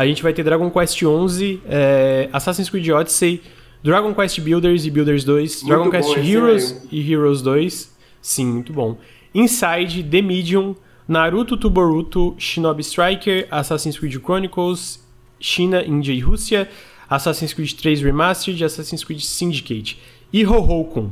A 0.00 0.06
gente 0.06 0.22
vai 0.22 0.32
ter 0.32 0.42
Dragon 0.42 0.70
Quest 0.70 0.98
XI, 0.98 1.60
é, 1.66 2.30
Assassin's 2.32 2.70
Creed 2.70 2.88
Odyssey, 2.88 3.42
Dragon 3.82 4.14
Quest 4.14 4.40
Builders 4.40 4.86
e 4.86 4.90
Builders 4.90 5.24
2, 5.24 5.62
muito 5.62 5.66
Dragon 5.66 5.90
Quest 5.90 6.16
Heroes 6.16 6.88
e 6.90 7.12
Heroes 7.12 7.42
2. 7.42 7.98
Sim, 8.22 8.46
muito 8.46 8.72
bom. 8.72 8.96
Inside, 9.34 10.02
The 10.04 10.22
Medium, 10.22 10.74
Naruto 11.06 11.54
Tuboruto, 11.54 12.34
Shinobi 12.38 12.82
Striker, 12.82 13.46
Assassin's 13.50 13.98
Creed 13.98 14.18
Chronicles 14.24 15.06
China, 15.38 15.84
Índia 15.84 16.14
e 16.14 16.20
Rússia, 16.20 16.66
Assassin's 17.06 17.52
Creed 17.52 17.74
3 17.74 18.02
Remastered, 18.02 18.64
Assassin's 18.64 19.04
Creed 19.04 19.20
Syndicate 19.20 19.98
e 20.32 20.44
Hohokun. 20.44 21.10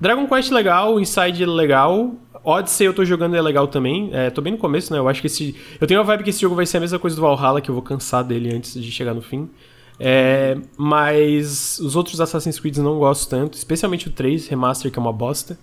Dragon 0.00 0.26
Quest 0.26 0.50
legal, 0.50 1.00
Inside 1.00 1.46
legal, 1.46 2.14
Odyssey 2.46 2.86
eu 2.86 2.94
tô 2.94 3.04
jogando 3.04 3.34
é 3.34 3.42
legal 3.42 3.66
também. 3.66 4.08
É, 4.12 4.30
tô 4.30 4.40
bem 4.40 4.52
no 4.52 4.58
começo, 4.58 4.92
né? 4.92 5.00
Eu 5.00 5.08
acho 5.08 5.20
que 5.20 5.26
esse. 5.26 5.56
Eu 5.80 5.86
tenho 5.86 5.98
a 5.98 6.02
vibe 6.04 6.22
que 6.22 6.30
esse 6.30 6.40
jogo 6.40 6.54
vai 6.54 6.64
ser 6.64 6.76
a 6.76 6.80
mesma 6.80 6.96
coisa 6.96 7.16
do 7.16 7.22
Valhalla, 7.22 7.60
que 7.60 7.68
eu 7.68 7.74
vou 7.74 7.82
cansar 7.82 8.22
dele 8.22 8.54
antes 8.54 8.80
de 8.80 8.90
chegar 8.92 9.12
no 9.12 9.20
fim. 9.20 9.50
É, 9.98 10.56
mas 10.76 11.80
os 11.80 11.96
outros 11.96 12.20
Assassin's 12.20 12.60
Creed 12.60 12.76
não 12.76 12.98
gosto 12.98 13.28
tanto, 13.28 13.54
especialmente 13.54 14.06
o 14.06 14.12
3 14.12 14.46
Remaster, 14.46 14.92
que 14.92 14.98
é 14.98 15.02
uma 15.02 15.12
bosta. 15.12 15.58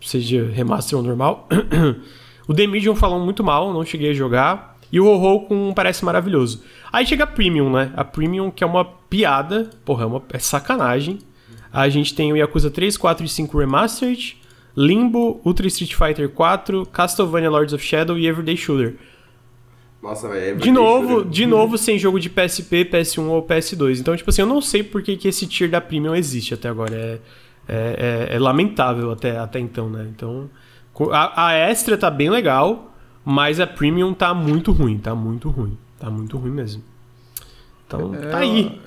Seja 0.00 0.50
remaster 0.50 0.96
ou 0.96 1.04
normal. 1.04 1.46
o 2.48 2.54
The 2.54 2.66
Medium 2.66 2.94
falam 2.94 3.20
muito 3.20 3.44
mal, 3.44 3.70
não 3.70 3.84
cheguei 3.84 4.10
a 4.12 4.14
jogar. 4.14 4.78
E 4.90 4.98
o 4.98 5.06
Ho-Ho 5.06 5.46
com 5.46 5.74
parece 5.74 6.02
maravilhoso. 6.02 6.62
Aí 6.90 7.04
chega 7.04 7.24
a 7.24 7.26
Premium, 7.26 7.70
né? 7.70 7.92
A 7.94 8.02
Premium, 8.04 8.50
que 8.50 8.64
é 8.64 8.66
uma 8.66 8.84
piada, 8.84 9.68
porra, 9.84 10.04
é, 10.04 10.06
uma, 10.06 10.22
é 10.32 10.38
sacanagem. 10.38 11.18
A 11.72 11.88
gente 11.88 12.14
tem 12.14 12.32
o 12.32 12.36
Yakuza 12.36 12.70
3, 12.70 12.96
4 12.96 13.24
e 13.24 13.28
5 13.28 13.58
Remastered, 13.58 14.36
Limbo, 14.76 15.40
Ultra 15.44 15.66
Street 15.68 15.94
Fighter 15.94 16.28
4, 16.28 16.86
Castlevania 16.86 17.50
Lords 17.50 17.72
of 17.72 17.84
Shadow 17.84 18.18
e 18.18 18.26
Everyday 18.26 18.56
Shooter. 18.56 18.96
Nossa, 20.02 20.28
velho. 20.28 20.56
De 20.56 20.70
novo, 20.70 21.24
de 21.24 21.46
novo 21.46 21.76
sem 21.76 21.98
jogo 21.98 22.18
de 22.18 22.30
PSP, 22.30 22.86
PS1 22.86 23.26
ou 23.26 23.42
PS2. 23.42 24.00
Então, 24.00 24.16
tipo 24.16 24.30
assim, 24.30 24.42
eu 24.42 24.46
não 24.46 24.60
sei 24.60 24.82
por 24.82 25.02
que, 25.02 25.16
que 25.16 25.28
esse 25.28 25.46
tier 25.46 25.70
da 25.70 25.80
Premium 25.80 26.14
existe 26.14 26.54
até 26.54 26.68
agora. 26.68 26.94
É, 26.94 27.18
é, 27.68 28.28
é, 28.30 28.36
é 28.36 28.38
lamentável 28.38 29.12
até, 29.12 29.38
até 29.38 29.60
então, 29.60 29.90
né? 29.90 30.08
Então, 30.10 30.50
a, 31.12 31.48
a 31.48 31.52
extra 31.52 31.96
tá 31.96 32.10
bem 32.10 32.30
legal. 32.30 32.86
Mas 33.22 33.60
a 33.60 33.66
Premium 33.66 34.14
tá 34.14 34.32
muito 34.32 34.72
ruim, 34.72 34.98
tá 34.98 35.14
muito 35.14 35.50
ruim. 35.50 35.76
Tá 35.98 36.10
muito 36.10 36.38
ruim 36.38 36.50
mesmo. 36.50 36.82
Então, 37.86 38.14
é, 38.14 38.18
tá 38.18 38.38
aí. 38.38 38.80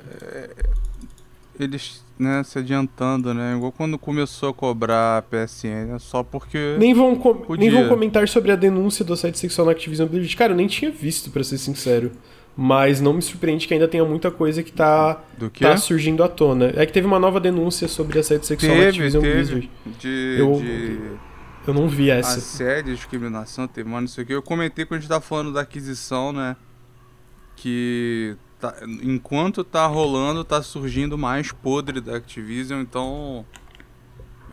Eles, 1.64 2.03
né, 2.18 2.43
se 2.43 2.59
adiantando, 2.59 3.34
né? 3.34 3.55
Igual 3.55 3.72
quando 3.72 3.97
começou 3.97 4.49
a 4.49 4.53
cobrar 4.53 5.18
a 5.18 5.22
PSN, 5.22 5.95
é 5.95 5.99
só 5.99 6.24
porque. 6.24 6.76
Nem 6.78 6.93
vão, 6.93 7.20
nem 7.57 7.70
vão 7.70 7.88
comentar 7.88 8.28
sobre 8.28 8.51
a 8.51 8.55
denúncia 8.55 9.03
do 9.03 9.16
site 9.16 9.38
sexual 9.38 9.66
na 9.66 9.72
Activision 9.72 10.07
Blizzard. 10.07 10.36
Cara, 10.36 10.53
eu 10.53 10.57
nem 10.57 10.68
tinha 10.68 10.91
visto, 10.91 11.30
para 11.32 11.43
ser 11.43 11.57
sincero. 11.57 12.11
Mas 12.55 13.01
não 13.01 13.14
me 13.14 13.22
surpreende 13.22 13.68
que 13.68 13.74
ainda 13.74 13.88
tenha 13.88 14.05
muita 14.05 14.30
coisa 14.30 14.61
que 14.61 14.72
tá, 14.72 15.24
tá 15.59 15.76
surgindo 15.76 16.24
à 16.24 16.28
tona. 16.28 16.72
É 16.76 16.86
que 16.86 16.93
teve 16.93 17.07
uma 17.07 17.18
nova 17.18 17.39
denúncia 17.39 17.88
sobre 17.88 18.20
assédio 18.20 18.45
sexual 18.45 18.74
teve, 18.74 18.84
na 18.84 18.89
Activision 18.89 19.24
teve. 19.24 19.36
Blizzard. 19.36 19.72
De, 19.99 20.36
eu, 20.38 20.53
de 20.57 20.99
eu 21.68 21.74
não 21.74 21.88
vi 21.88 22.09
essa. 22.09 22.38
Assédio, 22.38 22.93
discriminação, 22.93 23.68
temor, 23.68 24.01
não 24.01 24.07
sei 24.07 24.24
o 24.24 24.28
que. 24.28 24.34
Eu 24.34 24.41
comentei 24.41 24.86
quando 24.86 24.97
a 24.97 25.01
gente 25.01 25.09
tava 25.09 25.22
falando 25.22 25.53
da 25.53 25.61
aquisição, 25.61 26.34
né? 26.34 26.55
Que 27.55 28.36
tá, 28.64 28.76
enquanto 29.01 29.61
tá 29.61 29.86
rolando, 29.86 30.45
tá 30.45 30.64
surgindo 30.64 31.18
mais 31.18 31.51
podre 31.51 31.99
da 31.99 32.16
Activision, 32.16 32.80
então. 32.80 33.45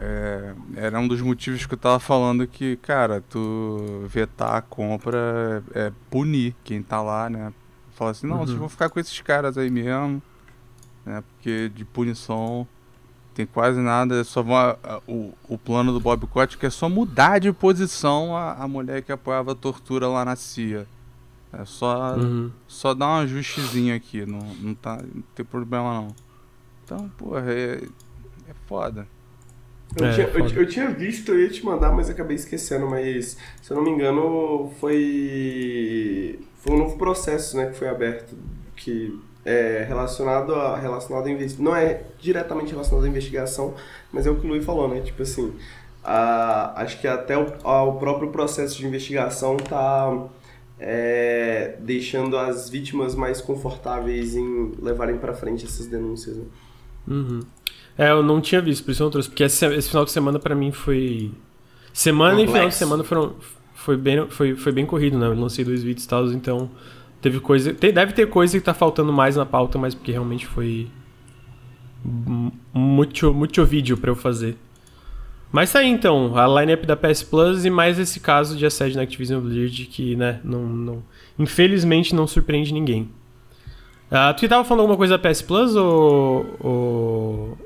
É, 0.03 0.55
era 0.77 0.99
um 0.99 1.07
dos 1.07 1.21
motivos 1.21 1.67
que 1.67 1.75
eu 1.75 1.79
tava 1.79 2.01
falando 2.01 2.47
que, 2.47 2.77
cara, 2.79 3.23
tu 3.29 4.07
vetar 4.09 4.55
a 4.55 4.63
compra 4.63 5.63
é, 5.75 5.89
é 5.89 5.93
punir 6.09 6.57
quem 6.65 6.83
tá 6.83 7.03
lá, 7.03 7.29
né? 7.29 7.53
Falar 7.91 8.13
assim, 8.13 8.27
não, 8.27 8.39
uhum. 8.39 8.47
vocês 8.47 8.59
vão 8.59 8.69
ficar 8.69 8.89
com 8.89 8.99
esses 8.99 9.21
caras 9.21 9.59
aí 9.59 9.71
mesmo, 9.71 10.23
né? 11.05 11.23
Porque 11.29 11.69
de 11.69 11.85
punição 11.85 12.67
tem 13.35 13.45
quase 13.45 13.79
nada, 13.79 14.23
é 14.23 14.25
só 14.25 14.43
vão, 14.43 14.57
o, 15.07 15.35
o 15.47 15.59
plano 15.59 15.93
do 15.93 16.01
Bob 16.01 16.27
Kotick 16.27 16.65
é 16.65 16.71
só 16.71 16.89
mudar 16.89 17.39
de 17.39 17.53
posição 17.53 18.35
a, 18.35 18.55
a 18.55 18.67
mulher 18.67 19.03
que 19.03 19.13
apoiava 19.13 19.53
a 19.53 19.55
tortura 19.55 20.09
lá 20.09 20.25
na 20.25 20.35
CIA. 20.35 20.87
É 21.53 21.65
só, 21.65 22.15
uhum. 22.17 22.51
só 22.69 22.95
dar 22.95 23.07
um 23.07 23.17
ajustezinho 23.23 23.95
aqui, 23.95 24.25
não, 24.25 24.39
não, 24.61 24.75
tá, 24.75 25.03
não 25.03 25.23
tem 25.35 25.45
problema 25.45 25.95
não. 25.95 26.09
Então, 26.85 27.09
porra, 27.19 27.53
é, 27.53 27.83
é 28.49 28.55
foda. 28.67 29.07
Eu, 29.97 30.07
é, 30.07 30.13
tinha, 30.13 30.27
eu, 30.29 30.49
eu, 30.49 30.69
tinha 30.69 30.89
visto, 30.91 31.33
eu 31.33 31.41
ia 31.41 31.49
te 31.49 31.65
mandar, 31.65 31.93
mas 31.93 32.09
acabei 32.09 32.37
esquecendo, 32.37 32.89
mas 32.89 33.37
se 33.61 33.71
eu 33.71 33.77
não 33.77 33.83
me 33.83 33.91
engano 33.91 34.73
foi 34.81 36.39
foi 36.61 36.75
um 36.75 36.79
novo 36.79 36.97
processo, 36.97 37.57
né, 37.57 37.67
que 37.67 37.77
foi 37.77 37.89
aberto, 37.89 38.37
que 38.77 39.19
é, 39.45 39.85
relacionado 39.89 40.55
a 40.55 40.77
relacionado 40.77 41.27
a 41.27 41.63
não 41.63 41.75
é 41.75 42.03
diretamente 42.21 42.71
relacionado 42.71 43.05
à 43.05 43.09
investigação, 43.09 43.75
mas 44.13 44.27
é 44.27 44.31
o 44.31 44.37
que 44.37 44.47
o 44.47 44.51
Luiz 44.51 44.65
falou, 44.65 44.87
né? 44.89 45.01
Tipo 45.01 45.23
assim, 45.23 45.55
a, 46.05 46.83
acho 46.83 47.01
que 47.01 47.09
até 47.09 47.37
o, 47.37 47.53
a, 47.65 47.83
o 47.83 47.99
próprio 47.99 48.31
processo 48.31 48.77
de 48.77 48.87
investigação 48.87 49.57
tá 49.57 50.29
é, 50.81 51.77
deixando 51.81 52.37
as 52.37 52.69
vítimas 52.69 53.15
mais 53.15 53.41
confortáveis 53.41 54.35
em 54.35 54.73
levarem 54.81 55.19
para 55.19 55.35
frente 55.35 55.65
essas 55.65 55.87
denúncias. 55.87 56.37
Né? 56.37 56.45
Uhum. 57.07 57.41
É, 57.97 58.11
eu 58.11 58.23
não 58.23 58.41
tinha 58.41 58.61
visto, 58.61 58.85
por 58.85 58.91
isso 58.91 59.03
eu 59.03 59.05
não 59.05 59.11
trouxe, 59.11 59.29
porque 59.29 59.45
esse, 59.45 59.65
esse 59.67 59.89
final 59.89 60.05
de 60.05 60.11
semana 60.11 60.39
para 60.39 60.55
mim 60.55 60.73
foi 60.73 61.31
semana 61.93 62.31
Complexo. 62.31 62.51
e 62.51 62.55
final 62.55 62.69
de 62.69 62.75
semana 62.75 63.05
foram 63.05 63.35
foi 63.75 63.97
bem 63.97 64.29
foi, 64.29 64.57
foi 64.57 64.73
bem 64.73 64.87
corrido, 64.87 65.19
né? 65.19 65.27
Eu 65.27 65.35
lancei 65.35 65.65
dois 65.65 65.83
vídeos 65.83 66.05
e 66.05 66.09
tal, 66.09 66.27
então 66.27 66.71
Teve 67.21 67.39
coisa. 67.39 67.75
Tem, 67.75 67.93
deve 67.93 68.13
ter 68.13 68.27
coisa 68.29 68.59
que 68.59 68.65
tá 68.65 68.73
faltando 68.73 69.13
mais 69.13 69.37
na 69.37 69.45
pauta, 69.45 69.79
mas 69.79 69.95
porque 69.95 70.13
realmente 70.13 70.47
foi. 70.47 70.89
Muito, 72.73 73.35
muito 73.35 73.65
vídeo 73.65 73.97
para 73.99 74.11
eu 74.11 74.17
fazer. 74.17 74.57
Mas 75.53 75.73
tá 75.73 75.81
aí 75.81 75.89
então, 75.89 76.37
a 76.37 76.47
lineup 76.61 76.85
da 76.85 76.97
PS 76.97 77.25
Plus 77.25 77.65
e 77.65 77.71
mais 77.71 77.99
esse 77.99 78.21
caso 78.21 78.57
de 78.57 78.65
assédio 78.65 78.97
na 78.97 79.03
Activision 79.03 79.41
Blizzard 79.41 79.87
que, 79.87 80.15
né, 80.15 80.41
não, 80.45 80.63
não, 80.63 81.03
infelizmente 81.39 82.15
não 82.15 82.27
surpreende 82.27 82.73
ninguém. 82.73 83.11
Uh, 84.11 84.35
tu 84.37 84.49
tava 84.49 84.65
falando 84.65 84.81
alguma 84.81 84.97
coisa 84.97 85.17
da 85.17 85.29
PS 85.31 85.43
Plus 85.43 85.77
ou. 85.77 86.57
ou. 86.59 87.59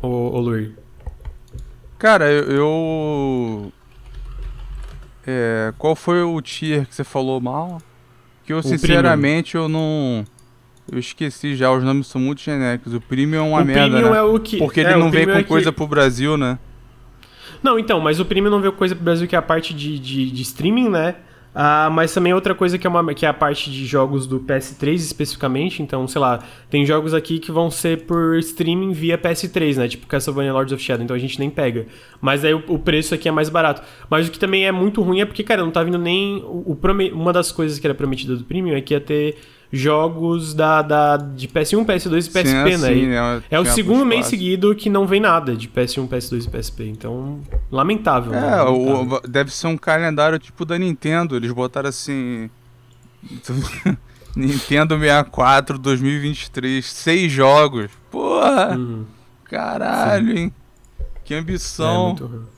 ou, 0.00 0.40
Luri? 0.40 0.76
Cara, 1.98 2.30
eu. 2.30 2.44
eu... 2.50 3.72
É, 5.26 5.72
qual 5.78 5.96
foi 5.96 6.22
o 6.22 6.40
tier 6.40 6.86
que 6.86 6.94
você 6.94 7.02
falou 7.02 7.40
mal? 7.40 7.80
Que 8.44 8.52
eu, 8.52 8.62
sinceramente, 8.62 9.56
eu 9.56 9.68
não. 9.68 10.24
Eu 10.90 10.98
esqueci 10.98 11.56
já, 11.56 11.72
os 11.72 11.82
nomes 11.82 12.06
são 12.06 12.20
muito 12.20 12.42
genéricos. 12.42 12.92
O 12.92 13.00
Premium 13.00 13.38
é 13.38 13.42
uma 13.42 13.62
o 13.62 13.64
merda. 13.64 13.90
Premium 13.90 14.12
né? 14.12 14.18
é 14.18 14.22
o 14.22 14.38
que. 14.38 14.58
Porque 14.58 14.80
é, 14.80 14.84
ele 14.84 14.96
não 14.96 15.10
vem 15.10 15.24
com 15.24 15.32
é 15.32 15.42
coisa 15.42 15.70
que... 15.70 15.76
pro 15.76 15.86
Brasil, 15.86 16.36
né? 16.36 16.58
Não, 17.62 17.78
então, 17.78 17.98
mas 18.00 18.20
o 18.20 18.24
Premium 18.24 18.50
não 18.50 18.60
veio 18.60 18.72
coisa 18.72 18.94
pro 18.94 19.04
Brasil, 19.04 19.26
que 19.26 19.34
é 19.34 19.38
a 19.38 19.42
parte 19.42 19.72
de, 19.72 19.98
de, 19.98 20.30
de 20.30 20.42
streaming, 20.42 20.90
né? 20.90 21.14
Ah, 21.54 21.88
mas 21.88 22.12
também 22.12 22.34
outra 22.34 22.52
coisa 22.52 22.76
que 22.76 22.84
é, 22.84 22.90
uma, 22.90 23.14
que 23.14 23.24
é 23.24 23.28
a 23.28 23.32
parte 23.32 23.70
de 23.70 23.86
jogos 23.86 24.26
do 24.26 24.40
PS3 24.40 24.94
especificamente. 24.94 25.82
Então, 25.82 26.06
sei 26.08 26.20
lá, 26.20 26.42
tem 26.68 26.84
jogos 26.84 27.14
aqui 27.14 27.38
que 27.38 27.52
vão 27.52 27.70
ser 27.70 28.06
por 28.06 28.36
streaming 28.38 28.90
via 28.92 29.16
PS3, 29.16 29.76
né? 29.76 29.86
Tipo 29.86 30.06
Castlevania 30.08 30.52
Lords 30.52 30.72
of 30.72 30.82
Shadow, 30.82 31.04
então 31.04 31.14
a 31.14 31.18
gente 31.18 31.38
nem 31.38 31.48
pega. 31.48 31.86
Mas 32.20 32.44
aí 32.44 32.52
o, 32.52 32.62
o, 32.66 32.78
preço 32.78 33.14
aqui 33.14 33.28
é 33.28 33.32
mais 33.32 33.48
barato. 33.48 33.82
Mas 34.10 34.26
o 34.26 34.32
que 34.32 34.38
também 34.38 34.66
é 34.66 34.72
muito 34.72 35.00
ruim 35.00 35.20
é 35.20 35.24
porque, 35.24 35.44
cara, 35.44 35.62
não 35.62 35.70
tá 35.70 35.82
vindo 35.84 35.98
nem. 35.98 36.38
O, 36.38 36.72
o 36.72 36.78
uma 37.14 37.32
das 37.32 37.52
coisas 37.52 37.78
que 37.78 37.86
era 37.86 37.94
prometida 37.94 38.34
do 38.34 38.42
Premium 38.42 38.76
é 38.76 38.80
que 38.80 38.92
ia 38.92 39.00
ter 39.00 39.36
jogos 39.74 40.54
da, 40.54 40.82
da, 40.82 41.16
de 41.16 41.48
PS1, 41.48 41.84
PS2 41.84 42.26
e 42.26 42.30
PSP, 42.30 42.46
sim, 42.46 42.54
né? 42.54 42.76
Sim, 42.76 43.06
né? 43.06 43.42
É 43.50 43.58
o 43.58 43.64
segundo 43.64 44.06
mês 44.06 44.26
seguido 44.26 44.74
que 44.74 44.88
não 44.88 45.06
vem 45.06 45.20
nada 45.20 45.56
de 45.56 45.68
PS1, 45.68 46.08
PS2 46.08 46.46
e 46.46 46.48
PSP. 46.48 46.84
Então, 46.84 47.40
lamentável. 47.70 48.32
É, 48.32 48.40
né? 48.40 48.56
lamentável. 48.56 49.18
O, 49.24 49.28
deve 49.28 49.52
ser 49.52 49.66
um 49.66 49.76
calendário 49.76 50.38
tipo 50.38 50.64
da 50.64 50.78
Nintendo. 50.78 51.36
Eles 51.36 51.52
botaram 51.52 51.88
assim. 51.88 52.48
Nintendo 54.36 54.98
64 54.98 55.78
2023, 55.78 56.84
seis 56.84 57.30
jogos. 57.30 57.90
Porra! 58.10 58.76
Uhum. 58.76 59.04
Caralho, 59.44 60.32
sim. 60.32 60.38
hein? 60.38 60.52
Que 61.24 61.34
ambição. 61.34 62.16
É 62.18 62.22
muito 62.22 62.54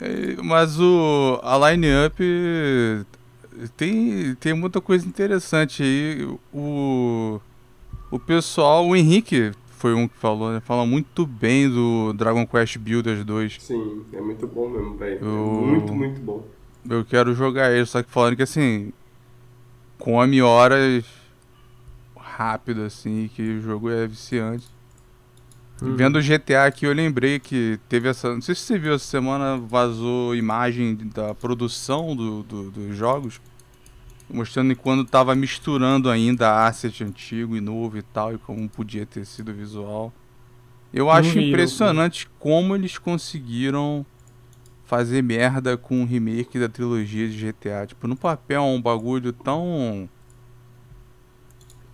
é, 0.00 0.36
mas 0.42 0.80
o 0.80 1.38
a 1.44 1.70
line-up 1.70 2.16
tem, 3.76 4.34
tem 4.36 4.54
muita 4.54 4.80
coisa 4.80 5.06
interessante 5.06 5.82
aí. 5.82 6.38
O, 6.52 7.40
o 8.10 8.18
pessoal, 8.18 8.86
o 8.86 8.96
Henrique 8.96 9.52
foi 9.82 9.94
um 9.94 10.06
que 10.06 10.16
falou, 10.16 10.52
né? 10.52 10.60
Fala 10.60 10.86
muito 10.86 11.26
bem 11.26 11.68
do 11.68 12.12
Dragon 12.12 12.46
Quest 12.46 12.78
Builders 12.78 13.24
2. 13.24 13.56
Sim, 13.60 14.04
é 14.12 14.20
muito 14.20 14.46
bom 14.46 14.68
mesmo, 14.68 14.96
velho. 14.96 15.18
É 15.18 15.24
muito, 15.24 15.92
muito 15.92 16.20
bom. 16.20 16.46
Eu 16.88 17.04
quero 17.04 17.34
jogar 17.34 17.72
ele, 17.72 17.84
só 17.86 18.02
que 18.02 18.10
falando 18.10 18.36
que 18.36 18.42
assim. 18.42 18.92
Come 19.98 20.42
horas 20.42 21.04
rápido, 22.16 22.82
assim, 22.82 23.30
que 23.34 23.42
o 23.42 23.60
jogo 23.60 23.88
é 23.90 24.06
viciante. 24.06 24.66
Uhum. 25.80 25.96
Vendo 25.96 26.18
o 26.18 26.22
GTA 26.22 26.64
aqui, 26.64 26.86
eu 26.86 26.92
lembrei 26.92 27.38
que 27.38 27.78
teve 27.88 28.08
essa. 28.08 28.32
Não 28.32 28.40
sei 28.40 28.54
se 28.54 28.62
você 28.62 28.78
viu 28.78 28.94
essa 28.94 29.04
semana, 29.04 29.56
vazou 29.56 30.34
imagem 30.34 30.96
da 31.12 31.34
produção 31.34 32.14
do, 32.14 32.42
do 32.44 32.70
dos 32.70 32.96
jogos 32.96 33.40
mostrando 34.32 34.74
quando 34.74 35.04
tava 35.04 35.34
misturando 35.34 36.10
ainda 36.10 36.66
asset 36.66 37.04
antigo 37.04 37.56
e 37.56 37.60
novo 37.60 37.98
e 37.98 38.02
tal, 38.02 38.34
e 38.34 38.38
como 38.38 38.68
podia 38.68 39.04
ter 39.04 39.24
sido 39.26 39.50
o 39.50 39.54
visual. 39.54 40.12
Eu 40.92 41.10
acho 41.10 41.38
impressionante 41.38 42.28
como 42.38 42.74
eles 42.74 42.98
conseguiram 42.98 44.04
fazer 44.84 45.22
merda 45.22 45.76
com 45.76 46.02
o 46.02 46.04
remake 46.04 46.58
da 46.58 46.68
trilogia 46.68 47.26
de 47.28 47.46
GTA. 47.46 47.86
Tipo, 47.86 48.06
no 48.06 48.14
papel 48.14 48.62
é 48.62 48.66
um 48.66 48.80
bagulho 48.80 49.32
tão. 49.32 50.08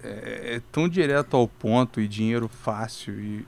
É, 0.03 0.57
é 0.57 0.63
tão 0.73 0.89
direto 0.89 1.37
ao 1.37 1.47
ponto 1.47 2.01
e 2.01 2.09
dinheiro 2.09 2.49
fácil 2.49 3.21
e, 3.21 3.47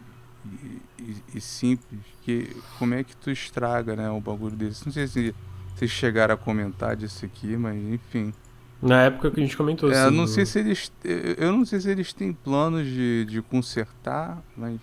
e, 0.98 1.16
e, 1.34 1.40
simples 1.40 2.00
que 2.22 2.56
como 2.76 2.94
é 2.94 3.04
que 3.04 3.16
tu 3.16 3.30
estraga, 3.30 3.94
né, 3.94 4.10
um 4.10 4.20
bagulho 4.20 4.54
desse. 4.54 4.84
Não 4.86 4.92
sei 4.92 5.06
se 5.08 5.34
vocês 5.74 5.90
chegaram 5.90 6.34
a 6.34 6.38
comentar 6.38 6.94
disso 6.94 7.24
aqui, 7.24 7.56
mas 7.56 7.76
enfim. 7.76 8.32
Na 8.82 9.02
época 9.02 9.30
que 9.30 9.40
a 9.40 9.42
gente 9.42 9.56
comentou. 9.56 9.92
É, 9.92 10.06
assim, 10.06 10.16
não 10.16 10.26
sei 10.26 10.46
se 10.46 10.58
eles. 10.58 10.92
Eu 11.36 11.52
não 11.52 11.64
sei 11.64 11.80
se 11.80 11.90
eles 11.90 12.12
têm 12.12 12.32
planos 12.32 12.86
de, 12.86 13.26
de 13.26 13.42
consertar, 13.42 14.42
mas. 14.56 14.80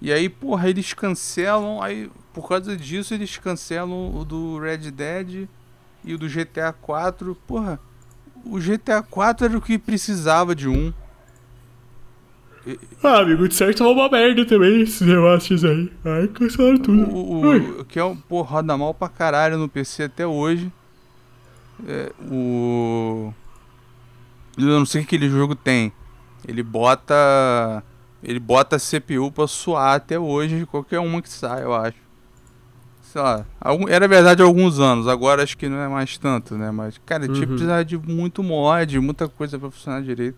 E 0.00 0.12
aí, 0.12 0.28
porra, 0.28 0.68
eles 0.68 0.92
cancelam. 0.92 1.82
Aí, 1.82 2.08
por 2.32 2.48
causa 2.48 2.76
disso, 2.76 3.12
eles 3.12 3.36
cancelam 3.38 4.14
o 4.16 4.24
do 4.24 4.58
Red 4.58 4.90
Dead 4.90 5.48
e 6.04 6.14
o 6.14 6.18
do 6.18 6.28
GTA 6.28 6.72
4. 6.72 7.34
Porra, 7.46 7.80
o 8.44 8.58
GTA 8.60 9.02
4 9.02 9.46
era 9.46 9.58
o 9.58 9.60
que 9.60 9.78
precisava 9.78 10.54
de 10.54 10.68
um. 10.68 10.92
Ah, 13.02 13.20
amigo, 13.20 13.48
de 13.48 13.54
certo 13.54 13.84
é 13.84 13.86
uma 13.86 14.08
merda 14.08 14.44
também 14.44 14.82
esses 14.82 15.00
remates 15.00 15.64
aí. 15.64 15.90
Ai, 16.04 16.28
cancelaram 16.28 16.78
tudo. 16.78 17.02
O, 17.10 17.80
o, 17.80 17.84
que 17.84 17.98
é 17.98 18.04
um, 18.04 18.16
porra, 18.16 18.56
roda 18.56 18.76
mal 18.76 18.92
pra 18.92 19.08
caralho 19.08 19.56
no 19.56 19.68
PC 19.68 20.04
até 20.04 20.26
hoje. 20.26 20.72
É, 21.84 22.12
o. 22.30 23.32
Eu 24.56 24.64
não 24.78 24.86
sei 24.86 25.02
o 25.02 25.04
que 25.04 25.16
aquele 25.16 25.30
jogo 25.30 25.54
tem. 25.54 25.92
Ele 26.46 26.62
bota. 26.62 27.82
Ele 28.22 28.40
bota 28.40 28.78
CPU 28.78 29.30
pra 29.30 29.46
suar 29.46 29.96
até 29.96 30.18
hoje 30.18 30.60
de 30.60 30.66
qualquer 30.66 30.98
uma 31.00 31.20
que 31.20 31.28
sai, 31.28 31.62
eu 31.62 31.74
acho. 31.74 31.98
Sei 33.02 33.20
lá. 33.20 33.44
Algum, 33.60 33.88
era 33.88 34.08
verdade 34.08 34.42
há 34.42 34.44
alguns 34.44 34.80
anos, 34.80 35.06
agora 35.06 35.42
acho 35.42 35.56
que 35.56 35.68
não 35.68 35.78
é 35.78 35.88
mais 35.88 36.18
tanto, 36.18 36.56
né? 36.56 36.70
Mas, 36.70 36.98
cara, 37.04 37.26
uhum. 37.26 37.32
tinha 37.32 37.46
que 37.46 37.52
precisar 37.52 37.82
de 37.82 37.96
muito 37.96 38.42
mod, 38.42 38.98
muita 39.00 39.28
coisa 39.28 39.58
pra 39.58 39.70
funcionar 39.70 40.02
direito. 40.02 40.36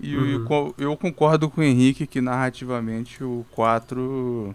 E 0.00 0.16
uhum. 0.16 0.46
eu, 0.50 0.74
eu 0.76 0.96
concordo 0.96 1.48
com 1.48 1.60
o 1.60 1.64
Henrique 1.64 2.06
que 2.06 2.20
narrativamente 2.20 3.22
o 3.22 3.46
4 3.52 4.54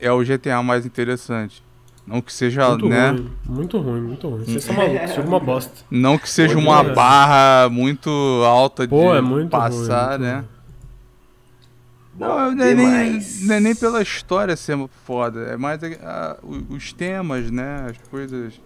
é 0.00 0.10
o 0.10 0.24
GTA 0.24 0.62
mais 0.62 0.84
interessante. 0.84 1.62
Não 2.06 2.20
que 2.20 2.32
seja, 2.32 2.68
muito 2.70 2.88
né? 2.88 3.10
Ruim, 3.10 3.30
muito 3.46 3.78
ruim, 3.78 4.00
muito 4.00 4.28
ruim. 4.28 4.44
Vocês 4.44 4.64
são 4.64 4.74
malucos, 4.74 5.14
jogo 5.14 5.28
uma 5.28 5.40
bosta. 5.40 5.84
Não 5.90 6.18
que 6.18 6.28
seja 6.28 6.58
uma 6.58 6.80
é. 6.80 6.94
barra 6.94 7.68
muito 7.68 8.10
alta 8.44 8.86
Pô, 8.88 9.12
de 9.12 9.18
é 9.18 9.20
muito 9.20 9.50
passar, 9.50 10.18
ruim, 10.18 10.26
né? 10.26 10.44
Não, 12.18 12.54
não, 12.54 12.64
é 12.64 12.74
nem, 12.74 13.20
não 13.42 13.54
é 13.54 13.60
nem 13.60 13.74
pela 13.74 14.02
história 14.02 14.54
ser 14.54 14.76
foda, 15.04 15.40
é 15.44 15.56
mais 15.56 15.82
a, 15.82 15.86
a, 15.86 16.36
os 16.68 16.92
temas, 16.92 17.50
né? 17.50 17.86
As 17.88 18.08
coisas 18.08 18.60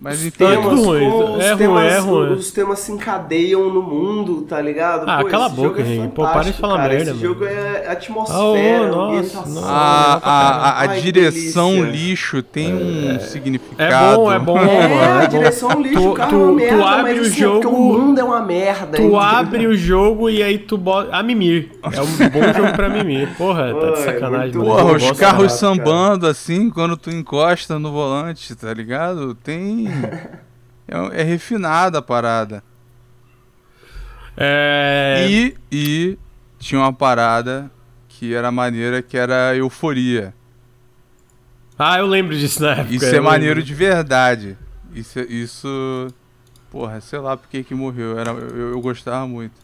mas 0.00 0.20
os 0.20 0.26
então, 0.26 0.48
temas, 0.48 0.66
é 0.66 0.84
ruim. 0.84 1.40
É 1.40 1.56
temas, 1.56 1.82
ruim, 1.82 1.86
é 1.86 1.98
ruim. 1.98 2.32
Os 2.34 2.50
temas 2.52 2.78
se 2.78 2.92
encadeiam 2.92 3.72
no 3.72 3.82
mundo, 3.82 4.42
tá 4.42 4.60
ligado? 4.60 5.08
Ah, 5.08 5.18
Pô, 5.22 5.28
cala 5.28 5.46
a 5.46 5.48
boca, 5.48 5.82
gente. 5.82 6.12
Pô, 6.12 6.22
para 6.22 6.44
de 6.44 6.52
falar 6.52 6.76
cara. 6.76 6.88
merda, 6.90 7.10
Esse 7.10 7.22
mano. 7.22 7.34
jogo 7.34 7.44
é 7.44 7.88
atmosfera, 7.88 8.96
oh, 8.96 9.00
ambientação. 9.00 9.48
Nossa, 9.48 9.68
a, 9.68 10.14
a, 10.22 10.80
a 10.82 10.86
direção 10.86 11.70
delícia. 11.72 11.90
lixo 11.90 12.42
tem 12.42 12.74
um 12.74 13.16
é. 13.16 13.18
significado. 13.20 13.82
É 13.82 14.16
bom, 14.16 14.32
é 14.32 14.38
bom. 14.38 14.58
É, 14.58 14.88
mano, 14.88 15.22
a 15.22 15.26
direção 15.26 15.82
lixo, 15.82 16.00
tu, 16.00 16.12
cara, 16.12 16.30
tu, 16.30 16.36
é 16.36 16.38
uma 16.38 16.52
merda, 16.52 16.76
tu 16.76 16.84
abre 16.84 17.02
mas, 17.02 17.18
o 17.18 17.22
assim, 17.22 17.40
jogo, 17.40 17.68
o 17.68 17.92
mundo 17.98 18.20
é 18.20 18.24
uma 18.24 18.40
merda. 18.42 18.96
Tu 18.98 19.18
abre 19.18 19.66
o 19.66 19.76
jogo 19.76 20.30
e 20.30 20.42
aí 20.42 20.58
tu 20.58 20.78
bota... 20.78 21.16
A 21.16 21.22
Mimir. 21.22 21.70
É 21.82 22.00
um 22.00 22.30
bom 22.30 22.52
jogo 22.54 22.72
pra 22.76 22.88
Mimir. 22.88 23.28
Porra, 23.36 23.74
tá 23.74 23.90
de 23.90 23.98
sacanagem. 23.98 24.52
Porra, 24.52 24.84
os 24.84 25.10
carros 25.12 25.52
sambando 25.54 26.26
assim, 26.26 26.70
quando 26.70 26.96
tu 26.96 27.10
encosta 27.10 27.78
no 27.78 27.90
volante, 27.90 28.54
tá 28.54 28.72
ligado? 28.72 29.34
Tem... 29.34 29.75
É, 30.88 31.22
é 31.22 31.24
refinada 31.24 31.98
a 31.98 32.02
parada. 32.02 32.62
É... 34.36 35.26
E, 35.28 35.56
e 35.72 36.18
tinha 36.60 36.80
uma 36.80 36.92
parada 36.92 37.68
que 38.08 38.32
era 38.32 38.52
maneira, 38.52 39.02
que 39.02 39.16
era 39.16 39.56
euforia. 39.56 40.32
Ah, 41.78 41.98
eu 41.98 42.06
lembro 42.06 42.38
disso 42.38 42.62
na 42.62 42.72
época. 42.72 42.94
Isso 42.94 43.04
é 43.04 43.20
maneiro 43.20 43.62
de 43.62 43.74
verdade. 43.74 44.56
Isso, 44.94 45.18
isso. 45.20 46.08
Porra, 46.70 47.00
sei 47.00 47.18
lá 47.18 47.36
porque 47.36 47.62
que 47.62 47.74
morreu. 47.74 48.18
Era, 48.18 48.30
eu, 48.30 48.70
eu 48.70 48.80
gostava 48.80 49.26
muito. 49.26 49.54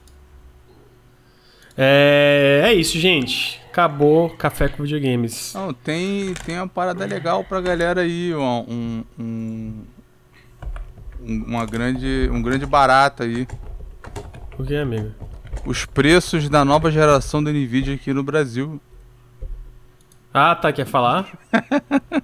É, 1.76 2.62
é 2.66 2.74
isso, 2.74 2.98
gente. 2.98 3.60
Acabou 3.70 4.28
Café 4.30 4.68
com 4.68 4.82
Videogames. 4.82 5.54
Não, 5.54 5.72
tem, 5.72 6.34
tem 6.44 6.56
uma 6.56 6.68
parada 6.68 7.06
legal 7.06 7.42
pra 7.42 7.60
galera 7.62 8.02
aí. 8.02 8.34
Um, 8.34 9.04
um, 9.18 9.84
uma 11.24 11.64
grande, 11.64 12.28
um 12.32 12.42
grande 12.42 12.66
barato 12.66 13.22
aí. 13.22 13.46
O 14.58 14.64
que, 14.64 14.76
amigo? 14.76 15.12
Os 15.64 15.84
preços 15.84 16.48
da 16.48 16.64
nova 16.64 16.90
geração 16.90 17.42
da 17.42 17.50
Nvidia 17.50 17.94
aqui 17.94 18.12
no 18.12 18.22
Brasil. 18.22 18.80
Ah, 20.32 20.54
tá, 20.54 20.72
quer 20.72 20.86
falar? 20.86 21.30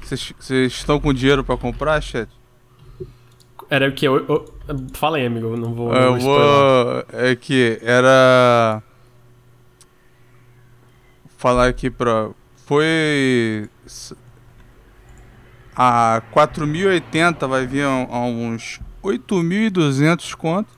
Vocês 0.00 0.72
estão 0.72 1.00
com 1.00 1.12
dinheiro 1.12 1.42
para 1.42 1.56
comprar, 1.56 2.00
chat? 2.00 2.28
Era 3.68 3.88
o 3.88 3.92
que? 3.92 4.06
Eu, 4.06 4.24
eu, 4.28 4.54
fala 4.94 5.16
aí, 5.16 5.26
amigo, 5.26 5.56
não 5.56 5.74
vou. 5.74 5.92
Eu 5.92 6.18
vou. 6.18 7.04
É 7.12 7.34
que 7.34 7.78
era. 7.82 8.80
Falar 11.36 11.66
aqui 11.66 11.90
pra. 11.90 12.30
Foi 12.64 13.68
a 15.76 16.22
4080 16.30 17.46
vai 17.46 17.66
vir 17.66 17.84
a, 17.84 17.90
a 17.90 18.20
uns 18.24 18.80
8.200 19.04 20.34
conto. 20.34 20.70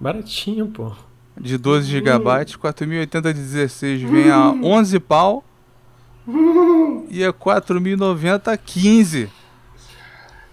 Baratinho, 0.00 0.68
pô. 0.68 0.92
De 1.38 1.58
12 1.58 1.86
GB, 1.86 2.56
4080 2.58 3.34
de 3.34 3.40
16 3.40 4.02
vem 4.02 4.30
a 4.30 4.50
11 4.50 4.98
pau. 5.00 5.44
E 7.10 7.24
a 7.24 7.32
4090 7.32 8.56
15. 8.56 9.30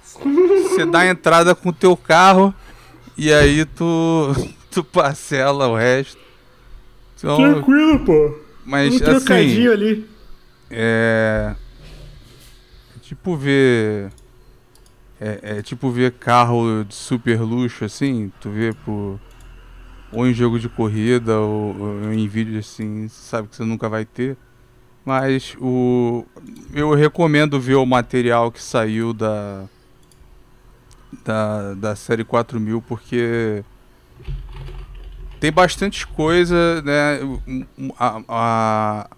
Você 0.04 0.86
dá 0.86 1.00
a 1.00 1.08
entrada 1.08 1.56
com 1.56 1.70
o 1.70 1.74
teu 1.74 1.96
carro 1.96 2.54
e 3.18 3.32
aí 3.32 3.64
tu 3.66 4.34
tu 4.72 4.84
parcela 4.84 5.68
o 5.68 5.76
resto. 5.76 6.20
Então, 7.18 7.38
Tranquilo, 7.38 8.00
pô. 8.00 8.38
Mas 8.66 9.00
um 9.02 9.16
assim, 9.16 9.68
ali. 9.68 10.10
É 10.70 11.56
tipo 13.08 13.36
ver. 13.36 14.12
É, 15.20 15.58
é, 15.58 15.62
tipo 15.62 15.90
ver 15.90 16.12
carro 16.12 16.84
de 16.84 16.94
super 16.94 17.42
luxo 17.42 17.86
assim, 17.86 18.32
tu 18.40 18.50
vê 18.50 18.74
por. 18.86 19.20
Ou 20.12 20.28
em 20.28 20.34
jogo 20.34 20.60
de 20.60 20.70
corrida, 20.70 21.40
ou, 21.40 21.76
ou 21.78 22.14
em 22.14 22.28
vídeo 22.28 22.60
assim, 22.60 23.08
sabe 23.10 23.48
que 23.48 23.56
você 23.56 23.64
nunca 23.64 23.90
vai 23.90 24.06
ter. 24.06 24.38
Mas 25.06 25.56
o. 25.60 26.26
Eu 26.74 26.94
recomendo 26.94 27.60
ver 27.60 27.76
o 27.76 27.86
material 27.86 28.52
que 28.52 28.62
saiu 28.62 29.14
da. 29.14 29.66
da, 31.24 31.74
da 31.74 31.96
série 31.96 32.24
4000, 32.24 32.82
porque 32.82 33.64
tem 35.40 35.52
bastante 35.52 36.06
coisa, 36.06 36.82
né? 36.82 37.20
A, 37.98 38.22
a, 38.28 39.10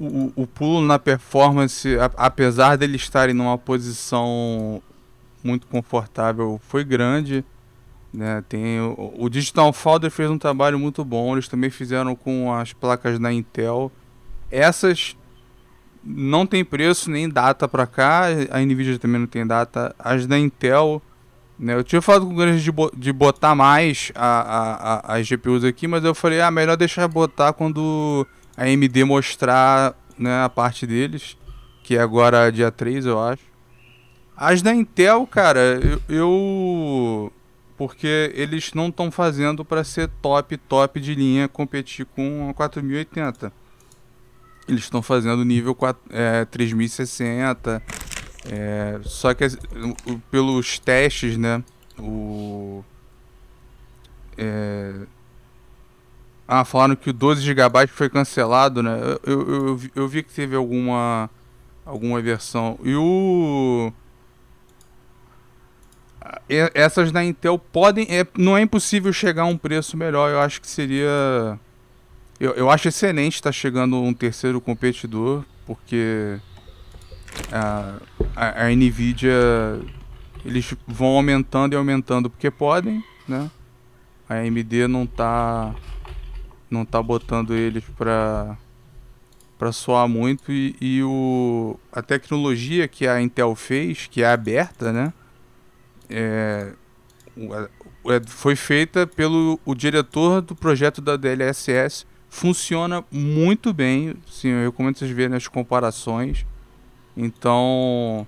o, 0.00 0.32
o 0.34 0.46
pulo 0.46 0.86
na 0.86 0.98
performance, 0.98 1.98
a, 1.98 2.10
apesar 2.16 2.76
deles 2.76 3.02
estarem 3.02 3.34
numa 3.34 3.58
posição 3.58 4.82
muito 5.44 5.66
confortável, 5.66 6.58
foi 6.66 6.82
grande. 6.84 7.44
Né? 8.12 8.42
Tem 8.48 8.80
o, 8.80 9.14
o 9.18 9.28
Digital 9.28 9.72
Foundry 9.72 10.10
fez 10.10 10.30
um 10.30 10.38
trabalho 10.38 10.78
muito 10.78 11.04
bom. 11.04 11.34
Eles 11.34 11.48
também 11.48 11.68
fizeram 11.68 12.16
com 12.16 12.52
as 12.52 12.72
placas 12.72 13.18
da 13.18 13.30
Intel. 13.30 13.92
Essas 14.50 15.16
não 16.02 16.46
tem 16.46 16.64
preço 16.64 17.10
nem 17.10 17.28
data 17.28 17.68
para 17.68 17.86
cá. 17.86 18.24
A 18.50 18.58
Nvidia 18.60 18.98
também 18.98 19.20
não 19.20 19.28
tem 19.28 19.46
data. 19.46 19.94
As 19.98 20.26
da 20.26 20.38
Intel, 20.38 21.02
né? 21.58 21.74
Eu 21.74 21.84
tinha 21.84 22.00
falado 22.00 22.24
com 22.26 22.32
o 22.32 22.36
Grande 22.36 22.62
de, 22.62 22.72
de 22.96 23.12
botar 23.12 23.54
mais 23.54 24.10
a, 24.14 24.26
a, 24.26 25.14
a, 25.14 25.16
as 25.18 25.28
GPUs 25.28 25.62
aqui, 25.62 25.86
mas 25.86 26.02
eu 26.02 26.14
falei, 26.14 26.40
ah, 26.40 26.50
melhor 26.50 26.76
deixar 26.76 27.06
botar 27.06 27.52
quando 27.52 28.26
a 28.60 28.64
AMD 28.64 29.04
mostrar 29.04 29.94
né, 30.18 30.44
a 30.44 30.48
parte 30.50 30.86
deles, 30.86 31.34
que 31.82 31.96
é 31.96 32.00
agora 32.00 32.52
dia 32.52 32.70
3, 32.70 33.06
eu 33.06 33.18
acho. 33.18 33.42
As 34.36 34.60
da 34.60 34.74
Intel, 34.74 35.26
cara, 35.26 35.80
eu, 35.82 36.02
eu 36.14 37.32
porque 37.74 38.30
eles 38.34 38.74
não 38.74 38.88
estão 38.88 39.10
fazendo 39.10 39.64
para 39.64 39.82
ser 39.82 40.10
top, 40.20 40.58
top 40.58 41.00
de 41.00 41.14
linha, 41.14 41.48
competir 41.48 42.04
com 42.04 42.50
a 42.50 42.54
4080. 42.54 43.50
Eles 44.68 44.82
estão 44.82 45.00
fazendo 45.00 45.42
nível 45.42 45.74
4, 45.74 46.02
é, 46.10 46.44
3060. 46.44 47.82
É, 48.44 49.00
só 49.04 49.32
que 49.32 49.46
pelos 50.30 50.78
testes, 50.78 51.38
né? 51.38 51.64
O. 51.98 52.84
É, 54.36 55.06
ah, 56.52 56.64
falaram 56.64 56.96
que 56.96 57.10
o 57.10 57.12
12 57.12 57.42
GB 57.42 57.86
foi 57.86 58.10
cancelado, 58.10 58.82
né? 58.82 58.98
Eu, 59.00 59.20
eu, 59.24 59.56
eu, 59.68 59.80
eu 59.94 60.08
vi 60.08 60.24
que 60.24 60.32
teve 60.32 60.56
alguma 60.56 61.30
alguma 61.86 62.20
versão. 62.20 62.76
E 62.82 62.92
o 62.94 63.92
essas 66.48 67.12
da 67.12 67.24
Intel 67.24 67.56
podem. 67.56 68.04
É, 68.10 68.26
não 68.36 68.58
é 68.58 68.62
impossível 68.62 69.12
chegar 69.12 69.42
a 69.42 69.46
um 69.46 69.56
preço 69.56 69.96
melhor. 69.96 70.30
Eu 70.30 70.40
acho 70.40 70.60
que 70.60 70.66
seria. 70.66 71.58
Eu, 72.40 72.52
eu 72.54 72.68
acho 72.68 72.88
excelente 72.88 73.34
estar 73.34 73.50
tá 73.50 73.52
chegando 73.52 74.02
um 74.02 74.12
terceiro 74.12 74.60
competidor, 74.60 75.44
porque 75.64 76.36
a, 77.52 77.94
a, 78.34 78.66
a, 78.66 78.70
Nvidia. 78.70 79.80
Eles 80.44 80.74
vão 80.84 81.08
aumentando 81.08 81.74
e 81.74 81.76
aumentando 81.76 82.28
porque 82.28 82.50
podem, 82.50 83.04
né? 83.28 83.48
A 84.28 84.36
AMD 84.36 84.88
não 84.88 85.06
tá. 85.06 85.74
Não 86.70 86.84
tá 86.84 87.02
botando 87.02 87.54
eles 87.54 87.84
pra. 87.96 88.56
Pra 89.58 89.72
soar 89.72 90.08
muito 90.08 90.50
e, 90.50 90.74
e 90.80 91.02
o, 91.02 91.78
a 91.92 92.00
tecnologia 92.00 92.88
que 92.88 93.06
a 93.06 93.20
Intel 93.20 93.54
fez, 93.54 94.06
que 94.06 94.22
é 94.22 94.26
aberta, 94.26 94.90
né? 94.90 95.12
é, 96.10 96.72
é, 97.38 98.20
foi 98.26 98.56
feita 98.56 99.06
pelo 99.06 99.60
o 99.64 99.74
diretor 99.74 100.42
do 100.42 100.56
projeto 100.56 101.00
da 101.00 101.16
DLSS. 101.16 102.04
Funciona 102.28 103.04
muito 103.10 103.72
bem. 103.72 104.16
Sim, 104.28 104.48
eu 104.48 104.70
recomendo 104.70 104.98
vocês 104.98 105.10
verem 105.10 105.36
as 105.36 105.48
comparações. 105.48 106.44
Então, 107.16 108.26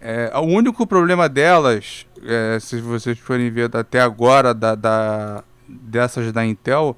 é, 0.00 0.30
o 0.34 0.42
único 0.42 0.86
problema 0.86 1.28
delas, 1.28 2.06
é, 2.22 2.58
se 2.60 2.80
vocês 2.80 3.18
forem 3.18 3.50
ver 3.50 3.74
até 3.74 4.00
agora 4.00 4.54
da, 4.54 4.74
da, 4.74 5.44
dessas 5.66 6.32
da 6.32 6.44
Intel, 6.44 6.96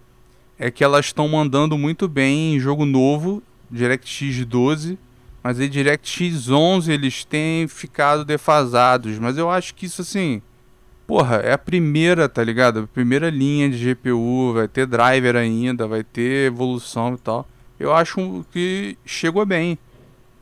é 0.60 0.70
que 0.70 0.84
elas 0.84 1.06
estão 1.06 1.26
mandando 1.26 1.76
muito 1.76 2.06
bem 2.06 2.54
em 2.54 2.60
jogo 2.60 2.84
novo, 2.84 3.42
DirectX 3.68 4.44
12 4.44 4.96
mas 5.42 5.58
aí 5.58 5.68
DirectX 5.68 6.50
11 6.50 6.92
eles 6.92 7.24
têm 7.24 7.66
ficado 7.66 8.24
defasados. 8.24 9.18
Mas 9.18 9.38
eu 9.38 9.50
acho 9.50 9.74
que 9.74 9.86
isso 9.86 10.02
assim. 10.02 10.42
Porra, 11.06 11.36
é 11.36 11.52
a 11.52 11.58
primeira, 11.58 12.28
tá 12.28 12.44
ligado? 12.44 12.80
A 12.80 12.86
primeira 12.86 13.30
linha 13.30 13.68
de 13.68 13.94
GPU, 13.94 14.52
vai 14.54 14.68
ter 14.68 14.86
driver 14.86 15.34
ainda, 15.34 15.86
vai 15.86 16.04
ter 16.04 16.46
evolução 16.46 17.14
e 17.14 17.18
tal. 17.18 17.48
Eu 17.78 17.92
acho 17.92 18.44
que 18.52 18.96
chegou 19.04 19.44
bem. 19.46 19.78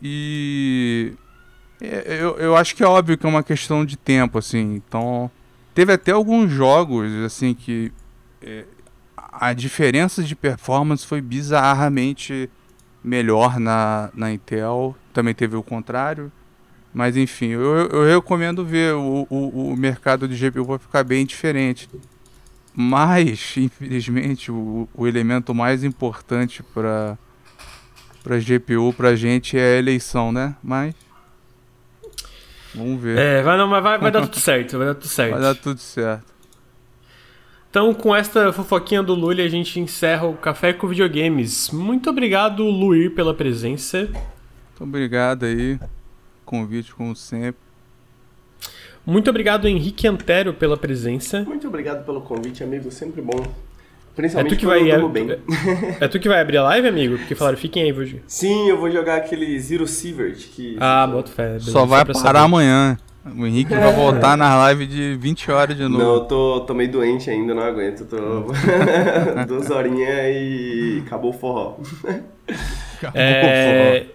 E. 0.03 1.13
É, 1.81 2.19
eu, 2.21 2.37
eu 2.39 2.57
acho 2.57 2.75
que 2.75 2.83
é 2.83 2.87
óbvio 2.87 3.17
que 3.17 3.25
é 3.25 3.29
uma 3.29 3.43
questão 3.43 3.85
de 3.85 3.97
tempo, 3.97 4.39
assim. 4.39 4.75
Então. 4.75 5.31
Teve 5.75 5.93
até 5.93 6.11
alguns 6.11 6.51
jogos, 6.51 7.09
assim, 7.25 7.55
que. 7.55 7.93
É, 8.43 8.65
a 9.41 9.53
diferença 9.53 10.23
de 10.23 10.35
performance 10.35 11.07
foi 11.07 11.21
bizarramente 11.21 12.51
melhor 13.03 13.59
na, 13.59 14.11
na 14.15 14.33
Intel. 14.33 14.97
Também 15.13 15.35
teve 15.35 15.57
o 15.57 15.63
contrário. 15.63 16.31
Mas 16.93 17.17
enfim, 17.17 17.49
eu, 17.49 17.63
eu 17.63 18.05
recomendo 18.05 18.65
ver. 18.65 18.95
O, 18.95 19.27
o, 19.31 19.73
o 19.73 19.77
mercado 19.77 20.27
de 20.27 20.37
GPU 20.37 20.65
vai 20.65 20.79
ficar 20.79 21.05
bem 21.05 21.25
diferente. 21.25 21.89
Mas, 22.75 23.55
infelizmente, 23.59 24.51
o, 24.51 24.89
o 24.95 25.07
elemento 25.07 25.55
mais 25.55 25.85
importante 25.85 26.63
para 26.63 27.19
para 28.23 28.39
GPU 28.39 28.93
pra 28.93 29.17
gente 29.17 29.57
é 29.57 29.77
a 29.77 29.79
eleição, 29.79 30.31
né? 30.31 30.55
Mas 30.63 30.95
vamos 32.75 33.01
ver. 33.01 33.19
É, 33.19 33.43
vai, 33.43 33.57
não, 33.57 33.67
mas 33.69 33.83
vai, 33.83 33.99
vai 33.99 34.11
dar 34.11 34.23
tudo 34.23 34.39
certo, 34.39 34.77
vai 34.77 34.89
dar 34.89 34.95
tudo 34.95 35.09
certo. 35.09 35.31
Vai 35.33 35.41
dar 35.41 35.55
tudo 35.55 35.81
certo. 35.81 36.38
Então, 37.79 37.95
com 37.95 38.13
esta 38.13 38.53
fofoquinha 38.53 39.05
do 39.05 39.15
Lully, 39.15 39.41
a 39.41 39.49
gente 39.49 39.79
encerra 39.79 40.27
o 40.27 40.35
Café 40.35 40.73
com 40.73 40.89
Videogames. 40.89 41.71
Muito 41.71 42.11
obrigado, 42.11 42.65
Luir, 42.65 43.15
pela 43.15 43.33
presença. 43.33 44.09
Muito 44.11 44.83
obrigado 44.83 45.45
aí. 45.45 45.79
Convite, 46.45 46.93
como 46.93 47.15
sempre. 47.15 47.61
Muito 49.07 49.31
obrigado, 49.31 49.69
Henrique 49.69 50.09
Antero, 50.09 50.53
pela 50.53 50.77
presença. 50.77 51.45
Muito 51.45 51.69
obrigado 51.69 52.05
pelo 52.05 52.21
convite, 52.21 52.65
amigo. 52.65 52.91
Sempre 52.91 53.23
bom. 53.23 53.47
Principalmente 54.17 54.55
é 54.55 54.57
tu 54.57 54.59
que 54.59 54.67
vai, 54.67 54.91
é, 54.91 55.09
bem. 55.09 55.39
É 56.01 56.09
tu 56.09 56.19
que 56.19 56.29
vai 56.29 56.41
abrir 56.41 56.57
a 56.57 56.65
live, 56.65 56.89
amigo? 56.89 57.17
Porque 57.17 57.37
falaram, 57.39 57.57
fiquem 57.57 57.85
aí, 57.85 57.93
vou 57.93 58.05
Sim, 58.27 58.69
eu 58.69 58.77
vou 58.77 58.91
jogar 58.91 59.19
aquele 59.19 59.57
Zero 59.61 59.87
Sievert. 59.87 60.49
Que... 60.49 60.77
Ah, 60.81 61.07
boto 61.07 61.31
fé. 61.31 61.61
Só 61.61 61.87
vai 61.87 62.05
parar 62.05 62.19
saber. 62.19 62.39
amanhã. 62.41 62.99
O 63.37 63.47
Henrique 63.47 63.75
vai 63.75 63.93
voltar 63.93 64.37
na 64.37 64.57
live 64.57 64.87
de 64.87 65.17
20 65.17 65.51
horas 65.51 65.77
de 65.77 65.83
novo. 65.83 65.99
Não, 65.99 66.15
eu 66.15 66.21
tô, 66.21 66.61
tô 66.61 66.75
meio 66.75 66.91
doente 66.91 67.29
ainda, 67.31 67.55
não 67.55 67.63
aguento. 67.63 68.05
Tô 68.05 68.17
duas 69.47 69.71
horinhas 69.71 70.27
e 70.35 71.03
acabou 71.07 71.31
o 71.31 71.33
forró. 71.33 71.77
É, 73.15 74.07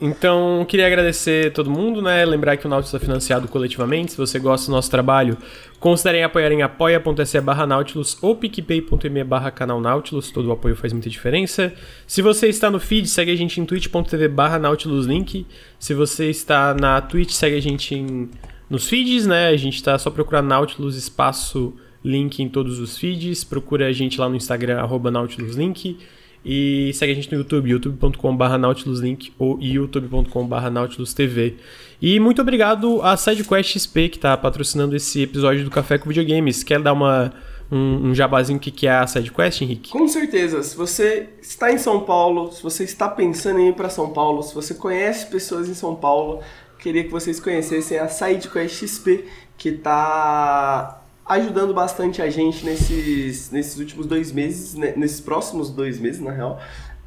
então, 0.00 0.64
queria 0.68 0.86
agradecer 0.86 1.52
todo 1.52 1.70
mundo, 1.70 2.00
né? 2.00 2.24
Lembrar 2.24 2.56
que 2.56 2.66
o 2.66 2.68
Nautilus 2.68 2.94
é 2.94 2.98
financiado 2.98 3.48
coletivamente. 3.48 4.12
Se 4.12 4.18
você 4.18 4.38
gosta 4.38 4.66
do 4.66 4.72
nosso 4.72 4.90
trabalho, 4.90 5.36
considerem 5.78 6.22
apoiar 6.22 6.52
em 6.52 6.62
apoia.se 6.62 7.40
barra 7.40 7.66
Nautilus 7.66 8.16
ou 8.22 8.36
picpay.me 8.36 9.24
barra 9.24 9.50
canal 9.50 9.80
Nautilus. 9.80 10.30
Todo 10.30 10.46
o 10.46 10.52
apoio 10.52 10.76
faz 10.76 10.92
muita 10.92 11.10
diferença. 11.10 11.72
Se 12.06 12.22
você 12.22 12.48
está 12.48 12.70
no 12.70 12.78
feed, 12.78 13.08
segue 13.08 13.32
a 13.32 13.36
gente 13.36 13.60
em 13.60 13.64
twitch.tv 13.64 14.28
barra 14.28 14.58
Nautilus 14.58 15.06
link. 15.06 15.46
Se 15.78 15.94
você 15.94 16.30
está 16.30 16.74
na 16.74 17.00
Twitch, 17.00 17.32
segue 17.32 17.56
a 17.56 17.62
gente 17.62 17.94
em 17.94 18.30
nos 18.70 18.88
feeds, 18.88 19.26
né? 19.26 19.48
A 19.48 19.56
gente 19.56 19.82
tá 19.82 19.98
só 19.98 20.10
procurar 20.10 20.40
Nautilus 20.40 20.96
espaço 20.96 21.74
link 22.04 22.40
em 22.40 22.48
todos 22.48 22.78
os 22.78 22.96
feeds. 22.96 23.44
Procura 23.44 23.88
a 23.88 23.92
gente 23.92 24.18
lá 24.20 24.28
no 24.28 24.36
Instagram, 24.36 24.78
arroba 24.78 25.10
NautilusLink. 25.10 25.98
E 26.42 26.90
segue 26.94 27.12
a 27.12 27.14
gente 27.14 27.30
no 27.30 27.38
YouTube, 27.38 27.68
youtube.com.br 27.68 28.56
nautiluslink 28.58 29.32
ou 29.38 29.60
youtube.com.br 29.60 30.70
nautilusTV. 30.70 31.56
E 32.00 32.18
muito 32.18 32.40
obrigado 32.40 33.02
à 33.02 33.14
SideQuest 33.14 33.78
XP 33.78 34.08
que 34.08 34.16
está 34.16 34.34
patrocinando 34.36 34.96
esse 34.96 35.20
episódio 35.20 35.64
do 35.64 35.70
Café 35.70 35.98
com 35.98 36.08
Videogames. 36.08 36.62
Quer 36.62 36.80
dar 36.80 36.94
uma, 36.94 37.30
um, 37.70 38.08
um 38.08 38.14
jabazinho 38.14 38.58
que, 38.58 38.70
que 38.70 38.86
é 38.86 38.92
a 38.92 39.06
SideQuest, 39.06 39.60
Henrique? 39.60 39.90
Com 39.90 40.08
certeza. 40.08 40.62
Se 40.62 40.74
você 40.74 41.28
está 41.42 41.70
em 41.70 41.76
São 41.76 42.00
Paulo, 42.00 42.50
se 42.52 42.62
você 42.62 42.84
está 42.84 43.06
pensando 43.06 43.60
em 43.60 43.68
ir 43.68 43.74
para 43.74 43.90
São 43.90 44.10
Paulo, 44.10 44.42
se 44.42 44.54
você 44.54 44.72
conhece 44.72 45.26
pessoas 45.26 45.68
em 45.68 45.74
São 45.74 45.94
Paulo, 45.94 46.40
queria 46.80 47.04
que 47.04 47.10
vocês 47.10 47.38
conhecessem 47.38 47.98
a 47.98 48.08
SideQuest 48.08 48.86
XP, 48.86 49.24
que 49.56 49.68
está 49.68 51.02
ajudando 51.26 51.72
bastante 51.72 52.20
a 52.20 52.28
gente 52.28 52.64
nesses, 52.64 53.50
nesses 53.50 53.78
últimos 53.78 54.06
dois 54.06 54.32
meses, 54.32 54.74
né, 54.74 54.94
nesses 54.96 55.20
próximos 55.20 55.70
dois 55.70 55.98
meses, 55.98 56.20
na 56.20 56.32
real. 56.32 56.58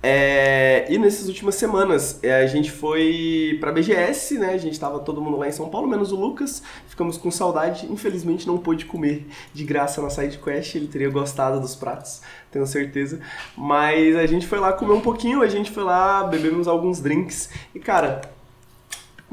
É, 0.05 0.85
e 0.89 0.97
nessas 0.97 1.29
últimas 1.29 1.55
semanas 1.55 2.19
é, 2.21 2.43
a 2.43 2.45
gente 2.45 2.69
foi 2.69 3.57
pra 3.61 3.71
BGS, 3.71 4.37
né? 4.37 4.49
A 4.49 4.57
gente 4.57 4.77
tava 4.77 4.99
todo 4.99 5.21
mundo 5.21 5.37
lá 5.37 5.47
em 5.47 5.51
São 5.53 5.69
Paulo, 5.69 5.87
menos 5.87 6.11
o 6.11 6.17
Lucas. 6.17 6.61
Ficamos 6.87 7.17
com 7.17 7.31
saudade. 7.31 7.87
Infelizmente 7.89 8.45
não 8.45 8.57
pôde 8.57 8.83
comer 8.83 9.25
de 9.53 9.63
graça 9.63 10.01
na 10.01 10.09
side 10.09 10.39
quest. 10.39 10.75
Ele 10.75 10.87
teria 10.87 11.09
gostado 11.09 11.61
dos 11.61 11.73
pratos, 11.73 12.21
tenho 12.51 12.67
certeza. 12.67 13.21
Mas 13.57 14.17
a 14.17 14.25
gente 14.25 14.45
foi 14.45 14.59
lá 14.59 14.73
comer 14.73 14.91
um 14.91 14.99
pouquinho, 14.99 15.41
a 15.41 15.47
gente 15.47 15.71
foi 15.71 15.83
lá, 15.83 16.25
bebemos 16.25 16.67
alguns 16.67 16.99
drinks. 16.99 17.49
E 17.73 17.79
cara, 17.79 18.32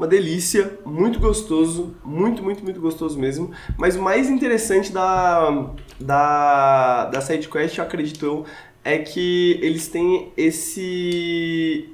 uma 0.01 0.07
delícia, 0.07 0.79
muito 0.83 1.19
gostoso, 1.19 1.95
muito, 2.03 2.41
muito, 2.41 2.63
muito 2.63 2.81
gostoso 2.81 3.19
mesmo. 3.19 3.51
Mas 3.77 3.95
o 3.95 4.01
mais 4.01 4.31
interessante 4.31 4.91
da, 4.91 5.69
da, 5.99 7.05
da 7.05 7.21
SideQuest, 7.21 7.77
eu 7.77 7.83
acredito 7.83 8.25
eu, 8.25 8.45
é 8.83 8.97
que 8.97 9.59
eles 9.61 9.87
têm 9.89 10.31
esse 10.35 11.87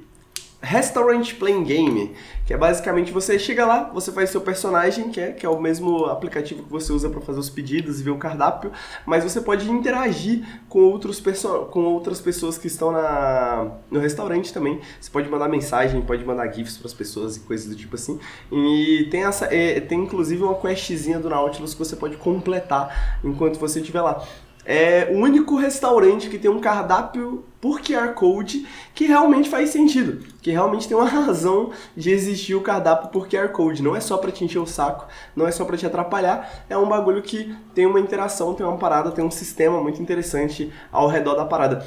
Restaurant 0.62 1.34
Playing 1.34 1.64
Game, 1.64 2.12
que 2.48 2.54
é 2.54 2.56
basicamente 2.56 3.12
você 3.12 3.38
chega 3.38 3.66
lá, 3.66 3.90
você 3.92 4.10
faz 4.10 4.30
seu 4.30 4.40
personagem, 4.40 5.10
que 5.10 5.20
é, 5.20 5.32
que 5.32 5.44
é 5.44 5.48
o 5.50 5.60
mesmo 5.60 6.06
aplicativo 6.06 6.62
que 6.62 6.70
você 6.70 6.90
usa 6.94 7.10
para 7.10 7.20
fazer 7.20 7.38
os 7.38 7.50
pedidos 7.50 8.00
e 8.00 8.02
ver 8.02 8.08
o 8.08 8.16
cardápio, 8.16 8.72
mas 9.04 9.22
você 9.22 9.38
pode 9.38 9.70
interagir 9.70 10.46
com, 10.66 10.78
outros 10.78 11.22
com 11.70 11.80
outras 11.80 12.22
pessoas 12.22 12.56
que 12.56 12.66
estão 12.66 12.90
na, 12.90 13.72
no 13.90 14.00
restaurante 14.00 14.50
também. 14.50 14.80
Você 14.98 15.10
pode 15.10 15.28
mandar 15.28 15.46
mensagem, 15.46 16.00
pode 16.00 16.24
mandar 16.24 16.50
GIFs 16.50 16.78
para 16.78 16.86
as 16.86 16.94
pessoas 16.94 17.36
e 17.36 17.40
coisas 17.40 17.68
do 17.68 17.76
tipo 17.76 17.96
assim. 17.96 18.18
E 18.50 19.08
tem, 19.10 19.24
essa, 19.24 19.54
é, 19.54 19.78
tem 19.80 20.00
inclusive 20.00 20.42
uma 20.42 20.54
questzinha 20.54 21.18
do 21.18 21.28
Nautilus 21.28 21.74
que 21.74 21.78
você 21.78 21.96
pode 21.96 22.16
completar 22.16 23.20
enquanto 23.22 23.58
você 23.58 23.78
estiver 23.78 24.00
lá 24.00 24.26
é 24.70 25.08
o 25.10 25.16
único 25.16 25.56
restaurante 25.56 26.28
que 26.28 26.38
tem 26.38 26.50
um 26.50 26.60
cardápio 26.60 27.42
por 27.58 27.80
QR 27.80 28.12
Code 28.12 28.66
que 28.94 29.06
realmente 29.06 29.48
faz 29.48 29.70
sentido, 29.70 30.22
que 30.42 30.50
realmente 30.50 30.86
tem 30.86 30.94
uma 30.94 31.08
razão 31.08 31.70
de 31.96 32.10
existir 32.10 32.54
o 32.54 32.60
cardápio 32.60 33.08
por 33.08 33.26
QR 33.26 33.48
Code. 33.48 33.82
Não 33.82 33.96
é 33.96 34.00
só 34.00 34.18
para 34.18 34.30
te 34.30 34.44
encher 34.44 34.58
o 34.58 34.66
saco, 34.66 35.06
não 35.34 35.46
é 35.46 35.50
só 35.50 35.64
para 35.64 35.78
te 35.78 35.86
atrapalhar, 35.86 36.66
é 36.68 36.76
um 36.76 36.86
bagulho 36.86 37.22
que 37.22 37.56
tem 37.74 37.86
uma 37.86 37.98
interação, 37.98 38.52
tem 38.52 38.66
uma 38.66 38.76
parada, 38.76 39.10
tem 39.10 39.24
um 39.24 39.30
sistema 39.30 39.80
muito 39.80 40.02
interessante 40.02 40.70
ao 40.92 41.08
redor 41.08 41.34
da 41.34 41.46
parada. 41.46 41.86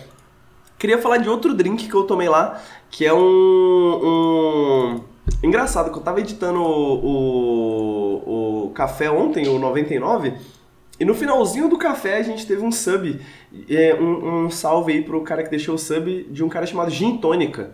Queria 0.79 0.97
falar 0.97 1.17
de 1.17 1.29
outro 1.29 1.53
drink 1.53 1.87
que 1.87 1.93
eu 1.93 2.05
tomei 2.05 2.27
lá, 2.27 2.59
que 2.89 3.05
é 3.05 3.13
um, 3.13 3.99
um... 4.03 4.99
Engraçado, 5.43 5.91
que 5.91 5.99
eu 5.99 6.01
tava 6.01 6.19
editando 6.19 6.59
o, 6.59 6.95
o, 8.25 8.65
o 8.65 8.69
café 8.71 9.11
ontem, 9.11 9.47
o 9.47 9.59
99, 9.59 10.33
e 11.01 11.05
no 11.05 11.15
finalzinho 11.15 11.67
do 11.67 11.79
café 11.79 12.17
a 12.17 12.21
gente 12.21 12.45
teve 12.45 12.61
um 12.61 12.71
sub, 12.71 13.19
é, 13.67 13.95
um, 13.95 14.45
um 14.45 14.51
salve 14.51 14.93
aí 14.93 15.01
pro 15.01 15.19
cara 15.23 15.41
que 15.41 15.49
deixou 15.49 15.73
o 15.73 15.77
sub 15.79 16.27
de 16.29 16.43
um 16.43 16.47
cara 16.47 16.67
chamado 16.67 16.91
Gin 16.91 17.17
Tônica 17.17 17.71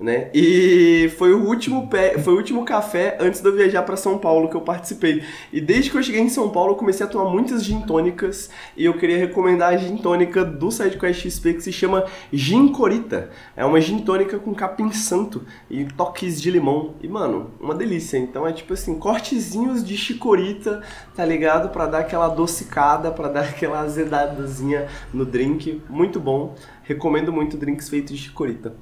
né? 0.00 0.30
E 0.32 1.12
foi 1.18 1.34
o 1.34 1.44
último 1.46 1.86
pé, 1.88 2.18
foi 2.18 2.32
o 2.32 2.36
último 2.36 2.64
café 2.64 3.18
antes 3.20 3.42
de 3.42 3.48
eu 3.48 3.54
viajar 3.54 3.82
para 3.82 3.96
São 3.96 4.16
Paulo 4.16 4.48
que 4.48 4.56
eu 4.56 4.62
participei. 4.62 5.22
E 5.52 5.60
desde 5.60 5.90
que 5.90 5.98
eu 5.98 6.02
cheguei 6.02 6.22
em 6.22 6.28
São 6.30 6.48
Paulo, 6.48 6.72
eu 6.72 6.76
comecei 6.76 7.04
a 7.04 7.08
tomar 7.08 7.30
muitas 7.30 7.62
gin 7.62 7.82
tônicas 7.82 8.48
e 8.74 8.86
eu 8.86 8.96
queria 8.96 9.18
recomendar 9.18 9.74
a 9.74 9.76
gin 9.76 9.98
tônica 9.98 10.42
do 10.42 10.70
SideQuest 10.70 11.28
XP 11.28 11.54
que 11.54 11.60
se 11.60 11.72
chama 11.72 12.06
Gin 12.32 12.68
Corita. 12.68 13.30
É 13.54 13.64
uma 13.64 13.80
gin 13.80 13.98
tônica 13.98 14.38
com 14.38 14.54
capim 14.54 14.90
santo 14.90 15.44
e 15.68 15.84
toques 15.84 16.40
de 16.40 16.50
limão. 16.50 16.94
E 17.02 17.08
mano, 17.08 17.50
uma 17.60 17.74
delícia. 17.74 18.16
Então 18.16 18.46
é 18.46 18.52
tipo 18.52 18.72
assim, 18.72 18.98
cortezinhos 18.98 19.84
de 19.84 19.98
chicorita, 19.98 20.82
tá 21.14 21.26
ligado? 21.26 21.68
Para 21.68 21.86
dar 21.86 21.98
aquela 21.98 22.24
adocicada, 22.24 23.10
para 23.10 23.28
dar 23.28 23.44
aquela 23.44 23.80
azedadazinha 23.80 24.88
no 25.12 25.26
drink. 25.26 25.82
Muito 25.90 26.18
bom. 26.18 26.54
Recomendo 26.84 27.30
muito 27.30 27.58
drinks 27.58 27.88
feitos 27.88 28.16
de 28.16 28.22
chicorita. 28.22 28.74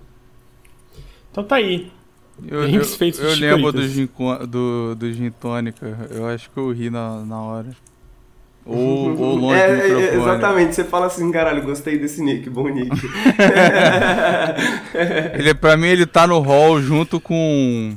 Então 1.31 1.45
tá 1.45 1.57
aí. 1.57 1.91
Eu, 2.47 2.69
eu, 2.69 2.83
eu 3.19 3.35
lembro 3.35 3.73
do 3.73 3.89
gin, 3.89 4.09
do, 4.49 4.95
do 4.95 5.13
gin 5.13 5.31
tônica. 5.31 6.09
Eu 6.11 6.27
acho 6.27 6.49
que 6.51 6.57
eu 6.57 6.71
ri 6.71 6.89
na, 6.89 7.25
na 7.25 7.43
hora. 7.43 7.69
Ou, 8.65 9.17
ou 9.19 9.37
longe 9.37 9.59
é, 9.59 9.67
do 9.67 9.73
é, 9.73 9.89
microfone. 9.89 10.21
Exatamente, 10.21 10.75
você 10.75 10.85
fala 10.85 11.07
assim, 11.07 11.33
caralho, 11.33 11.63
gostei 11.63 11.99
desse 11.99 12.23
nick, 12.23 12.49
bom 12.51 12.69
nick. 12.69 12.91
ele, 15.35 15.55
pra 15.55 15.77
mim, 15.77 15.89
ele 15.89 16.07
tá 16.07 16.27
no 16.27 16.39
hall 16.39 16.81
junto 16.81 17.21
com 17.21 17.97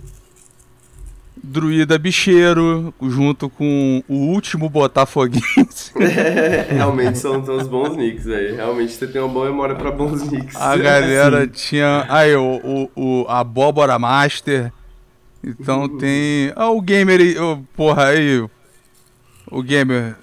Druida 1.44 1.98
Bicheiro, 1.98 2.94
junto 3.02 3.50
com 3.50 4.04
o 4.08 4.14
último 4.14 4.70
Botafoguense. 4.70 5.92
É, 6.02 6.68
realmente 6.74 7.18
são, 7.18 7.44
são 7.46 7.58
os 7.58 7.68
bons 7.68 7.96
nicks 7.96 8.28
aí. 8.28 8.56
Realmente 8.56 8.94
você 8.94 9.08
tem 9.08 9.22
uma 9.22 9.30
boa 9.30 9.46
memória 9.46 9.76
pra 9.76 9.92
bons 9.92 10.30
nicks. 10.30 10.56
A 10.56 10.76
galera 10.78 11.48
tinha. 11.48 12.06
Aí, 12.10 12.36
o, 12.36 12.90
o, 12.96 13.24
o 13.24 13.26
Abóbora 13.28 13.98
Master. 13.98 14.72
Então 15.44 15.84
uhum. 15.84 15.98
tem. 15.98 16.52
Ah, 16.56 16.70
o 16.70 16.82
gamer. 16.82 17.20
Oh, 17.42 17.58
porra, 17.76 18.08
aí. 18.08 18.46
O 19.50 19.64
gamer. 19.64 20.16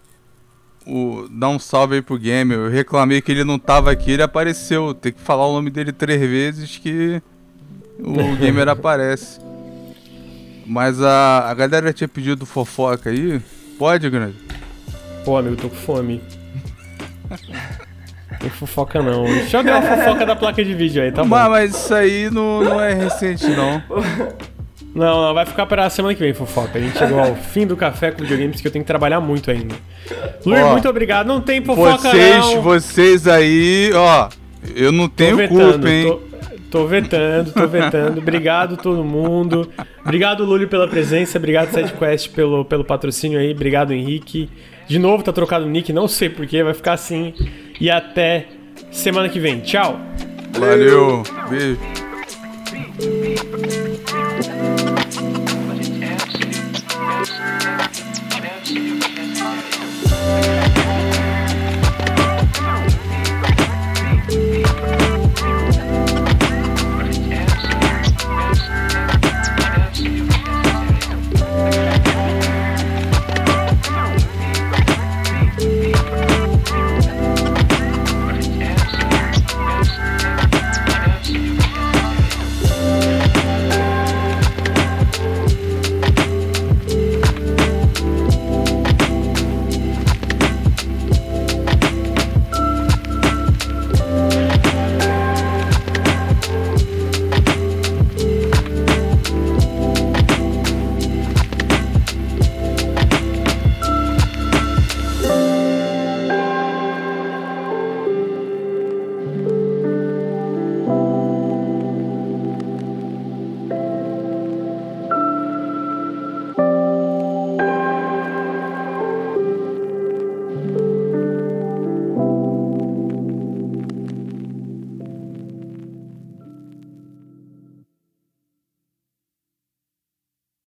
O, 0.86 1.26
dá 1.30 1.48
um 1.48 1.58
salve 1.58 1.96
aí 1.96 2.02
pro 2.02 2.18
gamer. 2.18 2.58
Eu 2.58 2.70
reclamei 2.70 3.20
que 3.20 3.32
ele 3.32 3.44
não 3.44 3.58
tava 3.58 3.90
aqui, 3.90 4.12
ele 4.12 4.22
apareceu. 4.22 4.94
Tem 4.94 5.12
que 5.12 5.20
falar 5.20 5.46
o 5.46 5.52
nome 5.52 5.70
dele 5.70 5.92
três 5.92 6.20
vezes 6.20 6.76
que 6.76 7.20
o 7.98 8.36
gamer 8.38 8.68
aparece. 8.68 9.40
Mas 10.68 11.02
a, 11.02 11.48
a 11.48 11.54
galera 11.54 11.94
tinha 11.94 12.06
pedido 12.06 12.44
fofoca 12.44 13.08
aí. 13.08 13.40
Pode, 13.78 14.10
grande? 14.10 14.36
Pô, 15.24 15.38
amigo, 15.38 15.56
tô 15.56 15.70
com 15.70 15.76
fome. 15.76 16.20
Tem 18.38 18.50
fofoca 18.50 19.02
não. 19.02 19.24
Deixa 19.24 19.56
eu 19.56 19.64
dar 19.64 19.80
uma 19.80 19.96
fofoca 19.96 20.26
da 20.26 20.36
placa 20.36 20.62
de 20.62 20.74
vídeo 20.74 21.02
aí, 21.02 21.10
tá 21.10 21.22
bom? 21.22 21.30
Mas, 21.30 21.48
mas 21.48 21.74
isso 21.74 21.94
aí 21.94 22.30
não, 22.30 22.62
não 22.62 22.80
é 22.80 22.92
recente, 22.92 23.48
não. 23.48 23.82
Não, 24.94 25.22
não, 25.22 25.34
vai 25.34 25.46
ficar 25.46 25.66
para 25.66 25.86
a 25.86 25.90
semana 25.90 26.14
que 26.14 26.20
vem, 26.20 26.34
fofoca. 26.34 26.78
A 26.78 26.80
gente 26.80 26.98
chegou 26.98 27.18
ao 27.18 27.34
fim 27.34 27.66
do 27.66 27.76
café 27.76 28.10
com 28.10 28.22
videogames 28.22 28.60
que 28.60 28.66
eu 28.66 28.70
tenho 28.70 28.84
que 28.84 28.86
trabalhar 28.86 29.20
muito 29.20 29.50
ainda. 29.50 29.74
Luiz, 30.44 30.66
muito 30.66 30.88
obrigado. 30.88 31.26
Não 31.26 31.40
tem 31.40 31.64
fofoca 31.64 32.10
vocês, 32.10 32.36
não. 32.36 32.62
Vocês 32.62 33.26
aí, 33.26 33.90
ó, 33.94 34.28
eu 34.74 34.92
não 34.92 35.08
tenho 35.08 35.36
vetando, 35.36 35.72
culpa, 35.72 35.90
hein? 35.90 36.06
Tô... 36.06 36.37
Tô 36.70 36.86
vetando, 36.86 37.52
tô 37.52 37.66
vetando. 37.66 38.18
Obrigado 38.18 38.76
todo 38.76 39.02
mundo. 39.02 39.70
Obrigado, 40.04 40.44
Lúlio, 40.44 40.68
pela 40.68 40.86
presença. 40.86 41.38
Obrigado, 41.38 41.70
SideQuest, 41.70 42.30
pelo, 42.30 42.64
pelo 42.64 42.84
patrocínio 42.84 43.38
aí. 43.38 43.52
Obrigado, 43.52 43.92
Henrique. 43.92 44.50
De 44.86 44.98
novo 44.98 45.22
tá 45.22 45.32
trocado 45.32 45.64
o 45.66 45.68
nick, 45.68 45.92
não 45.92 46.08
sei 46.08 46.28
porquê, 46.28 46.62
vai 46.62 46.74
ficar 46.74 46.94
assim. 46.94 47.34
E 47.80 47.90
até 47.90 48.46
semana 48.90 49.28
que 49.28 49.38
vem. 49.38 49.60
Tchau. 49.60 50.00
Valeu. 50.58 51.22
Beijo. 51.48 51.78
Beijo. 52.98 53.38